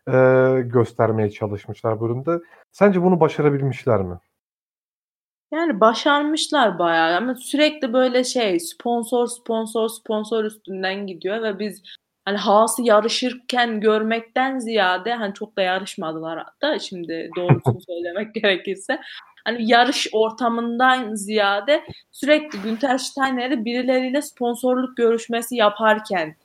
eee, 0.08 0.62
göstermeye 0.62 1.30
çalışmışlar 1.32 2.02
bölümde. 2.02 2.40
Sence 2.72 3.02
bunu 3.04 3.20
başarabilmişler 3.20 4.02
mi? 4.02 4.16
Yani 5.52 5.80
başarmışlar 5.80 6.80
bayağı 6.80 7.18
ama 7.18 7.36
sürekli 7.36 7.94
böyle 7.94 8.24
şey 8.24 8.60
sponsor, 8.60 9.28
sponsor, 9.28 9.90
sponsor 9.90 10.46
üstünden 10.46 11.08
gidiyor 11.08 11.44
ve 11.44 11.60
biz 11.60 11.82
hani 12.26 12.38
Haas'ı 12.38 12.82
yarışırken 12.82 13.80
görmekten 13.80 14.60
ziyade 14.60 15.14
hani 15.14 15.34
çok 15.34 15.58
da 15.58 15.62
yarışmadılar 15.62 16.38
hatta 16.38 16.80
şimdi 16.80 17.30
doğrusunu 17.38 17.82
söylemek 17.88 18.36
gerekirse. 18.36 19.00
Hani 19.46 19.72
yarış 19.72 20.08
ortamından 20.12 21.16
ziyade 21.16 21.84
sürekli 22.12 22.62
Günther 22.62 22.98
Steiner'i 22.98 23.66
birileriyle 23.66 24.22
sponsorluk 24.22 24.98
görüşmesi 24.98 25.56
yaparken 25.56 26.36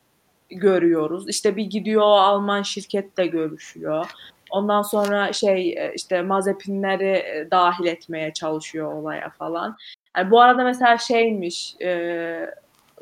görüyoruz. 0.51 1.29
İşte 1.29 1.57
bir 1.57 1.65
gidiyor 1.65 2.03
Alman 2.03 2.63
şirketle 2.63 3.27
görüşüyor. 3.27 4.07
Ondan 4.51 4.83
sonra 4.83 5.33
şey 5.33 5.93
işte 5.95 6.23
Mazepinleri 6.23 7.49
dahil 7.51 7.87
etmeye 7.87 8.33
çalışıyor 8.33 8.93
olaya 8.93 9.31
falan. 9.31 9.77
Yani 10.17 10.31
bu 10.31 10.41
arada 10.41 10.65
mesela 10.65 10.99
şeymiş 10.99 11.77
e, 11.83 12.51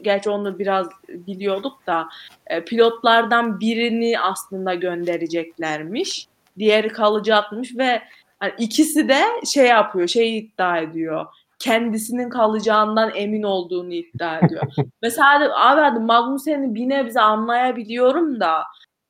gerçi 0.02 0.30
onu 0.30 0.58
biraz 0.58 0.86
biliyorduk 1.08 1.86
da 1.86 2.08
e, 2.46 2.64
pilotlardan 2.64 3.60
birini 3.60 4.20
aslında 4.20 4.74
göndereceklermiş. 4.74 6.28
Diğeri 6.58 6.88
kalacakmış 6.88 7.76
ve 7.76 8.02
yani 8.42 8.54
ikisi 8.58 9.08
de 9.08 9.22
şey 9.46 9.66
yapıyor, 9.66 10.08
şey 10.08 10.38
iddia 10.38 10.78
ediyor. 10.78 11.26
Kendisinin 11.58 12.30
kalacağından 12.30 13.12
emin 13.14 13.42
olduğunu 13.42 13.92
iddia 13.92 14.38
ediyor. 14.38 14.62
mesela 15.02 15.68
abi 15.68 15.80
hadi 15.80 16.00
Magnussen'i 16.00 16.74
bir 16.74 16.88
nebze 16.88 17.20
anlayabiliyorum 17.20 18.40
da 18.40 18.62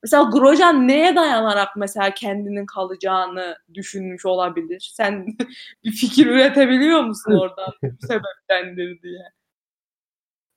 Mesela 0.04 0.22
Grosjean 0.22 0.88
neye 0.88 1.16
dayanarak 1.16 1.76
mesela 1.76 2.14
kendinin 2.14 2.66
kalacağını 2.66 3.56
düşünmüş 3.74 4.26
olabilir? 4.26 4.90
Sen 4.92 5.26
bir 5.84 5.90
fikir 5.90 6.26
üretebiliyor 6.26 7.00
musun 7.02 7.32
oradan 7.32 7.72
bu 7.82 8.06
sebeptendir 8.06 9.02
diye? 9.02 9.22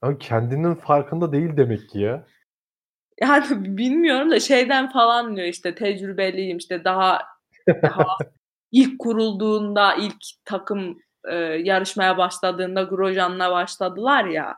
Ama 0.02 0.18
kendinin 0.18 0.76
farkında 0.76 1.32
değil 1.32 1.58
demek 1.58 1.90
ki 1.90 2.00
ya. 2.00 2.28
Yani 3.22 3.46
bilmiyorum 3.78 4.32
da 4.32 4.40
şeyden 4.40 4.92
falan 4.92 5.36
diyor 5.36 5.48
işte 5.48 5.76
tecrübeliyim 5.76 6.58
işte 6.58 6.84
daha 6.84 7.22
daha 7.68 8.18
ilk 8.72 9.00
kurulduğunda 9.00 9.96
ilk 9.96 10.24
takım 10.46 10.98
e, 11.30 11.36
yarışmaya 11.40 12.18
başladığında 12.18 12.84
Grosjean'la 12.84 13.52
başladılar 13.52 14.26
ya. 14.26 14.58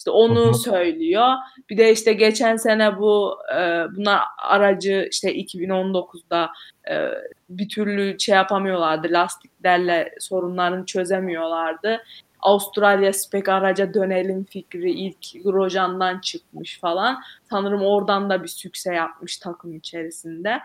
İşte 0.00 0.10
onu 0.10 0.54
söylüyor. 0.54 1.34
Bir 1.70 1.76
de 1.76 1.92
işte 1.92 2.12
geçen 2.12 2.56
sene 2.56 2.98
bu 2.98 3.38
e, 3.54 3.84
bunlar 3.96 4.20
aracı 4.38 5.08
işte 5.10 5.34
2019'da 5.34 6.50
e, 6.90 7.08
bir 7.50 7.68
türlü 7.68 8.20
şey 8.20 8.34
yapamıyorlardı. 8.34 9.08
Lastiklerle 9.10 10.14
sorunlarını 10.20 10.86
çözemiyorlardı. 10.86 12.02
Avustralya 12.40 13.12
spek 13.12 13.48
araca 13.48 13.94
dönelim 13.94 14.44
fikri 14.44 14.90
ilk 14.90 15.44
Grosjean'dan 15.44 16.18
çıkmış 16.18 16.80
falan. 16.80 17.20
Sanırım 17.50 17.82
oradan 17.82 18.30
da 18.30 18.42
bir 18.42 18.48
sükse 18.48 18.94
yapmış 18.94 19.38
takım 19.38 19.76
içerisinde. 19.76 20.60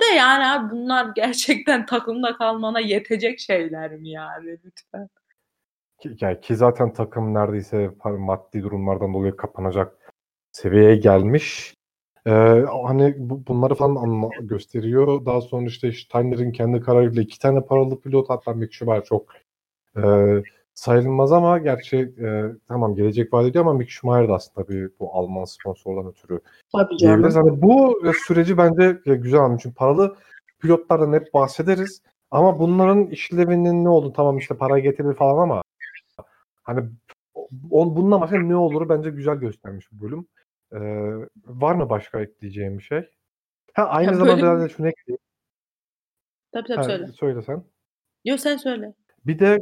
De 0.00 0.14
yani 0.16 0.46
abi 0.46 0.70
bunlar 0.70 1.06
gerçekten 1.16 1.86
takımda 1.86 2.36
kalmana 2.36 2.80
yetecek 2.80 3.40
şeyler 3.40 3.92
mi 3.92 4.10
yani 4.10 4.58
lütfen? 4.64 5.08
Ki, 6.00 6.16
yani 6.20 6.40
ki 6.40 6.56
zaten 6.56 6.92
takım 6.92 7.34
neredeyse 7.34 7.90
maddi 8.04 8.62
durumlardan 8.62 9.14
dolayı 9.14 9.36
kapanacak 9.36 10.12
seviyeye 10.52 10.96
gelmiş. 10.96 11.74
Ee, 12.26 12.30
hani 12.86 13.14
bu, 13.18 13.46
bunları 13.46 13.74
falan 13.74 13.96
anla, 13.96 14.28
gösteriyor. 14.40 15.26
Daha 15.26 15.40
sonra 15.40 15.66
işte 15.66 15.92
Steiner'in 15.92 16.52
kendi 16.52 16.80
kararıyla 16.80 17.22
iki 17.22 17.38
tane 17.38 17.60
paralı 17.60 18.00
pilot 18.00 18.30
hatta 18.30 18.52
Mick 18.52 18.72
Schumacher 18.72 19.04
çok 19.04 19.26
e, 19.96 20.02
sayılmaz 20.74 21.32
ama 21.32 21.58
gerçi 21.58 21.96
e, 21.98 22.44
tamam 22.68 22.94
gelecek 22.94 23.32
vaat 23.32 23.46
ediyor 23.46 23.64
ama 23.64 23.74
Mick 23.74 23.90
Schumacher 23.90 24.28
da 24.28 24.34
aslında 24.34 24.66
tabii 24.66 24.88
bu 25.00 25.10
Alman 25.12 25.44
sponsordan 25.44 26.10
ötürü 26.10 26.40
Tabii 26.72 26.98
diyebiliriz. 26.98 27.36
Hani 27.36 27.62
bu 27.62 28.00
süreci 28.26 28.58
bence 28.58 28.98
güzel 29.04 29.40
anladım. 29.40 29.58
Çünkü 29.62 29.74
paralı 29.76 30.16
pilotlardan 30.60 31.12
hep 31.12 31.34
bahsederiz. 31.34 32.02
Ama 32.30 32.58
bunların 32.58 33.06
işlevinin 33.06 33.84
ne 33.84 33.88
oldu? 33.88 34.12
Tamam 34.12 34.38
işte 34.38 34.56
para 34.56 34.78
getirir 34.78 35.14
falan 35.14 35.42
ama 35.42 35.62
hani 36.62 36.88
on, 37.70 37.96
bununla 37.96 38.20
başka 38.20 38.38
ne 38.38 38.56
olur 38.56 38.88
bence 38.88 39.10
güzel 39.10 39.36
göstermiş 39.36 39.92
bu 39.92 40.04
bölüm. 40.04 40.26
Ee, 40.72 40.78
var 41.46 41.74
mı 41.74 41.90
başka 41.90 42.20
ekleyeceğim 42.20 42.78
bir 42.78 42.82
şey? 42.82 43.10
Ha 43.74 43.84
aynı 43.84 44.10
Ya 44.10 44.14
zamanda 44.16 44.32
bölüm- 44.36 44.42
biraz 44.46 44.62
da 44.62 44.68
şunu 44.68 44.88
ekleyeyim. 44.88 45.18
Tabii 46.52 46.68
tabii 46.68 46.76
Ha, 46.76 46.82
söyle. 46.82 47.06
söyle 47.12 47.42
sen. 47.42 47.64
Yok 48.24 48.40
sen 48.40 48.56
söyle. 48.56 48.94
Bir 49.26 49.38
de 49.38 49.58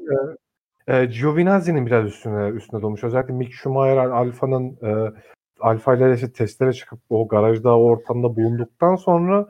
e, 0.89 0.97
e, 0.97 1.05
Giovinazzi'nin 1.05 1.87
biraz 1.87 2.07
üstüne 2.07 2.49
üstüne 2.49 2.83
dolmuş. 2.83 3.05
Özellikle 3.05 3.35
Mick 3.35 3.53
Schumacher 3.53 3.97
Alfa'nın 3.97 4.79
e, 4.83 5.13
Alfa 5.61 5.97
ile 5.97 6.15
işte 6.15 6.33
testlere 6.33 6.73
çıkıp 6.73 7.01
o 7.11 7.29
garajda 7.29 7.79
o 7.79 7.83
ortamda 7.85 8.37
bulunduktan 8.37 8.97
sonra 8.97 9.47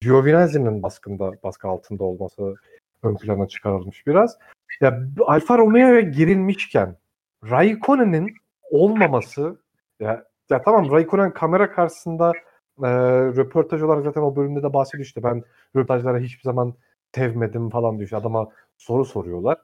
Giovinazzi'nin 0.00 0.82
baskında 0.82 1.32
baskı 1.42 1.68
altında 1.68 2.04
olması 2.04 2.54
ön 3.06 3.16
plana 3.16 3.48
çıkarılmış 3.48 4.06
biraz. 4.06 4.38
Ya 4.80 5.02
Alfa 5.26 5.58
Romeo'ya 5.58 6.00
girilmişken 6.00 6.96
Raikkonen'in 7.50 8.34
olmaması 8.70 9.56
ya, 10.00 10.24
ya 10.50 10.62
tamam 10.62 10.90
Raikkonen 10.90 11.32
kamera 11.32 11.72
karşısında 11.72 12.32
e, 12.82 12.88
röportaj 13.36 13.82
olarak 13.82 14.04
zaten 14.04 14.20
o 14.20 14.36
bölümde 14.36 14.62
de 14.62 14.72
bahsediyor 14.72 15.06
işte 15.06 15.22
ben 15.22 15.42
röportajlara 15.76 16.18
hiçbir 16.18 16.42
zaman 16.42 16.74
sevmedim 17.14 17.70
falan 17.70 17.96
diyor. 17.96 18.04
İşte 18.04 18.16
adama 18.16 18.48
soru 18.76 19.04
soruyorlar. 19.04 19.58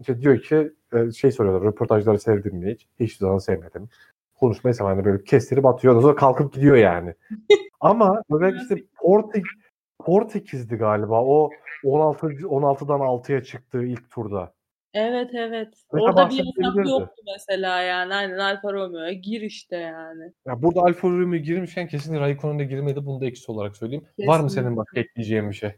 İşte 0.00 0.20
diyor 0.20 0.38
ki 0.38 0.72
e, 0.92 1.12
şey 1.12 1.32
soruyorlar 1.32 1.62
röportajları 1.62 2.18
sevdin 2.18 2.56
mi 2.56 2.72
hiç? 2.72 2.86
Hiçbir 3.00 3.18
zaman 3.18 3.38
sevmedim. 3.38 3.88
Konuşmayı 4.40 4.74
seven 4.74 4.98
de 4.98 5.04
böyle 5.04 5.24
kestirip 5.24 5.66
atıyor. 5.66 5.94
Ondan 5.94 6.02
sonra 6.02 6.16
kalkıp 6.16 6.52
gidiyor 6.52 6.76
yani. 6.76 7.14
Ama 7.80 8.22
böyle 8.30 8.56
işte 8.62 8.84
Portek 8.96 9.44
Portekiz'di 10.02 10.76
galiba. 10.76 11.24
O 11.24 11.50
16 11.84 12.26
16'dan 12.26 13.00
6'ya 13.00 13.44
çıktığı 13.44 13.84
ilk 13.84 14.10
turda. 14.10 14.52
Evet 14.94 15.30
evet. 15.34 15.68
Mesela 15.92 16.10
Orada 16.10 16.30
bir 16.30 16.36
yasak 16.36 16.86
yoktu 16.86 17.22
mesela 17.36 17.80
yani. 17.80 18.14
Aynen 18.14 18.38
Alfa 18.38 18.72
Romeo'ya 18.72 19.12
gir 19.12 19.40
işte 19.40 19.76
yani. 19.76 20.32
Ya 20.46 20.62
burada 20.62 20.80
Alfa 20.80 21.08
Romeo 21.08 21.38
girmişken 21.38 21.88
kesin 21.88 22.20
Raikkonen 22.20 22.58
de 22.58 22.64
girmedi. 22.64 23.06
Bunu 23.06 23.20
da 23.20 23.26
eksi 23.26 23.52
olarak 23.52 23.76
söyleyeyim. 23.76 24.04
Var 24.18 24.40
mı 24.40 24.46
Kesinlikle. 24.46 24.62
senin 24.62 24.76
başka 24.76 25.00
ekleyeceğin 25.00 25.50
bir 25.50 25.54
şey? 25.54 25.70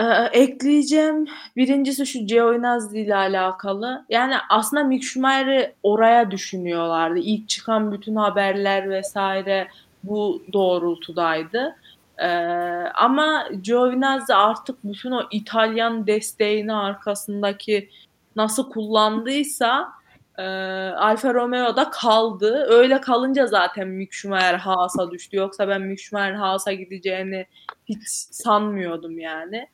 Ee, 0.00 0.04
ekleyeceğim. 0.32 1.26
Birincisi 1.56 2.06
şu 2.06 2.18
Giovinazzi 2.18 3.00
ile 3.00 3.14
alakalı. 3.16 4.04
Yani 4.08 4.34
aslında 4.50 4.84
Mick 4.84 5.04
Schumacher'i 5.04 5.74
oraya 5.82 6.30
düşünüyorlardı. 6.30 7.18
İlk 7.18 7.48
çıkan 7.48 7.92
bütün 7.92 8.16
haberler 8.16 8.90
vesaire 8.90 9.68
bu 10.04 10.42
doğrultudaydı. 10.52 11.76
Ee, 12.18 12.26
ama 12.94 13.48
Giovinazzi 13.62 14.34
artık 14.34 14.84
bütün 14.84 15.10
o 15.10 15.22
İtalyan 15.30 16.06
desteğini 16.06 16.74
arkasındaki 16.74 17.90
nasıl 18.36 18.70
kullandıysa 18.70 19.92
e, 20.38 20.42
Alfa 20.96 21.34
Romeo'da 21.34 21.90
kaldı. 21.90 22.66
Öyle 22.68 23.00
kalınca 23.00 23.46
zaten 23.46 23.88
Mick 23.88 24.12
Schumacher 24.12 24.54
Haas'a 24.54 25.10
düştü. 25.10 25.36
Yoksa 25.36 25.68
ben 25.68 25.80
Mick 25.80 26.00
Schumacher'in 26.00 26.38
Haas'a 26.38 26.72
gideceğini 26.72 27.46
hiç 27.88 28.08
sanmıyordum 28.30 29.18
yani. 29.18 29.68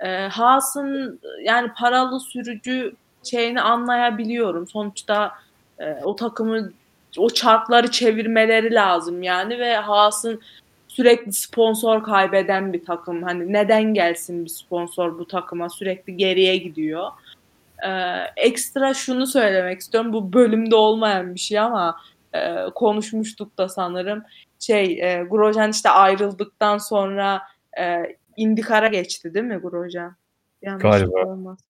E, 0.00 0.28
Haas'ın 0.28 1.20
yani 1.44 1.72
paralı 1.72 2.20
sürücü 2.20 2.94
şeyini 3.24 3.60
anlayabiliyorum. 3.60 4.66
Sonuçta 4.66 5.32
e, 5.78 5.94
o 6.04 6.16
takımı 6.16 6.72
o 7.18 7.30
çarkları 7.30 7.90
çevirmeleri 7.90 8.74
lazım 8.74 9.22
yani 9.22 9.58
ve 9.58 9.76
Haas'ın 9.76 10.40
sürekli 11.00 11.32
sponsor 11.32 12.02
kaybeden 12.02 12.72
bir 12.72 12.84
takım. 12.84 13.22
Hani 13.22 13.52
neden 13.52 13.94
gelsin 13.94 14.44
bir 14.44 14.50
sponsor 14.50 15.18
bu 15.18 15.26
takıma 15.26 15.68
sürekli 15.68 16.16
geriye 16.16 16.56
gidiyor. 16.56 17.08
Ee, 17.86 17.90
ekstra 18.36 18.94
şunu 18.94 19.26
söylemek 19.26 19.80
istiyorum. 19.80 20.12
Bu 20.12 20.32
bölümde 20.32 20.74
olmayan 20.74 21.34
bir 21.34 21.40
şey 21.40 21.58
ama 21.58 21.96
e, 22.34 22.64
konuşmuştuk 22.74 23.58
da 23.58 23.68
sanırım. 23.68 24.22
Şey, 24.58 24.84
e, 24.84 25.22
Grosjean 25.30 25.70
işte 25.70 25.90
ayrıldıktan 25.90 26.78
sonra 26.78 27.42
e, 27.80 28.16
IndyCar'a 28.36 28.88
geçti 28.88 29.34
değil 29.34 29.46
mi 29.46 29.56
Grosjean? 29.56 30.16
Yanlış 30.62 30.82
Galiba. 30.82 31.26
olmasın. 31.26 31.66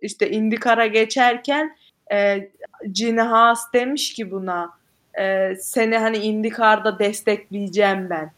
İşte 0.00 0.30
IndyCar'a 0.30 0.86
geçerken 0.86 1.76
e, 2.12 2.50
Gene 2.92 3.22
Haas 3.22 3.72
demiş 3.72 4.14
ki 4.14 4.30
buna 4.30 4.70
e, 5.20 5.54
seni 5.56 5.98
hani 5.98 6.16
IndyCar'da 6.16 6.98
destekleyeceğim 6.98 8.10
ben. 8.10 8.32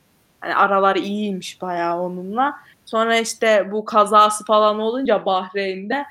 Hani 0.47 0.55
aralar 0.55 0.97
iyiymiş 0.97 1.63
bayağı 1.63 2.01
onunla. 2.01 2.57
Sonra 2.85 3.19
işte 3.19 3.69
bu 3.73 3.85
kazası 3.85 4.45
falan 4.45 4.81
olunca 4.81 5.27
Bahreyn'de 5.27 6.05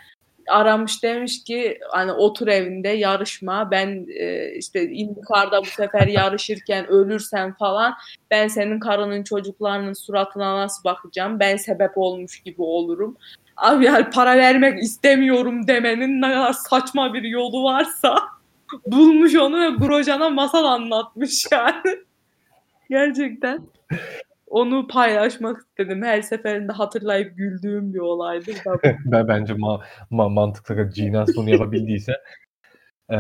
aramış 0.48 1.04
demiş 1.04 1.44
ki 1.44 1.80
hani 1.92 2.12
otur 2.12 2.48
evinde 2.48 2.90
yarışma 2.90 3.72
ben 3.72 4.08
e, 4.20 4.52
işte 4.56 4.90
IndyCar'da 4.90 5.62
bu 5.62 5.66
sefer 5.66 6.08
yarışırken 6.08 6.88
ölürsen 6.88 7.54
falan 7.54 7.94
ben 8.32 8.48
senin 8.48 8.80
karının 8.80 9.24
çocuklarının 9.24 9.94
suratına 9.94 10.58
nasıl 10.58 10.84
bakacağım 10.84 11.40
ben 11.40 11.58
sebep 11.58 11.92
olmuş 11.98 12.40
gibi 12.40 12.62
olurum. 12.62 13.18
Abi 13.58 13.86
yani 13.86 14.10
para 14.10 14.38
vermek 14.38 14.84
istemiyorum 14.84 15.68
demenin 15.68 16.22
ne 16.22 16.34
kadar 16.34 16.54
saçma 16.54 17.14
bir 17.14 17.24
yolu 17.24 17.64
varsa 17.64 18.16
bulmuş 18.88 19.36
onu 19.36 19.62
ve 19.62 19.70
Grosjean'a 19.70 20.30
masal 20.30 20.66
anlatmış 20.66 21.46
yani. 21.52 22.06
Gerçekten 22.90 23.62
onu 24.48 24.88
paylaşmak 24.88 25.60
istedim. 25.60 26.04
Her 26.04 26.22
seferinde 26.22 26.72
hatırlayıp 26.72 27.38
güldüğüm 27.38 27.94
bir 27.94 28.00
olaydı. 28.00 28.52
ben 29.06 29.28
bence 29.28 29.54
ma- 29.54 29.82
ma- 30.12 30.34
mantıklı 30.34 30.90
Ginas 30.90 31.30
bunu 31.38 31.50
yapabildiyse. 31.50 32.14
Ee, 33.12 33.16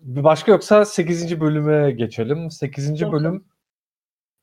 bir 0.00 0.24
başka 0.24 0.52
yoksa 0.52 0.84
8. 0.84 1.40
bölüme 1.40 1.90
geçelim. 1.90 2.50
8. 2.50 2.98
Tamam. 3.00 3.12
bölüm 3.12 3.44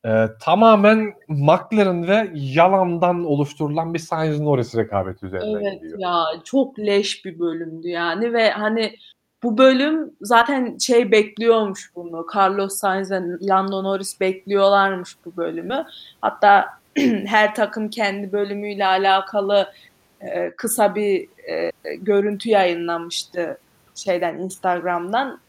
e, 0.06 0.26
tamamen 0.40 1.14
McLaren 1.28 2.08
ve 2.08 2.30
yalandan 2.34 3.24
oluşturulan 3.24 3.94
bir 3.94 3.98
Sainz 3.98 4.40
Norris 4.40 4.76
rekabeti 4.76 5.26
üzerinden 5.26 5.60
Evet 5.60 5.82
gidiyor. 5.82 5.98
ya 5.98 6.24
çok 6.44 6.78
leş 6.78 7.24
bir 7.24 7.38
bölümdü 7.38 7.88
yani 7.88 8.32
ve 8.32 8.50
hani 8.50 8.94
bu 9.42 9.58
bölüm 9.58 10.12
zaten 10.20 10.78
şey 10.78 11.12
bekliyormuş 11.12 11.90
bunu. 11.94 12.26
Carlos 12.36 12.76
Sainz 12.76 13.10
ve 13.10 13.20
Lando 13.40 13.84
Norris 13.84 14.20
bekliyorlarmış 14.20 15.16
bu 15.24 15.36
bölümü. 15.36 15.86
Hatta 16.20 16.66
her 17.26 17.54
takım 17.54 17.90
kendi 17.90 18.32
bölümüyle 18.32 18.86
alakalı 18.86 19.72
e, 20.20 20.50
kısa 20.50 20.94
bir 20.94 21.28
e, 21.50 21.70
görüntü 21.96 22.50
yayınlamıştı 22.50 23.58
şeyden 23.94 24.38
Instagram'dan 24.38 25.40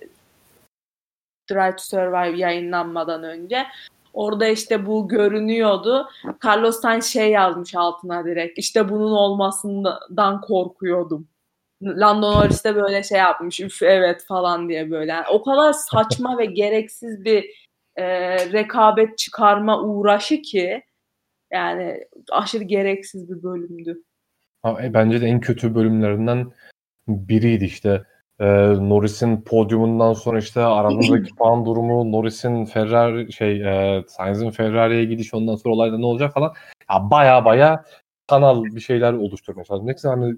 Drive 1.52 1.76
to 1.76 1.84
Survive 1.84 2.38
yayınlanmadan 2.38 3.24
önce. 3.24 3.66
Orada 4.14 4.48
işte 4.48 4.86
bu 4.86 5.08
görünüyordu. 5.08 6.10
Carlos 6.46 6.82
Sainz 6.82 7.06
şey 7.06 7.32
yazmış 7.32 7.76
altına 7.76 8.26
direkt. 8.26 8.60
İşte 8.60 8.90
bunun 8.90 9.12
olmasından 9.12 10.42
korkuyordum. 10.42 11.28
Lando 11.84 12.32
Norris 12.32 12.66
de 12.66 12.76
böyle 12.76 13.04
şey 13.04 13.18
yapmış. 13.18 13.60
Üf 13.60 13.82
evet 13.82 14.26
falan 14.28 14.70
diye 14.70 14.92
böyle. 14.92 15.12
Yani 15.12 15.26
o 15.32 15.44
kadar 15.44 15.74
saçma 15.74 16.38
ve 16.38 16.46
gereksiz 16.46 17.26
bir 17.26 17.46
e, 17.96 18.06
rekabet 18.52 19.18
çıkarma 19.18 19.82
uğraşı 19.82 20.42
ki 20.42 20.84
yani 21.52 22.08
aşırı 22.32 22.64
gereksiz 22.64 23.30
bir 23.30 23.44
bölümdü. 23.44 24.04
E, 24.66 24.94
Bence 24.94 25.22
de 25.22 25.26
en 25.26 25.40
kötü 25.40 25.76
bölümlerinden 25.76 26.52
biriydi 27.08 27.66
işte. 27.66 28.04
Ee, 28.40 28.46
Norris'in 28.90 29.42
podyumundan 29.42 30.14
sonra 30.14 30.40
işte 30.40 30.62
aralarındaki 30.62 31.36
puan 31.38 31.66
durumu, 31.66 32.12
Norris'in 32.12 32.66
Ferrari 32.66 33.34
şey 33.34 33.62
e, 33.62 34.04
Sainz'in 34.08 34.50
Ferrari'ye 34.50 35.06
gidiş 35.06 35.34
ondan 35.34 35.56
sonra 35.56 35.74
olayda 35.74 35.98
ne 35.98 36.06
olacak 36.06 36.34
falan. 36.34 36.54
Ya 36.92 37.12
baya 37.12 37.46
baya 37.46 37.84
kanal 38.30 38.64
bir 38.64 38.80
şeyler 38.80 39.14
oluşturmaya. 39.14 39.66
Neyse 39.82 40.08
hani 40.08 40.36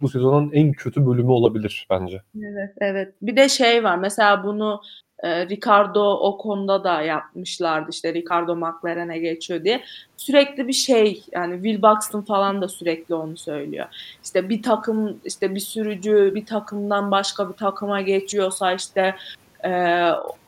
bu 0.00 0.08
sezonun 0.08 0.50
en 0.52 0.72
kötü 0.72 1.06
bölümü 1.06 1.30
olabilir 1.30 1.86
bence. 1.90 2.22
Evet, 2.42 2.70
evet. 2.80 3.14
Bir 3.22 3.36
de 3.36 3.48
şey 3.48 3.84
var. 3.84 3.98
Mesela 3.98 4.44
bunu 4.44 4.80
e, 5.22 5.48
Ricardo 5.48 6.12
o 6.12 6.38
konuda 6.38 6.84
da 6.84 7.02
yapmışlardı. 7.02 7.90
İşte 7.90 8.14
Ricardo 8.14 8.56
McLaren'e 8.56 9.18
geçiyor 9.18 9.64
diye. 9.64 9.82
Sürekli 10.16 10.68
bir 10.68 10.72
şey 10.72 11.24
yani 11.32 11.54
Will 11.54 11.82
Buxton 11.82 12.22
falan 12.22 12.62
da 12.62 12.68
sürekli 12.68 13.14
onu 13.14 13.36
söylüyor. 13.36 13.86
İşte 14.24 14.48
bir 14.48 14.62
takım 14.62 15.20
işte 15.24 15.54
bir 15.54 15.60
sürücü 15.60 16.32
bir 16.34 16.46
takımdan 16.46 17.10
başka 17.10 17.48
bir 17.48 17.54
takıma 17.54 18.00
geçiyorsa 18.00 18.72
işte 18.72 19.14
e, 19.64 19.70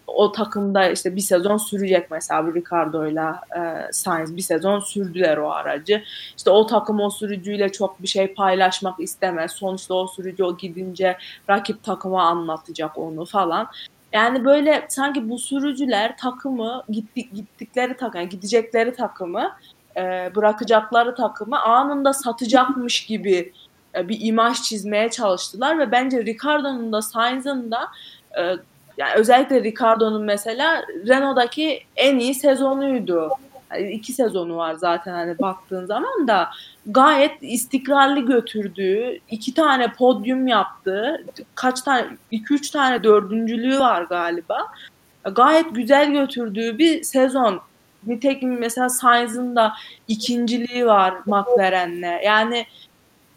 o 0.07 0.33
takımda 0.33 0.91
işte 0.91 1.17
bir 1.17 1.21
sezon 1.21 1.57
sürecek 1.57 2.11
mesela 2.11 2.43
Ricardo'yla 2.55 3.41
e, 3.57 3.93
Sainz 3.93 4.37
bir 4.37 4.43
sezon 4.43 4.81
sürdüler 4.81 5.37
o 5.37 5.51
aracı. 5.51 6.03
İşte 6.37 6.51
o 6.51 6.67
takım 6.67 7.01
o 7.01 7.11
sürücüyle 7.11 7.73
çok 7.73 8.03
bir 8.03 8.09
şey 8.09 8.35
paylaşmak 8.35 9.01
istemez. 9.01 9.53
Sonuçta 9.53 9.95
o 9.95 10.07
sürücü 10.07 10.45
o 10.45 10.57
gidince 10.57 11.19
rakip 11.51 11.83
takıma 11.83 12.23
anlatacak 12.23 12.99
onu 12.99 13.25
falan. 13.25 13.69
Yani 14.13 14.45
böyle 14.45 14.87
sanki 14.89 15.29
bu 15.29 15.39
sürücüler 15.39 16.17
takımı 16.17 16.83
gittik 16.89 17.35
gittikleri 17.35 17.97
takım 17.97 18.21
yani 18.21 18.29
gidecekleri 18.29 18.95
takımı 18.95 19.53
e, 19.97 20.33
bırakacakları 20.37 21.15
takımı 21.15 21.63
anında 21.63 22.13
satacakmış 22.13 23.07
gibi 23.07 23.53
e, 23.95 24.09
bir 24.09 24.19
imaj 24.21 24.63
çizmeye 24.63 25.11
çalıştılar 25.11 25.79
ve 25.79 25.93
bence 25.93 26.25
Ricardo'nun 26.25 26.93
da 26.93 27.03
Sainz'ın 27.03 27.71
da 27.71 27.89
e, 28.39 28.57
yani 28.97 29.13
özellikle 29.15 29.63
Ricardo'nun 29.63 30.25
mesela 30.25 30.85
Renault'daki 31.07 31.81
en 31.97 32.19
iyi 32.19 32.35
sezonuydu. 32.35 33.31
Yani 33.73 33.91
iki 33.91 34.13
sezonu 34.13 34.57
var 34.57 34.75
zaten 34.75 35.13
hani 35.13 35.39
baktığın 35.39 35.87
zaman 35.87 36.29
da 36.29 36.51
gayet 36.87 37.33
istikrarlı 37.41 38.21
götürdüğü, 38.21 39.19
iki 39.31 39.55
tane 39.55 39.93
podyum 39.93 40.49
yaptı, 40.49 41.25
kaç 41.55 41.81
tane, 41.81 42.07
iki 42.31 42.55
üç 42.55 42.71
tane 42.71 43.05
dördüncülüğü 43.05 43.79
var 43.79 44.03
galiba. 44.03 44.67
Gayet 45.25 45.75
güzel 45.75 46.13
götürdüğü 46.13 46.79
bir 46.79 47.03
sezon. 47.03 47.61
Nitekim 48.07 48.59
mesela 48.59 48.89
Sainz'ın 48.89 49.57
da 49.57 49.73
ikinciliği 50.09 50.87
var 50.87 51.15
McLaren'le. 51.27 52.21
Yani 52.25 52.67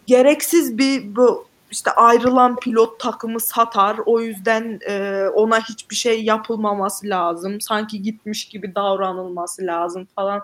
gereksiz 0.07 0.77
bir 0.77 1.15
bu 1.15 1.48
işte 1.72 1.92
ayrılan 1.92 2.56
pilot 2.56 3.00
takımı 3.00 3.40
satar. 3.40 3.98
O 4.06 4.22
yüzden 4.22 4.80
e, 4.88 5.24
ona 5.28 5.60
hiçbir 5.60 5.96
şey 5.96 6.24
yapılmaması 6.24 7.10
lazım. 7.10 7.62
Sanki 7.62 8.02
gitmiş 8.02 8.46
gibi 8.46 8.76
davranılması 8.76 9.66
lazım 9.66 10.08
falan 10.16 10.42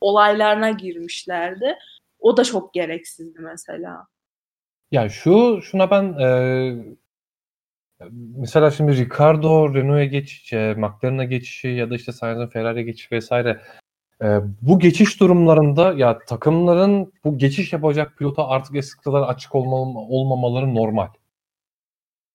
olaylarına 0.00 0.70
girmişlerdi. 0.70 1.78
O 2.20 2.36
da 2.36 2.44
çok 2.44 2.74
gereksizdi 2.74 3.40
mesela. 3.40 4.06
Ya 4.90 5.08
şu 5.08 5.60
şuna 5.62 5.90
ben 5.90 6.18
e, 6.18 6.28
mesela 8.36 8.70
şimdi 8.70 8.96
Ricardo 8.96 9.74
Renault'a 9.74 10.04
geçişi, 10.04 10.74
McLaren'a 10.76 11.24
geçişi 11.24 11.68
ya 11.68 11.90
da 11.90 11.94
işte 11.94 12.12
Sainz'ın 12.12 12.46
Ferrari'ye 12.46 12.84
geçişi 12.84 13.10
vesaire 13.10 13.60
e, 14.22 14.40
bu 14.62 14.78
geçiş 14.78 15.20
durumlarında 15.20 15.92
ya 15.92 16.18
takımların 16.18 17.12
bu 17.24 17.38
geçiş 17.38 17.72
yapacak 17.72 18.16
pilota 18.18 18.48
artık 18.48 18.76
eskisi 18.76 19.04
kadar 19.04 19.22
açık 19.22 19.54
olma, 19.54 20.00
olmamaları 20.00 20.74
normal. 20.74 21.08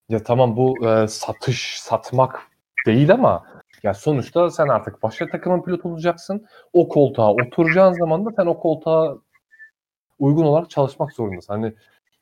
Ya 0.09 0.23
tamam 0.23 0.57
bu 0.57 0.87
e, 0.87 1.07
satış, 1.07 1.79
satmak 1.79 2.41
değil 2.85 3.13
ama 3.13 3.43
ya 3.83 3.93
sonuçta 3.93 4.49
sen 4.49 4.67
artık 4.67 5.03
başka 5.03 5.29
takımın 5.29 5.61
pilot 5.61 5.85
olacaksın. 5.85 6.45
O 6.73 6.87
koltuğa 6.87 7.33
oturacağın 7.33 7.93
zaman 7.93 8.25
da 8.25 8.29
sen 8.35 8.45
o 8.45 8.59
koltuğa 8.59 9.17
uygun 10.19 10.43
olarak 10.43 10.69
çalışmak 10.69 11.13
zorundasın. 11.13 11.53
Hani 11.53 11.73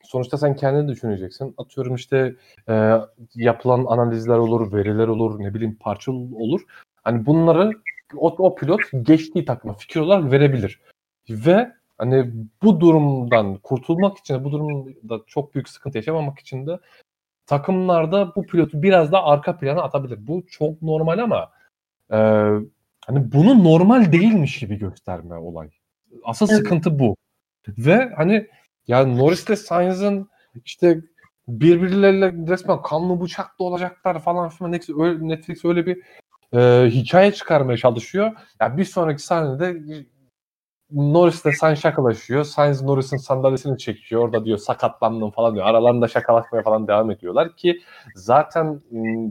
sonuçta 0.03 0.37
sen 0.37 0.55
kendini 0.55 0.87
düşüneceksin. 0.87 1.55
Atıyorum 1.57 1.95
işte 1.95 2.35
e, 2.69 2.93
yapılan 3.35 3.85
analizler 3.85 4.37
olur, 4.37 4.73
veriler 4.73 5.07
olur, 5.07 5.39
ne 5.39 5.53
bileyim 5.53 5.77
parça 5.79 6.11
olur. 6.11 6.61
Hani 7.03 7.25
bunları 7.25 7.71
o, 8.15 8.27
o 8.29 8.55
pilot 8.55 8.81
geçtiği 9.01 9.45
takıma 9.45 9.73
fikir 9.73 9.99
olarak 9.99 10.31
verebilir. 10.31 10.81
Ve 11.29 11.71
hani 11.97 12.31
bu 12.63 12.79
durumdan 12.79 13.57
kurtulmak 13.57 14.17
için, 14.17 14.43
bu 14.43 14.51
durumda 14.51 15.19
çok 15.27 15.55
büyük 15.55 15.69
sıkıntı 15.69 15.97
yaşamamak 15.97 16.39
için 16.39 16.67
de 16.67 16.79
takımlarda 17.45 18.35
bu 18.35 18.45
pilotu 18.45 18.83
biraz 18.83 19.11
daha 19.11 19.23
arka 19.23 19.57
plana 19.57 19.81
atabilir. 19.81 20.27
Bu 20.27 20.43
çok 20.49 20.81
normal 20.81 21.19
ama 21.19 21.51
e, 22.11 22.17
hani 23.05 23.31
bunu 23.31 23.63
normal 23.63 24.11
değilmiş 24.11 24.59
gibi 24.59 24.75
gösterme 24.75 25.35
olay. 25.35 25.69
Asıl 26.23 26.47
evet. 26.49 26.57
sıkıntı 26.57 26.99
bu. 26.99 27.15
Ve 27.67 28.13
hani 28.17 28.47
yani 28.87 29.17
Norris'le 29.17 29.55
Sainz'ın 29.55 30.29
işte 30.65 31.01
birbirleriyle 31.47 32.31
resmen 32.31 32.81
kanlı 32.81 33.21
bıçaklı 33.21 33.65
olacaklar 33.65 34.19
falan 34.19 34.49
filan 34.49 34.71
Netflix 34.71 34.97
öyle, 34.99 35.27
Netflix 35.27 35.65
öyle 35.65 35.85
bir 35.85 36.03
e, 36.53 36.85
hikaye 36.89 37.31
çıkarmaya 37.31 37.77
çalışıyor. 37.77 38.31
Yani 38.61 38.77
bir 38.77 38.85
sonraki 38.85 39.23
sahnede 39.23 39.77
Norris'le 40.91 41.51
Sainz 41.59 41.79
şakalaşıyor. 41.79 42.43
Sainz 42.43 42.81
Norris'in 42.81 43.17
sandalyesini 43.17 43.77
çekiyor. 43.77 44.21
Orada 44.21 44.45
diyor 44.45 44.57
sakatlandım 44.57 45.31
falan 45.31 45.55
diyor. 45.55 45.65
Aralarında 45.65 46.07
şakalaşmaya 46.07 46.63
falan 46.63 46.87
devam 46.87 47.11
ediyorlar 47.11 47.55
ki 47.55 47.81
zaten 48.15 48.81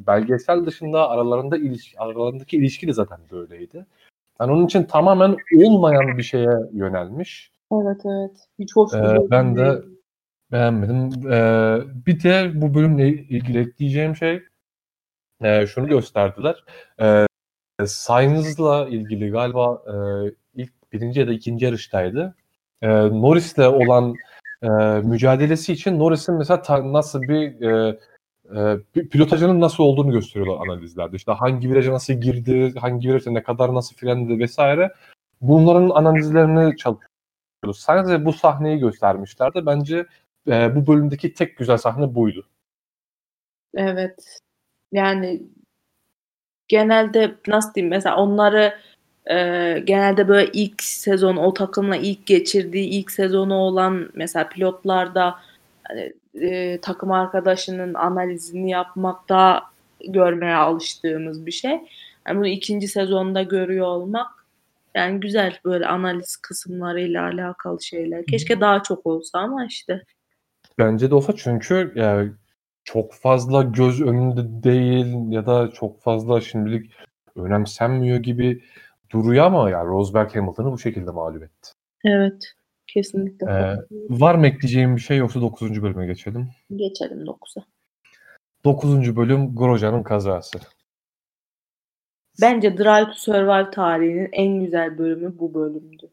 belgesel 0.06 0.66
dışında 0.66 1.08
aralarında 1.08 1.56
ilişki, 1.56 2.00
aralarındaki 2.00 2.56
ilişki 2.56 2.88
de 2.88 2.92
zaten 2.92 3.18
böyleydi. 3.32 3.86
Yani 4.40 4.52
onun 4.52 4.66
için 4.66 4.84
tamamen 4.84 5.36
olmayan 5.56 6.18
bir 6.18 6.22
şeye 6.22 6.50
yönelmiş. 6.72 7.52
Evet 7.72 8.00
evet. 8.04 8.36
Hiç 8.58 8.76
hoş 8.76 8.94
ee, 8.94 9.30
Ben 9.30 9.56
de 9.56 9.82
beğenmedim. 10.52 11.30
Ee, 11.32 11.78
bir 12.06 12.22
de 12.22 12.52
bu 12.54 12.74
bölümle 12.74 13.08
ilgili 13.08 13.58
ekleyeceğim 13.58 14.16
şey 14.16 14.42
e, 15.40 15.66
şunu 15.66 15.88
gösterdiler. 15.88 16.64
E, 17.00 17.26
Sainz'la 17.86 18.88
ilgili 18.88 19.30
galiba 19.30 19.82
e, 19.86 19.94
ilk 20.54 20.92
birinci 20.92 21.20
ya 21.20 21.28
da 21.28 21.32
ikinci 21.32 21.64
yarıştaydı. 21.64 22.34
E, 22.82 22.88
Norris'le 22.90 23.58
olan 23.58 24.14
e, 24.62 24.68
mücadelesi 25.04 25.72
için 25.72 25.98
Norris'in 25.98 26.34
mesela 26.34 26.62
ta, 26.62 26.92
nasıl 26.92 27.22
bir 27.22 27.60
e, 27.60 27.98
e, 28.54 29.08
pilotajının 29.08 29.60
nasıl 29.60 29.84
olduğunu 29.84 30.12
gösteriyorlar 30.12 30.66
analizlerde. 30.66 31.16
İşte 31.16 31.32
hangi 31.32 31.70
viraja 31.70 31.92
nasıl 31.92 32.14
girdi, 32.14 32.74
hangi 32.78 33.08
viraja 33.08 33.30
ne 33.30 33.42
kadar 33.42 33.74
nasıl 33.74 33.96
frenledi 33.96 34.38
vesaire. 34.38 34.92
Bunların 35.40 35.90
analizlerini 35.90 36.76
çalışıyoruz. 36.76 37.80
Sadece 37.80 38.24
bu 38.24 38.32
sahneyi 38.32 38.78
göstermişlerdi. 38.78 39.66
Bence 39.66 40.06
e, 40.48 40.76
bu 40.76 40.86
bölümdeki 40.86 41.34
tek 41.34 41.56
güzel 41.56 41.76
sahne 41.76 42.14
buydu. 42.14 42.46
Evet. 43.74 44.38
Yani 44.96 45.42
genelde 46.68 47.34
nasıl 47.46 47.74
diyeyim 47.74 47.90
mesela 47.90 48.16
onları 48.16 48.74
e, 49.30 49.34
genelde 49.84 50.28
böyle 50.28 50.50
ilk 50.52 50.82
sezon 50.82 51.36
o 51.36 51.54
takımla 51.54 51.96
ilk 51.96 52.26
geçirdiği 52.26 52.88
ilk 52.88 53.10
sezonu 53.10 53.54
olan 53.54 54.10
mesela 54.14 54.48
pilotlarda 54.48 55.34
hani, 55.88 56.12
e, 56.40 56.78
takım 56.80 57.12
arkadaşının 57.12 57.94
analizini 57.94 58.70
yapmakta 58.70 59.62
görmeye 60.08 60.54
alıştığımız 60.54 61.46
bir 61.46 61.52
şey. 61.52 61.80
Yani 62.28 62.38
bunu 62.38 62.46
ikinci 62.46 62.88
sezonda 62.88 63.42
görüyor 63.42 63.86
olmak 63.86 64.46
yani 64.94 65.20
güzel 65.20 65.58
böyle 65.64 65.86
analiz 65.86 66.36
kısımlarıyla 66.36 67.24
alakalı 67.24 67.82
şeyler. 67.82 68.26
Keşke 68.26 68.60
daha 68.60 68.82
çok 68.82 69.06
olsa 69.06 69.38
ama 69.38 69.66
işte. 69.66 70.02
Bence 70.78 71.10
de 71.10 71.14
olsa 71.14 71.36
çünkü 71.36 71.92
yani 71.94 72.30
çok 72.86 73.14
fazla 73.14 73.62
göz 73.62 74.02
önünde 74.02 74.62
değil 74.62 75.32
ya 75.32 75.46
da 75.46 75.70
çok 75.70 76.00
fazla 76.00 76.40
şimdilik 76.40 76.92
önemsenmiyor 77.36 78.18
gibi 78.18 78.62
duruyor 79.10 79.44
ama 79.44 79.70
ya 79.70 79.84
Rosberg 79.84 80.36
Hamilton'ı 80.36 80.72
bu 80.72 80.78
şekilde 80.78 81.10
mağlup 81.10 81.42
etti. 81.42 81.70
Evet. 82.04 82.52
Kesinlikle. 82.86 83.46
Ee, 83.50 83.76
var 84.10 84.34
mı 84.34 84.46
ekleyeceğim 84.46 84.96
bir 84.96 85.00
şey 85.00 85.18
yoksa 85.18 85.40
9. 85.40 85.82
bölüme 85.82 86.06
geçelim? 86.06 86.48
Geçelim 86.76 87.18
9'a. 87.18 87.64
9. 88.64 89.16
bölüm 89.16 89.54
Grosjean'ın 89.54 90.02
kazası. 90.02 90.58
Bence 92.40 92.78
Drive 92.78 93.06
to 93.06 93.14
Survive 93.14 93.70
tarihinin 93.70 94.28
en 94.32 94.64
güzel 94.64 94.98
bölümü 94.98 95.38
bu 95.38 95.54
bölümdü. 95.54 96.10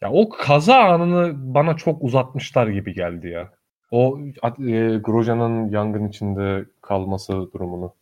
Ya 0.00 0.12
o 0.12 0.28
kaza 0.28 0.74
anını 0.74 1.54
bana 1.54 1.76
çok 1.76 2.02
uzatmışlar 2.02 2.66
gibi 2.66 2.94
geldi 2.94 3.28
ya. 3.28 3.52
O 3.92 4.18
e, 4.18 4.96
Grosjean'ın 4.96 5.70
yangın 5.70 6.08
içinde 6.08 6.64
kalması 6.80 7.32
durumunu. 7.52 7.94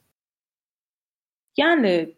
Yani 1.57 2.15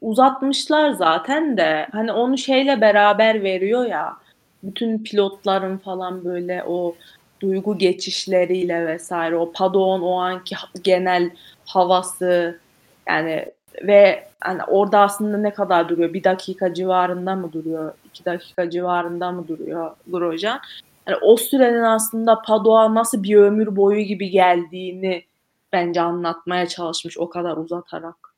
uzatmışlar 0.00 0.90
zaten 0.90 1.56
de 1.56 1.88
hani 1.92 2.12
onu 2.12 2.38
şeyle 2.38 2.80
beraber 2.80 3.42
veriyor 3.42 3.86
ya 3.86 4.16
bütün 4.62 5.04
pilotların 5.04 5.78
falan 5.78 6.24
böyle 6.24 6.64
o 6.64 6.94
duygu 7.40 7.78
geçişleriyle 7.78 8.86
vesaire 8.86 9.36
o 9.36 9.52
Padon 9.52 10.00
o 10.00 10.20
anki 10.20 10.56
genel 10.84 11.30
havası 11.64 12.60
yani 13.08 13.46
ve 13.82 14.28
hani 14.40 14.64
orada 14.64 15.00
aslında 15.00 15.38
ne 15.38 15.54
kadar 15.54 15.88
duruyor? 15.88 16.14
Bir 16.14 16.24
dakika 16.24 16.74
civarında 16.74 17.34
mı 17.34 17.52
duruyor? 17.52 17.94
iki 18.04 18.24
dakika 18.24 18.70
civarında 18.70 19.32
mı 19.32 19.48
duruyor 19.48 19.90
Grosjean? 20.06 20.60
Yani 21.06 21.18
o 21.22 21.36
sürenin 21.36 21.82
aslında 21.82 22.42
Padua 22.42 22.94
nasıl 22.94 23.22
bir 23.22 23.36
ömür 23.36 23.76
boyu 23.76 24.00
gibi 24.00 24.30
geldiğini 24.30 25.24
bence 25.72 26.00
anlatmaya 26.00 26.66
çalışmış 26.68 27.18
o 27.18 27.28
kadar 27.28 27.56
uzatarak. 27.56 28.34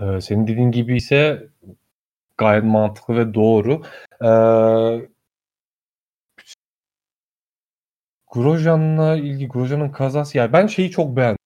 Ee, 0.00 0.20
senin 0.20 0.46
dediğin 0.46 0.70
gibi 0.70 0.96
ise 0.96 1.48
gayet 2.38 2.64
mantıklı 2.64 3.16
ve 3.16 3.34
doğru. 3.34 3.82
Ee, 4.24 5.08
Grosjean'la 8.30 9.16
ilgili 9.16 9.48
Grosjean'ın 9.48 9.88
kazası 9.88 10.38
yani 10.38 10.52
ben 10.52 10.66
şeyi 10.66 10.90
çok 10.90 11.16
beğendim 11.16 11.38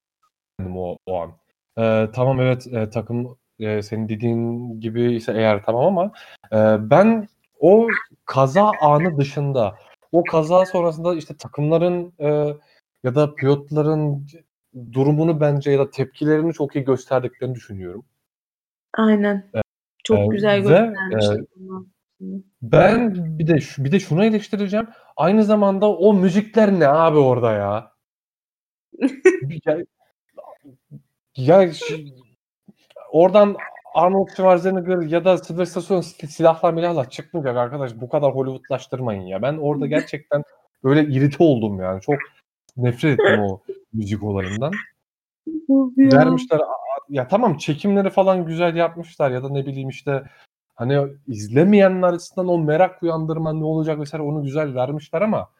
o, 0.77 0.97
o 1.07 1.21
an. 1.21 1.33
Ee, 1.79 2.11
tamam 2.15 2.41
evet 2.41 2.67
e, 2.67 2.91
takım 2.91 3.39
e, 3.59 3.83
senin 3.83 4.09
dediğin 4.09 4.81
gibi 4.81 5.15
ise 5.15 5.33
eğer 5.33 5.63
tamam 5.65 5.99
ama 5.99 6.13
e, 6.53 6.91
ben 6.91 7.29
o 7.63 7.89
kaza 8.25 8.71
anı 8.81 9.19
dışında 9.19 9.77
o 10.13 10.25
kaza 10.25 10.67
sonrasında 10.67 11.15
işte 11.15 11.37
takımların 11.37 12.13
e, 12.19 12.55
ya 13.05 13.15
da 13.15 13.35
pilotların 13.35 14.27
durumunu 14.93 15.41
bence 15.41 15.71
ya 15.71 15.79
da 15.79 15.91
tepkilerini 15.91 16.53
çok 16.53 16.77
iyi 16.77 16.85
gösterdiklerini 16.85 17.55
düşünüyorum. 17.55 18.05
Aynen. 18.95 19.51
Çok 20.05 20.19
Ee, 20.19 20.27
güzel 20.27 20.61
göstermişler. 20.61 21.39
e. 21.39 21.43
Ben 22.63 23.15
bir 23.39 23.47
de 23.47 23.59
bir 23.79 23.93
de 23.93 24.01
şunu 24.01 24.25
eleştireceğim. 24.25 24.89
Aynı 25.17 25.45
zamanda 25.45 25.89
o 25.97 26.15
müzikler 26.15 26.81
ne 26.81 26.89
abi 26.89 27.19
orada 27.19 27.53
ya? 27.53 27.93
ya, 29.67 29.79
ya 31.37 31.71
oradan 33.11 33.57
Arnold 33.95 34.29
Schwarzenegger 34.37 34.99
ya 35.03 35.25
da 35.25 35.39
Sylvester 35.39 35.81
Stallone 35.81 36.05
sil- 36.09 36.27
silahla 36.27 36.71
milahla 36.73 37.11
çıkmayacak 37.11 37.57
arkadaş. 37.57 37.93
Bu 38.01 38.09
kadar 38.09 38.35
Hollywoodlaştırmayın 38.35 39.23
ya. 39.23 39.43
Ben 39.43 39.59
orada 39.59 39.87
gerçekten 39.97 40.43
böyle 40.85 41.05
irite 41.05 41.45
oldum 41.45 41.81
yani. 41.81 42.01
Çok 42.01 42.17
nefret 42.77 43.21
ettim 43.21 43.41
o 43.41 43.61
müzik 43.93 44.23
olayından. 44.23 44.73
Vermişler 45.97 46.61
ya 47.09 47.29
tamam 47.29 47.57
çekimleri 47.57 48.11
falan 48.11 48.47
güzel 48.47 48.77
yapmışlar 48.77 49.31
ya 49.31 49.43
da 49.43 49.49
ne 49.49 49.67
bileyim 49.67 49.89
işte 49.89 50.23
hani 50.75 51.07
izlemeyenler 51.27 52.13
açısından 52.13 52.49
o 52.49 52.59
merak 52.59 53.03
uyandırma 53.03 53.53
ne 53.53 53.65
olacak 53.65 53.99
vesaire 53.99 54.23
onu 54.23 54.43
güzel 54.43 54.75
vermişler 54.75 55.23
ama 55.23 55.51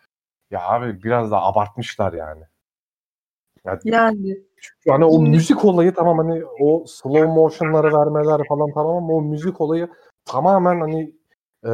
ya 0.51 0.69
abi 0.69 1.03
biraz 1.03 1.31
da 1.31 1.43
abartmışlar 1.43 2.13
yani. 2.13 2.43
Yani 3.85 4.37
Çünkü 4.61 4.91
hani 4.91 5.05
o 5.05 5.23
müzik 5.23 5.65
olayı 5.65 5.95
tamam 5.95 6.19
hani 6.19 6.45
o 6.61 6.85
slow 6.87 7.27
motion'ları 7.27 7.93
vermeler 7.93 8.47
falan 8.49 8.71
tamam 8.75 8.97
ama 8.97 9.13
o 9.15 9.23
müzik 9.23 9.61
olayı 9.61 9.89
tamamen 10.25 10.81
hani 10.81 11.13
e, 11.65 11.71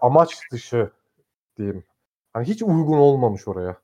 amaç 0.00 0.52
dışı 0.52 0.90
diyeyim. 1.58 1.84
Hani 2.32 2.46
hiç 2.46 2.62
uygun 2.62 2.98
olmamış 2.98 3.48
oraya. 3.48 3.76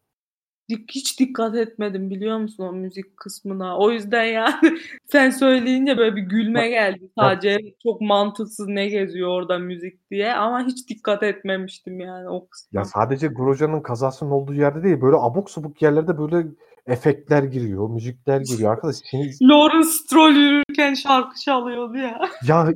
hiç 0.68 1.20
dikkat 1.20 1.56
etmedim 1.56 2.10
biliyor 2.10 2.38
musun 2.38 2.64
o 2.64 2.72
müzik 2.72 3.16
kısmına. 3.16 3.78
O 3.78 3.90
yüzden 3.90 4.24
yani 4.24 4.78
sen 5.06 5.30
söyleyince 5.30 5.98
böyle 5.98 6.16
bir 6.16 6.22
gülme 6.22 6.68
geldi. 6.68 7.10
Sadece 7.18 7.58
çok 7.82 8.00
mantıksız 8.00 8.68
ne 8.68 8.88
geziyor 8.88 9.28
orada 9.28 9.58
müzik 9.58 10.10
diye 10.10 10.34
ama 10.34 10.66
hiç 10.66 10.88
dikkat 10.88 11.22
etmemiştim 11.22 12.00
yani 12.00 12.28
o 12.28 12.48
kısma. 12.48 12.80
Ya 12.80 12.84
sadece 12.84 13.26
Grosjean'ın 13.26 13.80
kazasının 13.80 14.30
olduğu 14.30 14.54
yerde 14.54 14.82
değil 14.82 15.00
böyle 15.00 15.16
abuk 15.16 15.50
subuk 15.50 15.82
yerlerde 15.82 16.18
böyle 16.18 16.48
efektler 16.86 17.42
giriyor, 17.42 17.88
müzikler 17.88 18.40
giriyor. 18.40 18.72
Arkadaş 18.72 18.96
şimdi 19.10 19.30
Lawrence 19.42 19.88
Stroll 19.88 20.32
yürürken 20.32 20.94
şarkı 20.94 21.40
çalıyordu 21.40 21.96
ya. 21.96 22.20
ya 22.46 22.68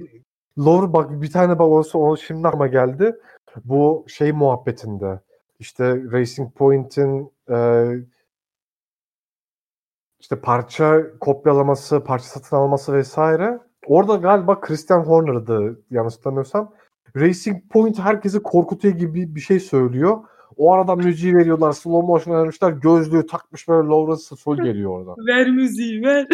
Lor 0.58 0.92
bak 0.92 1.22
bir 1.22 1.32
tane 1.32 1.58
bak 1.58 1.68
olsa 1.68 1.98
o 1.98 2.16
şimdi 2.16 2.48
ama 2.48 2.66
geldi. 2.66 3.16
Bu 3.64 4.04
şey 4.08 4.32
muhabbetinde 4.32 5.20
işte 5.58 5.84
Racing 6.12 6.54
Point'in 6.54 7.32
e, 7.50 7.88
işte 10.20 10.40
parça 10.40 11.18
kopyalaması, 11.20 12.04
parça 12.04 12.24
satın 12.24 12.56
alması 12.56 12.92
vesaire. 12.92 13.58
Orada 13.86 14.16
galiba 14.16 14.60
Christian 14.60 15.00
Horner'dı 15.00 15.82
yanlış 15.90 16.14
hatırlamıyorsam. 16.14 16.74
Racing 17.16 17.62
Point 17.70 17.98
herkesi 17.98 18.42
korkutuyor 18.42 18.94
gibi 18.94 19.34
bir 19.34 19.40
şey 19.40 19.60
söylüyor. 19.60 20.24
O 20.56 20.72
arada 20.72 20.96
müziği 20.96 21.34
veriyorlar, 21.34 21.72
slow 21.72 22.06
motion 22.06 22.34
vermişler, 22.34 22.70
gözlüğü 22.70 23.26
takmış 23.26 23.68
böyle 23.68 23.88
Lawrence 23.88 24.22
Stroll 24.22 24.56
geliyor 24.56 24.90
orada. 24.90 25.14
Ver 25.26 25.50
müziği 25.50 26.02
ver. 26.02 26.26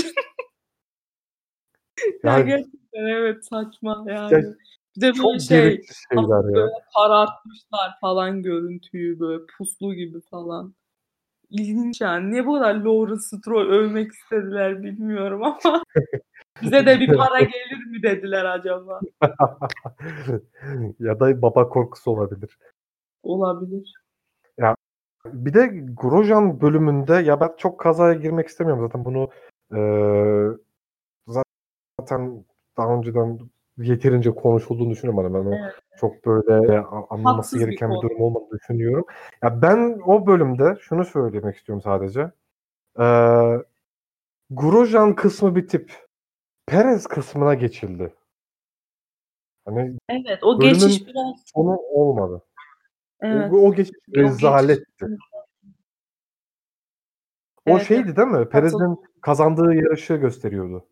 ya 2.25 2.39
Yani 2.39 2.47
gerçekten 2.47 3.05
evet 3.05 3.45
saçma 3.45 4.05
yani. 4.09 4.35
Ya 4.35 4.55
bir 4.97 5.01
de 5.01 5.13
çok 5.13 5.27
böyle 5.27 5.39
şey 5.39 5.61
gereksiz 5.61 5.97
şeyler 6.13 6.49
ya. 6.49 6.55
böyle 6.55 6.73
karartmışlar 6.97 7.95
falan 8.01 8.43
görüntüyü 8.43 9.21
böyle 9.21 9.43
puslu 9.59 9.95
gibi 9.95 10.21
falan. 10.21 10.75
İlginç 11.51 12.01
yani. 12.01 12.31
Niye 12.31 12.47
bu 12.47 12.55
kadar 12.55 12.75
Lawrence 12.75 13.21
Stroll 13.21 13.69
övmek 13.69 14.13
istediler 14.13 14.83
bilmiyorum 14.83 15.43
ama 15.43 15.83
bize 16.63 16.87
de 16.87 17.01
bir 17.01 17.17
para 17.17 17.41
gelir 17.41 17.87
mi 17.87 18.03
dediler 18.03 18.45
acaba? 18.45 19.01
ya 21.01 21.21
da 21.21 21.43
baba 21.43 21.69
korkusu 21.69 22.11
olabilir. 22.11 22.59
Olabilir. 23.23 24.04
Bir 25.27 25.55
de 25.55 25.67
Grosjean 25.97 26.61
bölümünde 26.61 27.15
ya 27.15 27.41
ben 27.41 27.51
çok 27.59 27.81
kazaya 27.81 28.15
girmek 28.15 28.49
istemiyorum 28.49 28.87
zaten 28.87 29.05
bunu 29.05 29.29
eee, 29.73 30.59
zaten 31.99 32.45
daha 32.77 32.95
önceden 32.95 33.39
yeterince 33.79 34.31
konuşulduğunu 34.31 34.91
düşünüyorum 34.91 35.27
ama 35.27 35.39
ben 35.45 35.51
o 35.51 35.55
Evet. 35.55 35.75
çok 35.97 36.27
böyle 36.27 36.79
anlaması 36.81 37.37
Haksız 37.37 37.61
bir 37.61 37.65
gereken 37.67 37.91
bir, 37.91 37.95
konu. 38.01 38.03
durum 38.11 38.21
olmadığını 38.23 38.51
düşünüyorum. 38.61 39.05
Ya 39.43 39.63
ben 39.63 40.01
o 40.07 40.27
bölümde 40.27 40.77
şunu 40.81 41.05
söylemek 41.05 41.57
istiyorum 41.57 41.83
sadece. 41.83 42.31
Eee 42.99 43.63
Grosjean 44.51 45.15
kısmı 45.15 45.57
bitip 45.57 45.93
Perez 46.67 47.07
kısmına 47.07 47.55
geçildi. 47.55 48.15
Hani 49.65 49.99
Evet 50.09 50.45
o 50.45 50.61
geçiş 50.61 51.07
biraz 51.07 51.27
sonu 51.55 51.77
olmadı. 51.77 52.43
Evet. 53.25 53.53
O, 53.53 53.57
o 53.57 53.75
geçiş 53.75 53.97
rezaletti. 54.17 55.07
O 57.67 57.71
Evet, 57.71 57.87
şeydi 57.89 58.17
değil 58.17 58.29
mi? 58.29 58.49
Perez'in 58.49 58.99
kazandığı 59.21 59.75
yarışı 59.75 60.15
gösteriyordu. 60.15 60.87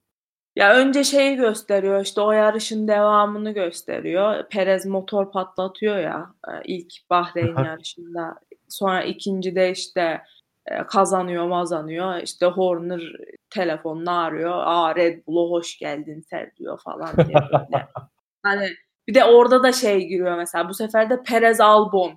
Ya 0.56 0.74
önce 0.74 1.04
şeyi 1.04 1.36
gösteriyor 1.36 2.00
işte 2.00 2.20
o 2.20 2.32
yarışın 2.32 2.88
devamını 2.88 3.50
gösteriyor. 3.50 4.48
Perez 4.48 4.86
motor 4.86 5.32
patlatıyor 5.32 5.98
ya 5.98 6.34
e, 6.48 6.52
ilk 6.64 6.92
Bahreyn 7.10 7.64
yarışında. 7.64 8.34
Sonra 8.68 9.02
ikincide 9.02 9.70
işte 9.70 10.22
e, 10.66 10.86
kazanıyor 10.86 11.46
mazanıyor. 11.46 12.22
İşte 12.22 12.46
Horner 12.46 13.02
telefonla 13.50 14.22
arıyor. 14.22 14.52
Aa 14.64 14.96
Red 14.96 15.26
Bull'a 15.26 15.50
hoş 15.50 15.78
geldin 15.78 16.24
sen 16.30 16.52
diyor 16.58 16.80
falan 16.80 17.16
diye. 17.16 17.38
Hani 18.42 18.68
bir 19.08 19.14
de 19.14 19.24
orada 19.24 19.62
da 19.62 19.72
şey 19.72 20.06
giriyor 20.08 20.36
mesela 20.36 20.68
bu 20.68 20.74
sefer 20.74 21.10
de 21.10 21.22
Perez 21.22 21.60
Albon 21.60 22.12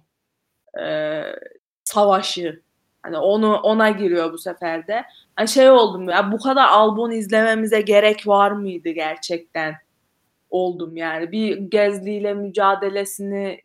e, 0.81 1.22
savaşı. 1.84 2.61
Hani 3.03 3.18
onu 3.18 3.56
ona 3.56 3.89
giriyor 3.89 4.34
bu 4.34 4.38
sefer 4.38 4.88
de. 4.88 5.03
Hani 5.35 5.47
şey 5.47 5.69
oldum 5.69 6.10
ya 6.10 6.31
bu 6.31 6.38
kadar 6.39 6.68
Albon 6.68 7.11
izlememize 7.11 7.81
gerek 7.81 8.27
var 8.27 8.52
mıydı 8.52 8.89
gerçekten? 8.89 9.76
Oldum 10.49 10.97
yani. 10.97 11.31
Bir 11.31 11.57
Gezli 11.57 12.14
ile 12.14 12.34
mücadelesini 12.34 13.61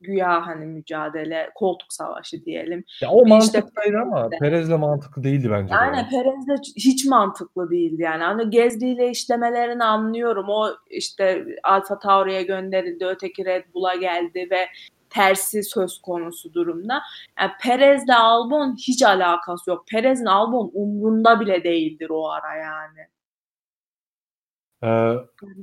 güya 0.00 0.46
hani 0.46 0.66
mücadele 0.66 1.50
koltuk 1.54 1.92
savaşı 1.92 2.44
diyelim. 2.44 2.84
Ya 3.02 3.10
o 3.10 3.26
Bir 3.26 3.38
işte 3.38 3.60
mantıklıydı 3.60 3.98
ama 3.98 4.28
Perez'le. 4.28 4.40
Perez'le 4.40 4.78
mantıklı 4.78 5.24
değildi 5.24 5.48
bence 5.50 5.70
de. 5.70 5.74
Yani 5.74 5.96
ya. 5.96 6.08
Perez'de 6.10 6.54
hiç 6.76 7.06
mantıklı 7.06 7.70
değildi 7.70 8.02
yani. 8.02 8.22
Hani 8.22 8.50
Gezli 8.50 8.88
ile 8.88 9.10
işlemelerini 9.10 9.84
anlıyorum. 9.84 10.46
O 10.48 10.68
işte 10.90 11.44
Alfa 11.62 11.98
Tauri'ye 11.98 12.42
gönderildi, 12.42 13.06
öteki 13.06 13.44
Red 13.44 13.64
Bull'a 13.74 13.94
geldi 13.94 14.48
ve 14.50 14.68
tersi 15.10 15.62
söz 15.62 16.02
konusu 16.02 16.54
durumda. 16.54 17.02
Yani 17.40 17.50
Perez'le 17.62 18.14
Albon 18.18 18.76
hiç 18.76 19.02
alakası 19.02 19.70
yok. 19.70 19.84
Perez'in 19.90 20.26
Albon 20.26 20.70
umrunda 20.74 21.40
bile 21.40 21.64
değildir 21.64 22.10
o 22.10 22.28
ara 22.28 22.56
yani. 22.56 23.00
Ee, 24.84 25.14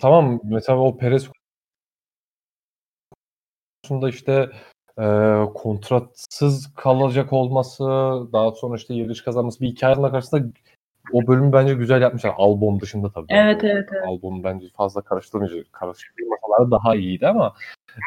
tamam 0.01 0.39
mesela 0.43 0.79
o 0.79 0.97
Perez 0.97 1.29
konusunda 3.83 4.09
işte 4.09 4.49
e, 4.99 5.05
kontratsız 5.55 6.73
kalacak 6.75 7.33
olması, 7.33 7.83
daha 8.33 8.51
sonra 8.51 8.75
işte 8.75 8.93
yarış 8.93 9.21
kazanması 9.21 9.61
bir 9.61 9.67
hikayenin 9.67 10.09
karşısında 10.09 10.43
o 11.13 11.27
bölümü 11.27 11.53
bence 11.53 11.73
güzel 11.73 12.01
yapmışlar. 12.01 12.33
Albon 12.37 12.79
dışında 12.79 13.11
tabii. 13.11 13.25
Evet, 13.29 13.63
O- 13.63 13.67
evet, 13.67 13.89
evet. 13.91 14.03
Albon 14.07 14.43
bence 14.43 14.67
fazla 14.77 15.01
karıştırmayacak. 15.01 15.73
Karıştırmasalar 15.73 16.71
daha 16.71 16.95
iyiydi 16.95 17.27
ama 17.27 17.53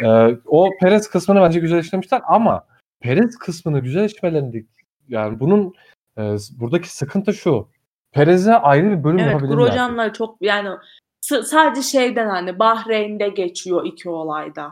e, 0.05 0.09
o 0.47 0.71
Perez 0.81 1.11
kısmını 1.11 1.41
bence 1.41 1.61
güzel 1.61 1.79
işlemişler 1.79 2.23
ama 2.29 2.67
Perez 3.01 3.39
kısmını 3.39 3.79
güzel 3.81 4.05
işlemelerinde 4.05 4.65
yani 5.09 5.41
bunun 5.41 5.75
e, 6.19 6.37
buradaki 6.61 6.97
sıkıntı 6.97 7.35
şu. 7.35 7.69
Perez'e 8.13 8.55
ayrı 8.55 8.91
bir 8.91 9.05
bölüm 9.05 9.19
Evet, 9.19 9.33
yapabilirler. 9.33 9.57
Grosjean'la 9.57 10.13
çok 10.13 10.37
yani 10.41 10.69
s- 11.21 11.43
sadece 11.43 11.83
şeyden 11.83 12.29
hani 12.29 12.59
Bahreyn'de 12.59 13.29
geçiyor 13.29 13.85
iki 13.85 14.11
olayda. 14.11 14.71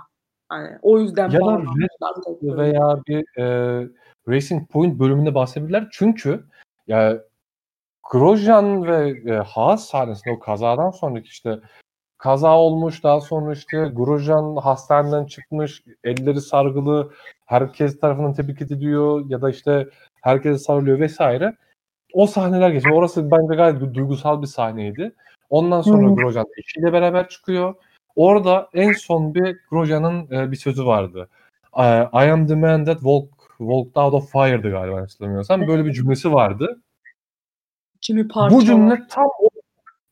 Hani 0.48 0.68
o 0.82 0.98
yüzden 0.98 1.30
Ya 1.30 1.40
da 1.40 1.62
veya 2.42 3.00
bir 3.08 3.40
e, 3.40 3.88
Racing 4.28 4.70
Point 4.70 4.98
bölümünde 4.98 5.34
bahsedebilirler. 5.34 5.88
Çünkü 5.92 6.44
ya 6.86 7.18
Grosjean 8.10 8.86
ve 8.86 9.22
e, 9.26 9.36
Haas 9.36 9.84
sahnesinde 9.84 10.34
o 10.34 10.38
kazadan 10.38 10.90
sonraki 10.90 11.26
işte 11.26 11.60
kaza 12.18 12.56
olmuş 12.56 13.04
daha 13.04 13.20
sonra 13.20 13.52
işte 13.52 13.90
Grosjean 13.92 14.56
hastaneden 14.56 15.24
çıkmış 15.24 15.82
elleri 16.04 16.40
sargılı 16.40 17.12
herkes 17.46 18.00
tarafından 18.00 18.32
tebrik 18.32 18.62
ediliyor 18.62 19.30
ya 19.30 19.42
da 19.42 19.50
işte 19.50 19.88
herkese 20.22 20.58
sarılıyor 20.58 21.00
vesaire. 21.00 21.56
O 22.12 22.26
sahneler 22.26 22.70
geçiyor. 22.70 22.96
Orası 22.96 23.30
bence 23.30 23.54
gayet 23.54 23.76
du- 23.76 23.94
duygusal 23.94 24.42
bir 24.42 24.46
sahneydi. 24.46 25.14
Ondan 25.50 25.82
sonra 25.82 26.10
Hı. 26.10 26.14
Grosjean 26.14 26.46
eşiyle 26.58 26.92
beraber 26.92 27.28
çıkıyor. 27.28 27.74
Orada 28.16 28.68
en 28.74 28.92
son 28.92 29.34
bir 29.34 29.56
Grosjean'ın 29.70 30.30
e, 30.30 30.50
bir 30.50 30.56
sözü 30.56 30.86
vardı. 30.86 31.28
E, 31.78 31.82
I 32.02 32.30
am 32.30 32.46
the 32.46 32.54
man 32.54 32.84
that 32.84 32.96
walk, 32.96 33.28
walked 33.58 33.96
out 33.96 34.14
of 34.14 34.32
fire'dı 34.32 34.70
galiba 34.70 35.00
hatırlamıyorsam. 35.00 35.66
Böyle 35.66 35.84
bir 35.84 35.92
cümlesi 35.92 36.32
vardı. 36.32 36.80
Kimi 38.00 38.28
parça 38.28 38.56
Bu 38.56 38.64
cümle 38.64 39.02
tam 39.10 39.26
o, 39.40 39.48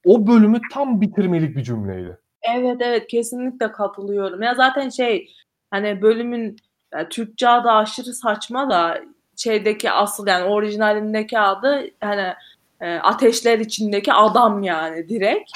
o 0.05 0.27
bölümü 0.27 0.61
tam 0.73 1.01
bitirmelik 1.01 1.57
bir 1.57 1.63
cümleydi. 1.63 2.19
Evet 2.43 2.77
evet 2.81 3.07
kesinlikle 3.07 3.73
katılıyorum. 3.73 4.43
Ya 4.43 4.55
zaten 4.55 4.89
şey 4.89 5.33
hani 5.71 6.03
bölümün 6.03 6.57
yani 6.93 7.09
Türkçe 7.09 7.49
adı 7.49 7.71
aşırı 7.71 8.13
saçma 8.13 8.71
da 8.71 9.01
şeydeki 9.37 9.91
asıl 9.91 10.27
yani 10.27 10.45
orijinalindeki 10.45 11.39
adı 11.39 11.85
hani 12.01 12.33
e, 12.81 12.95
ateşler 12.95 13.59
içindeki 13.59 14.13
adam 14.13 14.63
yani 14.63 15.09
direkt. 15.09 15.51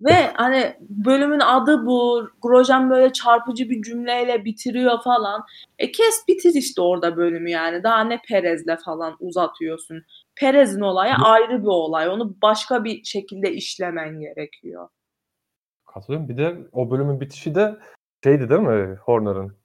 Ve 0.00 0.32
hani 0.34 0.76
bölümün 0.80 1.40
adı 1.40 1.86
bu. 1.86 2.28
Grosjean 2.42 2.90
böyle 2.90 3.12
çarpıcı 3.12 3.70
bir 3.70 3.82
cümleyle 3.82 4.44
bitiriyor 4.44 5.02
falan. 5.02 5.44
E 5.78 5.92
kes 5.92 6.24
bitir 6.28 6.54
işte 6.54 6.80
orada 6.80 7.16
bölümü 7.16 7.50
yani. 7.50 7.82
Daha 7.82 8.04
ne 8.04 8.20
Perez'le 8.28 8.76
falan 8.84 9.16
uzatıyorsun. 9.20 10.04
Perez'in 10.36 10.80
olayı 10.80 11.14
ayrı 11.14 11.62
bir 11.62 11.68
olay. 11.68 12.08
Onu 12.08 12.36
başka 12.42 12.84
bir 12.84 13.04
şekilde 13.04 13.52
işlemen 13.52 14.20
gerekiyor. 14.20 14.88
Katılıyorum. 15.86 16.28
Bir 16.28 16.36
de 16.36 16.56
o 16.72 16.90
bölümün 16.90 17.20
bitişi 17.20 17.54
de 17.54 17.76
şeydi 18.24 18.50
değil 18.50 18.60
mi 18.60 18.96
Horner'ın? 18.96 19.56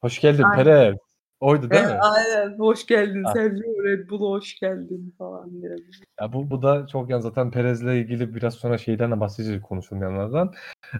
Hoş 0.00 0.20
geldin 0.20 0.42
Aynen. 0.42 0.64
Perez. 0.64 0.96
Oydu 1.40 1.70
değil 1.70 1.82
mi? 1.82 1.88
Evet, 1.90 2.00
aynen. 2.02 2.58
Hoş 2.58 2.86
geldin 2.86 3.24
Ha. 3.24 3.32
Sergio 3.32 3.84
Red 3.84 4.10
Bull'a 4.10 4.30
hoş 4.30 4.60
geldin 4.60 5.14
falan 5.18 5.62
diye. 5.62 5.76
Ya 6.20 6.32
bu, 6.32 6.50
bu 6.50 6.62
da 6.62 6.86
çok 6.86 7.10
yani 7.10 7.22
zaten 7.22 7.50
Perez'le 7.50 7.82
ilgili 7.82 8.34
biraz 8.34 8.54
sonra 8.54 8.78
şeyden 8.78 9.10
de 9.10 9.20
bahsedeceğiz 9.20 9.62
konuşulmayanlardan. 9.62 10.54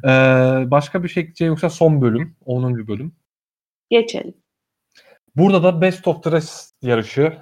Ee, 0.04 0.70
başka 0.70 1.02
bir 1.02 1.08
şey 1.08 1.32
yoksa 1.40 1.70
son 1.70 2.02
bölüm, 2.02 2.36
10. 2.44 2.86
bölüm. 2.88 3.12
Geçelim. 3.90 4.34
Burada 5.36 5.62
da 5.62 5.80
Best 5.80 6.08
of 6.08 6.22
the 6.22 6.32
Rest 6.32 6.82
yarışı. 6.82 7.38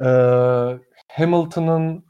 Ee, 0.00 0.06
Hamilton'ın 1.16 2.04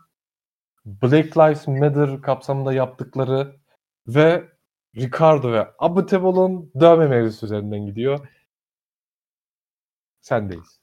Black 0.84 1.38
Lives 1.38 1.68
Matter 1.68 2.22
kapsamında 2.22 2.72
yaptıkları 2.72 3.56
ve 4.06 4.44
Ricardo 4.96 5.52
ve 5.52 5.68
Abiteboul'un 5.78 6.72
dövme 6.80 7.06
mevzusu 7.06 7.46
üzerinden 7.46 7.86
gidiyor. 7.86 8.28
Sendeyiz. 10.20 10.80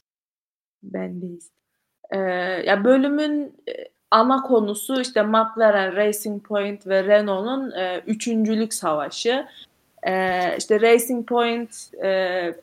Bendeyiz. 0.83 1.51
Ee, 2.11 2.17
ya 2.65 2.83
bölümün 2.83 3.55
e, 3.69 3.73
ana 4.11 4.41
konusu 4.41 5.01
işte 5.01 5.21
McLaren, 5.21 5.95
Racing 5.95 6.47
Point 6.47 6.87
ve 6.87 7.03
Renault'un 7.03 7.71
e, 7.71 8.03
üçüncülük 8.07 8.73
savaşı. 8.73 9.47
E, 10.03 10.57
işte 10.57 10.81
Racing 10.81 11.27
Point 11.29 11.93
e, 12.03 12.53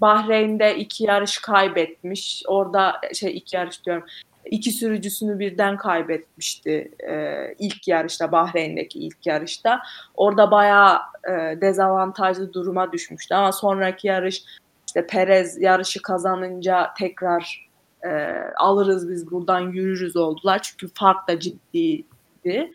Bahreyn'de 0.00 0.76
iki 0.76 1.04
yarış 1.04 1.38
kaybetmiş. 1.38 2.42
Orada 2.46 3.00
şey 3.14 3.36
iki 3.36 3.56
yarış 3.56 3.86
diyorum. 3.86 4.04
İki 4.50 4.72
sürücüsünü 4.72 5.38
birden 5.38 5.76
kaybetmişti 5.76 6.92
e, 7.08 7.44
ilk 7.58 7.88
yarışta 7.88 8.32
Bahreyn'deki 8.32 8.98
ilk 8.98 9.26
yarışta. 9.26 9.80
Orada 10.14 10.50
bayağı 10.50 10.98
e, 11.28 11.60
dezavantajlı 11.60 12.52
duruma 12.52 12.92
düşmüştü 12.92 13.34
ama 13.34 13.52
sonraki 13.52 14.08
yarış 14.08 14.42
işte 14.86 15.06
Perez 15.06 15.62
yarışı 15.62 16.02
kazanınca 16.02 16.90
tekrar 16.98 17.68
e, 18.04 18.34
alırız 18.56 19.10
biz 19.10 19.30
buradan 19.30 19.60
yürürüz 19.60 20.16
oldular. 20.16 20.62
Çünkü 20.62 20.94
fark 20.94 21.28
da 21.28 21.40
ciddiydi. 21.40 22.72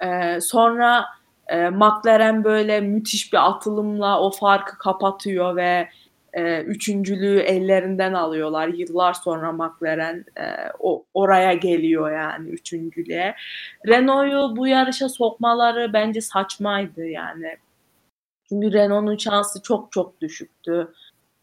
E, 0.00 0.40
sonra 0.40 1.04
e, 1.48 1.70
McLaren 1.70 2.44
böyle 2.44 2.80
müthiş 2.80 3.32
bir 3.32 3.48
atılımla 3.48 4.20
o 4.20 4.30
farkı 4.30 4.78
kapatıyor 4.78 5.56
ve 5.56 5.88
e, 6.36 6.62
üçüncülüğü 6.62 7.38
ellerinden 7.38 8.12
alıyorlar. 8.12 8.68
Yıllar 8.68 9.14
sonra 9.14 9.52
McLaren 9.52 10.24
e, 10.38 10.44
o, 10.78 11.04
oraya 11.14 11.54
geliyor 11.54 12.10
yani 12.12 12.48
üçüncülüğe. 12.48 13.34
Renault'u 13.86 14.56
bu 14.56 14.66
yarışa 14.66 15.08
sokmaları 15.08 15.92
bence 15.92 16.20
saçmaydı 16.20 17.06
yani. 17.06 17.56
Çünkü 18.48 18.72
Renault'un 18.72 19.16
şansı 19.16 19.62
çok 19.62 19.92
çok 19.92 20.20
düşüktü. 20.20 20.88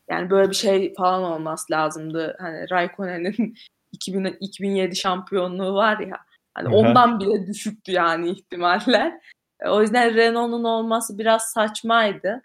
Yani 0.09 0.29
böyle 0.29 0.49
bir 0.49 0.55
şey 0.55 0.93
falan 0.93 1.23
olması 1.23 1.73
lazımdı. 1.73 2.37
Hani 2.39 2.69
Raikkonen'in 2.71 3.55
2000, 3.91 4.37
2007 4.39 4.95
şampiyonluğu 4.95 5.73
var 5.73 5.99
ya. 5.99 6.17
Hani 6.53 6.67
Hı 6.67 6.71
hı. 6.71 6.75
ondan 6.75 7.19
bile 7.19 7.47
düşüktü 7.47 7.91
yani 7.91 8.29
ihtimaller. 8.29 9.19
E, 9.59 9.69
O 9.69 9.81
yüzden 9.81 10.15
Renault'un 10.15 10.63
olması 10.63 11.17
biraz 11.17 11.41
saçmaydı. 11.43 12.41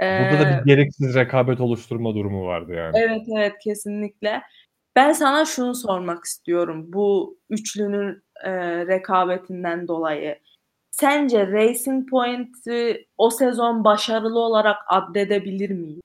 Burada 0.00 0.38
da 0.40 0.50
Ee, 0.50 0.60
bir 0.60 0.64
gereksiz 0.64 1.14
rekabet 1.14 1.60
oluşturma 1.60 2.14
durumu 2.14 2.46
vardı 2.46 2.72
yani. 2.74 2.98
Evet 2.98 3.22
evet 3.36 3.52
kesinlikle. 3.64 4.42
Ben 4.96 5.12
sana 5.12 5.44
şunu 5.44 5.74
sormak 5.74 6.24
istiyorum. 6.24 6.92
Bu 6.92 7.38
üçlünün 7.50 8.22
e, 8.44 8.52
rekabetinden 8.86 9.88
dolayı. 9.88 10.38
Sence 10.90 11.46
Racing 11.46 12.10
Point'i 12.10 13.06
o 13.18 13.30
sezon 13.30 13.84
başarılı 13.84 14.38
olarak 14.38 14.76
addedebilir 14.88 15.70
miyiz? 15.70 16.00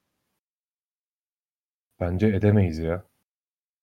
Bence 1.99 2.28
edemeyiz 2.28 2.80
ya. 2.80 3.03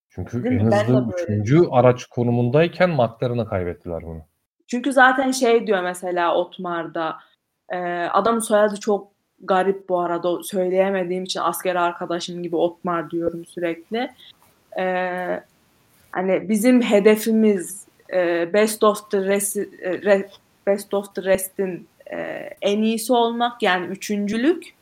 Çünkü 0.09 0.45
Değil 0.45 0.55
mi? 0.55 0.63
en 0.63 0.71
de 0.71 0.77
hızlı 0.77 1.13
üçüncü 1.23 1.63
araç 1.71 2.07
konumundayken 2.07 2.91
McLaren'a 2.91 3.49
kaybettiler 3.49 4.03
bunu. 4.03 4.23
Çünkü 4.67 4.93
zaten 4.93 5.31
şey 5.31 5.67
diyor 5.67 5.83
mesela 5.83 6.35
Otmar'da 6.35 7.17
e, 7.69 7.79
adamın 8.05 8.41
soyadı 8.41 8.81
çok 8.81 9.13
garip 9.41 9.89
bu 9.89 10.01
arada 10.01 10.43
söyleyemediğim 10.43 11.25
için 11.25 11.41
asker 11.41 11.75
arkadaşım 11.75 12.43
gibi 12.43 12.57
Otmar 12.57 13.11
diyorum 13.11 13.45
sürekli. 13.47 14.11
E, 14.79 14.85
hani 16.11 16.49
bizim 16.49 16.83
hedefimiz 16.83 17.85
e, 18.13 18.53
Best 18.53 18.85
of 18.85 19.11
the 19.11 19.25
Rest, 19.25 19.57
e, 19.57 20.29
Best 20.67 20.95
of 20.95 21.15
the 21.15 21.23
Rest'in 21.23 21.89
e, 22.13 22.17
en 22.63 22.83
iyisi 22.83 23.13
olmak 23.13 23.63
yani 23.63 23.87
üçüncülük. 23.87 24.75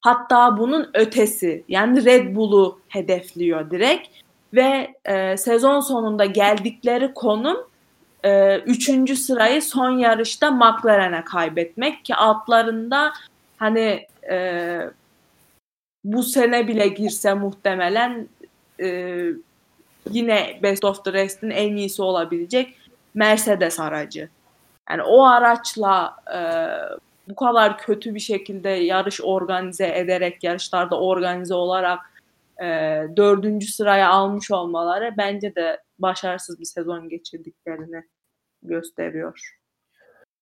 Hatta 0.00 0.58
bunun 0.58 0.90
ötesi 0.94 1.64
yani 1.68 2.04
Red 2.04 2.36
Bull'u 2.36 2.80
hedefliyor 2.88 3.70
direkt 3.70 4.08
ve 4.54 4.94
e, 5.04 5.36
sezon 5.36 5.80
sonunda 5.80 6.24
geldikleri 6.24 7.14
konum 7.14 7.56
e, 8.24 8.58
üçüncü 8.58 9.16
sırayı 9.16 9.62
son 9.62 9.90
yarışta 9.90 10.50
McLaren'e 10.50 11.24
kaybetmek 11.24 12.04
ki 12.04 12.14
altlarında 12.14 13.12
hani 13.56 14.06
e, 14.30 14.78
bu 16.04 16.22
sene 16.22 16.68
bile 16.68 16.88
girse 16.88 17.34
muhtemelen 17.34 18.28
e, 18.80 19.20
yine 20.10 20.60
Best 20.62 20.84
of 20.84 21.04
the 21.04 21.12
Rest'in 21.12 21.50
en 21.50 21.76
iyisi 21.76 22.02
olabilecek 22.02 22.76
Mercedes 23.14 23.80
aracı. 23.80 24.28
Yani 24.90 25.02
o 25.02 25.24
araçla 25.24 26.16
e, 26.34 26.40
bu 27.28 27.36
kadar 27.36 27.78
kötü 27.78 28.14
bir 28.14 28.20
şekilde 28.20 28.68
yarış 28.68 29.20
organize 29.20 29.98
ederek, 29.98 30.44
yarışlarda 30.44 31.00
organize 31.00 31.54
olarak 31.54 31.98
e, 32.62 32.64
dördüncü 33.16 33.66
sıraya 33.66 34.10
almış 34.10 34.50
olmaları 34.50 35.14
bence 35.16 35.54
de 35.54 35.82
başarısız 35.98 36.60
bir 36.60 36.64
sezon 36.64 37.08
geçirdiklerini 37.08 38.02
gösteriyor. 38.62 39.55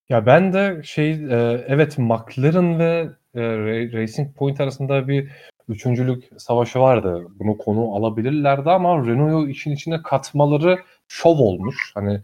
Ya 0.09 0.27
ben 0.27 0.53
de 0.53 0.81
şey 0.85 1.11
e, 1.13 1.65
evet 1.69 1.99
McLaren 1.99 2.79
ve 2.79 3.09
e, 3.35 3.41
Ra- 3.41 3.93
Racing 3.93 4.37
Point 4.37 4.61
arasında 4.61 5.09
bir 5.09 5.31
üçüncülük 5.69 6.25
savaşı 6.39 6.79
vardı. 6.81 7.27
Bunu 7.39 7.59
konu 7.59 7.95
alabilirlerdi 7.95 8.71
ama 8.71 9.07
Renault'u 9.07 9.49
işin 9.49 9.71
içine 9.71 10.03
katmaları 10.03 10.79
şov 11.09 11.39
olmuş. 11.39 11.93
Hani 11.95 12.21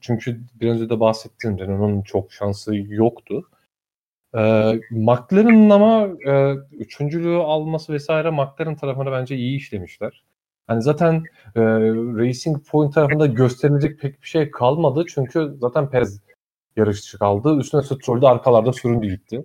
çünkü 0.00 0.40
biraz 0.60 0.76
önce 0.76 0.90
de 0.90 1.00
bahsettim 1.00 1.58
Renault'un 1.58 2.02
çok 2.02 2.32
şansı 2.32 2.76
yoktu. 2.76 3.48
E, 4.34 4.40
McLaren'ın 4.90 5.70
ama 5.70 6.08
e, 6.26 6.54
üçüncülüğü 6.72 7.36
alması 7.36 7.92
vesaire 7.92 8.30
McLaren 8.30 8.76
tarafına 8.76 9.12
bence 9.12 9.36
iyi 9.36 9.56
işlemişler. 9.56 10.24
Hani 10.66 10.82
zaten 10.82 11.14
e, 11.56 11.60
Racing 12.18 12.66
Point 12.66 12.94
tarafında 12.94 13.26
gösterilecek 13.26 14.00
pek 14.00 14.22
bir 14.22 14.26
şey 14.28 14.50
kalmadı. 14.50 15.04
Çünkü 15.14 15.54
zaten 15.60 15.90
Perez 15.90 16.20
yarışçı 16.76 17.18
kaldı. 17.18 17.56
Üstüne 17.58 17.82
Stroll 17.82 18.22
de 18.22 18.28
arkalarda 18.28 18.72
süründü 18.72 19.08
gitti. 19.08 19.44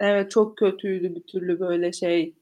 Evet 0.00 0.30
çok 0.30 0.58
kötüydü 0.58 1.14
bir 1.14 1.22
türlü 1.22 1.60
böyle 1.60 1.92
şey 1.92 2.34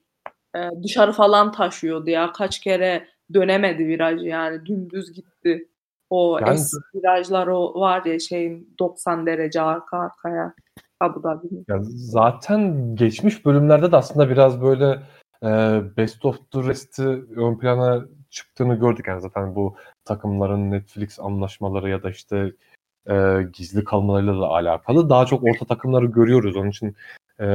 e, 0.57 0.59
dışarı 0.83 1.13
falan 1.13 1.53
taşıyordu 1.53 2.11
ya 2.11 2.33
kaç 2.33 2.61
kere 2.61 3.07
dönemedi 3.35 3.87
viraj 3.87 4.23
yani 4.23 4.67
dümdüz 4.67 5.13
gitti. 5.13 5.69
O 6.11 6.39
Yani- 6.41 6.55
eski 6.55 6.77
virajlar 6.95 7.47
o 7.47 7.81
var 7.81 8.05
ya 8.05 8.19
şeyin 8.19 8.75
90 8.79 9.27
derece 9.27 9.61
arka 9.61 9.99
arkaya 9.99 10.55
Abu 11.01 11.23
Dhabi'nin. 11.23 11.65
Ya 11.69 11.79
zaten 11.85 12.95
geçmiş 12.97 13.47
bölümlerde 13.47 13.93
de 13.93 13.97
aslında 13.97 14.31
biraz 14.31 14.63
böyle 14.63 15.03
e, 15.43 15.49
Best 15.97 16.25
of 16.25 16.51
the 16.51 16.63
Rest'i 16.63 17.03
ön 17.37 17.59
plana 17.59 18.05
çıktığını 18.31 18.75
gördük. 18.75 19.07
Yani 19.09 19.21
zaten 19.21 19.55
bu 19.55 19.77
takımların 20.05 20.71
Netflix 20.71 21.21
anlaşmaları 21.21 21.91
ya 21.91 22.03
da 22.03 22.11
işte 22.11 22.53
e, 23.11 23.43
gizli 23.53 23.85
kalmalarıyla 23.85 24.41
da 24.41 24.47
alakalı. 24.47 25.11
Daha 25.11 25.27
çok 25.27 25.45
orta 25.45 25.65
takımları 25.65 26.07
görüyoruz. 26.07 26.57
Onun 26.57 26.71
için 26.71 26.97
e, 27.41 27.47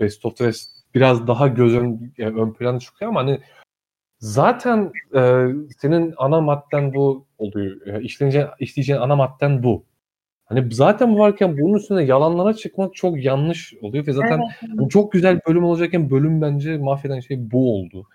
Best 0.00 0.24
of 0.24 0.36
the 0.36 0.46
Rest 0.46 0.70
biraz 0.94 1.26
daha 1.26 1.48
göz 1.48 1.74
ön, 1.74 2.12
e, 2.18 2.26
ön 2.26 2.52
plana 2.52 2.78
çıkıyor 2.78 3.10
ama 3.10 3.20
hani 3.20 3.40
zaten 4.18 4.92
e, 5.14 5.46
senin 5.78 6.14
ana 6.16 6.40
madden 6.40 6.94
bu 6.94 7.26
oluyor. 7.38 7.86
E, 7.86 8.02
işleyeceğin, 8.02 8.46
işleyeceğin 8.58 9.00
ana 9.00 9.16
madden 9.16 9.62
bu. 9.62 9.84
Hani 10.44 10.74
zaten 10.74 11.18
varken 11.18 11.58
bunun 11.58 11.74
üstüne 11.78 12.04
yalanlara 12.04 12.54
çıkmak 12.54 12.94
çok 12.94 13.24
yanlış 13.24 13.74
oluyor 13.82 14.06
ve 14.06 14.12
zaten 14.12 14.40
Evet, 14.40 14.72
hani 14.78 14.88
çok 14.88 15.12
güzel 15.12 15.40
bölüm 15.48 15.64
olacakken 15.64 16.10
bölüm 16.10 16.42
bence 16.42 16.78
mahveden 16.78 17.20
şey 17.20 17.50
bu 17.50 17.74
oldu 17.74 18.06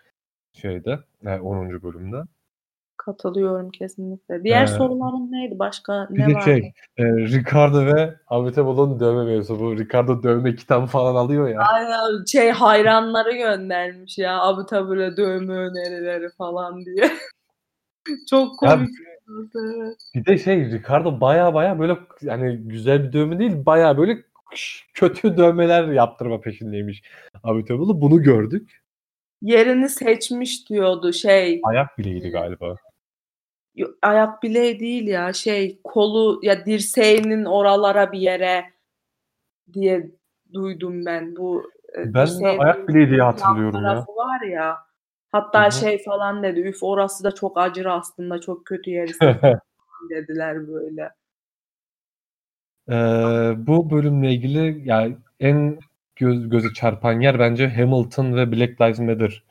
şeyde 0.53 0.99
yani 1.23 1.41
10. 1.41 1.84
bölümde. 1.84 2.18
Katılıyorum 3.08 3.70
kesinlikle. 3.72 4.44
Diğer 4.44 4.64
Ee, 4.64 4.68
soruların 4.68 5.32
neydi? 5.32 5.60
Başka 5.60 6.08
Bir 6.10 6.20
ne 6.20 6.34
var? 6.34 6.42
şey 6.42 6.58
e, 6.98 7.04
Ricardo 7.04 7.86
ve 7.86 8.14
Avitable'ın 8.28 9.00
dövme 9.00 9.24
mevzusu. 9.26 9.60
Bu 9.60 9.78
Ricardo 9.78 10.24
dövme 10.24 10.56
kitabı 10.56 10.86
falan 10.86 11.16
alıyor 11.16 11.48
ya. 11.50 11.60
Aynen 11.62 12.26
şey 12.26 12.52
hayranları 12.52 13.32
göndermiş 13.38 14.18
ya 14.18 14.66
tabure 14.70 15.18
dövme 15.18 15.54
önerileri 15.54 16.30
falan 16.38 16.86
diye. 16.86 17.10
Çok 18.30 18.64
Ya 18.64 18.76
komik. 18.76 18.90
Evet. 19.56 19.98
bir 20.16 20.26
de 20.26 20.38
şey 20.38 20.72
Ricardo 20.72 21.22
baya 21.22 21.54
baya 21.54 21.80
böyle 21.80 21.98
yani 22.22 22.58
güzel 22.58 23.04
bir 23.04 23.14
dövme 23.14 23.40
değil 23.40 23.66
baya 23.66 23.98
böyle 23.98 24.18
kötü 24.94 25.38
dövmeler 25.38 25.88
yaptırma 25.88 26.42
peşindeymiş 26.42 27.04
Avitable'ı. 27.44 28.02
Bunu 28.02 28.24
gördük. 28.24 28.82
Yerini 29.42 29.90
seçmiş 29.90 30.70
diyordu 30.70 31.14
şey 31.14 31.62
Ayak 31.64 31.98
bileğiydi 31.98 32.30
galiba. 32.30 32.76
Ayak 34.02 34.44
bileği 34.44 34.80
değil 34.80 35.08
ya 35.08 35.34
şey 35.34 35.80
kolu 35.84 36.40
ya 36.44 36.66
dirseğinin 36.66 37.45
oralara 37.45 38.12
bir 38.12 38.20
yere 38.20 38.66
diye 39.74 40.12
duydum 40.54 41.06
ben 41.06 41.36
bu 41.36 41.72
e, 41.98 42.14
Ben 42.14 42.28
de 42.28 42.48
ayak 42.48 42.88
bileği 42.88 43.10
diye 43.10 43.22
hatırlıyorum 43.22 43.84
ya. 43.84 44.06
var 44.16 44.41
ya 44.41 44.78
hatta 45.32 45.68
hı. 45.68 45.72
şey 45.72 46.04
falan 46.04 46.44
dedi 46.44 46.60
üf 46.60 46.84
orası 46.84 47.24
da 47.24 47.32
çok 47.32 47.58
acır 47.58 47.86
aslında 47.86 48.41
çok 48.41 48.66
kötü 48.66 48.91
seçmiş 48.91 49.41
dediler 50.10 50.68
böyle. 50.68 51.10
Ee, 52.90 53.54
bu 53.68 53.90
bölümle 53.90 54.32
ilgili 54.32 54.90
yani 54.90 55.18
en 55.40 55.80
göz, 56.16 56.49
göze 56.49 56.74
çarpan 56.74 57.20
yer 57.20 57.40
bence 57.40 57.68
Hamilton 57.68 58.36
ve 58.36 58.52
Black 58.52 58.82
Lives 58.82 58.99
Matter 58.99 59.44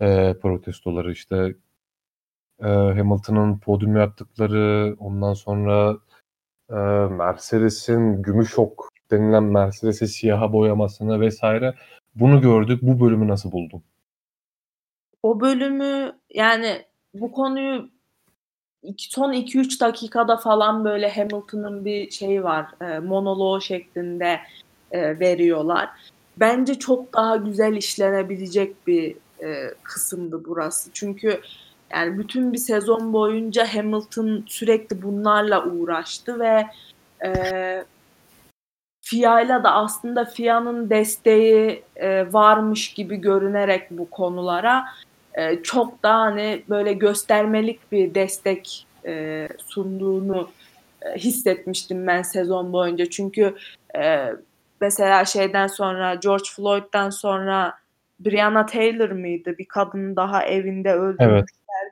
e, 0.00 0.34
protestoları 0.42 1.12
işte 1.12 1.54
e, 2.60 2.66
Hamilton'ın 2.66 3.58
podyum 3.58 3.96
yaptıkları 3.96 4.96
ondan 4.98 5.34
sonra 5.34 5.96
e, 6.70 6.74
Mercedes'in 7.10 8.22
gümüş 8.22 8.58
ok 8.58 8.88
denilen 9.10 9.44
Mercedes'i 9.44 10.08
siyaha 10.08 10.52
boyamasını 10.52 11.20
vesaire 11.20 11.74
bunu 12.14 12.40
gördük. 12.40 12.82
Bu 12.82 13.00
bölümü 13.00 13.28
nasıl 13.28 13.52
buldun? 13.52 13.82
O 15.22 15.40
bölümü 15.40 16.12
yani 16.34 16.84
bu 17.14 17.32
konuyu 17.32 17.88
iki, 18.82 19.08
son 19.08 19.32
2-3 19.32 19.80
dakikada 19.80 20.36
falan 20.36 20.84
böyle 20.84 21.10
Hamilton'ın 21.10 21.84
bir 21.84 22.10
şeyi 22.10 22.44
var. 22.44 22.66
E, 22.80 22.98
monoloğu 22.98 23.60
şeklinde 23.60 24.40
e, 24.90 25.20
veriyorlar. 25.20 25.88
Bence 26.36 26.74
çok 26.74 27.14
daha 27.14 27.36
güzel 27.36 27.72
işlenebilecek 27.72 28.86
bir 28.86 29.16
e, 29.42 29.74
kısımdı 29.82 30.44
burası. 30.44 30.90
Çünkü 30.92 31.40
yani 31.92 32.18
bütün 32.18 32.52
bir 32.52 32.58
sezon 32.58 33.12
boyunca 33.12 33.74
Hamilton 33.74 34.44
sürekli 34.46 35.02
bunlarla 35.02 35.66
uğraştı 35.66 36.40
ve 36.40 36.66
e, 37.24 37.84
FIA'yla 39.00 39.64
da 39.64 39.72
aslında 39.72 40.24
FIA'nın 40.24 40.90
desteği 40.90 41.82
e, 41.96 42.32
varmış 42.32 42.94
gibi 42.94 43.16
görünerek 43.16 43.90
bu 43.90 44.10
konulara 44.10 44.84
e, 45.34 45.62
çok 45.62 46.02
daha 46.02 46.20
hani 46.20 46.62
böyle 46.68 46.92
göstermelik 46.92 47.92
bir 47.92 48.14
destek 48.14 48.86
e, 49.06 49.48
sunduğunu 49.66 50.50
e, 51.02 51.18
hissetmiştim 51.18 52.06
ben 52.06 52.22
sezon 52.22 52.72
boyunca. 52.72 53.10
Çünkü 53.10 53.54
e, 53.98 54.32
mesela 54.80 55.24
şeyden 55.24 55.66
sonra 55.66 56.14
George 56.14 56.48
Floyd'dan 56.56 57.10
sonra 57.10 57.74
Breonna 58.20 58.66
Taylor 58.66 59.10
mıydı? 59.10 59.58
Bir 59.58 59.64
kadın 59.64 60.16
daha 60.16 60.44
evinde 60.44 60.94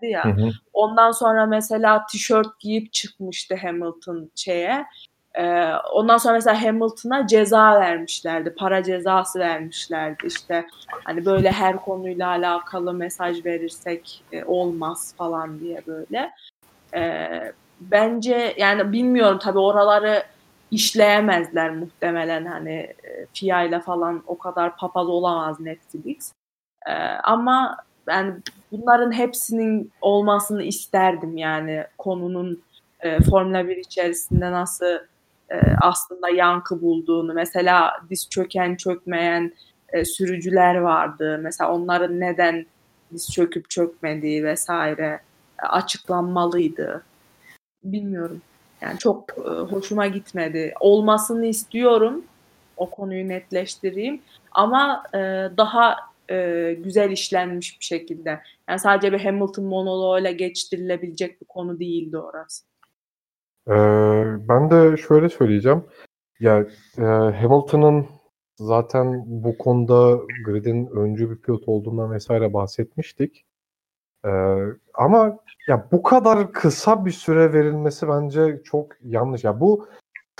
öldürmüşlerdi 0.04 0.10
ya. 0.10 0.24
Hı 0.24 0.28
hı. 0.28 0.50
Ondan 0.72 1.12
sonra 1.12 1.46
mesela 1.46 2.06
tişört 2.06 2.60
giyip 2.60 2.92
çıkmıştı 2.92 3.56
Hamilton 3.56 4.30
şeye. 4.34 4.86
Ee, 5.34 5.72
ondan 5.92 6.18
sonra 6.18 6.34
mesela 6.34 6.62
Hamilton'a 6.62 7.26
ceza 7.26 7.80
vermişlerdi. 7.80 8.54
Para 8.54 8.82
cezası 8.82 9.38
vermişlerdi. 9.38 10.26
İşte 10.26 10.66
hani 11.04 11.26
böyle 11.26 11.50
her 11.50 11.76
konuyla 11.76 12.28
alakalı 12.28 12.94
mesaj 12.94 13.44
verirsek 13.44 14.22
e, 14.32 14.44
olmaz 14.44 15.14
falan 15.18 15.60
diye 15.60 15.82
böyle. 15.86 16.30
Ee, 16.94 17.52
bence 17.80 18.54
yani 18.58 18.92
bilmiyorum 18.92 19.38
tabii 19.42 19.58
oraları 19.58 20.22
işleyemezler 20.70 21.70
muhtemelen 21.70 22.46
hani 22.46 22.72
e, 22.72 23.26
FIA 23.34 23.62
ile 23.62 23.80
falan 23.80 24.22
o 24.26 24.38
kadar 24.38 24.76
papaz 24.76 25.08
olamaz 25.08 25.60
Netflix. 25.60 26.32
Ee, 26.86 26.92
ama 27.24 27.76
yani 28.08 28.34
bunların 28.72 29.12
hepsinin 29.12 29.92
olmasını 30.00 30.62
isterdim 30.62 31.36
yani 31.36 31.84
konunun 31.98 32.62
e, 33.00 33.20
Formula 33.20 33.68
1 33.68 33.76
içerisinde 33.76 34.52
nasıl 34.52 34.98
e, 35.50 35.56
aslında 35.80 36.28
yankı 36.28 36.82
bulduğunu. 36.82 37.34
Mesela 37.34 37.92
diz 38.10 38.28
çöken 38.30 38.76
çökmeyen 38.76 39.52
e, 39.92 40.04
sürücüler 40.04 40.74
vardı. 40.74 41.40
Mesela 41.42 41.72
onların 41.72 42.20
neden 42.20 42.66
diz 43.12 43.32
çöküp 43.32 43.70
çökmediği 43.70 44.44
vesaire 44.44 45.20
e, 45.62 45.66
açıklanmalıydı. 45.66 47.02
Bilmiyorum. 47.84 48.42
Yani 48.80 48.98
çok 48.98 49.24
e, 49.38 49.50
hoşuma 49.50 50.06
gitmedi. 50.06 50.74
Olmasını 50.80 51.46
istiyorum. 51.46 52.24
O 52.76 52.90
konuyu 52.90 53.28
netleştireyim. 53.28 54.20
Ama 54.52 55.02
e, 55.14 55.18
daha 55.56 55.96
e, 56.30 56.72
güzel 56.74 57.10
işlenmiş 57.10 57.80
bir 57.80 57.84
şekilde. 57.84 58.40
Yani 58.68 58.78
sadece 58.78 59.12
bir 59.12 59.20
Hamilton 59.20 59.64
monoloğuyla 59.64 60.30
geçtirilebilecek 60.30 61.40
bir 61.40 61.46
konu 61.46 61.80
değildi 61.80 62.18
orası. 62.18 62.64
Ee, 63.68 63.72
ben 64.48 64.70
de 64.70 64.96
şöyle 64.96 65.28
söyleyeceğim. 65.28 65.84
Ya 66.40 66.66
e, 66.98 67.02
Hamilton'ın 67.02 68.06
zaten 68.56 69.24
bu 69.26 69.58
konuda 69.58 70.20
gridin 70.46 70.86
öncü 70.86 71.30
bir 71.30 71.36
pilot 71.36 71.68
olduğundan 71.68 72.12
vesaire 72.12 72.52
bahsetmiştik. 72.54 73.44
Ee, 74.24 74.28
ama 74.94 75.38
ya 75.68 75.88
bu 75.92 76.02
kadar 76.02 76.52
kısa 76.52 77.06
bir 77.06 77.10
süre 77.10 77.52
verilmesi 77.52 78.08
bence 78.08 78.60
çok 78.64 78.92
yanlış. 79.02 79.44
Ya 79.44 79.60
bu 79.60 79.88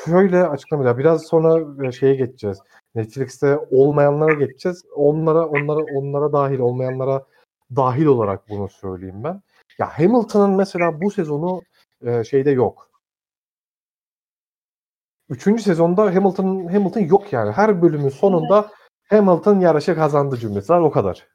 şöyle 0.05 0.47
açıklamayla 0.47 0.99
biraz 0.99 1.27
sonra 1.27 1.87
e, 1.87 1.93
şeye 1.93 2.15
geçeceğiz. 2.15 2.59
Netflix'te 2.95 3.59
olmayanlara 3.71 4.33
geçeceğiz. 4.33 4.85
Onlara 4.95 5.47
onlara 5.47 5.85
onlara 5.95 6.33
dahil 6.33 6.59
olmayanlara 6.59 7.27
dahil 7.77 8.07
olarak 8.07 8.49
bunu 8.49 8.69
söyleyeyim 8.69 9.25
ben. 9.25 9.43
Ya 9.79 9.99
Hamilton'ın 9.99 10.57
mesela 10.57 11.01
bu 11.01 11.11
sezonu 11.11 11.63
e, 12.03 12.25
şeyde 12.25 12.51
yok. 12.51 12.91
Üçüncü 15.29 15.63
sezonda 15.63 16.03
Hamilton 16.03 16.67
Hamilton 16.67 17.01
yok 17.01 17.33
yani. 17.33 17.53
Her 17.53 17.83
bölümün 17.83 18.09
sonunda 18.09 18.71
Hamilton 19.11 19.61
yarışı 19.61 19.95
kazandı 19.95 20.37
cümlesi 20.37 20.73
var 20.73 20.81
o 20.81 20.91
kadar. 20.91 21.27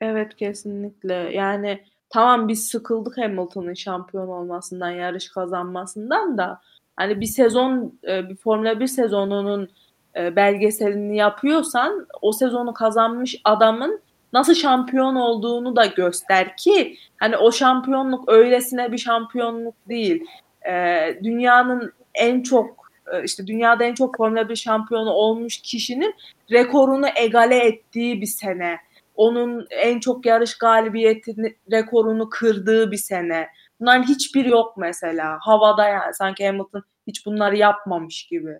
Evet 0.00 0.36
kesinlikle. 0.36 1.14
Yani 1.14 1.84
tamam 2.10 2.48
biz 2.48 2.68
sıkıldık 2.68 3.18
Hamilton'ın 3.18 3.74
şampiyon 3.74 4.28
olmasından, 4.28 4.90
yarış 4.90 5.28
kazanmasından 5.28 6.38
da 6.38 6.60
hani 6.98 7.20
bir 7.20 7.26
sezon 7.26 7.98
e, 8.08 8.28
bir 8.28 8.36
Formula 8.36 8.80
1 8.80 8.86
sezonunun 8.86 9.68
e, 10.16 10.36
belgeselini 10.36 11.16
yapıyorsan 11.16 12.06
o 12.22 12.32
sezonu 12.32 12.74
kazanmış 12.74 13.40
adamın 13.44 14.00
nasıl 14.32 14.54
şampiyon 14.54 15.14
olduğunu 15.14 15.76
da 15.76 15.86
göster 15.86 16.56
ki 16.56 16.96
hani 17.16 17.36
o 17.36 17.52
şampiyonluk 17.52 18.32
öylesine 18.32 18.92
bir 18.92 18.98
şampiyonluk 18.98 19.74
değil. 19.88 20.24
E, 20.68 20.74
dünyanın 21.22 21.92
en 22.14 22.42
çok 22.42 22.88
işte 23.24 23.46
dünyada 23.46 23.84
en 23.84 23.94
çok 23.94 24.16
Formula 24.16 24.48
1 24.48 24.56
şampiyonu 24.56 25.10
olmuş 25.10 25.62
kişinin 25.62 26.14
rekorunu 26.50 27.06
egale 27.16 27.56
ettiği 27.56 28.20
bir 28.20 28.26
sene 28.26 28.78
onun 29.18 29.66
en 29.70 30.00
çok 30.00 30.26
yarış 30.26 30.58
galibiyeti 30.58 31.56
rekorunu 31.72 32.30
kırdığı 32.30 32.90
bir 32.90 32.96
sene. 32.96 33.48
Bunların 33.80 34.02
hiçbiri 34.02 34.48
yok 34.48 34.76
mesela. 34.76 35.38
Havada 35.40 35.88
yani. 35.88 36.14
Sanki 36.14 36.46
Hamilton 36.46 36.84
hiç 37.06 37.26
bunları 37.26 37.56
yapmamış 37.56 38.26
gibi. 38.26 38.58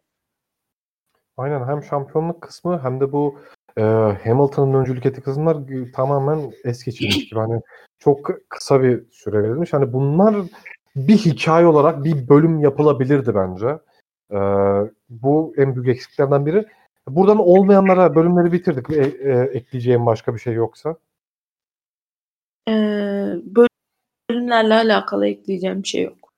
Aynen 1.36 1.68
hem 1.68 1.82
şampiyonluk 1.82 2.42
kısmı 2.42 2.82
hem 2.82 3.00
de 3.00 3.12
bu 3.12 3.38
e, 3.76 3.82
Hamilton'ın 4.24 4.74
öncülük 4.74 5.06
ettiği 5.06 5.20
kısımlar 5.20 5.56
tamamen 5.94 6.52
es 6.64 6.84
geçilmiş 6.84 7.28
gibi. 7.28 7.40
Hani 7.40 7.60
çok 7.98 8.30
kısa 8.48 8.82
bir 8.82 9.10
süre 9.10 9.42
verilmiş. 9.42 9.72
Hani 9.72 9.92
bunlar 9.92 10.36
bir 10.96 11.16
hikaye 11.16 11.66
olarak 11.66 12.04
bir 12.04 12.28
bölüm 12.28 12.60
yapılabilirdi 12.60 13.34
bence. 13.34 13.78
E, 14.30 14.38
bu 15.08 15.54
en 15.56 15.74
büyük 15.74 15.88
eksiklerden 15.88 16.46
biri. 16.46 16.66
Buradan 17.08 17.38
olmayanlara 17.38 18.14
bölümleri 18.14 18.52
bitirdik. 18.52 18.90
E, 18.90 19.30
e, 19.30 19.50
ekleyeceğim 19.52 20.06
başka 20.06 20.34
bir 20.34 20.38
şey 20.38 20.54
yoksa. 20.54 20.96
Ee, 22.68 23.34
bölümlerle 24.30 24.74
alakalı 24.74 25.26
ekleyeceğim 25.26 25.82
bir 25.82 25.88
şey 25.88 26.02
yok. 26.02 26.32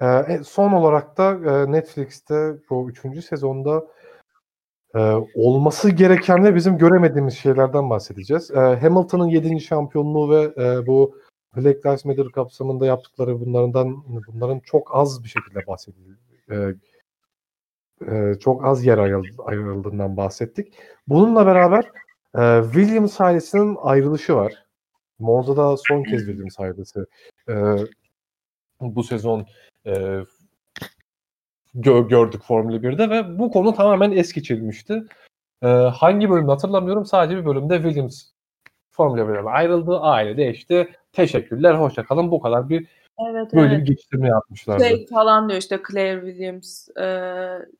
E, 0.00 0.38
son 0.44 0.72
olarak 0.72 1.18
da 1.18 1.30
e, 1.32 1.72
Netflix'te 1.72 2.54
bu 2.70 2.90
üçüncü 2.90 3.22
sezonda 3.22 3.86
e, 4.94 5.00
olması 5.34 5.90
gereken 5.90 6.44
ve 6.44 6.54
bizim 6.54 6.78
göremediğimiz 6.78 7.34
şeylerden 7.34 7.90
bahsedeceğiz. 7.90 8.50
E, 8.50 8.58
Hamilton'ın 8.60 9.26
7. 9.26 9.60
şampiyonluğu 9.60 10.30
ve 10.30 10.64
e, 10.64 10.86
bu 10.86 11.18
Black 11.56 11.86
Lives 11.86 12.04
Matter 12.04 12.28
kapsamında 12.28 12.86
yaptıkları 12.86 13.40
bunlardan 13.40 14.04
bunların 14.26 14.60
çok 14.60 14.96
az 14.96 15.24
bir 15.24 15.28
şekilde 15.28 15.66
bahsedildi. 15.66 16.18
E, 16.50 16.74
e, 18.12 18.34
çok 18.40 18.64
az 18.64 18.84
yer 18.86 18.98
ayrıldı, 18.98 19.28
ayrıldığından 19.44 20.16
bahsettik. 20.16 20.74
Bununla 21.08 21.46
beraber 21.46 21.84
e, 22.38 22.62
Williams 22.72 23.20
ailesinin 23.20 23.76
ayrılışı 23.82 24.34
var. 24.34 24.65
Monza'da 25.18 25.76
son 25.76 26.02
kez 26.02 26.26
Williams 26.26 26.60
ailesi 26.60 27.00
e, 27.48 27.54
bu 28.80 29.02
sezon 29.02 29.46
e, 29.86 30.20
gö- 31.74 32.08
gördük 32.08 32.42
Formula 32.42 32.76
1'de 32.76 33.10
ve 33.10 33.38
bu 33.38 33.50
konu 33.50 33.74
tamamen 33.74 34.12
es 34.12 34.32
geçilmişti. 34.32 35.04
E, 35.62 35.66
hangi 35.66 36.30
bölümde 36.30 36.50
hatırlamıyorum. 36.50 37.04
Sadece 37.04 37.36
bir 37.40 37.46
bölümde 37.46 37.76
Williams 37.76 38.22
Formula 38.90 39.20
1'e 39.20 39.50
ayrıldı. 39.50 39.98
Aile 39.98 40.36
değişti. 40.36 40.88
Teşekkürler. 41.12 41.74
Hoşça 41.74 42.04
kalın. 42.04 42.30
Bu 42.30 42.40
kadar 42.40 42.68
bir 42.68 42.86
Evet 43.30 43.54
böyle 43.54 43.74
evet. 43.74 43.80
bir 43.80 43.86
geçiştirme 43.86 44.28
yapmışlardı. 44.28 44.84
Şey 44.84 45.06
falan 45.06 45.48
diyor 45.48 45.60
işte 45.60 45.80
Claire 45.88 46.20
Williams 46.26 46.88
e, 46.98 47.08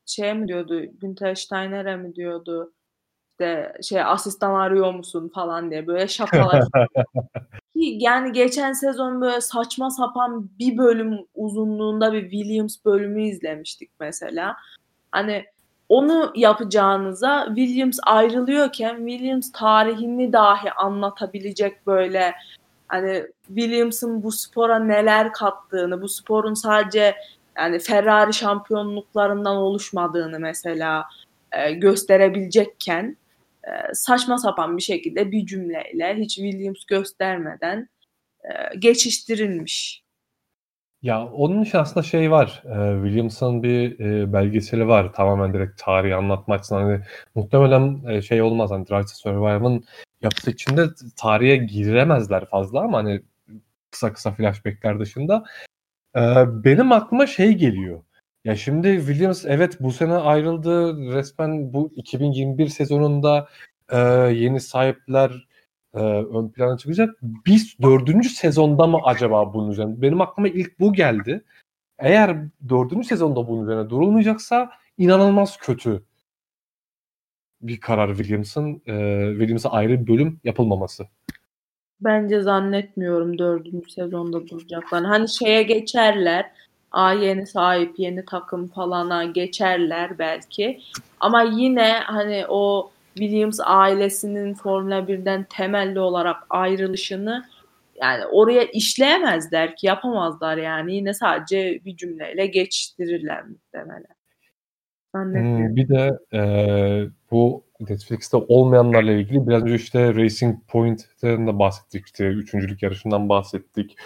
şey 0.06 0.34
mi 0.34 0.48
diyordu 0.48 0.82
Günther 1.00 1.34
Steiner'e 1.34 1.96
mi 1.96 2.14
diyordu 2.14 2.72
işte 3.40 3.72
şey 3.82 4.02
asistan 4.02 4.54
arıyor 4.54 4.94
musun 4.94 5.30
falan 5.34 5.70
diye 5.70 5.86
böyle 5.86 6.08
şakalar. 6.08 6.64
Yani 7.78 8.32
geçen 8.32 8.72
sezon 8.72 9.20
böyle 9.20 9.40
saçma 9.40 9.90
sapan 9.90 10.50
bir 10.58 10.78
bölüm 10.78 11.18
uzunluğunda 11.34 12.12
bir 12.12 12.30
Williams 12.30 12.76
bölümü 12.84 13.22
izlemiştik 13.22 13.90
mesela. 14.00 14.56
Hani 15.12 15.44
onu 15.88 16.32
yapacağınıza 16.36 17.46
Williams 17.46 17.98
ayrılıyorken 18.06 18.96
Williams 18.96 19.52
tarihini 19.52 20.32
dahi 20.32 20.72
anlatabilecek 20.72 21.86
böyle 21.86 22.34
hani 22.88 23.26
Williams'ın 23.46 24.22
bu 24.22 24.32
spora 24.32 24.78
neler 24.78 25.32
kattığını, 25.32 26.02
bu 26.02 26.08
sporun 26.08 26.54
sadece 26.54 27.14
yani 27.58 27.78
Ferrari 27.78 28.34
şampiyonluklarından 28.34 29.56
oluşmadığını 29.56 30.40
mesela 30.40 31.04
e, 31.52 31.72
gösterebilecekken 31.72 33.16
saçma 33.92 34.38
sapan 34.38 34.76
bir 34.76 34.82
şekilde 34.82 35.32
bir 35.32 35.46
cümleyle 35.46 36.14
hiç 36.16 36.34
Williams 36.34 36.84
göstermeden 36.84 37.88
e, 38.44 38.76
geçiştirilmiş. 38.78 40.06
Ya 41.02 41.26
onun 41.26 41.62
için 41.62 41.78
aslında 41.78 42.02
şey 42.06 42.30
var. 42.30 42.62
E, 42.64 43.04
Williams'ın 43.04 43.62
bir 43.62 44.00
e, 44.00 44.32
belgeseli 44.32 44.88
var. 44.88 45.12
Tamamen 45.12 45.52
direkt 45.54 45.82
tarihi 45.82 46.14
anlatma 46.14 46.54
açısından. 46.54 46.82
Hani, 46.82 47.00
muhtemelen 47.34 48.04
e, 48.08 48.22
şey 48.22 48.42
olmaz. 48.42 48.70
Hani 48.70 48.86
Drive 48.88 49.02
to 49.02 49.08
Survive'ın 49.08 49.84
yapısı 50.22 50.50
içinde 50.50 50.86
tarihe 51.16 51.56
giremezler 51.56 52.46
fazla 52.46 52.80
ama 52.80 52.98
hani 52.98 53.22
kısa 53.90 54.12
kısa 54.12 54.32
flashbackler 54.32 55.00
dışında. 55.00 55.44
E, 56.16 56.20
benim 56.64 56.92
aklıma 56.92 57.26
şey 57.26 57.52
geliyor. 57.52 58.02
Ya 58.46 58.56
şimdi 58.56 58.96
Williams 58.96 59.44
evet 59.44 59.76
bu 59.80 59.92
sene 59.92 60.14
ayrıldı. 60.14 60.96
Resmen 61.14 61.72
bu 61.72 61.92
2021 61.96 62.68
sezonunda 62.68 63.48
e, 63.92 63.98
yeni 64.34 64.60
sahipler 64.60 65.48
e, 65.94 65.98
ön 66.00 66.48
plana 66.48 66.78
çıkacak. 66.78 67.18
Biz 67.22 67.76
dördüncü 67.82 68.28
sezonda 68.28 68.86
mı 68.86 68.98
acaba 69.04 69.54
bunun 69.54 69.70
üzerine? 69.70 70.02
Benim 70.02 70.20
aklıma 70.20 70.48
ilk 70.48 70.80
bu 70.80 70.92
geldi. 70.92 71.44
Eğer 71.98 72.36
dördüncü 72.68 73.08
sezonda 73.08 73.48
bunun 73.48 73.62
üzerine 73.62 73.90
durulmayacaksa 73.90 74.70
inanılmaz 74.98 75.56
kötü 75.56 76.02
bir 77.62 77.80
karar 77.80 78.14
Williams'ın 78.16 78.82
e, 78.86 79.28
Williams'a 79.30 79.70
ayrı 79.70 80.00
bir 80.00 80.06
bölüm 80.06 80.40
yapılmaması. 80.44 81.06
Bence 82.00 82.40
zannetmiyorum 82.40 83.38
dördüncü 83.38 83.90
sezonda 83.90 84.48
duracaklar. 84.48 85.04
Hani 85.04 85.28
şeye 85.28 85.62
geçerler. 85.62 86.65
A 86.96 87.12
yeni 87.12 87.46
sahip, 87.46 87.98
yeni 87.98 88.24
takım 88.24 88.68
falana 88.68 89.24
geçerler 89.24 90.18
belki. 90.18 90.80
Ama 91.20 91.42
yine 91.42 91.92
hani 91.92 92.44
o 92.48 92.90
Williams 93.14 93.60
ailesinin 93.64 94.54
Formula 94.54 94.98
1'den 94.98 95.46
temelli 95.50 96.00
olarak 96.00 96.36
ayrılışını 96.50 97.44
yani 98.02 98.26
oraya 98.26 98.62
işleyemezler 98.62 99.76
ki 99.76 99.86
yapamazlar 99.86 100.56
yani 100.56 100.94
yine 100.94 101.14
sadece 101.14 101.80
bir 101.84 101.96
cümleyle 101.96 102.46
geçiştirirler 102.46 103.44
muhtemelen. 103.44 104.16
Hmm, 105.12 105.76
bir 105.76 105.88
de 105.88 106.18
e, 106.32 106.40
bu 107.30 107.64
Netflix'te 107.80 108.36
olmayanlarla 108.36 109.12
ilgili 109.12 109.46
biraz 109.46 109.62
önce 109.62 109.74
işte 109.74 110.14
Racing 110.14 110.56
Point'ten 110.68 111.46
de 111.46 111.58
bahsettik. 111.58 112.06
İşte 112.06 112.26
üçüncülük 112.26 112.82
yarışından 112.82 113.28
bahsettik. 113.28 113.96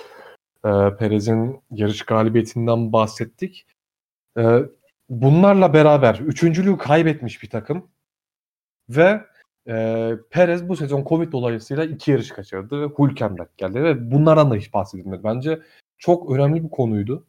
E, 0.65 0.97
Perez'in 0.99 1.61
yarış 1.71 2.03
galibiyetinden 2.03 2.93
bahsettik. 2.93 3.67
E, 4.39 4.59
bunlarla 5.09 5.73
beraber 5.73 6.15
üçüncülüğü 6.15 6.79
kaybetmiş 6.79 7.43
bir 7.43 7.51
takım 7.51 7.91
ve 8.89 9.21
e, 9.69 10.15
Perez 10.31 10.69
bu 10.69 10.77
sezon 10.77 11.05
Covid 11.05 11.33
dolayısıyla 11.33 11.85
iki 11.85 12.11
yarış 12.11 12.29
kaçırdı 12.29 12.81
ve 12.81 12.87
Hülkenberg 12.99 13.49
geldi 13.57 13.83
ve 13.83 14.11
bunlardan 14.11 14.51
da 14.51 14.55
hiç 14.55 14.75
bahsedilmedi. 14.75 15.25
Bence 15.25 15.61
çok 15.99 16.31
önemli 16.31 16.65
bir 16.65 16.71
konuydu. 16.71 17.27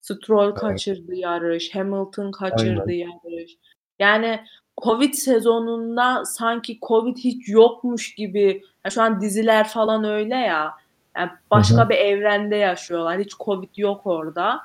Stroll 0.00 0.54
kaçırdı 0.54 1.14
yarış, 1.14 1.74
Hamilton 1.74 2.30
kaçırdı 2.30 2.92
yarış. 2.92 3.56
Yani 3.98 4.40
Covid 4.82 5.14
sezonunda 5.14 6.24
sanki 6.24 6.78
Covid 6.88 7.16
hiç 7.16 7.48
yokmuş 7.48 8.14
gibi. 8.14 8.62
Ya 8.84 8.90
şu 8.90 9.02
an 9.02 9.20
diziler 9.20 9.68
falan 9.68 10.04
öyle 10.04 10.34
ya. 10.34 10.74
Yani 11.16 11.30
başka 11.50 11.76
Hı 11.76 11.84
hı. 11.84 11.88
bir 11.88 11.96
evrende 11.96 12.56
yaşıyorlar. 12.56 13.20
Hiç 13.20 13.32
Covid 13.44 13.76
yok 13.76 14.06
orada. 14.06 14.60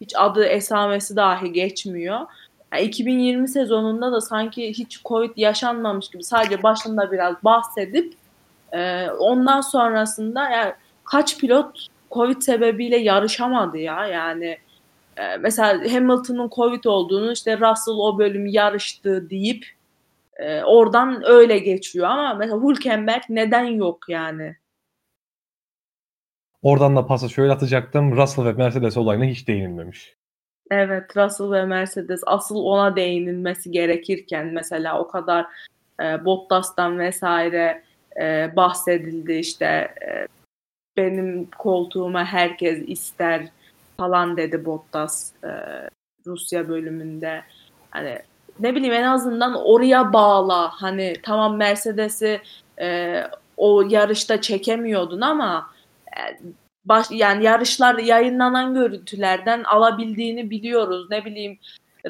Hiç 0.00 0.12
adı 0.16 0.44
esamesi 0.44 1.16
dahi 1.16 1.52
geçmiyor. 1.52 2.20
Yani 2.72 2.82
2020 2.82 3.48
sezonunda 3.48 4.12
da 4.12 4.20
sanki 4.20 4.68
hiç 4.68 5.02
Covid 5.04 5.30
yaşanmamış 5.36 6.08
gibi 6.08 6.24
sadece 6.24 6.62
başında 6.62 7.12
biraz 7.12 7.44
bahsedip 7.44 8.14
e, 8.72 9.10
ondan 9.10 9.60
sonrasında 9.60 10.50
yani 10.50 10.72
kaç 11.04 11.38
pilot 11.38 11.86
Covid 12.10 12.42
sebebiyle 12.42 12.96
yarışamadı 12.96 13.78
ya 13.78 14.06
yani 14.06 14.58
e, 15.16 15.36
mesela 15.36 15.92
Hamilton'ın 15.92 16.48
Covid 16.48 16.84
olduğunu 16.84 17.32
işte 17.32 17.58
Russell 17.58 17.94
o 17.94 18.18
bölüm 18.18 18.46
yarıştı 18.46 19.30
deyip 19.30 19.66
e, 20.36 20.62
oradan 20.62 21.22
öyle 21.26 21.58
geçiyor 21.58 22.06
ama 22.06 22.34
mesela 22.34 22.62
Hülkenberg 22.62 23.22
neden 23.28 23.64
yok 23.64 23.98
yani? 24.08 24.56
Oradan 26.62 26.96
da 26.96 27.06
pası 27.06 27.30
şöyle 27.30 27.52
atacaktım. 27.52 28.16
Russell 28.16 28.44
ve 28.44 28.52
Mercedes 28.52 28.96
olayına 28.96 29.24
hiç 29.24 29.48
değinilmemiş. 29.48 30.14
Evet 30.70 31.16
Russell 31.16 31.50
ve 31.50 31.64
Mercedes 31.64 32.20
asıl 32.26 32.56
ona 32.56 32.96
değinilmesi 32.96 33.70
gerekirken 33.70 34.46
mesela 34.46 35.00
o 35.00 35.08
kadar 35.08 35.46
e, 36.02 36.24
Bottas'tan 36.24 36.98
vesaire 36.98 37.82
e, 38.20 38.56
bahsedildi 38.56 39.32
işte 39.32 39.66
e, 40.06 40.26
benim 40.96 41.48
koltuğuma 41.58 42.24
herkes 42.24 42.82
ister 42.86 43.48
falan 43.96 44.36
dedi 44.36 44.64
Bottas 44.64 45.32
e, 45.44 45.50
Rusya 46.26 46.68
bölümünde. 46.68 47.42
Hani 47.90 48.18
ne 48.60 48.74
bileyim 48.74 48.94
en 48.94 49.02
azından 49.02 49.54
oraya 49.54 50.12
bağla. 50.12 50.70
Hani 50.72 51.14
tamam 51.22 51.56
Mercedes'i 51.56 52.40
e, 52.80 53.22
o 53.56 53.82
yarışta 53.82 54.40
çekemiyordun 54.40 55.20
ama 55.20 55.70
baş, 56.84 57.06
yani 57.10 57.44
yarışlar 57.44 57.98
yayınlanan 57.98 58.74
görüntülerden 58.74 59.64
alabildiğini 59.64 60.50
biliyoruz. 60.50 61.06
Ne 61.10 61.24
bileyim 61.24 61.58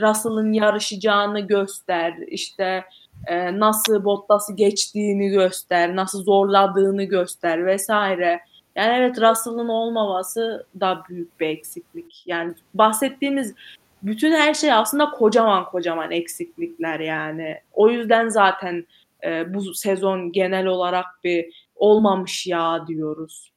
Russell'ın 0.01 0.53
yarışacağını 0.53 1.41
göster. 1.41 2.15
işte 2.27 2.85
e, 3.27 3.59
nasıl 3.59 4.05
Bottas'ı 4.05 4.57
geçtiğini 4.57 5.29
göster. 5.29 5.97
Nasıl 5.97 6.25
zorladığını 6.25 7.05
göster 7.05 7.67
vesaire. 7.67 8.41
Yani 8.77 8.93
evet 8.99 9.21
Russell'ın 9.21 9.69
olmaması 9.69 10.67
da 10.81 11.03
büyük 11.09 11.41
bir 11.41 11.49
eksiklik. 11.49 12.23
Yani 12.27 12.55
bahsettiğimiz 12.75 13.55
bütün 14.03 14.33
her 14.33 14.55
şey 14.55 14.73
aslında 14.73 15.11
kocaman 15.11 15.65
kocaman 15.65 16.11
eksiklikler 16.11 17.01
yani. 17.01 17.57
O 17.73 17.91
yüzden 17.91 18.29
zaten 18.29 18.87
e, 19.25 19.55
bu 19.55 19.75
sezon 19.75 20.33
genel 20.33 20.67
olarak 20.67 21.07
bir 21.25 21.69
olmamış 21.77 22.47
ya 22.47 22.87
diyoruz. 22.87 23.50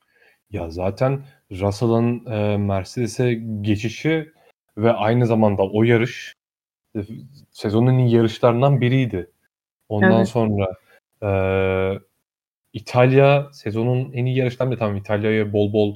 Ya 0.53 0.69
zaten 0.69 1.21
Russell'ın 1.51 2.25
e, 2.25 2.57
Mercedes'e 2.57 3.34
geçişi 3.61 4.31
ve 4.77 4.91
aynı 4.93 5.25
zamanda 5.27 5.63
o 5.63 5.84
yarış 5.84 6.34
e, 6.95 6.99
sezonun 7.51 7.93
en 7.93 7.97
iyi 7.99 8.15
yarışlarından 8.15 8.81
biriydi. 8.81 9.31
Ondan 9.89 10.11
Evet. 10.17 10.27
sonra 10.27 10.67
e, 11.23 11.30
İtalya 12.73 13.49
sezonun 13.53 14.11
en 14.13 14.25
iyi 14.25 14.38
yarışlarından 14.38 14.71
biri. 14.71 14.80
Tamam 14.80 14.95
İtalya'ya 14.97 15.53
bol 15.53 15.73
bol 15.73 15.95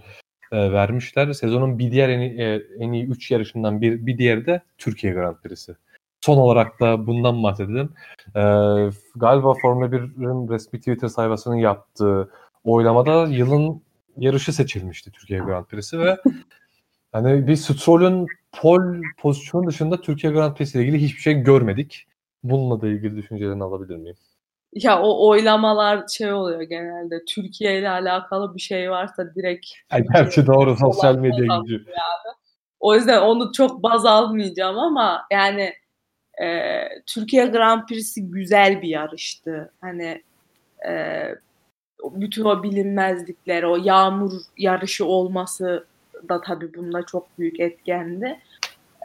e, 0.51 0.71
vermişler. 0.71 1.33
Sezonun 1.33 1.79
bir 1.79 1.91
diğer 1.91 2.09
en, 2.09 2.19
iyi- 2.19 2.41
e, 2.41 2.61
en 2.79 2.91
iyi 2.91 3.05
3 3.05 3.31
yarışından 3.31 3.81
bir, 3.81 4.05
bir 4.05 4.17
diğeri 4.17 4.45
de 4.45 4.61
Türkiye 4.77 5.13
Grand 5.13 5.35
Prix'si. 5.35 5.75
Son 6.21 6.37
olarak 6.37 6.79
da 6.79 7.07
bundan 7.07 7.43
bahsedelim. 7.43 7.89
E, 8.35 8.41
galiba 9.15 9.53
Formula 9.61 9.85
1'in 9.91 10.49
resmi 10.49 10.79
Twitter 10.79 11.07
sayfasının 11.07 11.55
yaptığı 11.55 12.29
oylamada 12.63 13.27
yılın 13.27 13.81
yarışı 14.17 14.53
seçilmişti 14.53 15.11
Türkiye 15.11 15.39
Grand 15.39 15.65
Prix'si 15.65 15.99
ve 15.99 16.17
hani 17.11 17.47
bir 17.47 17.55
Stroll'ün 17.55 18.27
pol 18.51 18.81
pozisyonu 19.17 19.67
dışında 19.67 20.01
Türkiye 20.01 20.33
Grand 20.33 20.55
Prix'si 20.55 20.77
ile 20.77 20.87
ilgili 20.87 21.03
hiçbir 21.03 21.21
şey 21.21 21.33
görmedik. 21.33 22.07
Bununla 22.43 22.81
da 22.81 22.87
ilgili 22.87 23.15
düşüncelerini 23.15 23.63
alabilir 23.63 23.95
miyim? 23.95 24.15
Ya 24.73 25.01
o 25.01 25.29
oylamalar 25.29 26.07
şey 26.07 26.33
oluyor 26.33 26.61
genelde. 26.61 27.15
Türkiye 27.27 27.79
ile 27.79 27.89
alakalı 27.89 28.55
bir 28.55 28.59
şey 28.59 28.91
varsa 28.91 29.35
direkt 29.35 29.65
Yani 29.91 30.05
gerçi 30.13 30.47
doğru 30.47 30.75
sosyal 30.75 31.11
Olan 31.11 31.21
medya 31.21 31.57
gücü. 31.61 31.85
O 32.79 32.95
yüzden 32.95 33.21
onu 33.21 33.51
çok 33.51 33.83
baz 33.83 34.05
almayacağım 34.05 34.79
ama 34.79 35.25
yani 35.31 35.73
e, 36.43 36.81
Türkiye 37.05 37.45
Grand 37.45 37.85
Prix'si 37.87 38.31
güzel 38.31 38.81
bir 38.81 38.87
yarıştı. 38.87 39.73
Hani 39.81 40.23
e, 40.87 41.23
bütün 42.03 42.45
o 42.45 42.63
bilinmezlikler, 42.63 43.63
o 43.63 43.75
yağmur 43.75 44.31
yarışı 44.57 45.05
olması 45.05 45.87
da 46.29 46.41
tabii 46.41 46.73
bunda 46.73 47.05
çok 47.05 47.39
büyük 47.39 47.59
etkendi. 47.59 48.39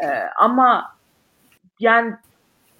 E, 0.02 0.06
ama 0.38 0.96
yani 1.80 2.14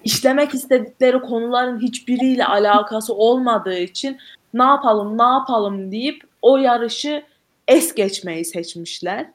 işlemek 0.05 0.55
istedikleri 0.55 1.21
konuların 1.21 1.81
hiçbiriyle 1.81 2.47
alakası 2.47 3.15
olmadığı 3.15 3.79
için 3.79 4.19
ne 4.55 4.63
yapalım 4.63 5.19
ne 5.19 5.23
yapalım 5.23 5.93
deyip 5.93 6.25
o 6.43 6.57
yarışı 6.57 7.25
es 7.69 7.95
geçmeyi 7.95 8.45
seçmişler. 8.45 9.31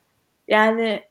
Yani 0.48 1.04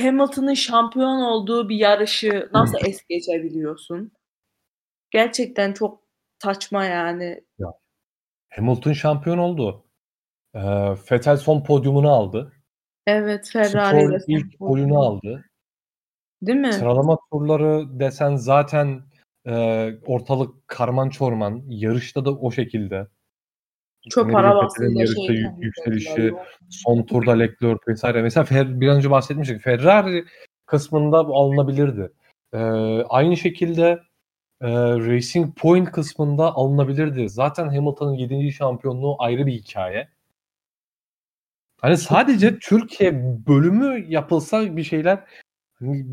Hamilton'ın 0.00 0.54
şampiyon 0.54 1.20
olduğu 1.20 1.68
bir 1.68 1.76
yarışı 1.76 2.48
nasıl 2.54 2.78
es 2.84 3.04
geçebiliyorsun? 3.08 4.12
Gerçekten 5.10 5.72
çok 5.72 6.02
saçma 6.42 6.84
yani. 6.84 7.40
Hamilton 8.50 8.92
şampiyon 8.92 9.38
oldu. 9.38 9.84
E, 10.54 10.60
Vettel 11.12 11.36
son 11.36 11.64
podyumunu 11.64 12.10
aldı. 12.10 12.52
Evet 13.06 13.50
Ferrari 13.52 13.68
Stroll 13.68 14.10
ile 14.10 14.18
ilk 14.26 14.58
golünü 14.60 14.96
aldı. 14.96 15.44
Değil 16.42 16.58
mi? 16.58 16.72
Sıralama 16.72 17.18
turları 17.32 18.00
desen 18.00 18.36
zaten 18.36 19.02
e, 19.46 19.54
ortalık 20.06 20.68
karman 20.68 21.08
çorman. 21.08 21.62
Yarışta 21.68 22.24
da 22.24 22.30
o 22.34 22.50
şekilde. 22.50 23.06
Çok 24.10 24.32
para 24.32 24.62
Vettel'in 24.62 24.94
yarışta 24.94 25.26
şey 25.26 25.36
yük- 25.36 25.62
yükselişi, 25.64 26.34
son 26.68 27.02
turda 27.02 27.32
Leclerc 27.32 27.78
vesaire. 27.88 28.22
Mesela 28.22 28.44
Fer, 28.44 28.80
bir 28.80 28.88
önce 28.88 29.10
bahsetmiştik. 29.10 29.60
Ferrari 29.60 30.24
kısmında 30.66 31.18
alınabilirdi. 31.18 32.12
E, 32.52 32.58
aynı 33.08 33.36
şekilde 33.36 34.00
e, 34.60 34.68
Racing 34.98 35.56
Point 35.56 35.92
kısmında 35.92 36.54
alınabilirdi. 36.54 37.28
Zaten 37.28 37.68
Hamilton'ın 37.68 38.14
7. 38.14 38.52
şampiyonluğu 38.52 39.16
ayrı 39.18 39.46
bir 39.46 39.52
hikaye. 39.52 40.08
Hani 41.80 41.96
sadece 41.96 42.58
Türkiye 42.58 43.12
bölümü 43.46 44.04
yapılsa 44.08 44.76
bir 44.76 44.84
şeyler 44.84 45.24
hani 45.78 46.06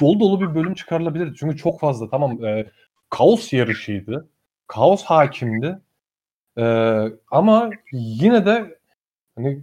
dolu 0.00 0.20
dolu 0.20 0.40
bir 0.40 0.54
bölüm 0.54 0.74
çıkarılabilirdi. 0.74 1.34
Çünkü 1.38 1.56
çok 1.56 1.80
fazla 1.80 2.10
tamam 2.10 2.44
e, 2.44 2.70
kaos 3.10 3.52
yarışıydı. 3.52 4.28
Kaos 4.66 5.04
hakimdi. 5.04 5.78
E, 6.58 6.64
ama 7.30 7.70
yine 7.92 8.46
de 8.46 8.78
hani 9.36 9.62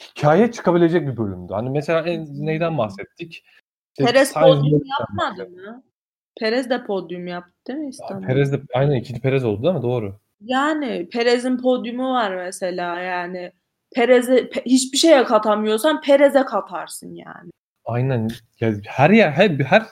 hikaye 0.00 0.52
çıkabilecek 0.52 1.08
bir 1.08 1.16
bölümdü. 1.16 1.52
Hani 1.52 1.70
mesela 1.70 2.00
en, 2.00 2.46
neyden 2.46 2.78
bahsettik? 2.78 3.44
İşte 3.98 4.12
Perez 4.12 4.32
podyum 4.32 4.82
yapmadı 5.00 5.50
mı? 5.50 5.82
Perez 6.40 6.70
de 6.70 6.84
podyum 6.84 7.26
yaptı 7.26 7.52
değil 7.68 7.78
mi 7.78 7.88
İstanbul'da? 7.88 8.26
Perez 8.26 8.52
de 8.52 8.60
aynen 8.74 8.94
ikinci 8.94 9.20
Perez 9.20 9.44
oldu 9.44 9.62
değil 9.62 9.74
mi? 9.74 9.82
Doğru. 9.82 10.20
Yani 10.40 11.08
Perez'in 11.12 11.58
podyumu 11.58 12.12
var 12.12 12.36
mesela 12.36 13.00
yani. 13.00 13.52
Perez'e 13.94 14.36
pe- 14.38 14.64
hiçbir 14.66 14.98
şeye 14.98 15.24
katamıyorsan 15.24 16.00
Perez'e 16.00 16.44
katarsın 16.44 17.14
yani. 17.14 17.50
Aynen. 17.84 18.28
Ya 18.60 18.72
her 18.86 19.10
yer 19.10 19.30
her, 19.30 19.50
her 19.50 19.82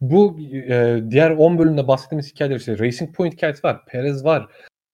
bu 0.00 0.40
e, 0.40 1.00
diğer 1.10 1.30
10 1.30 1.58
bölümde 1.58 1.88
bahsettiğimiz 1.88 2.32
hikayeler 2.32 2.56
işte 2.56 2.78
Racing 2.78 3.16
Point 3.16 3.34
hikayesi 3.34 3.64
var. 3.64 3.84
Perez 3.86 4.24
var. 4.24 4.48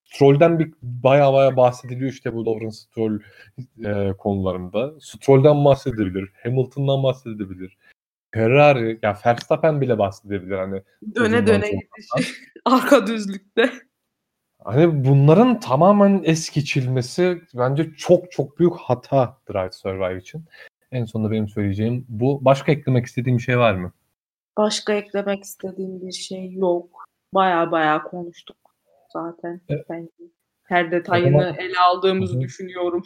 Stroll'den 0.04 0.58
bir 0.58 0.72
baya 0.82 1.32
baya 1.32 1.56
bahsediliyor 1.56 2.10
işte 2.10 2.34
bu 2.34 2.46
Lawrence 2.46 2.76
Stroll 2.76 3.20
e, 3.84 4.12
konularında. 4.18 5.00
Stroll'den 5.00 5.64
bahsedebilir. 5.64 6.32
Hamilton'dan 6.42 7.02
bahsedebilir. 7.02 7.78
Ferrari, 8.34 8.98
ya 9.02 9.18
Verstappen 9.26 9.80
bile 9.80 9.98
bahsedebilir 9.98 10.58
hani. 10.58 10.82
Döne 11.14 11.46
döne 11.46 11.70
gidişi. 11.70 12.32
Arka 12.64 13.06
düzlükte. 13.06 13.70
Hani 14.64 15.04
bunların 15.04 15.60
tamamen 15.60 16.22
es 16.24 16.50
geçilmesi 16.50 17.42
bence 17.54 17.90
çok 17.96 18.32
çok 18.32 18.58
büyük 18.58 18.74
hata 18.74 19.36
Drive 19.52 19.72
Survive 19.72 20.18
için. 20.18 20.44
En 20.92 21.04
sonunda 21.04 21.30
benim 21.30 21.48
söyleyeceğim 21.48 22.06
bu. 22.08 22.44
Başka 22.44 22.72
eklemek 22.72 23.06
istediğim 23.06 23.38
bir 23.38 23.42
şey 23.42 23.58
var 23.58 23.74
mı? 23.74 23.92
Başka 24.58 24.92
eklemek 24.92 25.44
istediğim 25.44 26.06
bir 26.06 26.12
şey 26.12 26.52
yok. 26.52 27.04
Baya 27.34 27.70
baya 27.70 28.02
konuştuk 28.02 28.56
zaten. 29.12 29.60
Evet. 29.68 29.86
Bence. 29.90 30.10
Her 30.62 30.92
detayını 30.92 31.30
zaman- 31.42 31.54
ele 31.58 31.78
aldığımızı 31.78 32.40
düşünüyorum. 32.40 33.04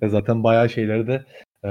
Ya 0.00 0.08
Zaten 0.08 0.44
bayağı 0.44 0.68
şeyleri 0.70 1.06
de 1.06 1.24
e, 1.64 1.68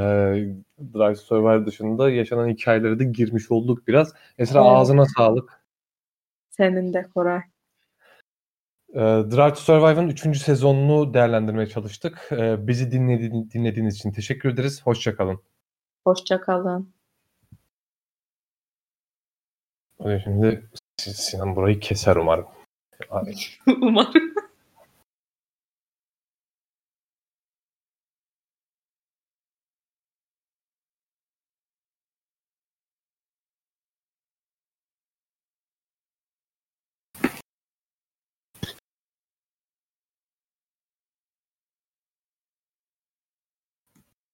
Drive 0.93 1.13
to 1.15 1.21
Survive 1.21 1.65
dışında 1.65 2.09
yaşanan 2.09 2.47
hikayeleri 2.49 2.99
de 2.99 3.03
girmiş 3.03 3.51
olduk 3.51 3.87
biraz. 3.87 4.13
Esra 4.37 4.59
Evet. 4.59 4.71
ağzına 4.71 5.05
sağlık. 5.17 5.61
Senin 6.49 6.93
de 6.93 7.07
Koray. 7.13 7.41
E, 8.93 8.99
Drive 8.99 9.49
to 9.53 9.59
Survive'ın 9.59 10.07
3. 10.09 10.39
sezonunu 10.39 11.13
değerlendirmeye 11.13 11.67
çalıştık. 11.67 12.29
E, 12.31 12.67
bizi 12.67 12.91
dinledi- 12.91 13.51
dinlediğiniz 13.51 13.95
için 13.95 14.11
teşekkür 14.11 14.49
ederiz. 14.49 14.81
Hoşçakalın. 14.83 15.39
Hoşça 16.03 16.41
kalın. 16.41 16.93
Şimdi 20.23 20.69
Sinan 20.97 21.55
burayı 21.55 21.79
keser 21.79 22.15
umarım. 22.15 22.45
Umarım. 23.81 24.30